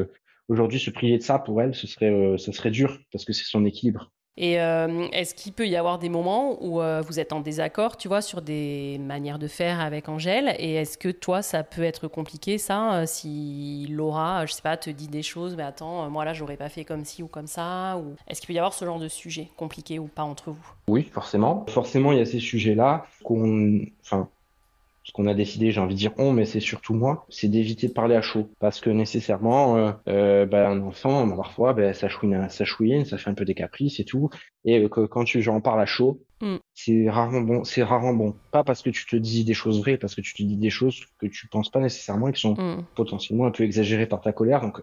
aujourd'hui, 0.49 0.79
se 0.79 0.91
priver 0.91 1.17
de 1.17 1.23
ça 1.23 1.39
pour 1.39 1.63
elle, 1.63 1.75
ce 1.75 1.87
serait, 1.87 2.37
ce 2.37 2.53
serait 2.53 2.71
dur 2.71 2.99
parce 3.11 3.25
que 3.25 3.33
c'est 3.33 3.45
son 3.45 3.65
équilibre. 3.65 4.13
Et 4.37 4.61
euh, 4.61 5.09
est-ce 5.13 5.35
qu'il 5.35 5.53
peut 5.53 5.67
y 5.67 5.77
avoir 5.77 5.99
des 5.99 6.09
moments 6.09 6.63
où 6.63 6.81
euh, 6.81 7.01
vous 7.01 7.19
êtes 7.19 7.33
en 7.33 7.41
désaccord, 7.41 7.97
tu 7.97 8.07
vois, 8.09 8.21
sur 8.21 8.43
des 8.43 8.99
manières 8.99 9.39
de 9.39 9.49
faire 9.49 9.81
avec 9.81 10.09
Angèle? 10.09 10.55
Et 10.59 10.75
est-ce 10.75 10.99
que 10.99 11.09
toi, 11.09 11.41
ça 11.41 11.63
peut 11.63 11.83
être 11.83 12.07
compliqué, 12.07 12.59
ça, 12.59 12.97
euh, 12.97 13.05
si 13.07 13.87
Laura, 13.91 14.45
je 14.45 14.53
sais 14.53 14.63
pas, 14.63 14.77
te 14.77 14.91
dit 14.91 15.09
des 15.09 15.23
choses, 15.23 15.57
mais 15.57 15.63
attends, 15.63 16.11
moi 16.11 16.25
là, 16.25 16.35
j'aurais 16.35 16.59
pas 16.59 16.69
fait 16.69 16.85
comme 16.85 17.05
ci 17.05 17.23
ou 17.23 17.29
comme 17.29 17.47
ça 17.47 17.97
ou... 17.97 18.15
Est-ce 18.29 18.41
qu'il 18.41 18.49
peut 18.49 18.53
y 18.55 18.59
avoir 18.59 18.75
ce 18.75 18.85
genre 18.85 18.99
de 18.99 19.09
sujet 19.09 19.49
compliqué 19.57 19.99
ou 19.99 20.07
pas 20.07 20.23
entre 20.23 20.51
vous? 20.51 20.73
Oui, 20.89 21.09
forcément. 21.11 21.65
Forcément, 21.69 22.13
il 22.13 22.19
y 22.19 22.21
a 22.21 22.27
ces 22.27 22.39
sujets-là 22.39 23.07
qu'on. 23.25 23.81
Enfin, 24.03 24.29
ce 25.07 25.13
qu'on 25.13 25.29
a 25.29 25.35
décidé, 25.35 25.71
j'ai 25.71 25.81
envie 25.81 25.95
de 25.95 25.99
dire 26.01 26.13
on, 26.19 26.33
mais 26.33 26.45
c'est 26.45 26.59
surtout 26.59 26.93
moi, 26.93 27.27
c'est 27.29 27.47
d'éviter 27.47 27.87
de 27.87 27.93
parler 27.93 28.17
à 28.17 28.23
chaud. 28.23 28.51
Parce 28.59 28.81
que 28.81 28.91
nécessairement, 28.91 29.77
euh, 29.77 29.93
euh, 30.09 30.47
bah, 30.47 30.69
un 30.69 30.83
enfant, 30.83 31.25
bah, 31.29 31.37
parfois, 31.37 31.75
bah, 31.75 31.95
ça 31.95 32.09
chouine, 32.09 32.49
ça 32.51 32.65
chouine, 32.65 33.05
ça 33.05 33.17
fait 33.17 33.31
un 33.31 33.35
peu 33.35 33.45
des 33.45 33.55
caprices 33.55 34.01
et 34.01 34.05
tout. 34.05 34.31
Et 34.65 34.81
euh, 34.81 34.89
que, 34.89 35.07
quand 35.07 35.23
tu 35.23 35.43
j'en 35.43 35.61
parles 35.61 35.81
à 35.81 35.87
chaud, 35.87 36.21
Mm. 36.43 36.57
c'est 36.75 37.09
rarement 37.09 37.41
bon. 37.41 37.65
C'est 37.65 37.83
rarement 37.83 38.13
bon. 38.13 38.35
Pas 38.51 38.63
parce 38.63 38.83
que 38.83 38.91
tu 38.91 39.07
te 39.07 39.17
dis 39.17 39.45
des 39.45 39.55
choses 39.55 39.79
vraies, 39.81 39.97
parce 39.97 40.15
que 40.15 40.21
tu 40.21 40.35
te 40.35 40.43
dis 40.43 40.57
des 40.59 40.69
choses 40.71 41.07
que 41.19 41.27
tu 41.27 41.47
penses 41.49 41.71
pas 41.71 41.81
nécessairement 41.81 42.29
et 42.29 42.33
qui 42.33 42.41
sont 42.41 42.55
Mm. 42.55 42.85
potentiellement 42.97 43.47
un 43.47 43.53
peu 43.53 43.63
exagérées 43.63 44.07
par 44.07 44.21
ta 44.21 44.33
colère. 44.33 44.61
Donc, 44.61 44.83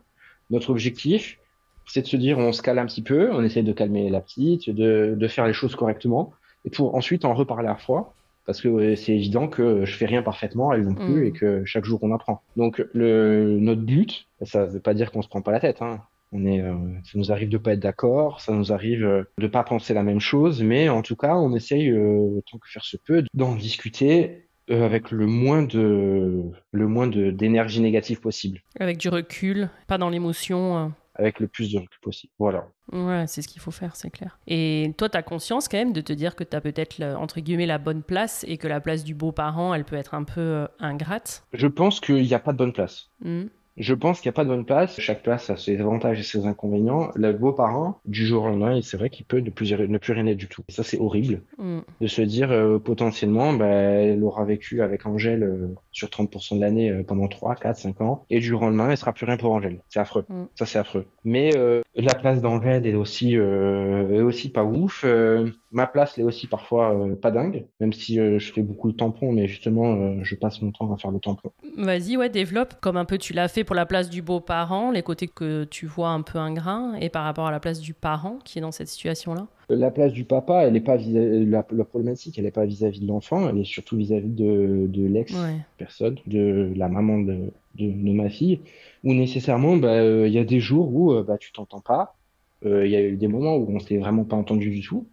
notre 0.50 0.70
objectif, 0.72 1.38
c'est 1.86 2.02
de 2.02 2.08
se 2.08 2.16
dire, 2.18 2.38
on 2.40 2.54
se 2.54 2.62
calme 2.62 2.80
un 2.80 2.86
petit 2.86 3.04
peu, 3.04 3.30
on 3.34 3.44
essaye 3.44 3.64
de 3.64 3.74
calmer 3.74 4.10
la 4.10 4.22
petite, 4.22 4.70
de, 4.70 5.16
de 5.18 5.28
faire 5.28 5.46
les 5.46 5.54
choses 5.54 5.76
correctement, 5.76 6.34
et 6.66 6.70
pour 6.70 6.96
ensuite 6.96 7.26
en 7.26 7.34
reparler 7.36 7.68
à 7.68 7.76
fois, 7.76 8.16
parce 8.46 8.62
que 8.62 8.96
c'est 8.96 9.14
évident 9.16 9.48
que 9.48 9.86
je 9.86 9.96
fais 9.96 10.06
rien 10.06 10.22
parfaitement, 10.24 10.74
elle 10.74 10.84
non 10.84 10.96
plus, 10.96 11.24
Mm. 11.24 11.26
et 11.26 11.32
que 11.32 11.66
chaque 11.66 11.86
jour 11.86 12.00
on 12.02 12.12
apprend. 12.14 12.42
Donc, 12.58 12.84
le, 12.94 13.58
notre 13.60 13.82
but, 13.82 14.28
ça 14.42 14.66
veut 14.66 14.80
pas 14.80 14.94
dire 14.94 15.12
qu'on 15.12 15.22
se 15.22 15.28
prend 15.30 15.42
pas 15.42 15.52
la 15.52 15.60
tête, 15.60 15.82
hein. 15.82 16.02
On 16.36 16.48
est, 16.48 16.62
euh, 16.62 16.74
ça 17.04 17.12
nous 17.20 17.32
arrive 17.32 17.50
de 17.50 17.60
pas 17.60 17.74
être 17.74 17.80
d'accord, 17.80 18.42
ça 18.42 18.54
nous 18.54 18.74
arrive 18.74 19.06
euh, 19.06 19.24
de 19.38 19.46
pas 19.46 19.64
penser 19.64 19.94
la 19.94 20.02
même 20.02 20.20
chose, 20.20 20.64
mais 20.64 20.90
en 20.90 21.04
tout 21.04 21.16
cas, 21.16 21.36
on 21.36 21.54
essaye, 21.56 21.92
euh, 21.92 22.42
tant 22.52 22.58
que 22.58 22.68
faire 22.68 22.84
se 22.84 22.98
peut, 22.98 23.24
d'en 23.36 23.54
discuter 23.56 24.48
euh, 24.72 24.84
avec 24.84 25.12
le 25.12 25.28
moins 25.28 25.62
de, 25.62 26.42
le 26.72 26.88
moins 26.88 27.06
de 27.06 27.30
d'énergie 27.30 27.82
négative 27.82 28.20
possible, 28.20 28.62
Avec 28.80 28.98
du 28.98 29.10
recul, 29.10 29.70
pas 29.88 30.00
dans 30.00 30.10
l'émotion. 30.10 30.92
Avec 31.16 31.40
le 31.40 31.48
plus 31.48 31.72
de 31.72 31.78
recul 31.78 32.00
possible. 32.02 32.34
Voilà. 32.40 32.68
Ouais, 32.92 33.26
c'est 33.28 33.42
ce 33.42 33.48
qu'il 33.48 33.62
faut 33.62 33.72
faire, 33.72 33.96
c'est 33.96 34.10
clair. 34.10 34.40
Et 34.48 34.94
toi, 34.98 35.10
tu 35.10 35.18
as 35.18 35.24
conscience 35.24 35.68
quand 35.68 35.78
même 35.78 35.94
de 35.94 36.02
te 36.02 36.14
dire 36.14 36.36
que 36.36 36.44
tu 36.44 36.56
as 36.56 36.62
peut-être, 36.62 37.02
entre 37.16 37.40
guillemets, 37.40 37.66
la 37.66 37.78
bonne 37.78 38.04
place 38.04 38.44
et 38.48 38.58
que 38.58 38.68
la 38.68 38.82
place 38.82 39.04
du 39.04 39.14
beau-parent, 39.14 39.74
elle 39.74 39.86
peut 39.86 39.96
être 39.96 40.14
un 40.14 40.24
peu 40.24 40.42
euh, 40.42 40.68
ingrate? 40.80 41.46
Je 41.54 41.68
pense 41.68 42.00
qu'il 42.00 42.24
n'y 42.24 42.34
a 42.34 42.40
pas 42.40 42.52
de 42.52 42.58
bonne 42.58 42.74
place. 42.74 43.10
Hmm. 43.22 43.46
Je 43.78 43.94
pense 43.94 44.22
qu'il 44.22 44.30
n'y 44.30 44.34
a 44.34 44.36
pas 44.36 44.44
de 44.44 44.50
bonne 44.50 44.66
place. 44.66 45.00
Chaque 45.00 45.24
place 45.24 45.50
a 45.50 45.58
ses 45.58 45.80
avantages 45.80 46.20
et 46.20 46.24
ses 46.24 46.46
inconvénients. 46.46 47.10
Le 47.16 47.34
beau-parent, 47.34 48.00
du 48.06 48.26
jour 48.26 48.44
au 48.44 48.48
lendemain, 48.48 48.80
c'est 48.82 48.98
vrai 48.98 49.10
qu'il 49.10 49.26
peut 49.26 49.40
ne 49.40 49.50
plus, 49.50 49.74
ne 49.74 49.98
plus 49.98 50.14
rien 50.14 50.26
être 50.28 50.38
du 50.38 50.48
tout. 50.48 50.64
Et 50.70 50.72
ça, 50.72 50.84
c'est 50.84 51.00
horrible. 51.00 51.42
Hmm. 51.58 51.80
de 52.02 52.08
se 52.08 52.22
dire 52.22 52.52
euh, 52.52 52.80
potentiellement 52.80 53.54
bah, 53.54 53.68
elle 53.68 54.24
aura 54.24 54.44
vécu 54.44 54.82
avec 54.82 55.06
Angèle 55.06 55.44
euh, 55.44 55.76
sur 55.92 56.10
30% 56.10 56.56
de 56.56 56.62
l'année 56.62 56.90
euh, 56.90 57.04
pendant 57.04 57.28
3, 57.28 57.56
4, 57.56 57.78
5 57.78 58.02
ans 58.02 58.26
et 58.30 58.40
du 58.40 58.46
jour 58.46 58.62
au 58.62 58.66
lendemain 58.66 58.90
elle 58.90 58.98
sera 58.98 59.14
plus 59.14 59.26
rien 59.26 59.38
pour 59.38 59.52
Angèle. 59.52 59.80
C'est 59.90 60.00
affreux. 60.00 60.26
Mm. 60.30 60.44
Ça 60.56 60.66
c'est 60.66 60.80
affreux. 60.80 61.06
Mais 61.24 61.56
euh, 61.56 61.83
la 61.96 62.16
place 62.16 62.42
d'Angèle 62.42 62.88
est 62.88 62.96
aussi 62.96 63.38
euh, 63.38 64.10
est 64.10 64.22
aussi 64.22 64.50
pas 64.50 64.64
ouf. 64.64 65.04
Euh, 65.06 65.50
ma 65.72 65.86
place 65.86 66.14
elle 66.18 66.24
est 66.24 66.28
aussi 66.28 66.48
parfois 66.48 66.94
euh, 66.94 67.16
pas 67.16 67.32
dingue, 67.32 67.68
même 67.80 67.94
si 67.94 68.16
je 68.16 68.52
fais 68.54 68.62
beaucoup 68.62 68.92
de 68.92 68.98
tampons 68.98 69.32
mais 69.32 69.48
justement 69.48 70.24
je 70.24 70.36
passe 70.36 70.62
mon 70.62 70.72
temps 70.72 70.92
à 70.94 70.98
faire 70.98 71.12
le 71.12 71.20
tampon. 71.20 71.52
Vas-y, 71.78 72.18
ouais, 72.18 72.30
développe 72.30 72.76
comme 72.82 72.98
un 72.98 73.06
peu 73.06 73.18
tu 73.18 73.34
l'as 73.34 73.48
fait 73.48 73.64
pour 73.64 73.76
la 73.76 73.86
place 73.86 74.10
du 74.10 74.22
beau-parent, 74.22 74.92
les 74.92 75.04
côtés 75.04 75.28
que 75.28 75.66
tu 75.66 75.86
vois 75.86 76.10
un 76.10 76.22
peu 76.22 76.40
ingrats, 76.40 76.94
et 77.00 77.10
par 77.10 77.24
rapport 77.24 77.48
à 77.48 77.52
la 77.52 77.60
place 77.60 77.80
du 77.80 77.94
parent 77.94 78.40
qui 78.44 78.60
est 78.60 78.62
dans 78.62 78.72
cette 78.72 78.88
situation-là. 78.88 79.48
La 79.70 79.92
place 79.92 80.12
du 80.14 80.26
papa, 80.26 80.64
elle 80.68 80.76
est 80.76 80.82
pas 80.82 80.98
vis 80.98 81.12
la, 81.14 81.66
la 81.72 81.86
problématique, 81.86 82.38
elle 82.38 82.46
est 82.46 82.52
pas 82.52 82.66
vis-à-vis 82.66 83.00
de 83.02 83.08
l'enfant, 83.08 83.48
elle 83.50 83.58
est 83.60 83.64
surtout 83.64 83.98
vis-à-vis 83.98 84.30
de, 84.30 84.86
de 84.88 85.06
l'ex 85.06 85.34
Ouais. 85.34 85.60
personne, 85.78 86.18
de 86.28 86.72
la 86.76 86.90
maman 86.90 87.20
de, 87.20 87.52
de, 87.76 87.86
de 87.92 88.12
ma 88.14 88.30
fille, 88.30 88.62
où 89.04 89.14
nécessairement, 89.14 89.78
bah, 89.78 89.94
euh, 90.02 90.28
il 90.28 90.34
y 90.34 90.40
a 90.40 90.44
des 90.44 90.60
jours 90.60 90.94
où 90.94 91.14
euh, 91.14 91.24
bah, 91.24 91.38
tu 91.38 91.52
t'entends 91.52 91.82
pas. 91.82 92.18
Euh, 92.66 92.86
Il 92.86 92.92
y 92.92 92.96
a 92.96 93.02
eu 93.02 93.18
des 93.18 93.28
moments 93.28 93.56
où 93.58 93.70
on 93.76 93.80
s'est 93.80 93.98
vraiment 93.98 94.26
pas 94.26 94.36
entendu 94.36 94.70
du 94.70 94.82
tout, 94.82 95.10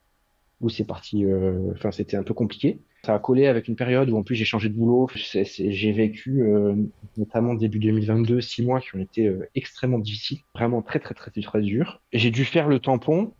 où 0.61 0.69
c'est 0.69 0.85
parti, 0.85 1.25
euh, 1.25 1.73
enfin, 1.73 1.91
c'était 1.91 2.17
un 2.17 2.23
peu 2.23 2.35
compliqué. 2.35 2.81
Ça 3.05 3.15
a 3.15 3.19
collé 3.19 3.47
avec 3.47 3.67
une 3.69 3.77
période 3.77 4.11
où 4.11 4.17
en 4.19 4.23
plus 4.23 4.35
j'ai 4.35 4.45
changé 4.45 4.69
de 4.69 4.75
boulot. 4.75 5.09
J'ai 5.15 5.93
vécu, 5.93 6.43
euh, 6.43 6.75
notamment 7.17 7.55
début 7.55 7.79
2022, 7.79 8.41
six 8.43 8.63
mois 8.63 8.81
qui 8.81 8.95
ont 8.95 8.99
été 9.01 9.27
euh, 9.27 9.49
extrêmement 9.55 9.99
difficiles, 9.99 10.41
vraiment 10.55 10.83
très 10.83 11.01
très 11.01 11.15
très 11.15 11.31
très 11.31 11.63
durs. 11.63 12.03
Et 12.13 12.19
J'ai 12.19 12.31
dû 12.31 12.45
faire 12.45 12.69
le 12.69 12.79
tampon 12.79 13.33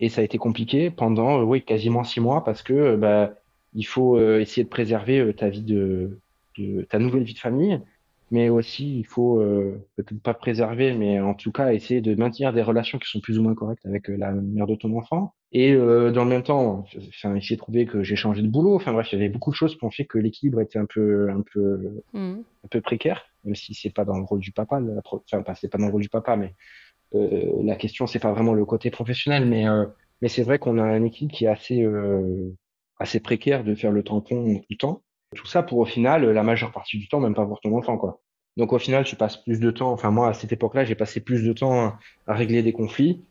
et 0.00 0.08
ça 0.08 0.20
a 0.20 0.24
été 0.24 0.38
compliqué 0.38 0.90
pendant, 0.90 1.40
euh, 1.40 1.44
oui, 1.44 1.64
quasiment 1.64 2.04
six 2.04 2.20
mois 2.20 2.44
parce 2.44 2.62
que 2.62 2.72
euh, 2.72 2.96
bah, 2.96 3.34
il 3.74 3.84
faut 3.86 4.16
euh, 4.16 4.40
essayer 4.40 4.64
de 4.64 4.68
préserver 4.68 5.34
ta 5.34 5.48
vie 5.48 5.62
de, 5.62 6.20
de 6.56 6.82
ta 6.82 6.98
nouvelle 6.98 7.24
vie 7.24 7.34
de 7.34 7.38
famille, 7.38 7.80
mais 8.30 8.48
aussi 8.50 8.98
il 9.00 9.04
faut 9.06 9.40
euh, 9.40 9.86
peut-être 9.96 10.20
pas 10.22 10.34
préserver, 10.34 10.92
mais 10.94 11.20
en 11.20 11.34
tout 11.34 11.52
cas 11.52 11.72
essayer 11.72 12.00
de 12.00 12.14
maintenir 12.14 12.52
des 12.52 12.62
relations 12.62 12.98
qui 12.98 13.08
sont 13.10 13.20
plus 13.20 13.38
ou 13.38 13.42
moins 13.42 13.54
correctes 13.54 13.86
avec 13.86 14.08
la 14.08 14.32
mère 14.32 14.66
de 14.66 14.74
ton 14.74 14.96
enfant. 14.96 15.34
Et 15.52 15.72
euh, 15.72 16.10
dans 16.12 16.24
le 16.24 16.30
même 16.30 16.42
temps, 16.42 16.84
enfin, 17.08 17.34
essayer 17.36 17.56
de 17.56 17.60
trouver 17.62 17.86
que 17.86 18.02
j'ai 18.02 18.16
changé 18.16 18.42
de 18.42 18.48
boulot. 18.48 18.74
Enfin 18.76 18.92
bref, 18.92 19.08
il 19.12 19.18
y 19.18 19.22
avait 19.22 19.30
beaucoup 19.30 19.50
de 19.50 19.56
choses 19.56 19.76
qui 19.78 19.84
ont 19.84 19.90
fait 19.90 20.04
que 20.04 20.18
l'équilibre 20.18 20.60
était 20.60 20.78
un 20.78 20.84
peu, 20.86 21.30
un 21.30 21.42
peu, 21.42 22.02
Hmm. 22.12 22.42
un 22.64 22.68
peu 22.68 22.80
précaire, 22.80 23.24
même 23.44 23.54
si 23.54 23.74
c'est 23.74 23.90
pas 23.90 24.04
dans 24.04 24.16
le 24.18 24.24
rôle 24.24 24.40
du 24.40 24.52
papa. 24.52 24.80
la 24.80 25.02
pro- 25.02 25.22
Enfin, 25.30 25.42
pas, 25.42 25.54
c'est 25.54 25.68
pas 25.68 25.78
dans 25.78 25.86
le 25.86 25.92
rôle 25.92 26.02
du 26.02 26.08
papa, 26.08 26.36
mais 26.36 26.54
la 27.12 27.76
question 27.76 28.06
c'est 28.06 28.18
pas 28.18 28.32
vraiment 28.32 28.54
le 28.54 28.64
côté 28.64 28.90
professionnel, 28.90 29.46
mais 29.46 29.68
euh, 29.68 29.86
mais 30.20 30.28
c'est 30.28 30.42
vrai 30.42 30.58
qu'on 30.58 30.78
a 30.78 30.96
une 30.96 31.06
équipe 31.06 31.30
qui 31.30 31.44
est 31.44 31.48
assez 31.48 31.82
euh, 31.82 32.54
assez 32.98 33.20
précaire 33.20 33.64
de 33.64 33.74
faire 33.74 33.92
le 33.92 34.02
tampon 34.02 34.56
tout 34.56 34.64
le 34.70 34.76
temps. 34.76 35.02
Tout 35.34 35.46
ça 35.46 35.62
pour 35.62 35.78
au 35.78 35.84
final 35.84 36.28
la 36.28 36.42
majeure 36.42 36.72
partie 36.72 36.98
du 36.98 37.08
temps 37.08 37.20
même 37.20 37.34
pas 37.34 37.44
voir 37.44 37.60
ton 37.60 37.76
enfant 37.76 37.96
quoi. 37.96 38.20
Donc 38.56 38.72
au 38.72 38.78
final 38.78 39.04
tu 39.04 39.16
passes 39.16 39.36
plus 39.36 39.60
de 39.60 39.70
temps. 39.70 39.92
Enfin 39.92 40.10
moi 40.10 40.28
à 40.28 40.34
cette 40.34 40.52
époque-là 40.52 40.84
j'ai 40.84 40.94
passé 40.94 41.20
plus 41.20 41.44
de 41.44 41.52
temps 41.52 41.98
à, 42.26 42.34
régler 42.34 42.62
des 42.62 42.72
conflits 42.72 43.22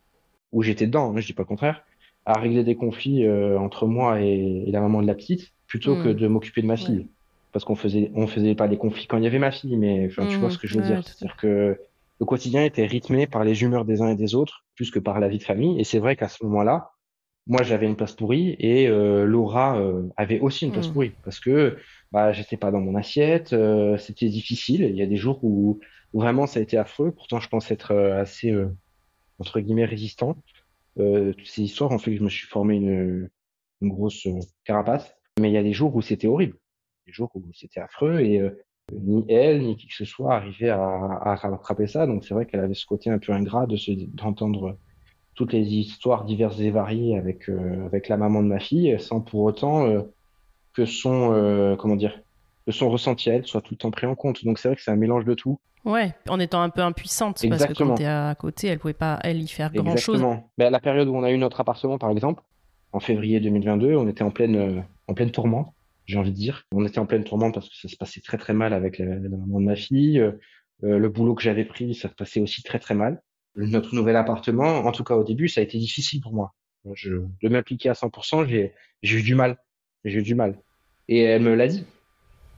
où 0.51 0.63
j'étais 0.63 0.87
dedans. 0.87 1.11
Hein, 1.11 1.19
je 1.19 1.27
dis 1.27 1.33
pas 1.33 1.43
le 1.43 1.47
contraire, 1.47 1.83
à 2.25 2.39
régler 2.39 2.63
des 2.63 2.75
conflits 2.75 3.25
euh, 3.25 3.59
entre 3.59 3.87
moi 3.87 4.21
et, 4.21 4.63
et 4.67 4.71
la 4.71 4.81
maman 4.81 5.01
de 5.01 5.07
la 5.07 5.15
petite 5.15 5.51
plutôt 5.67 5.95
que 6.01 6.09
de 6.09 6.27
m'occuper 6.27 6.61
de 6.61 6.67
ma 6.67 6.77
fille. 6.77 7.07
Parce 7.51 7.65
qu'on 7.65 7.75
faisait 7.75 8.11
on 8.15 8.27
faisait 8.27 8.55
pas 8.55 8.67
des 8.67 8.77
conflits 8.77 9.07
quand 9.07 9.17
il 9.17 9.23
y 9.23 9.27
avait 9.27 9.39
ma 9.39 9.51
fille, 9.51 9.75
mais 9.77 10.07
enfin 10.07 10.27
tu 10.27 10.37
vois 10.37 10.49
ce 10.49 10.57
que 10.57 10.67
je 10.67 10.75
veux 10.75 10.81
ouais, 10.81 10.95
dire. 10.95 11.03
C'est-à-dire 11.03 11.35
que 11.37 11.79
le 12.19 12.25
quotidien 12.25 12.63
était 12.63 12.85
rythmé 12.85 13.27
par 13.27 13.43
les 13.43 13.61
humeurs 13.61 13.85
des 13.85 14.01
uns 14.01 14.09
et 14.09 14.15
des 14.15 14.35
autres, 14.35 14.65
plus 14.75 14.91
que 14.91 14.99
par 14.99 15.19
la 15.19 15.27
vie 15.27 15.37
de 15.37 15.43
famille. 15.43 15.79
Et 15.79 15.83
c'est 15.83 15.99
vrai 15.99 16.15
qu'à 16.15 16.27
ce 16.27 16.43
moment-là, 16.45 16.91
moi, 17.45 17.63
j'avais 17.63 17.85
une 17.85 17.95
place 17.95 18.13
pourrie 18.13 18.55
et 18.59 18.87
euh, 18.87 19.25
Laura 19.25 19.79
euh, 19.79 20.03
avait 20.17 20.39
aussi 20.39 20.65
une 20.65 20.71
place 20.73 20.89
Mm. 20.89 20.93
pourrie 20.93 21.11
parce 21.23 21.39
que 21.39 21.77
bah, 22.11 22.33
j'étais 22.33 22.57
pas 22.57 22.71
dans 22.71 22.81
mon 22.81 22.95
assiette, 22.95 23.53
euh, 23.53 23.97
c'était 23.97 24.27
difficile. 24.29 24.81
Il 24.83 24.95
y 24.95 25.01
a 25.01 25.05
des 25.05 25.15
jours 25.15 25.39
où, 25.43 25.79
où 26.13 26.21
vraiment 26.21 26.45
ça 26.47 26.59
a 26.59 26.63
été 26.63 26.77
affreux. 26.77 27.11
Pourtant, 27.11 27.39
je 27.39 27.47
pense 27.47 27.71
être 27.71 27.91
euh, 27.91 28.19
assez 28.19 28.51
euh, 28.51 28.67
entre 29.39 29.59
guillemets 29.59 29.85
résistant. 29.85 30.35
Euh, 30.99 31.31
toutes 31.33 31.47
ces 31.47 31.61
histoires 31.61 31.91
ont 31.91 31.99
fait 31.99 32.11
que 32.11 32.17
je 32.17 32.23
me 32.23 32.29
suis 32.29 32.47
formé 32.47 32.75
une, 32.75 33.29
une 33.81 33.89
grosse 33.89 34.27
carapace. 34.65 35.13
Mais 35.39 35.49
il 35.49 35.53
y 35.53 35.57
a 35.57 35.63
des 35.63 35.73
jours 35.73 35.95
où 35.95 36.01
c'était 36.01 36.27
horrible, 36.27 36.57
des 37.05 37.13
jours 37.13 37.29
où 37.35 37.43
c'était 37.53 37.79
affreux 37.79 38.19
et 38.21 38.39
euh, 38.39 38.59
ni 38.93 39.25
elle 39.29 39.61
ni 39.61 39.75
qui 39.75 39.87
que 39.87 39.93
ce 39.93 40.05
soit 40.05 40.35
arrivait 40.35 40.69
à, 40.69 40.79
à 40.79 41.35
rattraper 41.35 41.87
ça. 41.87 42.07
Donc 42.07 42.23
c'est 42.23 42.33
vrai 42.33 42.45
qu'elle 42.45 42.61
avait 42.61 42.73
ce 42.73 42.85
côté 42.85 43.09
un 43.09 43.19
peu 43.19 43.33
ingrat 43.33 43.65
de 43.65 43.77
d'entendre 44.15 44.77
toutes 45.35 45.53
les 45.53 45.75
histoires 45.75 46.25
diverses 46.25 46.59
et 46.59 46.71
variées 46.71 47.17
avec 47.17 47.49
euh, 47.49 47.85
avec 47.85 48.09
la 48.09 48.17
maman 48.17 48.41
de 48.41 48.47
ma 48.47 48.59
fille, 48.59 48.99
sans 48.99 49.21
pour 49.21 49.41
autant 49.41 49.85
euh, 49.85 50.01
que 50.73 50.85
son 50.85 51.31
euh, 51.33 51.75
comment 51.75 51.95
dire 51.95 52.19
que 52.65 52.71
son 52.71 52.89
ressenti 52.89 53.29
à 53.29 53.35
elle 53.35 53.45
soit 53.45 53.61
tout 53.61 53.75
le 53.75 53.77
temps 53.77 53.91
pris 53.91 54.07
en 54.07 54.15
compte. 54.15 54.43
Donc 54.43 54.57
c'est 54.57 54.67
vrai 54.67 54.75
que 54.75 54.81
c'est 54.81 54.91
un 54.91 54.97
mélange 54.97 55.25
de 55.25 55.35
tout. 55.35 55.59
Ouais, 55.85 56.13
en 56.27 56.39
étant 56.39 56.61
un 56.61 56.69
peu 56.69 56.81
impuissante, 56.81 57.45
parce 57.47 57.65
que 57.65 57.71
quand 57.71 57.93
t'es 57.93 58.05
à 58.05 58.35
côté, 58.35 58.67
elle 58.67 58.79
pouvait 58.79 58.93
pas, 58.93 59.19
elle, 59.23 59.41
y 59.41 59.47
faire 59.47 59.71
grand-chose. 59.71 60.15
Exactement. 60.15 60.49
Ben, 60.57 60.69
la 60.69 60.81
période 60.81 61.07
où 61.07 61.15
on 61.15 61.23
a 61.23 61.31
eu 61.31 61.37
notre 61.37 61.61
appartement, 61.61 61.97
par 61.97 62.09
exemple, 62.09 62.43
en 62.91 62.99
février 62.99 63.39
2022, 63.39 63.95
on 63.95 64.05
était 64.09 64.23
en 64.23 64.31
pleine, 64.31 64.83
en 65.07 65.13
pleine 65.13 65.31
tourmente, 65.31 65.73
j'ai 66.07 66.17
envie 66.17 66.31
de 66.31 66.35
dire. 66.35 66.65
On 66.71 66.85
était 66.85 66.99
en 66.99 67.05
pleine 67.05 67.23
tourmente 67.23 67.53
parce 67.53 67.69
que 67.69 67.75
ça 67.75 67.87
se 67.87 67.97
passait 67.97 68.21
très 68.21 68.37
très 68.37 68.53
mal 68.53 68.73
avec 68.73 68.97
la, 68.97 69.05
la 69.05 69.29
maman 69.29 69.59
de 69.59 69.65
ma 69.65 69.75
fille. 69.75 70.19
Euh, 70.19 70.31
euh, 70.83 70.97
le 70.97 71.09
boulot 71.09 71.35
que 71.35 71.41
j'avais 71.41 71.65
pris, 71.65 71.93
ça 71.95 72.09
se 72.09 72.15
passait 72.15 72.39
aussi 72.39 72.63
très 72.63 72.79
très 72.79 72.95
mal. 72.95 73.21
Notre 73.55 73.93
nouvel 73.95 74.15
appartement, 74.15 74.85
en 74.85 74.91
tout 74.91 75.03
cas 75.03 75.15
au 75.15 75.23
début, 75.23 75.49
ça 75.49 75.61
a 75.61 75.63
été 75.63 75.77
difficile 75.77 76.21
pour 76.21 76.33
moi. 76.33 76.53
Je, 76.93 77.15
de 77.41 77.49
m'appliquer 77.49 77.89
à 77.89 77.93
100%, 77.93 78.47
j'ai, 78.47 78.73
j'ai 79.03 79.19
eu 79.19 79.23
du 79.23 79.35
mal. 79.35 79.57
J'ai 80.05 80.19
eu 80.19 80.23
du 80.23 80.35
mal. 80.35 80.59
Et 81.09 81.21
elle 81.21 81.41
me 81.41 81.55
l'a 81.55 81.67
dit. 81.67 81.83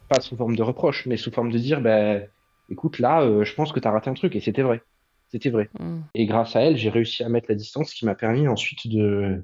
Pas 0.10 0.20
sous 0.20 0.36
forme 0.36 0.56
de 0.56 0.64
reproche, 0.64 1.06
mais 1.06 1.18
sous 1.18 1.32
forme 1.32 1.52
de 1.52 1.58
dire, 1.58 1.82
ben, 1.82 2.28
écoute, 2.70 3.00
là, 3.00 3.22
euh, 3.22 3.46
je 3.46 3.54
pense 3.56 3.72
que 3.72 3.80
tu 3.80 3.88
as 3.88 3.92
raté 3.92 4.10
un 4.10 4.14
truc. 4.14 4.36
Et 4.36 4.42
c'était 4.42 4.62
vrai. 4.62 4.82
C'était 5.30 5.50
vrai. 5.50 5.70
Hmm. 5.80 6.02
Et 6.14 6.26
grâce 6.26 6.56
à 6.56 6.62
elle, 6.62 6.76
j'ai 6.76 6.90
réussi 6.90 7.24
à 7.24 7.30
mettre 7.30 7.48
la 7.50 7.56
distance, 7.56 7.92
ce 7.92 7.96
qui 7.96 8.06
m'a 8.06 8.16
permis 8.16 8.48
ensuite 8.48 8.88
de, 8.88 9.42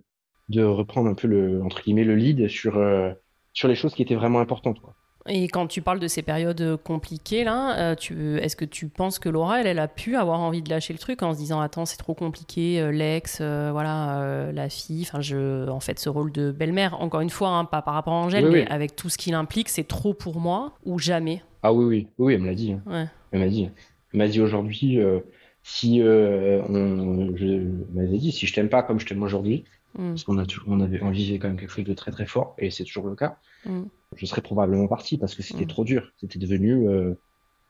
de 0.49 0.63
reprendre 0.63 1.09
un 1.09 1.15
peu 1.15 1.27
le, 1.27 1.63
entre 1.63 1.81
guillemets, 1.81 2.03
le 2.03 2.15
lead 2.15 2.47
sur, 2.49 2.77
euh, 2.77 3.13
sur 3.55 3.67
les 3.67 3.73
choses 3.75 3.95
qui 3.95 4.03
étaient 4.03 4.13
vraiment 4.15 4.39
importantes, 4.39 4.79
quoi. 4.79 4.93
Et 5.27 5.47
quand 5.47 5.65
tu 5.65 5.81
parles 5.81 5.99
de 5.99 6.07
ces 6.07 6.21
périodes 6.21 6.61
euh, 6.61 6.77
compliquées, 6.77 7.43
là, 7.43 7.75
euh, 7.79 7.95
tu, 7.95 8.37
est-ce 8.37 8.55
que 8.55 8.63
tu 8.63 8.89
penses 8.89 9.17
que 9.17 9.27
Laura, 9.27 9.59
elle, 9.59 9.65
elle 9.65 9.79
a 9.79 9.87
pu 9.87 10.15
avoir 10.17 10.39
envie 10.39 10.61
de 10.61 10.69
lâcher 10.69 10.93
le 10.93 10.99
truc 10.99 11.23
en 11.23 11.33
se 11.33 11.39
disant 11.39 11.59
attends 11.61 11.85
c'est 11.87 11.97
trop 11.97 12.13
compliqué, 12.13 12.79
euh, 12.79 12.91
l'ex, 12.91 13.39
euh, 13.41 13.69
voilà, 13.71 14.19
euh, 14.21 14.51
la 14.51 14.69
fille, 14.69 15.01
enfin 15.01 15.21
je, 15.21 15.67
en 15.67 15.79
fait 15.79 15.97
ce 15.97 16.09
rôle 16.09 16.31
de 16.31 16.51
belle-mère, 16.51 17.01
encore 17.01 17.21
une 17.21 17.31
fois, 17.31 17.49
hein, 17.49 17.65
pas 17.65 17.81
par 17.81 17.95
rapport 17.95 18.13
à 18.13 18.17
Angèle, 18.17 18.45
Oui, 18.45 18.51
mais 18.51 18.59
oui. 18.61 18.67
avec 18.69 18.95
tout 18.95 19.09
ce 19.09 19.17
qu'il 19.17 19.33
implique, 19.33 19.69
c'est 19.69 19.87
trop 19.87 20.13
pour 20.13 20.39
moi 20.39 20.73
ou 20.85 20.99
jamais? 20.99 21.41
Ah 21.63 21.73
oui, 21.73 21.85
oui, 21.85 22.07
oui, 22.19 22.33
elle 22.35 22.41
me 22.41 22.45
l'a 22.45 22.53
dit. 22.53 22.73
hein. 22.73 22.81
Ouais. 22.85 23.05
Elle 23.31 23.39
m'a 23.39 23.47
dit. 23.47 23.67
Elle 24.13 24.19
m'a 24.19 24.27
dit 24.27 24.41
aujourd'hui, 24.41 24.99
euh, 24.99 25.21
si 25.63 26.01
on, 26.03 27.35
je 27.35 27.45
elle 27.45 27.71
m'avait 27.95 28.17
dit, 28.19 28.31
si 28.31 28.45
je 28.45 28.53
t'aime 28.53 28.69
pas 28.69 28.83
comme 28.83 28.99
je 28.99 29.07
t'aime 29.07 29.23
aujourd'hui, 29.23 29.63
Mm. 29.97 30.09
parce 30.09 30.23
qu'on 30.25 30.37
a, 30.37 30.43
on 30.67 30.79
avait, 30.81 31.01
on 31.03 31.09
vivait 31.11 31.39
quand 31.39 31.47
même 31.47 31.57
quelque 31.59 31.71
chose 31.71 31.85
de 31.85 31.93
très 31.93 32.11
très 32.11 32.25
fort, 32.25 32.55
et 32.57 32.69
c'est 32.71 32.83
toujours 32.83 33.07
le 33.07 33.15
cas. 33.15 33.37
Mm. 33.65 33.83
Je 34.15 34.25
serais 34.25 34.41
probablement 34.41 34.87
parti 34.87 35.17
parce 35.17 35.35
que 35.35 35.43
c'était 35.43 35.65
Mm. 35.65 35.67
trop 35.69 35.83
dur. 35.83 36.11
C'était 36.17 36.39
devenu, 36.39 36.87
euh, 36.87 37.13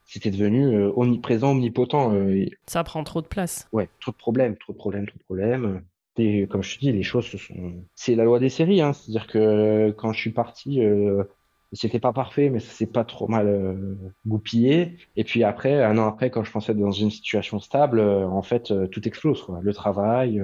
c'était 0.06 0.32
devenu 0.32 0.66
euh, 0.76 0.92
omniprésent, 0.96 1.52
omnipotent. 1.52 2.14
euh, 2.14 2.30
et- 2.36 2.52
Ça 2.68 2.84
prend 2.84 3.04
trop 3.04 3.22
de 3.22 3.28
place. 3.28 3.68
ouais, 3.72 3.90
trop 4.00 4.12
de 4.12 4.18
problèmes, 4.18 4.56
trop 4.58 4.74
de 4.74 4.78
problèmes, 4.78 5.06
trop 5.08 5.18
de 5.18 5.24
problèmes. 5.24 5.82
Et 6.18 6.48
comme 6.48 6.64
je 6.64 6.76
te 6.76 6.80
dis, 6.80 6.92
les 6.94 7.04
choses 7.04 7.26
se 7.26 7.38
sont. 7.38 7.84
C'est 7.96 8.16
la 8.16 8.24
loi 8.24 8.40
des 8.40 8.50
séries, 8.50 8.82
hein. 8.82 8.94
C'est-à-dire 8.94 9.28
que 9.28 9.92
quand 9.98 10.14
je 10.14 10.20
suis 10.22 10.32
parti, 10.32 10.80
c'était 11.74 12.00
pas 12.00 12.14
parfait, 12.14 12.50
mais 12.50 12.60
ça 12.62 12.72
s'est 12.72 12.86
pas 12.88 13.04
trop 13.04 13.28
mal 13.28 13.48
euh, 13.48 13.96
goupillé. 14.26 14.96
Et 15.18 15.26
puis 15.26 15.44
après, 15.44 15.84
un 15.84 15.98
an 15.98 16.08
après, 16.08 16.30
quand 16.30 16.44
je 16.46 16.52
pensais 16.52 16.72
être 16.72 16.78
dans 16.80 16.92
une 16.92 17.12
situation 17.12 17.60
stable, 17.60 18.00
euh, 18.00 18.26
en 18.28 18.44
fait, 18.44 18.72
euh, 18.72 18.88
tout 18.88 19.06
explose, 19.08 19.42
quoi. 19.44 19.60
Le 19.62 19.74
travail, 19.74 20.40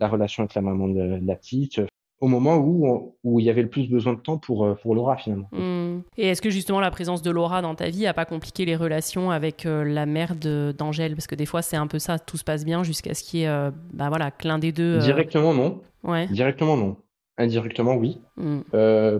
la 0.00 0.08
relation 0.08 0.42
avec 0.42 0.54
la 0.54 0.62
maman 0.62 0.88
de, 0.88 1.18
de 1.18 1.26
la 1.26 1.36
petite. 1.36 1.78
euh, 1.80 1.86
au 2.22 2.28
moment 2.28 2.56
où, 2.56 2.86
on- 2.88 3.12
où 3.24 3.40
il 3.40 3.44
y 3.44 3.50
avait 3.50 3.60
le 3.60 3.68
plus 3.68 3.90
besoin 3.90 4.14
de 4.14 4.20
temps 4.20 4.38
pour, 4.38 4.64
euh, 4.64 4.74
pour 4.80 4.94
Laura, 4.94 5.18
finalement. 5.18 5.50
Mm. 5.52 5.98
Et 6.16 6.28
est-ce 6.28 6.40
que 6.40 6.48
justement 6.48 6.80
la 6.80 6.90
présence 6.90 7.20
de 7.20 7.30
Laura 7.30 7.60
dans 7.60 7.74
ta 7.74 7.90
vie 7.90 8.06
a 8.06 8.14
pas 8.14 8.24
compliqué 8.24 8.64
les 8.64 8.74
relations 8.74 9.30
avec 9.30 9.66
euh, 9.66 9.84
la 9.84 10.06
mère 10.06 10.34
de- 10.34 10.74
d'Angèle? 10.78 11.14
Parce 11.14 11.26
que 11.26 11.34
des 11.34 11.44
fois 11.44 11.60
c'est 11.60 11.76
un 11.76 11.86
peu 11.86 11.98
ça, 11.98 12.18
tout 12.18 12.38
se 12.38 12.44
passe 12.44 12.64
bien 12.64 12.82
jusqu'à 12.84 13.12
ce 13.12 13.22
qu'il 13.22 13.40
y 13.40 13.42
ait 13.42 13.48
euh, 13.48 13.70
bah 13.92 14.08
voilà, 14.08 14.30
que 14.30 14.48
l'un 14.48 14.58
des 14.58 14.72
deux. 14.72 14.96
euh, 14.96 15.00
Directement, 15.00 15.52
non. 15.52 15.82
Ouais. 16.04 16.26
Directement, 16.28 16.78
non. 16.78 16.96
Indirectement, 17.36 17.96
oui. 17.96 18.18
Mm. 18.38 18.60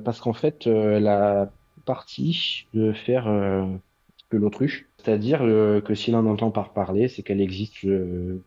Parce 0.03 0.21
qu'en 0.21 0.33
fait, 0.33 0.67
elle 0.67 1.07
a 1.07 1.51
partie 1.85 2.67
de 2.73 2.93
faire 2.95 3.25
peu 4.31 4.39
l'autruche. 4.39 4.87
C'est-à-dire 4.97 5.41
que 5.85 5.95
si 5.95 6.11
l'on 6.13 6.27
entend 6.27 6.51
par 6.51 6.73
parler, 6.73 7.09
c'est 7.09 7.23
qu'elle 7.23 7.41
existe 7.43 7.87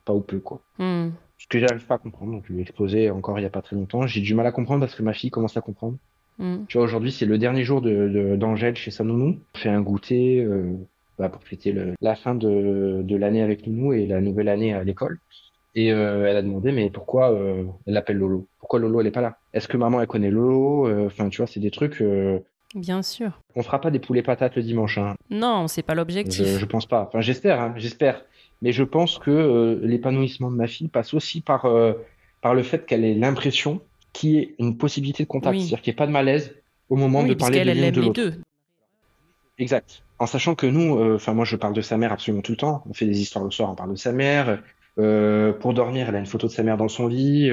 pas 0.05 0.13
ou 0.13 0.21
peu, 0.21 0.39
quoi. 0.39 0.61
Mm. 0.80 1.09
Ce 1.40 1.48
que 1.48 1.58
j'arrive 1.60 1.86
pas 1.86 1.96
à 1.96 1.98
comprendre, 1.98 2.34
donc 2.34 2.44
je 2.48 2.54
lui 2.54 2.60
ai 2.60 2.62
exposé 2.64 3.10
encore 3.10 3.40
il 3.40 3.44
y 3.44 3.46
a 3.46 3.50
pas 3.50 3.62
très 3.62 3.76
longtemps. 3.76 4.06
J'ai 4.06 4.22
du 4.22 4.34
mal 4.36 4.46
à 4.46 4.52
comprendre 4.52 4.82
parce 4.82 4.94
que 4.94 5.02
ma 5.04 5.14
fille 5.14 5.32
commence 5.32 5.56
à 5.58 5.62
comprendre. 5.62 5.98
Mm. 6.38 6.66
Tu 6.68 6.78
vois, 6.78 6.86
aujourd'hui, 6.86 7.12
c'est 7.12 7.26
le 7.26 7.38
dernier 7.38 7.64
jour 7.64 7.82
de, 7.82 8.10
de- 8.10 8.36
d'Angèle 8.36 8.76
chez 8.76 8.92
sa 8.92 9.04
nounou. 9.04 9.38
On 9.56 9.58
fait 9.58 9.70
un 9.70 9.82
goûter 9.82 10.42
euh, 10.44 10.74
bah, 11.18 11.30
pour 11.30 11.42
fêter 11.44 11.72
le- 11.72 11.94
la 12.02 12.16
fin 12.16 12.36
de, 12.36 13.02
de 13.04 13.16
l'année 13.16 13.42
avec 13.42 13.66
nounou 13.66 13.94
et 13.94 14.06
la 14.06 14.22
nouvelle 14.22 14.50
année 14.50 14.74
à 14.74 14.84
l'école. 14.84 15.18
Et 15.76 15.94
euh, 15.94 16.26
elle 16.28 16.36
a 16.36 16.42
demandé, 16.42 16.72
mais 16.72 16.90
pourquoi 16.90 17.32
euh, 17.32 17.64
elle 17.88 17.94
l'appelle 17.94 18.18
Lolo? 18.18 18.48
Pourquoi 18.60 18.80
Lolo, 18.80 19.00
elle 19.02 19.08
est 19.08 19.12
pas 19.12 19.22
là? 19.22 19.38
Est-ce 19.54 19.68
que 19.68 19.78
maman, 19.78 20.02
elle 20.02 20.08
connaît 20.08 20.32
Lolo? 20.32 21.06
Enfin, 21.06 21.30
tu 21.30 21.38
vois, 21.38 21.48
c'est 21.48 21.60
des 21.62 21.72
trucs... 21.72 22.04
Bien 22.76 23.02
sûr. 23.02 23.42
on 23.56 23.64
fera 23.64 23.82
pas 23.82 23.90
des 23.90 23.98
poulets 24.00 24.22
patates 24.22 24.56
le 24.56 24.62
dimanche, 24.62 25.00
hein. 25.00 25.16
Non, 25.32 25.68
c'est 25.68 25.82
pas 25.82 25.94
Je, 25.94 25.98
l'objectif. 25.98 26.46
je 26.60 26.66
pense 26.66 26.86
pas. 26.86 27.02
Enfin, 27.08 27.22
j'espère, 27.22 27.60
hein, 27.60 27.74
j'espère. 27.78 28.24
Mais 28.62 28.72
je 28.72 28.84
pense 28.84 29.20
que 29.20 29.32
euh, 29.32 29.80
l'épanouissement 29.82 30.51
de 30.51 30.55
ma 30.55 30.68
fille 30.68 30.89
passe 30.89 31.14
aussi 31.14 31.41
par, 31.41 31.66
euh, 31.66 31.93
par 32.41 32.53
le 32.53 32.64
fait 32.64 32.86
qu'elle 32.86 33.05
ait 33.05 33.14
l'impression 33.16 33.82
qu'il 34.14 34.30
y 34.32 34.38
ait 34.38 34.55
une 34.60 34.78
possibilité 34.78 35.24
de 35.24 35.30
contact. 35.30 35.55
Oui. 35.55 35.62
C'est-à-dire 35.62 35.82
qu'il 35.82 35.91
n'y 35.91 35.95
ait 35.95 35.97
pas 35.97 36.07
de 36.07 36.12
malaise 36.12 36.55
au 36.89 36.95
moment 36.95 37.22
Oui, 37.22 37.30
de 37.30 37.34
parler 37.36 37.64
de 37.64 37.72
l'une 37.72 37.91
de 37.91 38.01
l'autre. 38.01 38.14
deux. 38.14 38.34
Exact. 39.57 40.03
En 40.20 40.26
sachant 40.26 40.55
que 40.55 40.66
nous, 40.68 40.97
euh, 40.97 41.16
enfin 41.16 41.34
moi 41.34 41.45
je 41.45 41.55
parle 41.55 41.74
de 41.74 41.82
sa 41.82 41.97
mère 41.97 42.12
absolument 42.12 42.41
tout 42.41 42.51
le 42.51 42.57
temps. 42.57 42.84
On 42.89 42.93
fait 42.93 43.05
des 43.05 43.22
histoires 43.22 43.45
le 43.45 43.51
soir, 43.51 43.70
on 43.72 43.76
parle 43.76 43.91
de 43.91 43.95
sa 43.95 44.12
mère. 44.12 44.62
Pour 44.95 45.74
dormir, 45.74 46.10
elle 46.10 46.16
a 46.16 46.20
une 46.20 46.26
photo 46.26 46.47
de 46.47 46.51
sa 46.51 46.62
mère 46.62 46.76
dans 46.76 46.89
son 46.89 47.07
lit. 47.07 47.49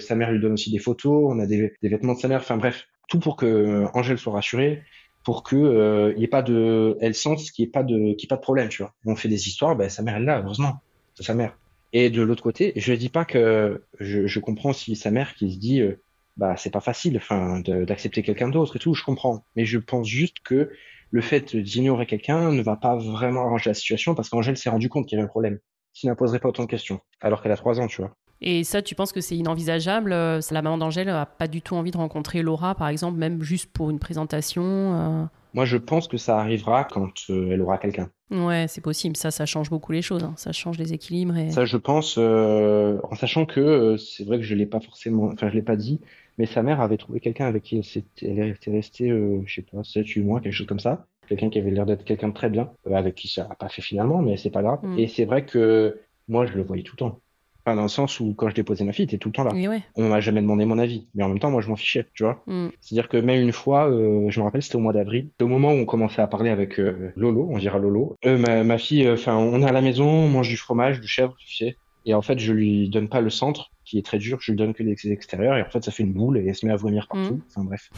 Sa 0.00 0.16
mère 0.16 0.32
lui 0.32 0.40
donne 0.40 0.54
aussi 0.54 0.72
des 0.72 0.80
photos. 0.80 1.32
On 1.32 1.38
a 1.38 1.46
des, 1.46 1.72
des 1.80 1.88
vêtements 1.88 2.14
de 2.14 2.18
sa 2.18 2.26
mère. 2.26 2.40
Enfin 2.40 2.56
bref, 2.56 2.88
tout 3.08 3.20
pour 3.20 3.36
que 3.36 3.84
Angèle 3.94 4.18
soit 4.18 4.32
rassurée, 4.32 4.82
pour 5.24 5.42
que 5.42 5.56
euh, 5.56 6.14
ait 6.18 6.28
pas 6.28 6.42
de, 6.42 6.96
elle 7.00 7.14
sente 7.14 7.38
qu'il 7.38 7.64
n'y 7.64 7.68
ait 7.68 7.72
pas 7.72 7.82
de, 7.82 8.14
qu'il 8.14 8.28
pas 8.28 8.36
de 8.36 8.40
problème, 8.40 8.68
tu 8.68 8.82
vois. 8.82 8.94
On 9.04 9.16
fait 9.16 9.28
des 9.28 9.48
histoires, 9.48 9.76
ben 9.76 9.88
sa 9.88 10.02
mère 10.02 10.16
elle 10.16 10.24
l'a, 10.24 10.40
heureusement, 10.40 10.80
c'est 11.14 11.22
sa 11.22 11.34
mère. 11.34 11.58
Et 11.92 12.08
de 12.10 12.22
l'autre 12.22 12.42
côté, 12.42 12.72
je 12.76 12.92
dis 12.92 13.08
pas 13.08 13.24
que 13.24 13.82
je, 13.98 14.26
je 14.26 14.40
comprends 14.40 14.70
aussi 14.70 14.96
sa 14.96 15.10
mère 15.10 15.34
qui 15.34 15.52
se 15.52 15.58
dit, 15.58 15.80
euh, 15.80 16.00
bah 16.36 16.56
c'est 16.56 16.70
pas 16.70 16.80
facile, 16.80 17.16
enfin, 17.16 17.60
d'accepter 17.60 18.22
quelqu'un 18.22 18.48
d'autre 18.48 18.76
et 18.76 18.78
tout. 18.78 18.94
Je 18.94 19.04
comprends, 19.04 19.44
mais 19.56 19.64
je 19.64 19.78
pense 19.78 20.06
juste 20.06 20.36
que 20.44 20.70
le 21.10 21.20
fait 21.20 21.56
d'ignorer 21.56 22.06
quelqu'un 22.06 22.52
ne 22.52 22.62
va 22.62 22.76
pas 22.76 22.96
vraiment 22.96 23.42
arranger 23.42 23.70
la 23.70 23.74
situation 23.74 24.14
parce 24.14 24.28
qu'Angèle 24.28 24.56
s'est 24.56 24.70
rendu 24.70 24.88
compte 24.88 25.06
qu'il 25.06 25.16
y 25.16 25.20
avait 25.20 25.26
un 25.26 25.30
problème. 25.30 25.58
S'il 25.92 26.08
ne 26.08 26.14
poserait 26.14 26.38
pas 26.38 26.48
autant 26.48 26.62
de 26.62 26.68
questions, 26.68 27.00
alors 27.20 27.42
qu'elle 27.42 27.52
a 27.52 27.56
trois 27.56 27.80
ans, 27.80 27.88
tu 27.88 28.00
vois. 28.00 28.16
Et 28.42 28.64
ça, 28.64 28.82
tu 28.82 28.94
penses 28.94 29.12
que 29.12 29.20
c'est 29.20 29.36
inenvisageable 29.36 30.12
euh, 30.12 30.40
La 30.50 30.62
maman 30.62 30.78
d'Angèle 30.78 31.08
a 31.10 31.26
pas 31.26 31.46
du 31.46 31.60
tout 31.60 31.74
envie 31.74 31.90
de 31.90 31.96
rencontrer 31.96 32.42
Laura, 32.42 32.74
par 32.74 32.88
exemple, 32.88 33.18
même 33.18 33.42
juste 33.42 33.70
pour 33.70 33.90
une 33.90 33.98
présentation 33.98 34.62
euh, 34.64 35.24
Moi, 35.54 35.64
je 35.66 35.76
pense 35.76 36.08
que 36.08 36.16
ça 36.16 36.38
arrivera 36.38 36.84
quand 36.84 37.12
euh, 37.30 37.50
elle 37.52 37.60
aura 37.60 37.78
quelqu'un. 37.78 38.10
Ouais, 38.30 38.66
c'est 38.68 38.80
possible. 38.80 39.16
Ça, 39.16 39.30
ça 39.30 39.44
change 39.44 39.70
beaucoup 39.70 39.92
les 39.92 40.02
choses. 40.02 40.22
hein. 40.22 40.34
Ça 40.36 40.52
change 40.52 40.78
les 40.78 40.92
équilibres. 40.92 41.36
Et... 41.36 41.50
Ça, 41.50 41.64
je 41.64 41.76
pense, 41.76 42.14
euh, 42.18 42.98
en 43.10 43.16
sachant 43.16 43.44
que 43.44 43.60
euh, 43.60 43.96
c'est 43.96 44.24
vrai 44.24 44.38
que 44.38 44.44
je 44.44 44.54
l'ai 44.54 44.66
pas 44.66 44.80
forcément, 44.80 45.24
enfin, 45.24 45.48
je 45.48 45.54
l'ai 45.54 45.62
pas 45.62 45.76
dit, 45.76 46.00
mais 46.38 46.46
sa 46.46 46.62
mère 46.62 46.80
avait 46.80 46.96
trouvé 46.96 47.20
quelqu'un 47.20 47.46
avec 47.46 47.64
qui 47.64 47.76
elle 48.22 48.38
elle 48.38 48.48
était 48.50 48.70
restée, 48.70 49.10
euh, 49.10 49.42
je 49.46 49.56
sais 49.56 49.62
pas, 49.62 49.82
7, 49.82 50.06
8 50.06 50.22
mois, 50.22 50.40
quelque 50.40 50.52
chose 50.52 50.66
comme 50.66 50.80
ça. 50.80 51.06
Quelqu'un 51.28 51.50
qui 51.50 51.58
avait 51.58 51.70
l'air 51.70 51.86
d'être 51.86 52.04
quelqu'un 52.04 52.28
de 52.28 52.34
très 52.34 52.50
bien, 52.50 52.70
avec 52.92 53.14
qui 53.14 53.28
ça 53.28 53.46
a 53.50 53.54
pas 53.54 53.68
fait 53.68 53.82
finalement, 53.82 54.22
mais 54.22 54.36
c'est 54.36 54.50
pas 54.50 54.62
grave. 54.62 54.80
Mm. 54.82 54.98
Et 54.98 55.08
c'est 55.08 55.24
vrai 55.24 55.44
que 55.44 56.00
moi, 56.28 56.46
je 56.46 56.54
le 56.54 56.62
voyais 56.62 56.82
tout 56.82 56.94
le 56.94 56.98
temps. 56.98 57.20
Enfin, 57.64 57.76
dans 57.76 57.82
le 57.82 57.88
sens 57.88 58.20
où 58.20 58.34
quand 58.34 58.48
je 58.48 58.54
déposais 58.54 58.84
ma 58.84 58.92
fille, 58.92 59.04
il 59.04 59.08
était 59.08 59.18
tout 59.18 59.28
le 59.28 59.32
temps 59.34 59.44
là. 59.44 59.52
Ouais. 59.52 59.82
On 59.96 60.08
m'a 60.08 60.20
jamais 60.20 60.40
demandé 60.40 60.64
mon 60.64 60.78
avis, 60.78 61.06
mais 61.14 61.22
en 61.22 61.28
même 61.28 61.38
temps, 61.38 61.50
moi, 61.50 61.60
je 61.60 61.68
m'en 61.68 61.76
fichais, 61.76 62.06
tu 62.14 62.24
vois. 62.24 62.42
Mm. 62.46 62.68
C'est-à-dire 62.80 63.08
que 63.08 63.16
même 63.16 63.42
une 63.42 63.52
fois, 63.52 63.90
euh, 63.90 64.30
je 64.30 64.40
me 64.40 64.44
rappelle, 64.44 64.62
c'était 64.62 64.76
au 64.76 64.80
mois 64.80 64.92
d'avril, 64.92 65.28
au 65.40 65.46
moment 65.46 65.72
où 65.72 65.76
on 65.76 65.84
commençait 65.84 66.22
à 66.22 66.26
parler 66.26 66.50
avec 66.50 66.78
euh, 66.80 67.12
Lolo, 67.16 67.48
on 67.50 67.58
dira 67.58 67.78
Lolo. 67.78 68.16
Euh, 68.24 68.38
ma, 68.38 68.64
ma 68.64 68.78
fille, 68.78 69.08
enfin, 69.08 69.36
on 69.36 69.60
est 69.62 69.66
à 69.66 69.72
la 69.72 69.82
maison, 69.82 70.08
on 70.08 70.28
mange 70.28 70.48
du 70.48 70.56
fromage, 70.56 71.00
du 71.00 71.08
chèvre, 71.08 71.34
tu 71.38 71.54
sais. 71.54 71.76
Et 72.06 72.14
en 72.14 72.22
fait, 72.22 72.38
je 72.38 72.52
lui 72.52 72.88
donne 72.88 73.08
pas 73.08 73.20
le 73.20 73.28
centre, 73.28 73.70
qui 73.84 73.98
est 73.98 74.02
très 74.02 74.18
dur, 74.18 74.38
je 74.40 74.52
lui 74.52 74.56
donne 74.56 74.72
que 74.72 74.82
les 74.82 74.96
extérieurs, 75.12 75.56
et 75.56 75.62
en 75.62 75.68
fait, 75.68 75.84
ça 75.84 75.90
fait 75.90 76.02
une 76.02 76.12
boule 76.12 76.38
et 76.38 76.46
elle 76.46 76.54
se 76.54 76.64
met 76.64 76.72
à 76.72 76.76
vomir 76.76 77.06
partout. 77.08 77.34
Mm. 77.34 77.42
Enfin 77.48 77.64
bref. 77.64 77.90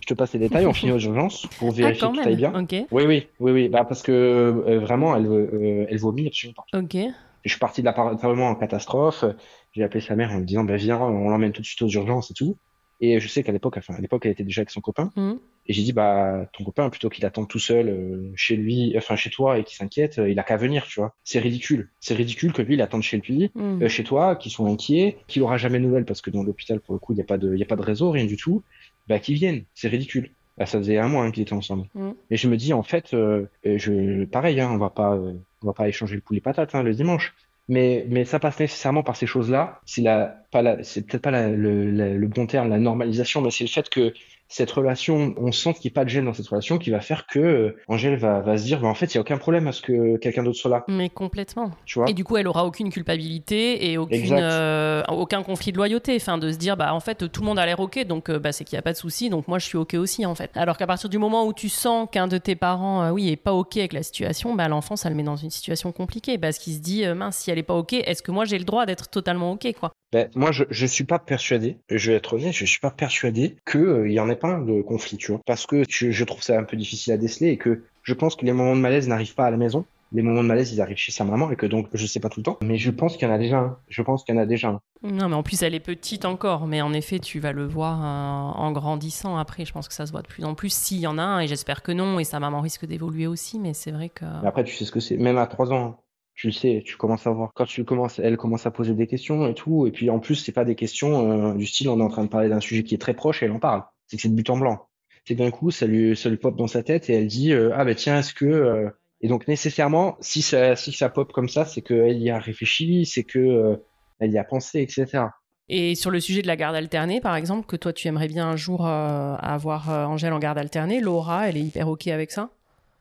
je 0.00 0.06
te 0.06 0.14
passe 0.14 0.32
les 0.34 0.38
détails, 0.38 0.66
on 0.66 0.72
finit 0.72 0.92
aux 0.92 0.98
urgences 0.98 1.46
pour 1.58 1.70
Ah, 1.70 1.76
vérifier 1.76 2.00
quand 2.00 2.12
que 2.12 2.22
tout 2.22 2.28
aille 2.28 2.36
bien. 2.36 2.52
Oui, 2.92 3.04
oui, 3.06 3.26
oui, 3.40 3.52
oui, 3.52 3.68
bah 3.68 3.84
parce 3.84 4.02
que 4.02 4.12
euh, 4.12 4.78
vraiment, 4.78 5.16
elle, 5.16 5.26
euh, 5.26 5.86
elle 5.88 5.98
vomit 5.98 6.28
absolument 6.28 6.54
partout. 6.54 6.76
Ok. 6.84 7.02
Je 7.48 7.54
suis 7.54 7.60
parti 7.60 7.80
de 7.80 7.86
l'appartement 7.86 8.48
en 8.48 8.54
catastrophe. 8.54 9.24
J'ai 9.72 9.82
appelé 9.82 10.00
sa 10.00 10.14
mère 10.16 10.30
en 10.32 10.38
me 10.38 10.44
disant, 10.44 10.64
bah, 10.64 10.76
viens, 10.76 11.00
on 11.00 11.28
l'emmène 11.30 11.52
tout 11.52 11.62
de 11.62 11.66
suite 11.66 11.82
aux 11.82 11.88
urgences 11.88 12.30
et 12.30 12.34
tout. 12.34 12.56
Et 13.00 13.20
je 13.20 13.28
sais 13.28 13.42
qu'à 13.42 13.52
l'époque, 13.52 13.76
enfin, 13.78 13.94
à 13.94 14.00
l'époque, 14.00 14.26
elle 14.26 14.32
était 14.32 14.44
déjà 14.44 14.60
avec 14.60 14.70
son 14.70 14.80
copain. 14.80 15.10
Mm. 15.16 15.34
Et 15.66 15.72
j'ai 15.72 15.82
dit, 15.82 15.92
bah, 15.92 16.46
ton 16.52 16.64
copain, 16.64 16.90
plutôt 16.90 17.08
qu'il 17.08 17.24
attende 17.24 17.48
tout 17.48 17.58
seul 17.58 17.88
euh, 17.88 18.32
chez 18.34 18.56
lui, 18.56 18.92
enfin, 18.96 19.16
chez 19.16 19.30
toi 19.30 19.58
et 19.58 19.64
qu'il 19.64 19.76
s'inquiète, 19.76 20.18
euh, 20.18 20.28
il 20.28 20.38
a 20.38 20.42
qu'à 20.42 20.56
venir, 20.56 20.84
tu 20.86 20.98
vois. 21.00 21.14
C'est 21.24 21.38
ridicule. 21.38 21.90
C'est 22.00 22.14
ridicule 22.14 22.52
que 22.52 22.62
lui, 22.62 22.74
il 22.74 22.82
attende 22.82 23.02
chez 23.02 23.18
lui, 23.18 23.50
Mm. 23.54 23.82
euh, 23.82 23.88
chez 23.88 24.02
toi, 24.04 24.34
qu'il 24.36 24.50
soit 24.50 24.68
inquiet, 24.68 25.18
qu'il 25.28 25.42
aura 25.42 25.56
jamais 25.58 25.78
de 25.78 25.84
nouvelles 25.84 26.04
parce 26.04 26.20
que 26.20 26.30
dans 26.30 26.42
l'hôpital, 26.42 26.80
pour 26.80 26.92
le 26.94 26.98
coup, 26.98 27.12
il 27.12 27.16
n'y 27.16 27.22
a 27.22 27.26
pas 27.26 27.38
de, 27.38 27.54
il 27.54 27.62
a 27.62 27.66
pas 27.66 27.76
de 27.76 27.82
réseau, 27.82 28.10
rien 28.10 28.26
du 28.26 28.36
tout. 28.36 28.62
Bah, 29.06 29.18
qu'il 29.20 29.36
vienne. 29.36 29.64
C'est 29.74 29.88
ridicule. 29.88 30.34
Bah, 30.58 30.66
ça 30.66 30.78
faisait 30.78 30.98
un 30.98 31.08
mois 31.08 31.24
hein, 31.24 31.30
qu'ils 31.30 31.42
étaient 31.44 31.52
ensemble. 31.54 31.86
Mm. 31.94 32.10
Et 32.30 32.36
je 32.36 32.48
me 32.48 32.56
dis, 32.56 32.72
en 32.72 32.82
fait, 32.82 33.14
euh, 33.14 33.46
euh, 33.66 33.78
je, 33.78 34.24
pareil, 34.24 34.60
hein, 34.60 34.70
on 34.72 34.78
va 34.78 34.90
pas, 34.90 35.14
euh, 35.14 35.34
on 35.62 35.66
va 35.68 35.72
pas 35.72 35.88
échanger 35.88 36.16
le 36.16 36.20
poulet 36.22 36.40
patate, 36.40 36.74
hein, 36.74 36.82
le 36.82 36.94
dimanche. 36.94 37.34
Mais, 37.68 38.06
mais 38.08 38.24
ça 38.24 38.38
passe 38.40 38.58
nécessairement 38.58 39.02
par 39.02 39.16
ces 39.16 39.26
choses-là. 39.26 39.80
C'est 39.86 40.00
la, 40.02 40.42
pas 40.50 40.62
la, 40.62 40.82
c'est 40.82 41.02
peut-être 41.06 41.22
pas 41.22 41.30
la- 41.30 41.50
le, 41.50 41.90
la- 41.90 42.14
le 42.14 42.26
bon 42.28 42.46
terme, 42.46 42.68
la 42.70 42.78
normalisation, 42.78 43.40
mais 43.42 43.50
c'est 43.50 43.64
le 43.64 43.70
fait 43.70 43.88
que 43.90 44.14
cette 44.48 44.70
relation, 44.70 45.34
on 45.36 45.52
sent 45.52 45.74
qu'il 45.74 45.90
n'y 45.90 45.92
a 45.92 45.96
pas 45.96 46.04
de 46.04 46.08
gêne 46.08 46.24
dans 46.24 46.32
cette 46.32 46.48
relation 46.48 46.78
qui 46.78 46.90
va 46.90 47.00
faire 47.00 47.26
que 47.26 47.38
euh, 47.38 47.76
Angèle 47.86 48.16
va, 48.16 48.40
va 48.40 48.56
se 48.56 48.64
dire, 48.64 48.80
bah, 48.80 48.88
en 48.88 48.94
fait, 48.94 49.14
il 49.14 49.16
n'y 49.16 49.18
a 49.18 49.20
aucun 49.20 49.36
problème 49.36 49.68
à 49.68 49.72
ce 49.72 49.82
que 49.82 50.16
quelqu'un 50.16 50.42
d'autre 50.42 50.58
soit 50.58 50.70
là. 50.70 50.84
Mais 50.88 51.10
complètement. 51.10 51.70
Tu 51.84 51.98
vois? 51.98 52.08
Et 52.08 52.14
du 52.14 52.24
coup, 52.24 52.38
elle 52.38 52.48
aura 52.48 52.64
aucune 52.64 52.90
culpabilité 52.90 53.90
et 53.90 53.98
aucune, 53.98 54.32
euh, 54.32 55.02
aucun 55.08 55.42
conflit 55.42 55.72
de 55.72 55.76
loyauté. 55.76 56.16
Enfin, 56.16 56.38
de 56.38 56.50
se 56.50 56.56
dire, 56.56 56.78
bah, 56.78 56.94
en 56.94 57.00
fait, 57.00 57.30
tout 57.30 57.42
le 57.42 57.46
monde 57.46 57.58
a 57.58 57.66
l'air 57.66 57.78
OK, 57.80 58.02
donc 58.06 58.30
euh, 58.30 58.38
bah, 58.38 58.52
c'est 58.52 58.64
qu'il 58.64 58.76
n'y 58.76 58.80
a 58.80 58.82
pas 58.82 58.92
de 58.92 58.98
souci, 58.98 59.28
donc 59.28 59.48
moi, 59.48 59.58
je 59.58 59.66
suis 59.66 59.76
OK 59.76 59.92
aussi, 59.94 60.24
en 60.24 60.34
fait. 60.34 60.50
Alors 60.54 60.78
qu'à 60.78 60.86
partir 60.86 61.10
du 61.10 61.18
moment 61.18 61.46
où 61.46 61.52
tu 61.52 61.68
sens 61.68 62.08
qu'un 62.10 62.26
de 62.26 62.38
tes 62.38 62.56
parents, 62.56 63.02
euh, 63.02 63.10
oui, 63.10 63.28
est 63.28 63.36
pas 63.36 63.52
OK 63.52 63.76
avec 63.76 63.92
la 63.92 64.02
situation, 64.02 64.54
bah, 64.54 64.68
l'enfant, 64.68 64.96
ça 64.96 65.10
le 65.10 65.14
met 65.14 65.22
dans 65.22 65.36
une 65.36 65.50
situation 65.50 65.92
compliquée 65.92 66.38
parce 66.38 66.58
qu'il 66.58 66.72
se 66.72 66.80
dit, 66.80 67.06
mince, 67.06 67.36
si 67.36 67.50
elle 67.50 67.58
est 67.58 67.62
pas 67.62 67.74
OK, 67.74 67.92
est-ce 67.92 68.22
que 68.22 68.30
moi, 68.30 68.46
j'ai 68.46 68.58
le 68.58 68.64
droit 68.64 68.86
d'être 68.86 69.10
totalement 69.10 69.52
OK, 69.52 69.70
quoi? 69.78 69.92
Ben, 70.12 70.30
moi, 70.34 70.52
je, 70.52 70.64
je 70.70 70.86
suis 70.86 71.04
pas 71.04 71.18
persuadé, 71.18 71.78
je 71.90 72.10
vais 72.10 72.16
être 72.16 72.34
honnête, 72.34 72.54
je 72.54 72.64
suis 72.64 72.80
pas 72.80 72.90
persuadé 72.90 73.56
que 73.66 73.78
euh, 73.78 74.10
y 74.10 74.18
en 74.20 74.30
ait 74.30 74.36
pas 74.36 74.48
un 74.48 74.62
de 74.62 74.80
conflit, 74.80 75.18
tu 75.18 75.32
vois. 75.32 75.40
Parce 75.46 75.66
que 75.66 75.82
je, 75.88 76.10
je 76.10 76.24
trouve 76.24 76.42
ça 76.42 76.58
un 76.58 76.64
peu 76.64 76.76
difficile 76.78 77.12
à 77.12 77.18
déceler 77.18 77.48
et 77.48 77.58
que 77.58 77.84
je 78.02 78.14
pense 78.14 78.34
que 78.34 78.46
les 78.46 78.52
moments 78.52 78.74
de 78.74 78.80
malaise 78.80 79.06
n'arrivent 79.06 79.34
pas 79.34 79.44
à 79.44 79.50
la 79.50 79.58
maison. 79.58 79.84
Les 80.12 80.22
moments 80.22 80.42
de 80.42 80.48
malaise, 80.48 80.72
ils 80.72 80.80
arrivent 80.80 80.96
chez 80.96 81.12
sa 81.12 81.24
maman 81.24 81.50
et 81.50 81.56
que 81.56 81.66
donc, 81.66 81.88
je 81.92 82.06
sais 82.06 82.20
pas 82.20 82.30
tout 82.30 82.40
le 82.40 82.44
temps. 82.44 82.56
Mais 82.62 82.78
je 82.78 82.90
pense 82.90 83.18
qu'il 83.18 83.28
y 83.28 83.30
en 83.30 83.34
a 83.34 83.36
déjà 83.36 83.58
un. 83.58 83.76
Je 83.88 84.00
pense 84.00 84.24
qu'il 84.24 84.34
y 84.34 84.38
en 84.38 84.40
a 84.40 84.46
déjà 84.46 84.68
un. 84.68 84.80
Non, 85.02 85.28
mais 85.28 85.34
en 85.34 85.42
plus, 85.42 85.62
elle 85.62 85.74
est 85.74 85.80
petite 85.80 86.24
encore. 86.24 86.66
Mais 86.66 86.80
en 86.80 86.94
effet, 86.94 87.18
tu 87.18 87.40
vas 87.40 87.52
le 87.52 87.66
voir 87.66 88.00
euh, 88.00 88.58
en 88.58 88.72
grandissant 88.72 89.36
après. 89.36 89.66
Je 89.66 89.72
pense 89.74 89.86
que 89.86 89.92
ça 89.92 90.06
se 90.06 90.12
voit 90.12 90.22
de 90.22 90.26
plus 90.26 90.46
en 90.46 90.54
plus. 90.54 90.72
S'il 90.72 91.00
y 91.00 91.06
en 91.06 91.18
a 91.18 91.22
un, 91.22 91.40
et 91.40 91.46
j'espère 91.46 91.82
que 91.82 91.92
non, 91.92 92.18
et 92.18 92.24
sa 92.24 92.40
maman 92.40 92.62
risque 92.62 92.86
d'évoluer 92.86 93.26
aussi, 93.26 93.58
mais 93.58 93.74
c'est 93.74 93.90
vrai 93.90 94.08
que. 94.08 94.24
Mais 94.40 94.48
après, 94.48 94.64
tu 94.64 94.74
sais 94.74 94.86
ce 94.86 94.92
que 94.92 95.00
c'est. 95.00 95.18
Même 95.18 95.36
à 95.36 95.46
trois 95.46 95.70
ans, 95.74 95.84
hein. 95.84 95.96
Tu 96.38 96.46
le 96.46 96.52
sais, 96.52 96.84
tu 96.86 96.96
commences 96.96 97.26
à 97.26 97.30
voir. 97.30 97.50
Quand 97.52 97.66
tu 97.66 97.84
commences, 97.84 98.20
elle 98.20 98.36
commence 98.36 98.64
à 98.64 98.70
poser 98.70 98.94
des 98.94 99.08
questions 99.08 99.48
et 99.48 99.54
tout. 99.54 99.88
Et 99.88 99.90
puis, 99.90 100.08
en 100.08 100.20
plus, 100.20 100.36
c'est 100.36 100.52
pas 100.52 100.64
des 100.64 100.76
questions 100.76 101.50
euh, 101.50 101.54
du 101.54 101.66
style, 101.66 101.88
on 101.88 101.98
est 101.98 102.02
en 102.02 102.08
train 102.08 102.22
de 102.22 102.28
parler 102.28 102.48
d'un 102.48 102.60
sujet 102.60 102.84
qui 102.84 102.94
est 102.94 102.98
très 102.98 103.12
proche 103.12 103.42
et 103.42 103.46
elle 103.46 103.52
en 103.52 103.58
parle. 103.58 103.82
C'est 104.06 104.16
que 104.16 104.22
c'est 104.22 104.28
de 104.28 104.34
but 104.34 104.48
en 104.48 104.56
blanc. 104.56 104.86
C'est 105.26 105.34
d'un 105.34 105.50
coup, 105.50 105.72
ça 105.72 105.86
lui, 105.86 106.16
ça 106.16 106.28
lui 106.28 106.36
pop 106.36 106.56
dans 106.56 106.68
sa 106.68 106.84
tête 106.84 107.10
et 107.10 107.14
elle 107.14 107.26
dit, 107.26 107.52
euh, 107.52 107.72
ah 107.74 107.84
ben 107.84 107.96
tiens, 107.96 108.20
est-ce 108.20 108.32
que, 108.32 108.44
euh, 108.46 108.88
et 109.20 109.26
donc 109.26 109.48
nécessairement, 109.48 110.16
si 110.20 110.40
ça, 110.40 110.76
si 110.76 110.92
ça 110.92 111.08
pop 111.08 111.32
comme 111.32 111.48
ça, 111.48 111.64
c'est 111.64 111.82
qu'elle 111.82 112.22
y 112.22 112.30
a 112.30 112.38
réfléchi, 112.38 113.04
c'est 113.04 113.24
que 113.24 113.40
euh, 113.40 113.76
elle 114.20 114.30
y 114.30 114.38
a 114.38 114.44
pensé, 114.44 114.80
etc. 114.80 115.24
Et 115.68 115.96
sur 115.96 116.12
le 116.12 116.20
sujet 116.20 116.40
de 116.40 116.46
la 116.46 116.56
garde 116.56 116.76
alternée, 116.76 117.20
par 117.20 117.34
exemple, 117.34 117.66
que 117.66 117.76
toi 117.76 117.92
tu 117.92 118.06
aimerais 118.06 118.28
bien 118.28 118.48
un 118.48 118.56
jour 118.56 118.86
euh, 118.86 119.34
avoir 119.40 119.90
euh, 119.90 120.04
Angèle 120.04 120.32
en 120.32 120.38
garde 120.38 120.56
alternée, 120.56 121.00
Laura, 121.00 121.48
elle 121.48 121.56
est 121.56 121.62
hyper 121.62 121.88
ok 121.88 122.06
avec 122.06 122.30
ça? 122.30 122.50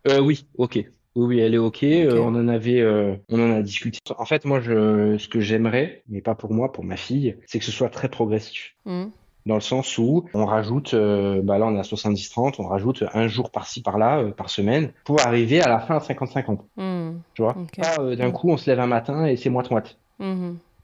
Euh, 0.10 0.20
oui, 0.20 0.48
ok. 0.58 0.84
Oui, 1.18 1.26
oui, 1.26 1.40
elle 1.40 1.56
est 1.56 1.58
ok. 1.58 1.82
Euh, 1.84 2.20
on 2.20 2.36
en 2.36 2.48
avait, 2.48 2.80
euh, 2.80 3.16
on 3.30 3.40
en 3.42 3.52
a 3.56 3.62
discuté. 3.64 3.98
En 4.20 4.26
fait, 4.26 4.46
moi, 4.46 4.60
je, 4.60 5.18
ce 5.18 5.28
que 5.28 5.40
j'aimerais, 5.40 6.04
mais 6.08 6.22
pas 6.22 6.36
pour 6.36 6.54
moi, 6.54 6.72
pour 6.72 6.84
ma 6.84 6.96
fille, 6.96 7.36
c'est 7.48 7.58
que 7.58 7.66
ce 7.66 7.72
soit 7.72 7.90
très 7.90 8.08
progressif. 8.08 8.76
Mhm. 8.86 9.10
Dans 9.48 9.56
le 9.56 9.62
sens 9.62 9.98
où 9.98 10.26
on 10.36 10.46
rajoute, 10.46 10.94
euh, 10.94 11.42
bah 11.42 11.58
là 11.58 11.66
on 11.66 11.76
est 11.76 11.80
à 11.80 11.84
70-30, 11.84 12.56
on 12.60 12.68
rajoute 12.68 13.04
un 13.14 13.28
jour 13.30 13.50
par-ci 13.50 13.82
par-là, 13.82 14.20
euh, 14.20 14.32
par 14.32 14.50
semaine, 14.50 14.92
pour 15.06 15.26
arriver 15.26 15.62
à 15.62 15.70
la 15.70 15.80
fin 15.80 15.96
à 15.96 16.00
50-50. 16.02 16.60
Mhm. 16.76 17.22
Tu 17.34 17.42
vois? 17.42 17.56
Pas 17.78 17.96
euh, 18.02 18.16
d'un 18.18 18.30
coup 18.32 18.50
on 18.52 18.58
se 18.58 18.70
lève 18.70 18.80
un 18.82 18.88
matin 18.88 19.26
et 19.26 19.38
c'est 19.38 19.50
moite-moite. 19.50 19.98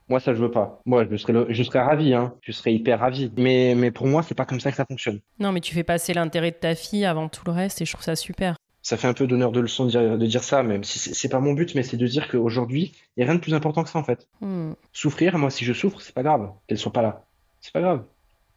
Moi, 0.08 0.20
ça, 0.20 0.34
je 0.34 0.40
veux 0.40 0.50
pas. 0.50 0.80
Moi, 0.84 1.06
je 1.10 1.16
serais, 1.16 1.32
le- 1.32 1.46
je 1.48 1.62
serais 1.62 1.80
ravi, 1.80 2.12
hein. 2.12 2.34
Je 2.42 2.52
serais 2.52 2.74
hyper 2.74 3.00
ravi. 3.00 3.30
Mais, 3.38 3.74
mais 3.74 3.90
pour 3.90 4.06
moi, 4.06 4.22
c'est 4.22 4.34
pas 4.34 4.44
comme 4.44 4.60
ça 4.60 4.70
que 4.70 4.76
ça 4.76 4.84
fonctionne. 4.84 5.20
Non, 5.38 5.50
mais 5.52 5.60
tu 5.60 5.74
fais 5.74 5.82
passer 5.84 6.12
l'intérêt 6.12 6.50
de 6.50 6.56
ta 6.56 6.74
fille 6.74 7.04
avant 7.06 7.28
tout 7.28 7.42
le 7.46 7.52
reste 7.52 7.80
et 7.80 7.84
je 7.86 7.92
trouve 7.92 8.04
ça 8.04 8.14
super. 8.16 8.56
Ça 8.84 8.98
fait 8.98 9.08
un 9.08 9.14
peu 9.14 9.26
d'honneur 9.26 9.50
de 9.50 9.60
leçon 9.60 9.86
de 9.86 9.90
dire, 9.90 10.18
de 10.18 10.26
dire 10.26 10.44
ça, 10.44 10.62
même 10.62 10.84
si 10.84 10.98
c'est 10.98 11.28
pas 11.30 11.40
mon 11.40 11.54
but, 11.54 11.74
mais 11.74 11.82
c'est 11.82 11.96
de 11.96 12.06
dire 12.06 12.28
qu'aujourd'hui, 12.28 12.92
il 13.16 13.20
n'y 13.20 13.24
a 13.24 13.26
rien 13.26 13.34
de 13.34 13.40
plus 13.40 13.54
important 13.54 13.82
que 13.82 13.88
ça, 13.88 13.98
en 13.98 14.04
fait. 14.04 14.28
Mhm. 14.42 14.74
Souffrir, 14.92 15.38
moi, 15.38 15.48
si 15.48 15.64
je 15.64 15.72
souffre, 15.72 16.02
c'est 16.02 16.14
pas 16.14 16.22
grave 16.22 16.52
qu'elle 16.68 16.76
soit 16.76 16.92
pas 16.92 17.00
là. 17.00 17.24
C'est 17.62 17.72
pas 17.72 17.80
grave. 17.80 18.04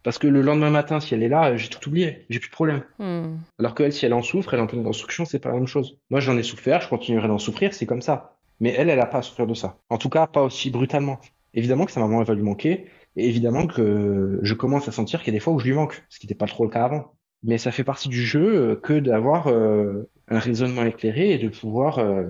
Parce 0.03 0.17
que 0.17 0.28
le 0.28 0.41
lendemain 0.41 0.69
matin, 0.69 0.99
si 0.99 1.13
elle 1.13 1.23
est 1.23 1.30
là, 1.30 1.55
j'ai 1.55 1.69
tout 1.69 1.88
oublié. 1.88 2.25
J'ai 2.30 2.39
plus 2.39 2.49
de 2.49 2.53
problème. 2.53 2.84
Mhm. 2.99 3.39
Alors 3.57 3.73
qu'elle, 3.73 3.93
si 3.93 4.05
elle 4.05 4.13
en 4.13 4.21
souffre, 4.21 4.53
elle 4.53 4.59
est 4.59 4.63
en 4.63 4.67
pleine 4.67 4.84
construction, 4.84 5.23
c'est 5.23 5.39
pas 5.39 5.49
la 5.49 5.55
même 5.55 5.67
chose. 5.67 5.97
Moi, 6.09 6.19
j'en 6.19 6.38
ai 6.38 6.43
souffert, 6.43 6.82
je 6.82 6.89
continuerai 6.89 7.30
d'en 7.30 7.39
souffrir, 7.39 7.73
c'est 7.73 7.86
comme 7.86 8.01
ça. 8.01 8.36
Mais 8.59 8.73
elle, 8.78 8.89
elle 8.89 8.99
a 8.99 9.05
pas 9.05 9.19
à 9.19 9.21
souffrir 9.21 9.47
de 9.47 9.53
ça. 9.53 9.78
En 9.89 9.97
tout 9.97 10.09
cas, 10.09 10.28
pas 10.28 10.43
aussi 10.43 10.71
brutalement. 10.71 11.21
Évidemment 11.53 11.86
que 11.86 11.91
sa 11.93 12.01
maman, 12.01 12.19
elle 12.19 12.28
va 12.28 12.34
lui 12.34 12.43
manquer. 12.43 12.88
Et 13.15 13.30
évidemment 13.30 13.65
que 13.65 14.39
je 14.41 14.53
commence 14.53 14.89
à 14.89 14.91
sentir 14.91 15.21
qu'il 15.23 15.34
y 15.34 15.36
a 15.36 15.38
des 15.38 15.39
fois 15.39 15.53
où 15.53 15.59
je 15.59 15.65
lui 15.65 15.73
manque, 15.73 16.03
ce 16.09 16.19
qui 16.19 16.25
n'était 16.25 16.36
pas 16.36 16.47
trop 16.47 16.65
le 16.65 16.69
cas 16.69 16.84
avant. 16.84 17.13
Mais 17.43 17.57
ça 17.57 17.71
fait 17.71 17.84
partie 17.84 18.09
du 18.09 18.21
jeu 18.25 18.55
euh, 18.55 18.75
que 18.75 18.99
d'avoir 18.99 19.47
euh, 19.47 20.09
un 20.28 20.39
raisonnement 20.39 20.84
éclairé 20.84 21.32
et 21.32 21.38
de 21.38 21.49
pouvoir, 21.49 21.99
euh, 21.99 22.25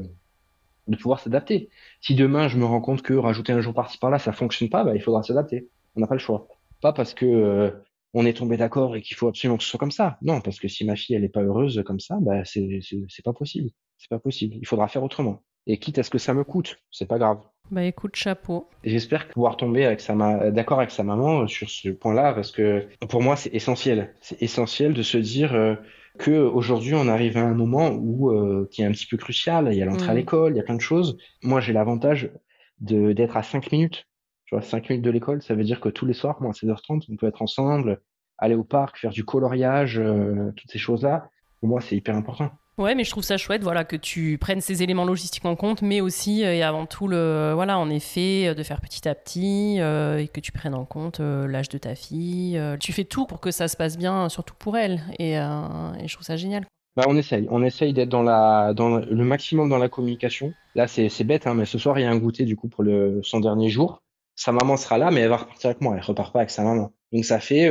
de 0.87 0.95
pouvoir 0.95 1.19
s'adapter. 1.19 1.69
Si 2.01 2.15
demain, 2.15 2.47
je 2.47 2.57
me 2.57 2.65
rends 2.65 2.81
compte 2.81 3.01
que 3.01 3.13
rajouter 3.13 3.53
un 3.53 3.61
jour 3.61 3.73
par-ci 3.73 3.97
par-là, 3.97 4.19
ça 4.19 4.31
fonctionne 4.31 4.69
pas, 4.69 4.83
bah, 4.83 4.95
il 4.95 5.01
faudra 5.01 5.23
s'adapter. 5.23 5.67
On 5.95 5.99
n'a 6.01 6.07
pas 6.07 6.15
le 6.15 6.19
choix. 6.19 6.47
Pas 6.81 6.93
parce 6.93 7.13
que 7.13 7.25
euh, 7.25 7.71
on 8.13 8.25
est 8.25 8.37
tombé 8.37 8.55
d'accord 8.57 8.95
et 8.95 9.01
qu'il 9.01 9.17
faut 9.17 9.27
absolument 9.27 9.57
que 9.57 9.63
ce 9.63 9.69
soit 9.69 9.79
comme 9.79 9.91
ça. 9.91 10.17
Non, 10.21 10.41
parce 10.41 10.59
que 10.59 10.67
si 10.67 10.85
ma 10.85 10.95
fille 10.95 11.15
elle 11.15 11.23
est 11.23 11.29
pas 11.29 11.41
heureuse 11.41 11.81
comme 11.85 11.99
ça, 11.99 12.17
bah 12.21 12.45
c'est 12.45 12.79
c'est 12.81 12.97
c'est 13.09 13.25
pas 13.25 13.33
possible. 13.33 13.69
C'est 13.97 14.09
pas 14.09 14.19
possible. 14.19 14.55
Il 14.55 14.67
faudra 14.67 14.87
faire 14.87 15.03
autrement. 15.03 15.43
Et 15.65 15.79
quitte 15.79 15.97
à 15.97 16.03
ce 16.03 16.09
que 16.09 16.17
ça 16.17 16.33
me 16.33 16.43
coûte, 16.45 16.77
c'est 16.91 17.07
pas 17.07 17.17
grave. 17.17 17.39
Bah 17.71 17.83
écoute, 17.83 18.15
chapeau. 18.15 18.69
J'espère 18.85 19.27
pouvoir 19.27 19.57
tomber 19.57 19.83
avec 19.85 19.99
sa 19.99 20.15
ma- 20.15 20.51
d'accord 20.51 20.77
avec 20.79 20.91
sa 20.91 21.03
maman 21.03 21.47
sur 21.47 21.69
ce 21.69 21.89
point-là 21.89 22.33
parce 22.33 22.51
que 22.51 22.87
pour 23.09 23.21
moi 23.21 23.35
c'est 23.35 23.53
essentiel. 23.53 24.13
C'est 24.21 24.41
essentiel 24.41 24.93
de 24.93 25.01
se 25.01 25.17
dire 25.17 25.53
euh, 25.53 25.75
que 26.17 26.31
aujourd'hui 26.31 26.93
on 26.95 27.07
arrive 27.07 27.37
à 27.37 27.43
un 27.43 27.53
moment 27.53 27.89
où 27.91 28.31
euh, 28.31 28.67
qui 28.71 28.81
est 28.81 28.85
un 28.85 28.91
petit 28.91 29.07
peu 29.07 29.17
crucial. 29.17 29.69
Il 29.71 29.77
y 29.77 29.81
a 29.81 29.85
l'entrée 29.85 30.11
à 30.11 30.13
Mhm. 30.13 30.19
l'école, 30.19 30.53
il 30.53 30.57
y 30.57 30.59
a 30.59 30.63
plein 30.63 30.75
de 30.75 30.81
choses. 30.81 31.17
Moi 31.43 31.61
j'ai 31.61 31.73
l'avantage 31.73 32.31
de 32.79 33.13
d'être 33.13 33.37
à 33.37 33.43
5 33.43 33.71
minutes. 33.71 34.05
Tu 34.45 34.55
vois, 34.55 34.61
5 34.61 34.89
minutes 34.89 35.03
de 35.05 35.11
l'école, 35.11 35.41
ça 35.41 35.55
veut 35.55 35.63
dire 35.63 35.81
que 35.81 35.89
tous 35.89 36.05
les 36.05 36.13
soirs, 36.13 36.41
moi 36.41 36.51
à 36.51 36.53
16h30, 36.53 37.05
on 37.09 37.15
peut 37.17 37.27
être 37.27 37.41
ensemble, 37.41 38.01
aller 38.37 38.55
au 38.55 38.63
parc, 38.63 38.97
faire 38.97 39.11
du 39.11 39.25
coloriage, 39.25 39.99
euh, 39.99 40.51
toutes 40.55 40.71
ces 40.71 40.79
choses-là. 40.79 41.29
Pour 41.59 41.69
moi 41.69 41.81
c'est 41.81 41.95
hyper 41.97 42.15
important. 42.15 42.51
Ouais, 42.77 42.93
mais 42.93 43.03
je 43.03 43.09
trouve 43.09 43.23
ça 43.23 43.37
chouette, 43.37 43.63
voilà, 43.63 43.83
que 43.85 43.95
tu 43.95 44.37
prennes 44.37 44.61
ces 44.61 44.83
éléments 44.83 45.03
logistiques 45.03 45.45
en 45.45 45.55
compte, 45.55 45.81
mais 45.81 45.99
aussi 45.99 46.45
euh, 46.45 46.53
et 46.53 46.61
avant 46.61 46.85
tout 46.85 47.07
le, 47.07 47.53
voilà, 47.55 47.79
en 47.79 47.89
effet, 47.89 48.49
euh, 48.49 48.53
de 48.53 48.61
faire 48.61 48.81
petit 48.81 49.09
à 49.09 49.15
petit 49.15 49.77
euh, 49.79 50.19
et 50.19 50.27
que 50.27 50.39
tu 50.39 50.51
prennes 50.51 50.75
en 50.75 50.85
compte 50.85 51.19
l'âge 51.19 51.69
de 51.69 51.79
ta 51.79 51.95
fille. 51.95 52.61
tu 52.79 52.93
fais 52.93 53.03
tout 53.03 53.25
pour 53.25 53.39
que 53.39 53.49
ça 53.49 53.67
se 53.67 53.75
passe 53.75 53.97
bien, 53.97 54.29
surtout 54.29 54.53
pour 54.53 54.77
elle, 54.77 55.01
et, 55.17 55.33
je 55.35 56.13
trouve 56.13 56.25
ça 56.25 56.37
génial. 56.37 56.67
Bah, 56.95 57.05
on 57.07 57.17
essaye, 57.17 57.47
on 57.49 57.63
essaye 57.63 57.93
d'être 57.93 58.09
dans 58.09 58.23
la, 58.23 58.73
le 58.75 59.23
maximum 59.23 59.69
dans 59.69 59.77
la 59.79 59.89
communication. 59.89 60.53
Là, 60.75 60.87
c'est, 60.87 61.23
bête, 61.23 61.47
hein, 61.47 61.55
mais 61.55 61.65
ce 61.65 61.79
soir, 61.79 61.97
il 61.97 62.03
y 62.03 62.05
a 62.05 62.11
un 62.11 62.17
goûter, 62.17 62.45
du 62.45 62.55
coup, 62.55 62.67
pour 62.67 62.83
le, 62.83 63.21
son 63.23 63.39
dernier 63.39 63.69
jour. 63.69 64.03
Sa 64.35 64.51
maman 64.51 64.77
sera 64.77 64.99
là, 64.99 65.09
mais 65.09 65.21
elle 65.21 65.29
va 65.29 65.37
repartir 65.37 65.71
avec 65.71 65.81
moi. 65.81 65.95
Elle 65.95 66.03
repart 66.03 66.31
pas 66.31 66.39
avec 66.39 66.51
sa 66.51 66.63
maman. 66.63 66.91
Donc, 67.11 67.25
ça 67.25 67.39
fait, 67.39 67.69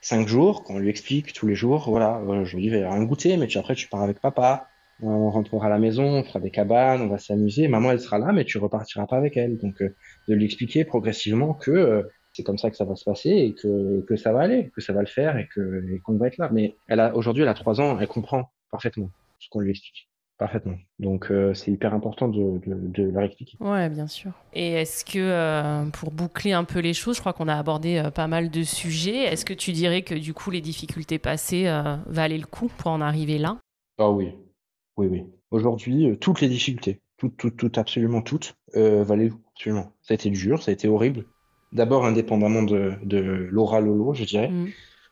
cinq 0.00 0.28
jours 0.28 0.64
qu'on 0.64 0.78
lui 0.78 0.88
explique 0.88 1.32
tous 1.32 1.46
les 1.46 1.54
jours, 1.54 1.88
voilà, 1.88 2.18
euh, 2.18 2.42
aujourd'hui, 2.42 2.68
il 2.68 2.80
va 2.80 2.90
un 2.90 3.04
goûter, 3.04 3.36
mais 3.36 3.46
tu, 3.46 3.58
après, 3.58 3.74
tu 3.74 3.88
pars 3.88 4.02
avec 4.02 4.20
papa. 4.20 4.68
On 5.02 5.30
rentrera 5.30 5.66
à 5.66 5.70
la 5.70 5.78
maison, 5.78 6.04
on 6.04 6.24
fera 6.24 6.40
des 6.40 6.50
cabanes, 6.50 7.00
on 7.00 7.08
va 7.08 7.18
s'amuser. 7.18 7.68
Maman, 7.68 7.92
elle 7.92 8.00
sera 8.00 8.18
là, 8.18 8.32
mais 8.32 8.44
tu 8.44 8.58
repartiras 8.58 9.06
pas 9.06 9.16
avec 9.16 9.36
elle. 9.36 9.56
Donc, 9.56 9.80
euh, 9.80 9.94
de 10.28 10.34
lui 10.34 10.44
expliquer 10.44 10.84
progressivement 10.84 11.54
que, 11.54 11.70
euh, 11.70 12.02
c'est 12.32 12.42
comme 12.42 12.58
ça 12.58 12.70
que 12.70 12.76
ça 12.76 12.84
va 12.84 12.94
se 12.96 13.04
passer 13.04 13.30
et 13.30 13.54
que, 13.54 14.02
que 14.06 14.16
ça 14.16 14.32
va 14.32 14.40
aller, 14.40 14.70
que 14.74 14.80
ça 14.80 14.92
va 14.92 15.00
le 15.00 15.06
faire 15.06 15.38
et 15.38 15.48
que, 15.48 15.84
et 15.90 16.00
qu'on 16.00 16.16
va 16.16 16.26
être 16.26 16.38
là. 16.38 16.50
Mais 16.52 16.76
elle 16.88 17.00
a, 17.00 17.16
aujourd'hui, 17.16 17.42
elle 17.42 17.48
a 17.48 17.54
trois 17.54 17.80
ans, 17.80 17.98
elle 17.98 18.08
comprend 18.08 18.50
parfaitement 18.70 19.10
ce 19.38 19.48
qu'on 19.48 19.60
lui 19.60 19.70
explique. 19.70 20.09
Parfaitement. 20.40 20.76
Donc, 20.98 21.30
euh, 21.30 21.52
c'est 21.52 21.70
hyper 21.70 21.92
important 21.92 22.26
de, 22.26 22.58
de, 22.66 22.74
de 22.74 23.10
leur 23.10 23.24
expliquer. 23.24 23.58
Ouais, 23.60 23.90
bien 23.90 24.06
sûr. 24.06 24.32
Et 24.54 24.72
est-ce 24.72 25.04
que, 25.04 25.18
euh, 25.18 25.84
pour 25.90 26.10
boucler 26.12 26.52
un 26.52 26.64
peu 26.64 26.78
les 26.78 26.94
choses, 26.94 27.16
je 27.16 27.20
crois 27.20 27.34
qu'on 27.34 27.46
a 27.46 27.54
abordé 27.54 27.98
euh, 27.98 28.10
pas 28.10 28.26
mal 28.26 28.48
de 28.48 28.62
sujets, 28.62 29.24
est-ce 29.24 29.44
que 29.44 29.52
tu 29.52 29.72
dirais 29.72 30.00
que 30.00 30.14
du 30.14 30.32
coup 30.32 30.50
les 30.50 30.62
difficultés 30.62 31.18
passées 31.18 31.66
euh, 31.66 31.96
valaient 32.06 32.38
le 32.38 32.46
coup 32.46 32.70
pour 32.78 32.90
en 32.90 33.02
arriver 33.02 33.36
là? 33.36 33.58
Ah 33.98 34.10
oui, 34.10 34.32
oui, 34.96 35.08
oui. 35.10 35.26
Aujourd'hui, 35.50 36.08
euh, 36.08 36.16
toutes 36.16 36.40
les 36.40 36.48
difficultés, 36.48 37.02
toutes, 37.18 37.36
toutes, 37.36 37.58
toutes, 37.58 37.76
absolument 37.76 38.22
toutes, 38.22 38.54
euh, 38.76 39.04
valaient 39.04 39.26
le 39.26 39.32
coup, 39.32 39.42
absolument. 39.54 39.92
Ça 40.00 40.12
a 40.12 40.14
été 40.14 40.30
dur, 40.30 40.62
ça 40.62 40.70
a 40.70 40.72
été 40.72 40.88
horrible. 40.88 41.26
D'abord, 41.72 42.06
indépendamment 42.06 42.62
de, 42.62 42.94
de 43.02 43.20
Laura 43.50 43.82
Lolo, 43.82 44.14
je 44.14 44.24
dirais. 44.24 44.50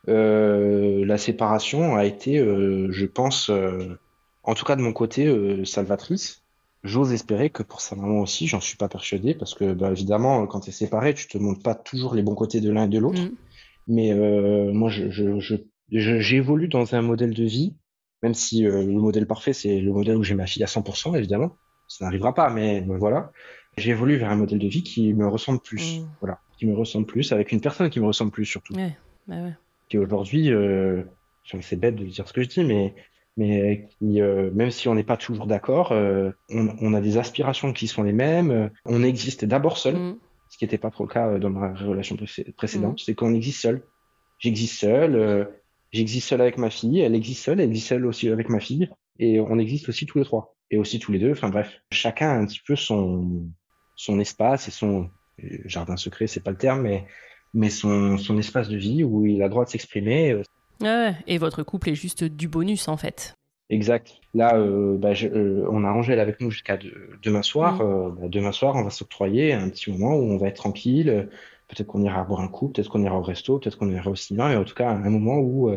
Euh, 0.08 1.04
la 1.04 1.18
séparation 1.18 1.96
a 1.96 2.06
été, 2.06 2.38
euh, 2.38 2.90
je 2.92 3.04
pense, 3.04 3.50
euh, 3.50 3.98
en 4.42 4.54
tout 4.54 4.64
cas 4.64 4.76
de 4.76 4.82
mon 4.82 4.92
côté, 4.92 5.26
euh, 5.26 5.64
salvatrice. 5.64 6.44
J'ose 6.84 7.12
espérer 7.12 7.50
que 7.50 7.62
pour 7.64 7.80
sa 7.80 7.96
maman 7.96 8.20
aussi, 8.20 8.46
j'en 8.46 8.60
suis 8.60 8.76
pas 8.76 8.88
persuadé, 8.88 9.34
parce 9.34 9.54
que 9.54 9.72
bah, 9.72 9.90
évidemment, 9.90 10.46
quand 10.46 10.60
tu 10.60 10.70
es 10.70 10.72
séparé, 10.72 11.12
tu 11.12 11.26
te 11.26 11.36
montres 11.36 11.62
pas 11.62 11.74
toujours 11.74 12.14
les 12.14 12.22
bons 12.22 12.36
côtés 12.36 12.60
de 12.60 12.70
l'un 12.70 12.84
et 12.84 12.88
de 12.88 12.98
l'autre. 12.98 13.20
Mhm. 13.20 13.36
Mais 13.88 14.12
euh, 14.12 14.72
moi, 14.72 14.88
je, 14.88 15.10
je, 15.10 15.40
je, 15.40 15.56
je- 15.90 16.20
j'évolue 16.20 16.68
dans 16.68 16.94
un 16.94 17.02
modèle 17.02 17.34
de 17.34 17.44
vie, 17.44 17.74
même 18.22 18.34
si 18.34 18.64
euh, 18.66 18.82
le 18.84 18.92
modèle 18.92 19.26
parfait, 19.26 19.52
c'est 19.52 19.80
le 19.80 19.92
modèle 19.92 20.16
où 20.16 20.22
j'ai 20.22 20.34
ma 20.34 20.46
fille 20.46 20.62
à 20.62 20.66
100%, 20.66 21.16
évidemment. 21.16 21.58
Ça 21.88 22.04
n'arrivera 22.04 22.34
pas, 22.34 22.50
mais 22.50 22.84
euh, 22.88 22.96
voilà. 22.98 23.32
J'évolue 23.76 24.16
vers 24.16 24.30
un 24.30 24.36
modèle 24.36 24.58
de 24.58 24.68
vie 24.68 24.82
qui 24.82 25.12
me 25.14 25.26
ressemble 25.26 25.60
plus. 25.60 25.98
Mhm. 26.00 26.08
Voilà. 26.20 26.38
Qui 26.58 26.66
me 26.66 26.74
ressemble 26.76 27.06
plus, 27.06 27.32
avec 27.32 27.50
une 27.50 27.60
personne 27.60 27.90
qui 27.90 27.98
me 28.00 28.06
ressemble 28.06 28.30
plus, 28.30 28.44
surtout. 28.44 28.74
Ouais, 28.74 28.96
bah 29.26 29.42
ouais. 29.42 29.54
Qui 29.88 29.98
aujourd'hui, 29.98 30.52
euh, 30.52 31.02
c'est 31.60 31.76
bête 31.80 31.96
de 31.96 32.04
dire 32.04 32.28
ce 32.28 32.32
que 32.32 32.42
je 32.42 32.48
dis, 32.48 32.64
mais, 32.64 32.94
mais 33.38 33.88
qui, 33.88 34.20
euh, 34.20 34.50
même 34.52 34.70
si 34.70 34.88
on 34.88 34.94
n'est 34.94 35.04
pas 35.04 35.16
toujours 35.16 35.46
d'accord, 35.46 35.92
euh, 35.92 36.30
on, 36.50 36.68
on 36.82 36.92
a 36.92 37.00
des 37.00 37.16
aspirations 37.16 37.72
qui 37.72 37.86
sont 37.86 38.02
les 38.02 38.12
mêmes. 38.12 38.50
euh, 38.50 38.68
On 38.84 39.02
existe 39.02 39.46
d'abord 39.46 39.78
seul 39.78 39.94
Mhm. 39.94 40.18
ce 40.48 40.58
qui 40.58 40.64
n'était 40.64 40.76
pas 40.78 40.90
trop 40.90 41.04
le 41.04 41.10
cas 41.10 41.38
dans 41.38 41.50
ma 41.50 41.72
relation 41.74 42.16
précé- 42.16 42.52
précédente, 42.52 43.00
c'est 43.04 43.14
qu'on 43.14 43.34
existe 43.34 43.60
seul. 43.60 43.86
J'existe 44.38 44.78
seul, 44.80 45.14
euh, 45.14 45.44
j'existe 45.92 46.28
seul 46.28 46.40
avec 46.40 46.58
ma 46.58 46.68
fille, 46.70 47.00
elle 47.00 47.14
existe 47.14 47.44
seule, 47.44 47.60
elle 47.60 47.68
existe 47.70 47.88
seule 47.88 48.06
aussi 48.06 48.28
avec 48.28 48.48
ma 48.48 48.60
fille, 48.60 48.90
et 49.18 49.40
on 49.40 49.58
existe 49.58 49.88
aussi 49.88 50.04
tous 50.06 50.18
les 50.18 50.24
trois, 50.24 50.56
et 50.70 50.76
aussi 50.78 50.98
tous 50.98 51.12
les 51.12 51.18
deux, 51.18 51.32
enfin 51.32 51.48
bref, 51.48 51.80
chacun 51.92 52.28
a 52.30 52.34
un 52.38 52.46
petit 52.46 52.60
peu 52.66 52.76
son, 52.76 53.46
son 53.94 54.20
espace 54.20 54.68
et 54.68 54.70
son 54.70 55.10
jardin 55.64 55.96
secret, 55.96 56.26
c'est 56.26 56.42
pas 56.42 56.50
le 56.50 56.56
terme, 56.56 56.82
mais, 56.82 57.06
mais 57.54 57.70
son, 57.70 58.16
son 58.18 58.38
espace 58.38 58.68
de 58.68 58.76
vie 58.76 59.04
où 59.04 59.26
il 59.26 59.42
a 59.42 59.46
le 59.46 59.50
droit 59.50 59.64
de 59.64 59.70
s'exprimer. 59.70 60.40
Ouais. 60.80 61.14
Et 61.26 61.38
votre 61.38 61.62
couple 61.62 61.90
est 61.90 61.94
juste 61.94 62.24
du 62.24 62.48
bonus 62.48 62.88
en 62.88 62.96
fait. 62.96 63.34
Exact. 63.70 64.14
Là, 64.32 64.56
euh, 64.56 64.96
bah, 64.96 65.12
je- 65.12 65.28
euh, 65.28 65.66
on 65.70 65.84
a 65.84 65.90
Angèle 65.90 66.20
avec 66.20 66.40
nous 66.40 66.50
jusqu'à 66.50 66.76
de- 66.76 67.18
demain 67.22 67.42
soir. 67.42 67.76
Mm. 67.76 67.80
Euh, 67.82 68.10
bah, 68.10 68.28
demain 68.28 68.52
soir, 68.52 68.76
on 68.76 68.84
va 68.84 68.90
s'octroyer 68.90 69.52
un 69.52 69.68
petit 69.68 69.90
moment 69.90 70.14
où 70.16 70.22
on 70.22 70.38
va 70.38 70.48
être 70.48 70.56
tranquille. 70.56 71.28
Peut-être 71.68 71.86
qu'on 71.86 72.02
ira 72.02 72.24
boire 72.24 72.40
un 72.40 72.48
coup, 72.48 72.68
peut-être 72.70 72.88
qu'on 72.88 73.02
ira 73.02 73.18
au 73.18 73.22
resto, 73.22 73.58
peut-être 73.58 73.76
qu'on 73.76 73.90
ira 73.90 74.10
au 74.10 74.14
cinéma, 74.14 74.48
mais 74.48 74.56
en 74.56 74.64
tout 74.64 74.74
cas, 74.74 74.88
un 74.90 75.10
moment 75.10 75.38
où 75.38 75.70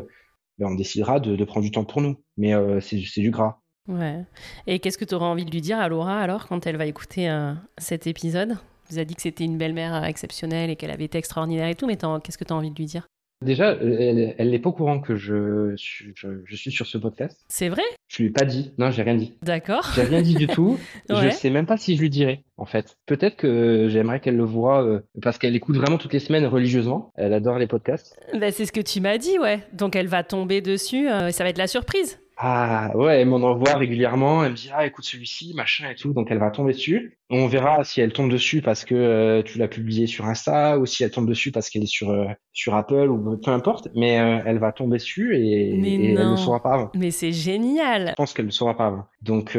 bah, 0.57 0.67
on 0.69 0.75
décidera 0.75 1.19
de, 1.19 1.35
de 1.35 1.43
prendre 1.43 1.65
du 1.65 1.71
temps 1.71 1.83
pour 1.83 2.01
nous. 2.01 2.15
Mais 2.37 2.53
c'est 2.79 2.95
du 3.21 3.29
gras. 3.31 3.57
Ouais. 3.89 4.23
Et 4.67 4.79
qu'est-ce 4.79 4.97
que 4.97 5.03
tu 5.03 5.15
aurais 5.15 5.25
envie 5.25 5.43
de 5.43 5.51
lui 5.51 5.59
dire 5.59 5.79
à 5.79 5.89
Laura 5.89 6.19
alors 6.21 6.47
quand 6.47 6.65
elle 6.67 6.77
va 6.77 6.85
écouter 6.85 7.29
euh, 7.29 7.53
cet 7.77 8.07
épisode? 8.07 8.55
Tu 8.87 8.93
nous 8.93 8.99
as 8.99 9.05
dit 9.05 9.15
que 9.15 9.21
c'était 9.21 9.43
une 9.43 9.57
belle-mère 9.57 10.03
exceptionnelle 10.05 10.69
et 10.69 10.75
qu'elle 10.77 10.91
avait 10.91 11.05
été 11.05 11.17
extraordinaire 11.17 11.67
et 11.67 11.75
tout, 11.75 11.87
mais 11.87 11.97
qu'est-ce 12.23 12.37
que 12.37 12.43
tu 12.43 12.53
as 12.53 12.55
envie 12.55 12.71
de 12.71 12.75
lui 12.75 12.85
dire? 12.85 13.07
Déjà, 13.41 13.71
euh, 13.71 13.95
elle, 13.99 14.35
elle 14.37 14.49
n'est 14.51 14.59
pas 14.59 14.69
au 14.69 14.73
courant 14.73 14.99
que 14.99 15.15
je, 15.15 15.73
suis- 15.75 16.11
je, 16.15 16.27
je 16.45 16.55
suis 16.55 16.71
sur 16.71 16.85
ce 16.85 16.97
podcast. 16.97 17.39
C'est 17.47 17.69
vrai? 17.69 17.81
Je 18.07 18.21
lui 18.23 18.29
ai 18.29 18.31
pas 18.31 18.45
dit. 18.45 18.71
Non, 18.77 18.91
j'ai 18.91 19.01
rien 19.03 19.15
dit. 19.15 19.33
D'accord. 19.41 19.89
J'ai 19.95 20.03
rien 20.03 20.21
dit 20.21 20.35
du 20.35 20.47
tout. 20.47 20.77
Je 21.09 21.15
Ouais. 21.15 21.31
sais 21.31 21.49
même 21.49 21.65
pas 21.65 21.77
si 21.77 21.95
je 21.95 22.01
lui 22.01 22.09
dirai, 22.09 22.43
en 22.57 22.65
fait. 22.65 22.97
Peut-être 23.05 23.35
que 23.37 23.87
j'aimerais 23.89 24.19
qu'elle 24.19 24.37
le 24.37 24.43
voie, 24.43 24.83
euh, 24.85 24.99
parce 25.21 25.37
qu'elle 25.37 25.55
écoute 25.55 25.75
vraiment 25.77 25.97
toutes 25.97 26.13
les 26.13 26.19
semaines 26.19 26.45
religieusement. 26.45 27.11
Elle 27.15 27.33
adore 27.33 27.57
les 27.57 27.67
podcasts. 27.67 28.17
Bah, 28.39 28.51
c'est 28.51 28.65
ce 28.65 28.71
que 28.71 28.81
tu 28.81 29.01
m'as 29.01 29.17
dit, 29.17 29.37
ouais. 29.39 29.59
Donc 29.73 29.95
elle 29.95 30.07
va 30.07 30.23
tomber 30.23 30.61
dessus, 30.61 31.09
euh, 31.09 31.31
ça 31.31 31.43
va 31.43 31.49
être 31.49 31.57
la 31.57 31.67
surprise. 31.67 32.19
Ah 32.43 32.89
ouais, 32.95 33.21
elle 33.21 33.27
m'en 33.27 33.37
envoie 33.37 33.75
régulièrement. 33.77 34.43
Elle 34.43 34.53
me 34.53 34.55
dit 34.55 34.71
ah 34.73 34.87
écoute 34.87 35.05
celui-ci 35.05 35.53
machin 35.53 35.91
et 35.91 35.95
tout. 35.95 36.11
Donc 36.11 36.31
elle 36.31 36.39
va 36.39 36.49
tomber 36.49 36.73
dessus. 36.73 37.19
On 37.29 37.45
verra 37.45 37.83
si 37.83 38.01
elle 38.01 38.11
tombe 38.13 38.31
dessus 38.31 38.63
parce 38.63 38.83
que 38.83 38.95
euh, 38.95 39.43
tu 39.43 39.59
l'as 39.59 39.67
publié 39.67 40.07
sur 40.07 40.25
Insta 40.25 40.79
ou 40.79 40.87
si 40.87 41.03
elle 41.03 41.11
tombe 41.11 41.27
dessus 41.27 41.51
parce 41.51 41.69
qu'elle 41.69 41.83
est 41.83 41.85
sur 41.85 42.09
euh, 42.09 42.25
sur 42.51 42.73
Apple 42.73 43.09
ou 43.09 43.37
peu 43.37 43.51
importe. 43.51 43.89
Mais 43.93 44.19
euh, 44.19 44.39
elle 44.43 44.57
va 44.57 44.71
tomber 44.71 44.97
dessus 44.97 45.37
et, 45.37 45.75
elle 45.75 46.31
ne 46.31 46.35
saura 46.35 46.63
pas 46.63 46.73
avant. 46.73 46.91
Mais 46.95 47.11
c'est 47.11 47.31
génial. 47.31 48.07
Je 48.09 48.15
pense 48.15 48.33
qu'elle 48.33 48.47
ne 48.47 48.51
saura 48.51 48.75
pas 48.75 48.87
avant. 48.87 49.05
Donc 49.21 49.55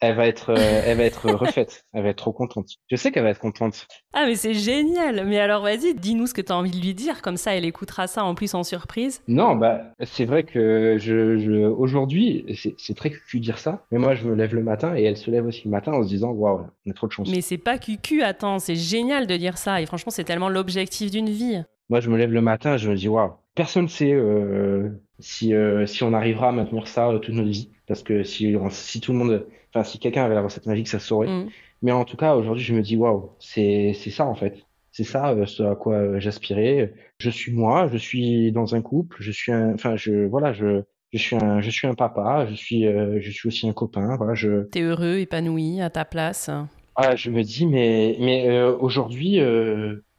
elle 0.00 0.16
va 0.16 0.26
être 0.26 0.50
elle 0.54 0.96
va 0.98 1.04
être 1.04 1.30
refaite. 1.30 1.84
Elle 1.92 2.02
va 2.02 2.10
être 2.10 2.18
trop 2.18 2.32
contente. 2.32 2.68
Je 2.90 2.96
sais 2.96 3.12
qu'elle 3.12 3.22
va 3.22 3.30
être 3.30 3.40
contente. 3.40 3.86
Ah 4.12 4.24
mais 4.26 4.34
c'est 4.34 4.54
génial. 4.54 5.26
Mais 5.26 5.38
alors 5.38 5.62
vas-y, 5.62 5.94
dis-nous 5.94 6.26
ce 6.26 6.34
que 6.34 6.40
tu 6.40 6.52
as 6.52 6.56
envie 6.56 6.70
de 6.70 6.80
lui 6.80 6.94
dire. 6.94 7.22
Comme 7.22 7.36
ça, 7.36 7.54
elle 7.54 7.64
écoutera 7.64 8.06
ça 8.06 8.24
en 8.24 8.34
plus 8.34 8.54
en 8.54 8.64
surprise. 8.64 9.22
Non, 9.28 9.56
bah 9.56 9.82
c'est 10.02 10.24
vrai 10.24 10.44
que 10.44 10.96
je, 10.98 11.38
je 11.38 11.66
aujourd'hui 11.66 12.44
c'est 12.78 12.96
très 12.96 13.10
cucu 13.10 13.38
de 13.38 13.44
dire 13.44 13.58
ça, 13.58 13.84
mais 13.90 13.98
moi 13.98 14.14
je 14.14 14.24
me 14.24 14.34
lève 14.34 14.54
le 14.54 14.62
matin 14.62 14.96
et 14.96 15.02
elle 15.04 15.16
se 15.16 15.30
lève 15.30 15.46
aussi 15.46 15.62
le 15.64 15.70
matin 15.70 15.92
en 15.92 16.02
se 16.02 16.08
disant 16.08 16.30
waouh 16.30 16.66
on 16.86 16.90
a 16.90 16.94
trop 16.94 17.06
de 17.06 17.12
chance. 17.12 17.30
Mais 17.30 17.40
c'est 17.40 17.58
pas 17.58 17.78
cucu, 17.78 18.22
attends, 18.22 18.58
c'est 18.58 18.76
génial 18.76 19.26
de 19.26 19.36
dire 19.36 19.58
ça. 19.58 19.80
Et 19.80 19.86
franchement, 19.86 20.10
c'est 20.10 20.24
tellement 20.24 20.48
l'objectif 20.48 21.10
d'une 21.10 21.30
vie. 21.30 21.62
Moi 21.88 22.00
je 22.00 22.10
me 22.10 22.16
lève 22.16 22.32
le 22.32 22.40
matin 22.40 22.76
je 22.76 22.90
me 22.90 22.96
dis 22.96 23.08
waouh 23.08 23.32
personne 23.54 23.88
sait 23.88 24.12
euh, 24.12 24.88
si 25.18 25.54
euh, 25.54 25.86
si 25.86 26.02
on 26.02 26.12
arrivera 26.12 26.48
à 26.48 26.52
maintenir 26.52 26.88
ça 26.88 27.08
euh, 27.08 27.18
toute 27.18 27.34
notre 27.34 27.50
vie 27.50 27.70
parce 27.86 28.02
que 28.02 28.22
si 28.22 28.56
si 28.70 29.00
tout 29.00 29.12
le 29.12 29.18
monde 29.18 29.46
enfin 29.74 29.84
si 29.84 29.98
quelqu'un 29.98 30.24
avait 30.24 30.34
la 30.34 30.42
recette 30.42 30.66
magique 30.66 30.88
ça 30.88 30.98
se 30.98 31.06
saurait. 31.06 31.28
Mm. 31.28 31.48
Mais 31.82 31.92
en 31.92 32.04
tout 32.04 32.16
cas 32.16 32.36
aujourd'hui 32.36 32.62
je 32.62 32.74
me 32.74 32.82
dis 32.82 32.96
waouh 32.96 33.32
c'est 33.40 33.92
c'est 33.94 34.10
ça 34.10 34.26
en 34.26 34.34
fait. 34.34 34.64
C'est 34.92 35.04
ça 35.04 35.30
euh, 35.30 35.46
ce 35.46 35.62
à 35.64 35.74
quoi 35.74 35.94
euh, 35.94 36.20
j'aspirais. 36.20 36.94
Je 37.18 37.30
suis 37.30 37.52
moi, 37.52 37.88
je 37.92 37.96
suis 37.96 38.52
dans 38.52 38.74
un 38.74 38.82
couple, 38.82 39.16
je 39.20 39.32
suis 39.32 39.52
un 39.52 39.74
enfin 39.74 39.96
je 39.96 40.26
voilà 40.26 40.52
je 40.52 40.82
je 41.12 41.18
suis 41.18 41.36
un 41.36 41.60
je 41.60 41.70
suis 41.70 41.86
un 41.86 41.94
papa, 41.94 42.46
je 42.48 42.54
suis 42.54 42.86
euh, 42.86 43.18
je 43.20 43.30
suis 43.30 43.48
aussi 43.48 43.68
un 43.68 43.72
copain, 43.72 44.16
voilà 44.16 44.34
je 44.34 44.64
T'es 44.64 44.82
heureux, 44.82 45.18
épanoui, 45.18 45.80
à 45.80 45.90
ta 45.90 46.04
place. 46.04 46.50
Ah, 46.96 47.16
je 47.16 47.30
me 47.30 47.42
dis, 47.42 47.66
mais, 47.66 48.16
mais 48.20 48.48
euh, 48.48 48.76
aujourd'hui, 48.76 49.40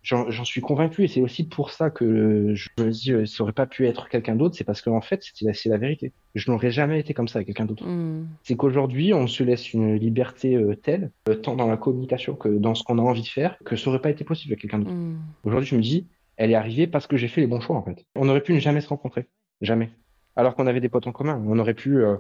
j'en 0.06 0.45
suis 0.45 0.61
convaincu, 0.61 1.03
et 1.03 1.07
c'est 1.07 1.22
aussi 1.22 1.48
pour 1.48 1.72
ça 1.72 1.90
que 1.90 2.53
je 2.53 2.69
me 2.77 2.91
dis, 2.91 3.11
euh, 3.11 3.26
ça 3.26 3.44
aurait 3.44 3.53
pas 3.53 3.65
pu 3.65 3.88
être 3.88 4.07
quelqu'un 4.07 4.36
d'autre, 4.36 4.56
c'est 4.56 4.64
parce 4.64 4.82
qu'en 4.82 5.02
fait, 5.02 5.23
c'est 5.23 5.45
la, 5.45 5.53
la 5.65 5.77
vérité. 5.77 6.14
Je 6.36 6.52
n'aurais 6.52 6.69
jamais 6.69 6.99
été 6.99 7.14
comme 7.14 7.27
ça 7.27 7.40
avec 7.40 7.48
quelqu'un 7.48 7.65
d'autre. 7.65 7.86
Mm. 7.86 8.27
C'est 8.44 8.56
qu'aujourd'hui, 8.56 9.14
on 9.14 9.27
se 9.27 9.44
laisse 9.44 9.73
une 9.73 9.95
liberté 9.95 10.56
euh, 10.56 10.76
telle, 10.76 11.11
euh, 11.27 11.36
tant 11.36 11.56
dans 11.56 11.68
la 11.68 11.77
communication 11.77 12.36
que 12.36 12.49
dans 12.49 12.76
ce 12.76 12.84
qu'on 12.84 12.99
a 12.99 13.02
envie 13.02 13.23
de 13.23 13.27
faire, 13.27 13.57
que 13.65 13.76
ça 13.76 13.90
aurait 13.90 14.02
pas 14.02 14.11
été 14.11 14.23
possible 14.23 14.53
avec 14.53 14.61
quelqu'un 14.61 14.80
d'autre. 14.80 14.94
Mm. 14.94 15.18
Aujourd'hui, 15.44 15.69
je 15.69 15.76
me 15.76 15.82
dis, 15.82 16.07
elle 16.38 16.52
est 16.52 16.56
arrivée 16.56 16.88
parce 16.88 17.07
que 17.07 17.18
j'ai 17.18 17.27
fait 17.27 17.41
les 17.41 17.48
bons 17.48 17.61
choix, 17.61 17.76
en 17.76 17.84
fait. 17.84 18.06
On 18.15 18.30
aurait 18.30 18.41
pu 18.41 18.53
ne 18.53 18.60
jamais 18.60 18.82
se 18.82 18.90
rencontrer. 18.90 19.27
Jamais. 19.61 19.90
Alors 20.36 20.56
qu'on 20.56 20.68
avait 20.68 20.82
des 20.82 20.90
potes 20.90 21.07
en 21.07 21.11
commun. 21.11 21.41
On 21.48 21.57
aurait 21.60 21.73
pu, 21.73 22.03
euh, 22.03 22.18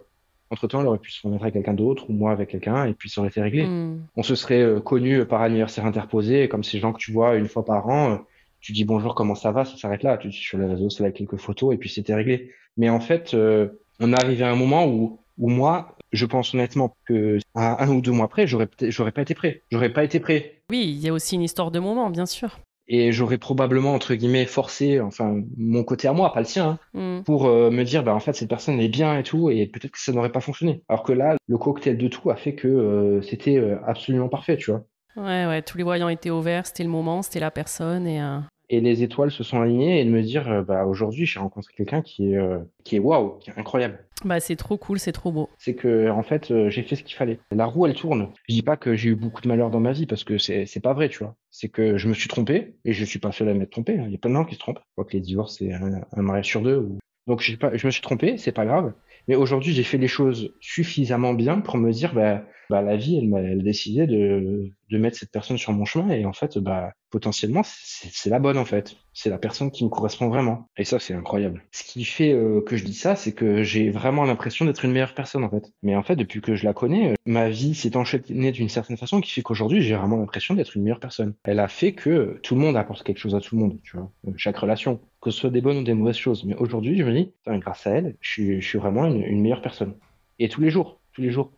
entre-temps, 0.51 0.81
elle 0.81 0.87
aurait 0.87 0.99
pu 0.99 1.11
se 1.11 1.25
remettre 1.25 1.43
avec 1.43 1.53
quelqu'un 1.53 1.73
d'autre, 1.73 2.09
ou 2.09 2.13
moi 2.13 2.31
avec 2.31 2.49
quelqu'un, 2.49 2.85
et 2.85 2.93
puis 2.93 3.09
ça 3.09 3.21
aurait 3.21 3.29
été 3.29 3.41
réglé. 3.41 3.65
Mm. 3.65 4.05
On 4.15 4.23
se 4.23 4.35
serait 4.35 4.61
euh, 4.61 4.79
connus 4.79 5.25
par 5.25 5.41
anniversaire 5.41 5.85
interposé, 5.85 6.47
comme 6.47 6.63
ces 6.63 6.79
gens 6.79 6.93
que 6.93 6.99
tu 6.99 7.11
vois 7.11 7.35
une 7.35 7.47
fois 7.47 7.65
par 7.65 7.87
an. 7.89 8.11
euh, 8.11 8.17
Tu 8.61 8.71
dis 8.71 8.85
bonjour, 8.85 9.15
comment 9.15 9.35
ça 9.35 9.51
va, 9.51 9.65
ça 9.65 9.77
s'arrête 9.77 10.03
là. 10.03 10.17
Tu 10.17 10.31
sur 10.31 10.57
les 10.57 10.65
réseaux, 10.65 10.89
c'est 10.89 11.03
là 11.03 11.11
quelques 11.11 11.37
photos, 11.37 11.73
et 11.73 11.77
puis 11.77 11.89
c'était 11.89 12.15
réglé. 12.15 12.51
Mais 12.77 12.89
en 12.89 12.99
fait, 12.99 13.33
euh, 13.33 13.67
on 13.99 14.11
est 14.11 14.23
arrivé 14.23 14.43
à 14.43 14.51
un 14.51 14.55
moment 14.55 14.87
où, 14.87 15.19
où 15.37 15.49
moi, 15.49 15.95
je 16.11 16.25
pense 16.25 16.53
honnêtement 16.53 16.95
que 17.05 17.39
à 17.55 17.83
un 17.83 17.89
ou 17.89 18.01
deux 18.01 18.11
mois 18.11 18.25
après, 18.25 18.47
j'aurais 18.47 18.67
j'aurais 18.89 19.11
pas 19.11 19.21
été 19.21 19.33
prêt. 19.33 19.61
J'aurais 19.71 19.91
pas 19.91 20.03
été 20.03 20.19
prêt. 20.19 20.61
Oui, 20.69 20.83
il 20.87 20.99
y 20.99 21.09
a 21.09 21.13
aussi 21.13 21.35
une 21.35 21.43
histoire 21.43 21.71
de 21.71 21.79
moment, 21.79 22.09
bien 22.09 22.25
sûr. 22.25 22.59
Et 22.87 23.11
j'aurais 23.11 23.37
probablement, 23.39 23.93
entre 23.95 24.13
guillemets, 24.13 24.45
forcé, 24.45 24.99
enfin, 25.01 25.41
mon 25.57 25.83
côté 25.83 26.07
à 26.07 26.13
moi, 26.13 26.31
pas 26.33 26.39
le 26.39 26.45
sien, 26.45 26.77
hein, 26.93 27.19
Mm. 27.19 27.23
pour 27.23 27.47
euh, 27.47 27.71
me 27.71 27.83
dire, 27.83 28.03
bah, 28.03 28.13
en 28.13 28.19
fait, 28.19 28.33
cette 28.33 28.49
personne 28.49 28.79
est 28.79 28.89
bien 28.89 29.17
et 29.17 29.23
tout, 29.23 29.49
et 29.49 29.65
peut-être 29.65 29.91
que 29.91 29.99
ça 29.99 30.11
n'aurait 30.11 30.31
pas 30.31 30.41
fonctionné. 30.41 30.83
Alors 30.87 31.03
que 31.03 31.13
là, 31.13 31.35
le 31.47 31.57
cocktail 31.57 31.97
de 31.97 32.07
tout 32.07 32.29
a 32.29 32.35
fait 32.35 32.53
que 32.53 32.67
euh, 32.67 33.21
c'était 33.23 33.57
euh, 33.57 33.77
absolument 33.87 34.29
parfait, 34.29 34.57
tu 34.57 34.71
vois. 34.71 34.83
Ouais, 35.15 35.45
ouais, 35.47 35.61
tous 35.61 35.77
les 35.77 35.83
voyants 35.83 36.09
étaient 36.09 36.29
ouverts, 36.29 36.67
c'était 36.67 36.83
le 36.83 36.89
moment, 36.89 37.21
c'était 37.21 37.39
la 37.39 37.49
personne 37.51 38.05
et 38.05 38.21
euh, 38.21 38.37
Et 38.69 38.81
les 38.81 39.03
étoiles 39.03 39.31
se 39.31 39.43
sont 39.43 39.61
alignées 39.61 40.01
et 40.01 40.05
de 40.05 40.09
me 40.09 40.21
dire, 40.21 40.49
euh, 40.51 40.61
bah, 40.63 40.85
aujourd'hui, 40.85 41.25
j'ai 41.25 41.39
rencontré 41.39 41.73
quelqu'un 41.75 42.01
qui 42.01 42.31
est, 42.33 42.37
euh, 42.37 42.57
qui 42.83 42.95
est 42.95 42.99
waouh, 42.99 43.37
qui 43.39 43.49
est 43.51 43.53
incroyable. 43.57 43.99
bah 44.23 44.39
c'est 44.39 44.55
trop 44.55 44.77
cool, 44.77 44.97
c'est 44.99 45.11
trop 45.11 45.31
beau. 45.31 45.49
C'est 45.59 45.75
que, 45.75 46.09
en 46.09 46.23
fait, 46.23 46.49
euh, 46.51 46.69
j'ai 46.69 46.81
fait 46.83 46.95
ce 46.95 47.03
qu'il 47.03 47.15
fallait. 47.15 47.39
La 47.51 47.65
roue, 47.65 47.85
elle 47.85 47.93
tourne. 47.93 48.29
Je 48.49 48.53
dis 48.55 48.61
pas 48.63 48.75
que 48.77 48.95
j'ai 48.95 49.09
eu 49.09 49.15
beaucoup 49.15 49.41
de 49.41 49.47
malheur 49.47 49.69
dans 49.69 49.79
ma 49.79 49.91
vie 49.91 50.05
parce 50.07 50.23
que 50.23 50.37
c'est, 50.37 50.65
c'est 50.65 50.79
pas 50.79 50.93
vrai, 50.93 51.09
tu 51.09 51.19
vois. 51.19 51.35
C'est 51.51 51.69
que 51.69 51.97
je 51.97 52.07
me 52.07 52.13
suis 52.13 52.27
trompé 52.27 52.75
et 52.85 52.93
je 52.93 53.05
suis 53.05 53.19
pas 53.19 53.31
seul 53.31 53.49
à 53.49 53.53
m'être 53.53 53.71
trompé. 53.71 53.99
hein. 53.99 54.03
Il 54.07 54.11
y 54.11 54.15
a 54.15 54.17
plein 54.17 54.31
de 54.31 54.35
gens 54.35 54.45
qui 54.45 54.55
se 54.55 54.59
trompent. 54.59 54.79
Je 54.79 54.91
crois 54.93 55.05
que 55.05 55.13
les 55.13 55.21
divorces, 55.21 55.57
c'est 55.59 55.71
un, 55.73 56.01
un 56.11 56.21
mariage 56.21 56.47
sur 56.47 56.61
deux. 56.61 56.77
ou- 56.77 56.97
Donc, 57.27 57.41
j'ai 57.41 57.57
pas, 57.57 57.75
je 57.75 57.85
me 57.87 57.91
suis 57.91 58.01
trompé, 58.01 58.37
c'est 58.37 58.51
pas 58.51 58.65
grave. 58.65 58.93
Mais 59.27 59.35
aujourd'hui, 59.35 59.73
j'ai 59.73 59.83
fait 59.83 59.97
les 59.97 60.07
choses 60.07 60.53
suffisamment 60.61 61.33
bien 61.33 61.59
pour 61.61 61.77
me 61.77 61.91
dire, 61.91 62.13
bah, 62.13 62.43
bah, 62.69 62.81
la 62.81 62.95
vie, 62.95 63.17
elle 63.17 63.29
m'a 63.29 63.41
décidé 63.55 64.07
de, 64.07 64.71
de 64.89 64.97
mettre 64.97 65.17
cette 65.17 65.31
personne 65.31 65.57
sur 65.57 65.71
mon 65.73 65.85
chemin 65.85 66.09
et 66.09 66.25
en 66.25 66.33
fait, 66.33 66.57
bah, 66.57 66.91
potentiellement, 67.11 67.61
c'est 67.63 68.09
c'est 68.11 68.29
la 68.29 68.39
bonne 68.39 68.57
en 68.57 68.65
fait. 68.65 68.95
C'est 69.13 69.29
la 69.29 69.37
personne 69.37 69.71
qui 69.71 69.83
me 69.83 69.89
correspond 69.89 70.29
vraiment. 70.29 70.67
Et 70.77 70.83
ça, 70.83 70.99
c'est 70.99 71.13
incroyable. 71.13 71.63
Ce 71.71 71.83
qui 71.83 72.03
fait 72.05 72.33
euh, 72.33 72.61
que 72.61 72.75
je 72.75 72.83
dis 72.83 72.93
ça, 72.93 73.15
c'est 73.15 73.33
que 73.33 73.63
j'ai 73.63 73.89
vraiment 73.89 74.25
l'impression 74.25 74.65
d'être 74.65 74.83
une 74.83 74.91
meilleure 74.91 75.13
personne 75.13 75.43
en 75.43 75.49
fait. 75.49 75.71
Mais 75.83 75.95
en 75.95 76.03
fait, 76.03 76.15
depuis 76.15 76.41
que 76.41 76.55
je 76.55 76.65
la 76.65 76.73
connais, 76.73 77.11
euh, 77.11 77.13
ma 77.25 77.49
vie 77.49 77.75
s'est 77.75 77.95
enchaînée 77.95 78.51
d'une 78.51 78.69
certaine 78.69 78.97
façon 78.97 79.21
qui 79.21 79.31
fait 79.31 79.41
qu'aujourd'hui, 79.41 79.81
j'ai 79.81 79.95
vraiment 79.95 80.17
l'impression 80.17 80.55
d'être 80.55 80.75
une 80.75 80.83
meilleure 80.83 80.99
personne. 80.99 81.33
Elle 81.43 81.59
a 81.59 81.67
fait 81.67 81.93
que 81.93 82.39
tout 82.43 82.55
le 82.55 82.61
monde 82.61 82.77
apporte 82.77 83.03
quelque 83.03 83.19
chose 83.19 83.35
à 83.35 83.39
tout 83.41 83.55
le 83.55 83.61
monde, 83.61 83.79
tu 83.83 83.97
vois. 83.97 84.11
Euh, 84.27 84.31
Chaque 84.37 84.57
relation, 84.57 84.99
que 85.25 85.31
ce 85.31 85.39
soit 85.39 85.49
des 85.49 85.61
bonnes 85.61 85.79
ou 85.79 85.83
des 85.83 85.95
mauvaises 85.95 86.17
choses. 86.17 86.43
Mais 86.45 86.55
aujourd'hui, 86.55 86.95
je 86.95 87.03
me 87.03 87.11
dis, 87.11 87.33
grâce 87.47 87.87
à 87.87 87.93
elle, 87.93 88.15
je 88.21 88.59
suis, 88.61 88.77
vraiment 88.77 89.05
une, 89.05 89.41
meilleure 89.41 89.63
personne. 89.63 89.95
Et 90.37 90.49
tous 90.49 90.61
les 90.61 90.69
jours, 90.69 90.99
tous 91.13 91.21
les 91.23 91.31
jours, 91.31 91.51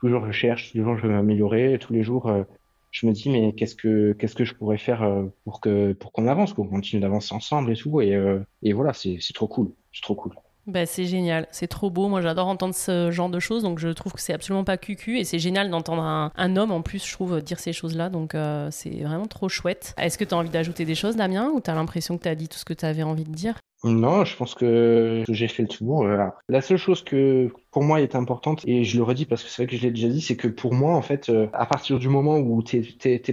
tous 0.00 0.06
les 0.06 0.12
jours, 0.12 0.26
je 0.26 0.32
cherche, 0.32 0.72
tous 0.72 0.78
les 0.78 0.82
jours, 0.82 0.96
je 0.96 1.06
veux 1.06 1.12
m'améliorer, 1.12 1.78
tous 1.80 1.92
les 1.92 2.02
jours, 2.02 2.26
euh, 2.26 2.42
je 2.90 3.06
me 3.06 3.12
dis, 3.12 3.30
mais 3.30 3.52
qu'est-ce 3.54 3.76
que, 3.76 4.12
qu'est-ce 4.14 4.34
que 4.34 4.44
je 4.44 4.56
pourrais 4.56 4.76
faire 4.76 5.04
euh, 5.04 5.26
pour 5.44 5.60
que, 5.60 5.92
pour 5.92 6.10
qu'on 6.10 6.26
avance, 6.26 6.52
qu'on 6.52 6.66
continue 6.66 7.00
d'avancer 7.00 7.32
ensemble 7.32 7.70
et 7.70 7.76
tout. 7.76 8.00
Et, 8.00 8.12
euh, 8.16 8.40
et 8.64 8.72
voilà, 8.72 8.92
c'est 8.92 9.20
trop 9.32 9.46
cool. 9.46 9.70
C'est 9.92 10.02
trop 10.02 10.16
cool. 10.16 10.34
Bah 10.68 10.86
c'est 10.86 11.06
génial, 11.06 11.48
c'est 11.50 11.66
trop 11.66 11.90
beau. 11.90 12.08
Moi 12.08 12.20
j'adore 12.20 12.46
entendre 12.46 12.74
ce 12.74 13.10
genre 13.10 13.28
de 13.28 13.40
choses, 13.40 13.64
donc 13.64 13.80
je 13.80 13.88
trouve 13.88 14.12
que 14.12 14.20
c'est 14.20 14.32
absolument 14.32 14.62
pas 14.62 14.76
cucu. 14.76 15.18
Et 15.18 15.24
c'est 15.24 15.40
génial 15.40 15.70
d'entendre 15.70 16.02
un, 16.02 16.56
homme 16.56 16.70
en 16.70 16.82
plus, 16.82 17.04
je 17.04 17.12
trouve, 17.12 17.40
dire 17.40 17.58
ces 17.58 17.72
choses-là, 17.72 18.10
donc 18.10 18.34
euh, 18.34 18.68
c'est 18.70 18.90
vraiment 19.02 19.26
trop 19.26 19.48
chouette. 19.48 19.94
Est-ce 19.98 20.16
que 20.16 20.24
tu 20.24 20.34
as 20.34 20.38
envie 20.38 20.50
d'ajouter 20.50 20.84
des 20.84 20.94
choses, 20.94 21.16
Damien, 21.16 21.50
ou 21.52 21.60
tu 21.60 21.70
as 21.70 21.74
l'impression 21.74 22.16
que 22.16 22.22
tu 22.22 22.28
as 22.28 22.36
dit 22.36 22.48
tout 22.48 22.58
ce 22.58 22.64
que 22.64 22.74
tu 22.74 22.84
avais 22.84 23.02
envie 23.02 23.24
de 23.24 23.32
dire? 23.32 23.58
Non, 23.84 24.24
je 24.24 24.36
pense 24.36 24.54
que 24.54 25.24
j'ai 25.28 25.48
fait 25.48 25.62
le 25.62 25.68
tour. 25.68 26.04
euh, 26.04 26.28
La 26.48 26.60
seule 26.60 26.76
chose 26.76 27.02
que 27.02 27.52
pour 27.72 27.82
moi 27.82 28.00
est 28.00 28.14
importante, 28.14 28.62
et 28.64 28.84
je 28.84 28.96
le 28.96 29.02
redis 29.02 29.26
parce 29.26 29.42
que 29.42 29.48
c'est 29.48 29.62
vrai 29.64 29.70
que 29.70 29.76
je 29.76 29.82
l'ai 29.82 29.90
déjà 29.90 30.06
dit, 30.08 30.20
c'est 30.20 30.36
que 30.36 30.46
pour 30.46 30.72
moi, 30.72 30.94
en 30.94 31.02
fait, 31.02 31.30
euh, 31.30 31.48
à 31.52 31.66
partir 31.66 31.98
du 31.98 32.08
moment 32.08 32.38
où 32.38 32.62
t'es 32.62 32.80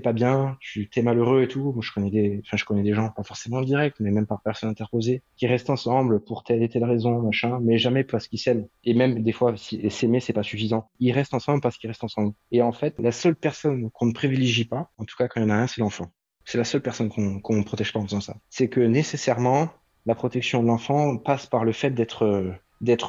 pas 0.04 0.12
bien, 0.12 0.58
tu 0.60 0.90
t'es 0.90 1.04
malheureux 1.04 1.44
et 1.44 1.48
tout, 1.48 1.72
moi 1.74 1.84
je 1.84 1.92
connais 1.92 2.10
des, 2.10 2.42
enfin 2.44 2.58
je 2.58 2.66
connais 2.66 2.82
des 2.82 2.96
gens, 2.96 3.10
pas 3.10 3.22
forcément 3.22 3.58
en 3.58 3.62
direct, 3.62 3.98
mais 4.00 4.10
même 4.10 4.26
par 4.26 4.42
personne 4.42 4.70
interposée, 4.72 5.22
qui 5.38 5.46
restent 5.46 5.70
ensemble 5.70 6.20
pour 6.24 6.44
telle 6.44 6.64
et 6.64 6.70
telle 6.70 6.84
raison, 6.84 7.22
machin, 7.22 7.60
mais 7.62 7.78
jamais 7.78 8.04
parce 8.04 8.28
qu'ils 8.28 8.40
s'aiment. 8.40 8.68
Et 8.84 8.96
même 8.96 9.22
des 9.22 9.32
fois, 9.32 9.54
s'aimer 9.56 10.20
c'est 10.20 10.34
pas 10.34 10.42
suffisant. 10.44 10.90
Ils 11.00 11.12
restent 11.12 11.36
ensemble 11.36 11.62
parce 11.62 11.78
qu'ils 11.78 11.90
restent 11.92 12.04
ensemble. 12.04 12.34
Et 12.52 12.64
en 12.64 12.72
fait, 12.72 12.96
la 12.98 13.12
seule 13.12 13.36
personne 13.36 13.92
qu'on 13.92 14.08
ne 14.08 14.14
privilégie 14.14 14.66
pas, 14.66 14.90
en 14.98 15.06
tout 15.06 15.16
cas 15.16 15.28
quand 15.28 15.42
il 15.42 15.44
y 15.44 15.46
en 15.46 15.52
a 15.52 15.56
un, 15.58 15.68
c'est 15.68 15.82
l'enfant. 15.82 16.08
C'est 16.46 16.58
la 16.58 16.64
seule 16.64 16.82
personne 16.82 17.10
qu'on 17.10 17.40
qu'on 17.40 17.58
ne 17.58 17.64
protège 17.64 17.94
pas 17.94 18.00
en 18.00 18.06
faisant 18.06 18.22
ça. 18.22 18.36
C'est 18.50 18.70
que 18.70 18.80
nécessairement, 18.80 19.70
la 20.06 20.16
protection 20.16 20.62
de 20.64 20.68
l'enfant 20.68 21.18
passe 21.18 21.46
par 21.46 21.66
le 21.66 21.72
fait 21.72 21.92
d'être 21.92 22.24
euh, 22.26 22.54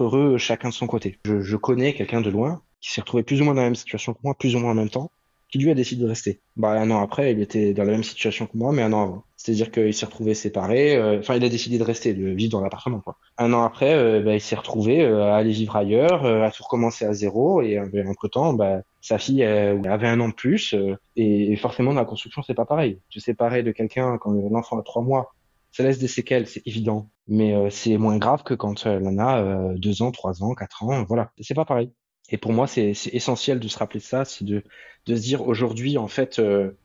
heureux 0.00 0.38
chacun 0.38 0.68
de 0.68 0.74
son 0.74 0.86
côté. 0.86 1.18
Je, 1.24 1.56
connais 1.56 1.94
quelqu'un 1.94 2.20
de 2.20 2.30
loin 2.30 2.62
qui 2.80 2.92
s'est 2.92 3.00
retrouvé 3.00 3.22
plus 3.22 3.40
ou 3.40 3.44
moins 3.44 3.54
dans 3.54 3.60
la 3.60 3.66
même 3.68 3.74
situation 3.74 4.14
que 4.14 4.20
moi, 4.24 4.34
plus 4.34 4.56
ou 4.56 4.58
moins 4.58 4.72
en 4.72 4.74
même 4.74 4.88
temps, 4.90 5.10
qui 5.50 5.58
lui 5.58 5.70
a 5.70 5.74
décidé 5.74 6.02
de 6.04 6.08
rester. 6.08 6.40
Bah 6.56 6.70
un 6.70 6.90
an 6.90 7.02
après, 7.02 7.32
il 7.32 7.40
était 7.40 7.74
dans 7.74 7.84
la 7.84 7.92
même 7.92 8.04
situation 8.04 8.46
que 8.46 8.56
moi, 8.56 8.72
mais 8.72 8.82
un 8.82 8.92
an 8.92 9.02
avant. 9.02 9.24
C'est-à-dire 9.36 9.70
qu'il 9.70 9.92
s'est 9.94 10.06
retrouvé 10.06 10.34
séparé. 10.34 10.96
euh, 10.96 11.18
Enfin, 11.18 11.34
il 11.34 11.44
a 11.44 11.48
décidé 11.48 11.78
de 11.78 11.82
rester, 11.82 12.12
de 12.14 12.28
vivre 12.28 12.52
dans 12.52 12.60
l'appartement. 12.60 13.02
Un 13.38 13.52
an 13.52 13.62
après, 13.62 13.94
euh, 13.94 14.20
bah, 14.20 14.34
il 14.34 14.40
s'est 14.40 14.54
retrouvé 14.54 15.02
euh, 15.02 15.24
à 15.24 15.36
aller 15.36 15.50
vivre 15.50 15.74
ailleurs, 15.76 16.24
euh, 16.24 16.42
à 16.44 16.50
tout 16.50 16.62
recommencer 16.62 17.04
à 17.04 17.12
zéro. 17.14 17.62
Et 17.62 17.78
euh, 17.78 18.04
entre 18.06 18.28
temps, 18.28 18.52
bah, 18.52 18.82
sa 19.00 19.18
fille 19.18 19.42
euh, 19.42 19.82
avait 19.84 20.08
un 20.08 20.20
an 20.20 20.28
de 20.28 20.34
plus. 20.34 20.74
euh, 20.74 20.94
et, 21.16 21.56
forcément, 21.56 21.94
dans 21.94 22.00
la 22.00 22.06
construction, 22.06 22.42
c'est 22.42 22.54
pas 22.54 22.66
pareil. 22.66 23.00
Se 23.08 23.18
séparer 23.18 23.62
de 23.62 23.72
quelqu'un 23.72 24.18
quand 24.18 24.32
l'enfant 24.32 24.78
a 24.78 24.82
trois 24.82 25.02
mois, 25.02 25.34
ça 25.72 25.82
laisse 25.82 25.98
des 25.98 26.08
séquelles, 26.08 26.46
c'est 26.46 26.66
évident. 26.66 27.10
Mais 27.28 27.54
euh, 27.54 27.70
c'est 27.70 27.96
moins 27.96 28.18
grave 28.18 28.42
que 28.42 28.54
quand 28.54 28.86
elle 28.86 29.06
en 29.06 29.18
a 29.18 29.42
euh, 29.42 29.74
deux 29.76 30.02
ans, 30.02 30.10
trois 30.10 30.42
ans, 30.42 30.54
quatre 30.54 30.82
ans. 30.82 31.04
Voilà, 31.04 31.32
c'est 31.40 31.54
pas 31.54 31.64
pareil. 31.64 31.92
Et 32.30 32.38
pour 32.38 32.52
moi, 32.52 32.66
c'est 32.66 32.92
essentiel 33.12 33.58
de 33.60 33.68
se 33.68 33.78
rappeler 33.78 34.00
ça, 34.00 34.24
c'est 34.24 34.44
de, 34.44 34.62
se 35.06 35.12
dire 35.12 35.46
aujourd'hui, 35.46 35.98
en 35.98 36.08
fait, 36.08 36.38
euh, 36.38 36.78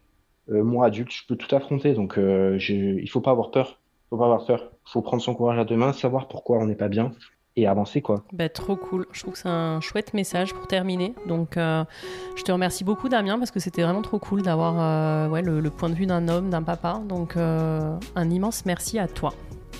euh, 0.49 0.63
moi 0.63 0.87
adulte, 0.87 1.11
je 1.11 1.25
peux 1.27 1.35
tout 1.35 1.53
affronter. 1.55 1.93
Donc, 1.93 2.17
euh, 2.17 2.57
je, 2.57 2.73
il 2.73 3.09
faut 3.09 3.21
pas 3.21 3.31
avoir 3.31 3.51
peur. 3.51 3.79
Faut 4.09 4.17
pas 4.17 4.25
avoir 4.25 4.45
peur. 4.45 4.71
Faut 4.85 5.01
prendre 5.01 5.21
son 5.21 5.35
courage 5.35 5.59
à 5.59 5.65
deux 5.65 5.75
mains, 5.75 5.93
savoir 5.93 6.27
pourquoi 6.27 6.57
on 6.59 6.65
n'est 6.65 6.75
pas 6.75 6.89
bien 6.89 7.11
et 7.57 7.67
avancer, 7.67 8.01
quoi. 8.01 8.23
Bah 8.33 8.49
trop 8.49 8.75
cool, 8.75 9.05
je 9.11 9.21
trouve 9.21 9.33
que 9.33 9.39
c'est 9.39 9.49
un 9.49 9.79
chouette 9.81 10.13
message 10.13 10.53
pour 10.53 10.67
terminer. 10.67 11.13
Donc 11.25 11.57
euh, 11.57 11.83
je 12.35 12.43
te 12.43 12.51
remercie 12.51 12.83
beaucoup 12.83 13.09
Damien 13.09 13.37
parce 13.37 13.51
que 13.51 13.59
c'était 13.59 13.83
vraiment 13.83 14.01
trop 14.01 14.19
cool 14.19 14.41
d'avoir 14.41 14.75
euh, 14.79 15.29
ouais, 15.29 15.41
le, 15.41 15.61
le 15.61 15.69
point 15.69 15.89
de 15.89 15.95
vue 15.95 16.05
d'un 16.05 16.27
homme, 16.27 16.49
d'un 16.49 16.63
papa. 16.63 17.01
Donc 17.07 17.37
euh, 17.37 17.97
un 18.15 18.29
immense 18.29 18.65
merci 18.65 18.99
à 18.99 19.07
toi. 19.07 19.33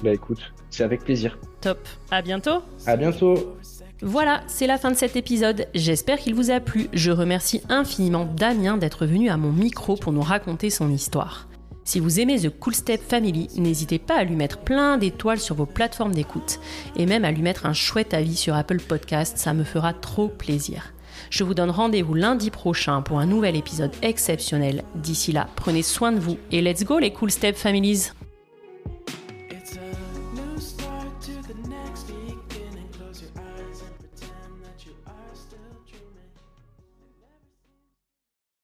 Bah 0.04 0.14
écoute, 0.14 0.54
c'est 0.70 0.84
avec 0.84 1.04
plaisir. 1.04 1.38
Top, 1.62 1.80
à 2.12 2.22
bientôt 2.22 2.60
À 2.86 2.96
bientôt. 2.96 3.58
Voilà, 4.02 4.42
c'est 4.48 4.68
la 4.68 4.78
fin 4.78 4.92
de 4.92 4.96
cet 4.96 5.16
épisode. 5.16 5.68
J'espère 5.74 6.20
qu'il 6.20 6.36
vous 6.36 6.52
a 6.52 6.60
plu. 6.60 6.90
Je 6.92 7.12
remercie 7.12 7.62
infiniment 7.70 8.26
Damien 8.26 8.78
d'être 8.78 9.06
venu 9.06 9.30
à 9.30 9.38
mon 9.38 9.52
micro 9.52 9.96
pour 9.96 10.12
nous 10.12 10.22
raconter 10.22 10.70
son 10.70 10.92
histoire. 10.92 11.48
Si 11.88 12.00
vous 12.00 12.20
aimez 12.20 12.40
The 12.40 12.50
Cool 12.50 12.74
Step 12.74 13.00
Family, 13.00 13.48
n'hésitez 13.58 14.00
pas 14.00 14.16
à 14.16 14.24
lui 14.24 14.36
mettre 14.36 14.58
plein 14.58 14.98
d'étoiles 14.98 15.40
sur 15.40 15.54
vos 15.54 15.68
plateformes 15.68 16.16
d'écoute 16.16 16.60
et 16.96 17.06
même 17.06 17.24
à 17.24 17.32
lui 17.32 17.44
mettre 17.44 17.68
un 17.68 17.74
chouette 17.74 18.16
avis 18.16 18.36
sur 18.36 18.56
Apple 18.56 18.80
Podcast, 18.80 19.38
ça 19.38 19.54
me 19.54 19.64
fera 19.64 19.94
trop 19.94 20.28
plaisir. 20.28 20.94
Je 21.30 21.44
vous 21.44 21.54
donne 21.54 21.70
rendez-vous 21.70 22.16
lundi 22.16 22.50
prochain 22.50 23.04
pour 23.04 23.20
un 23.20 23.28
nouvel 23.28 23.56
épisode 23.56 23.92
exceptionnel. 24.02 24.84
D'ici 24.96 25.32
là, 25.32 25.48
prenez 25.56 25.84
soin 25.84 26.12
de 26.12 26.20
vous 26.20 26.38
et 26.52 26.60
let's 26.64 26.84
go 26.84 26.98
les 26.98 27.14
Cool 27.14 27.30
Step 27.30 27.56
Families 27.56 28.10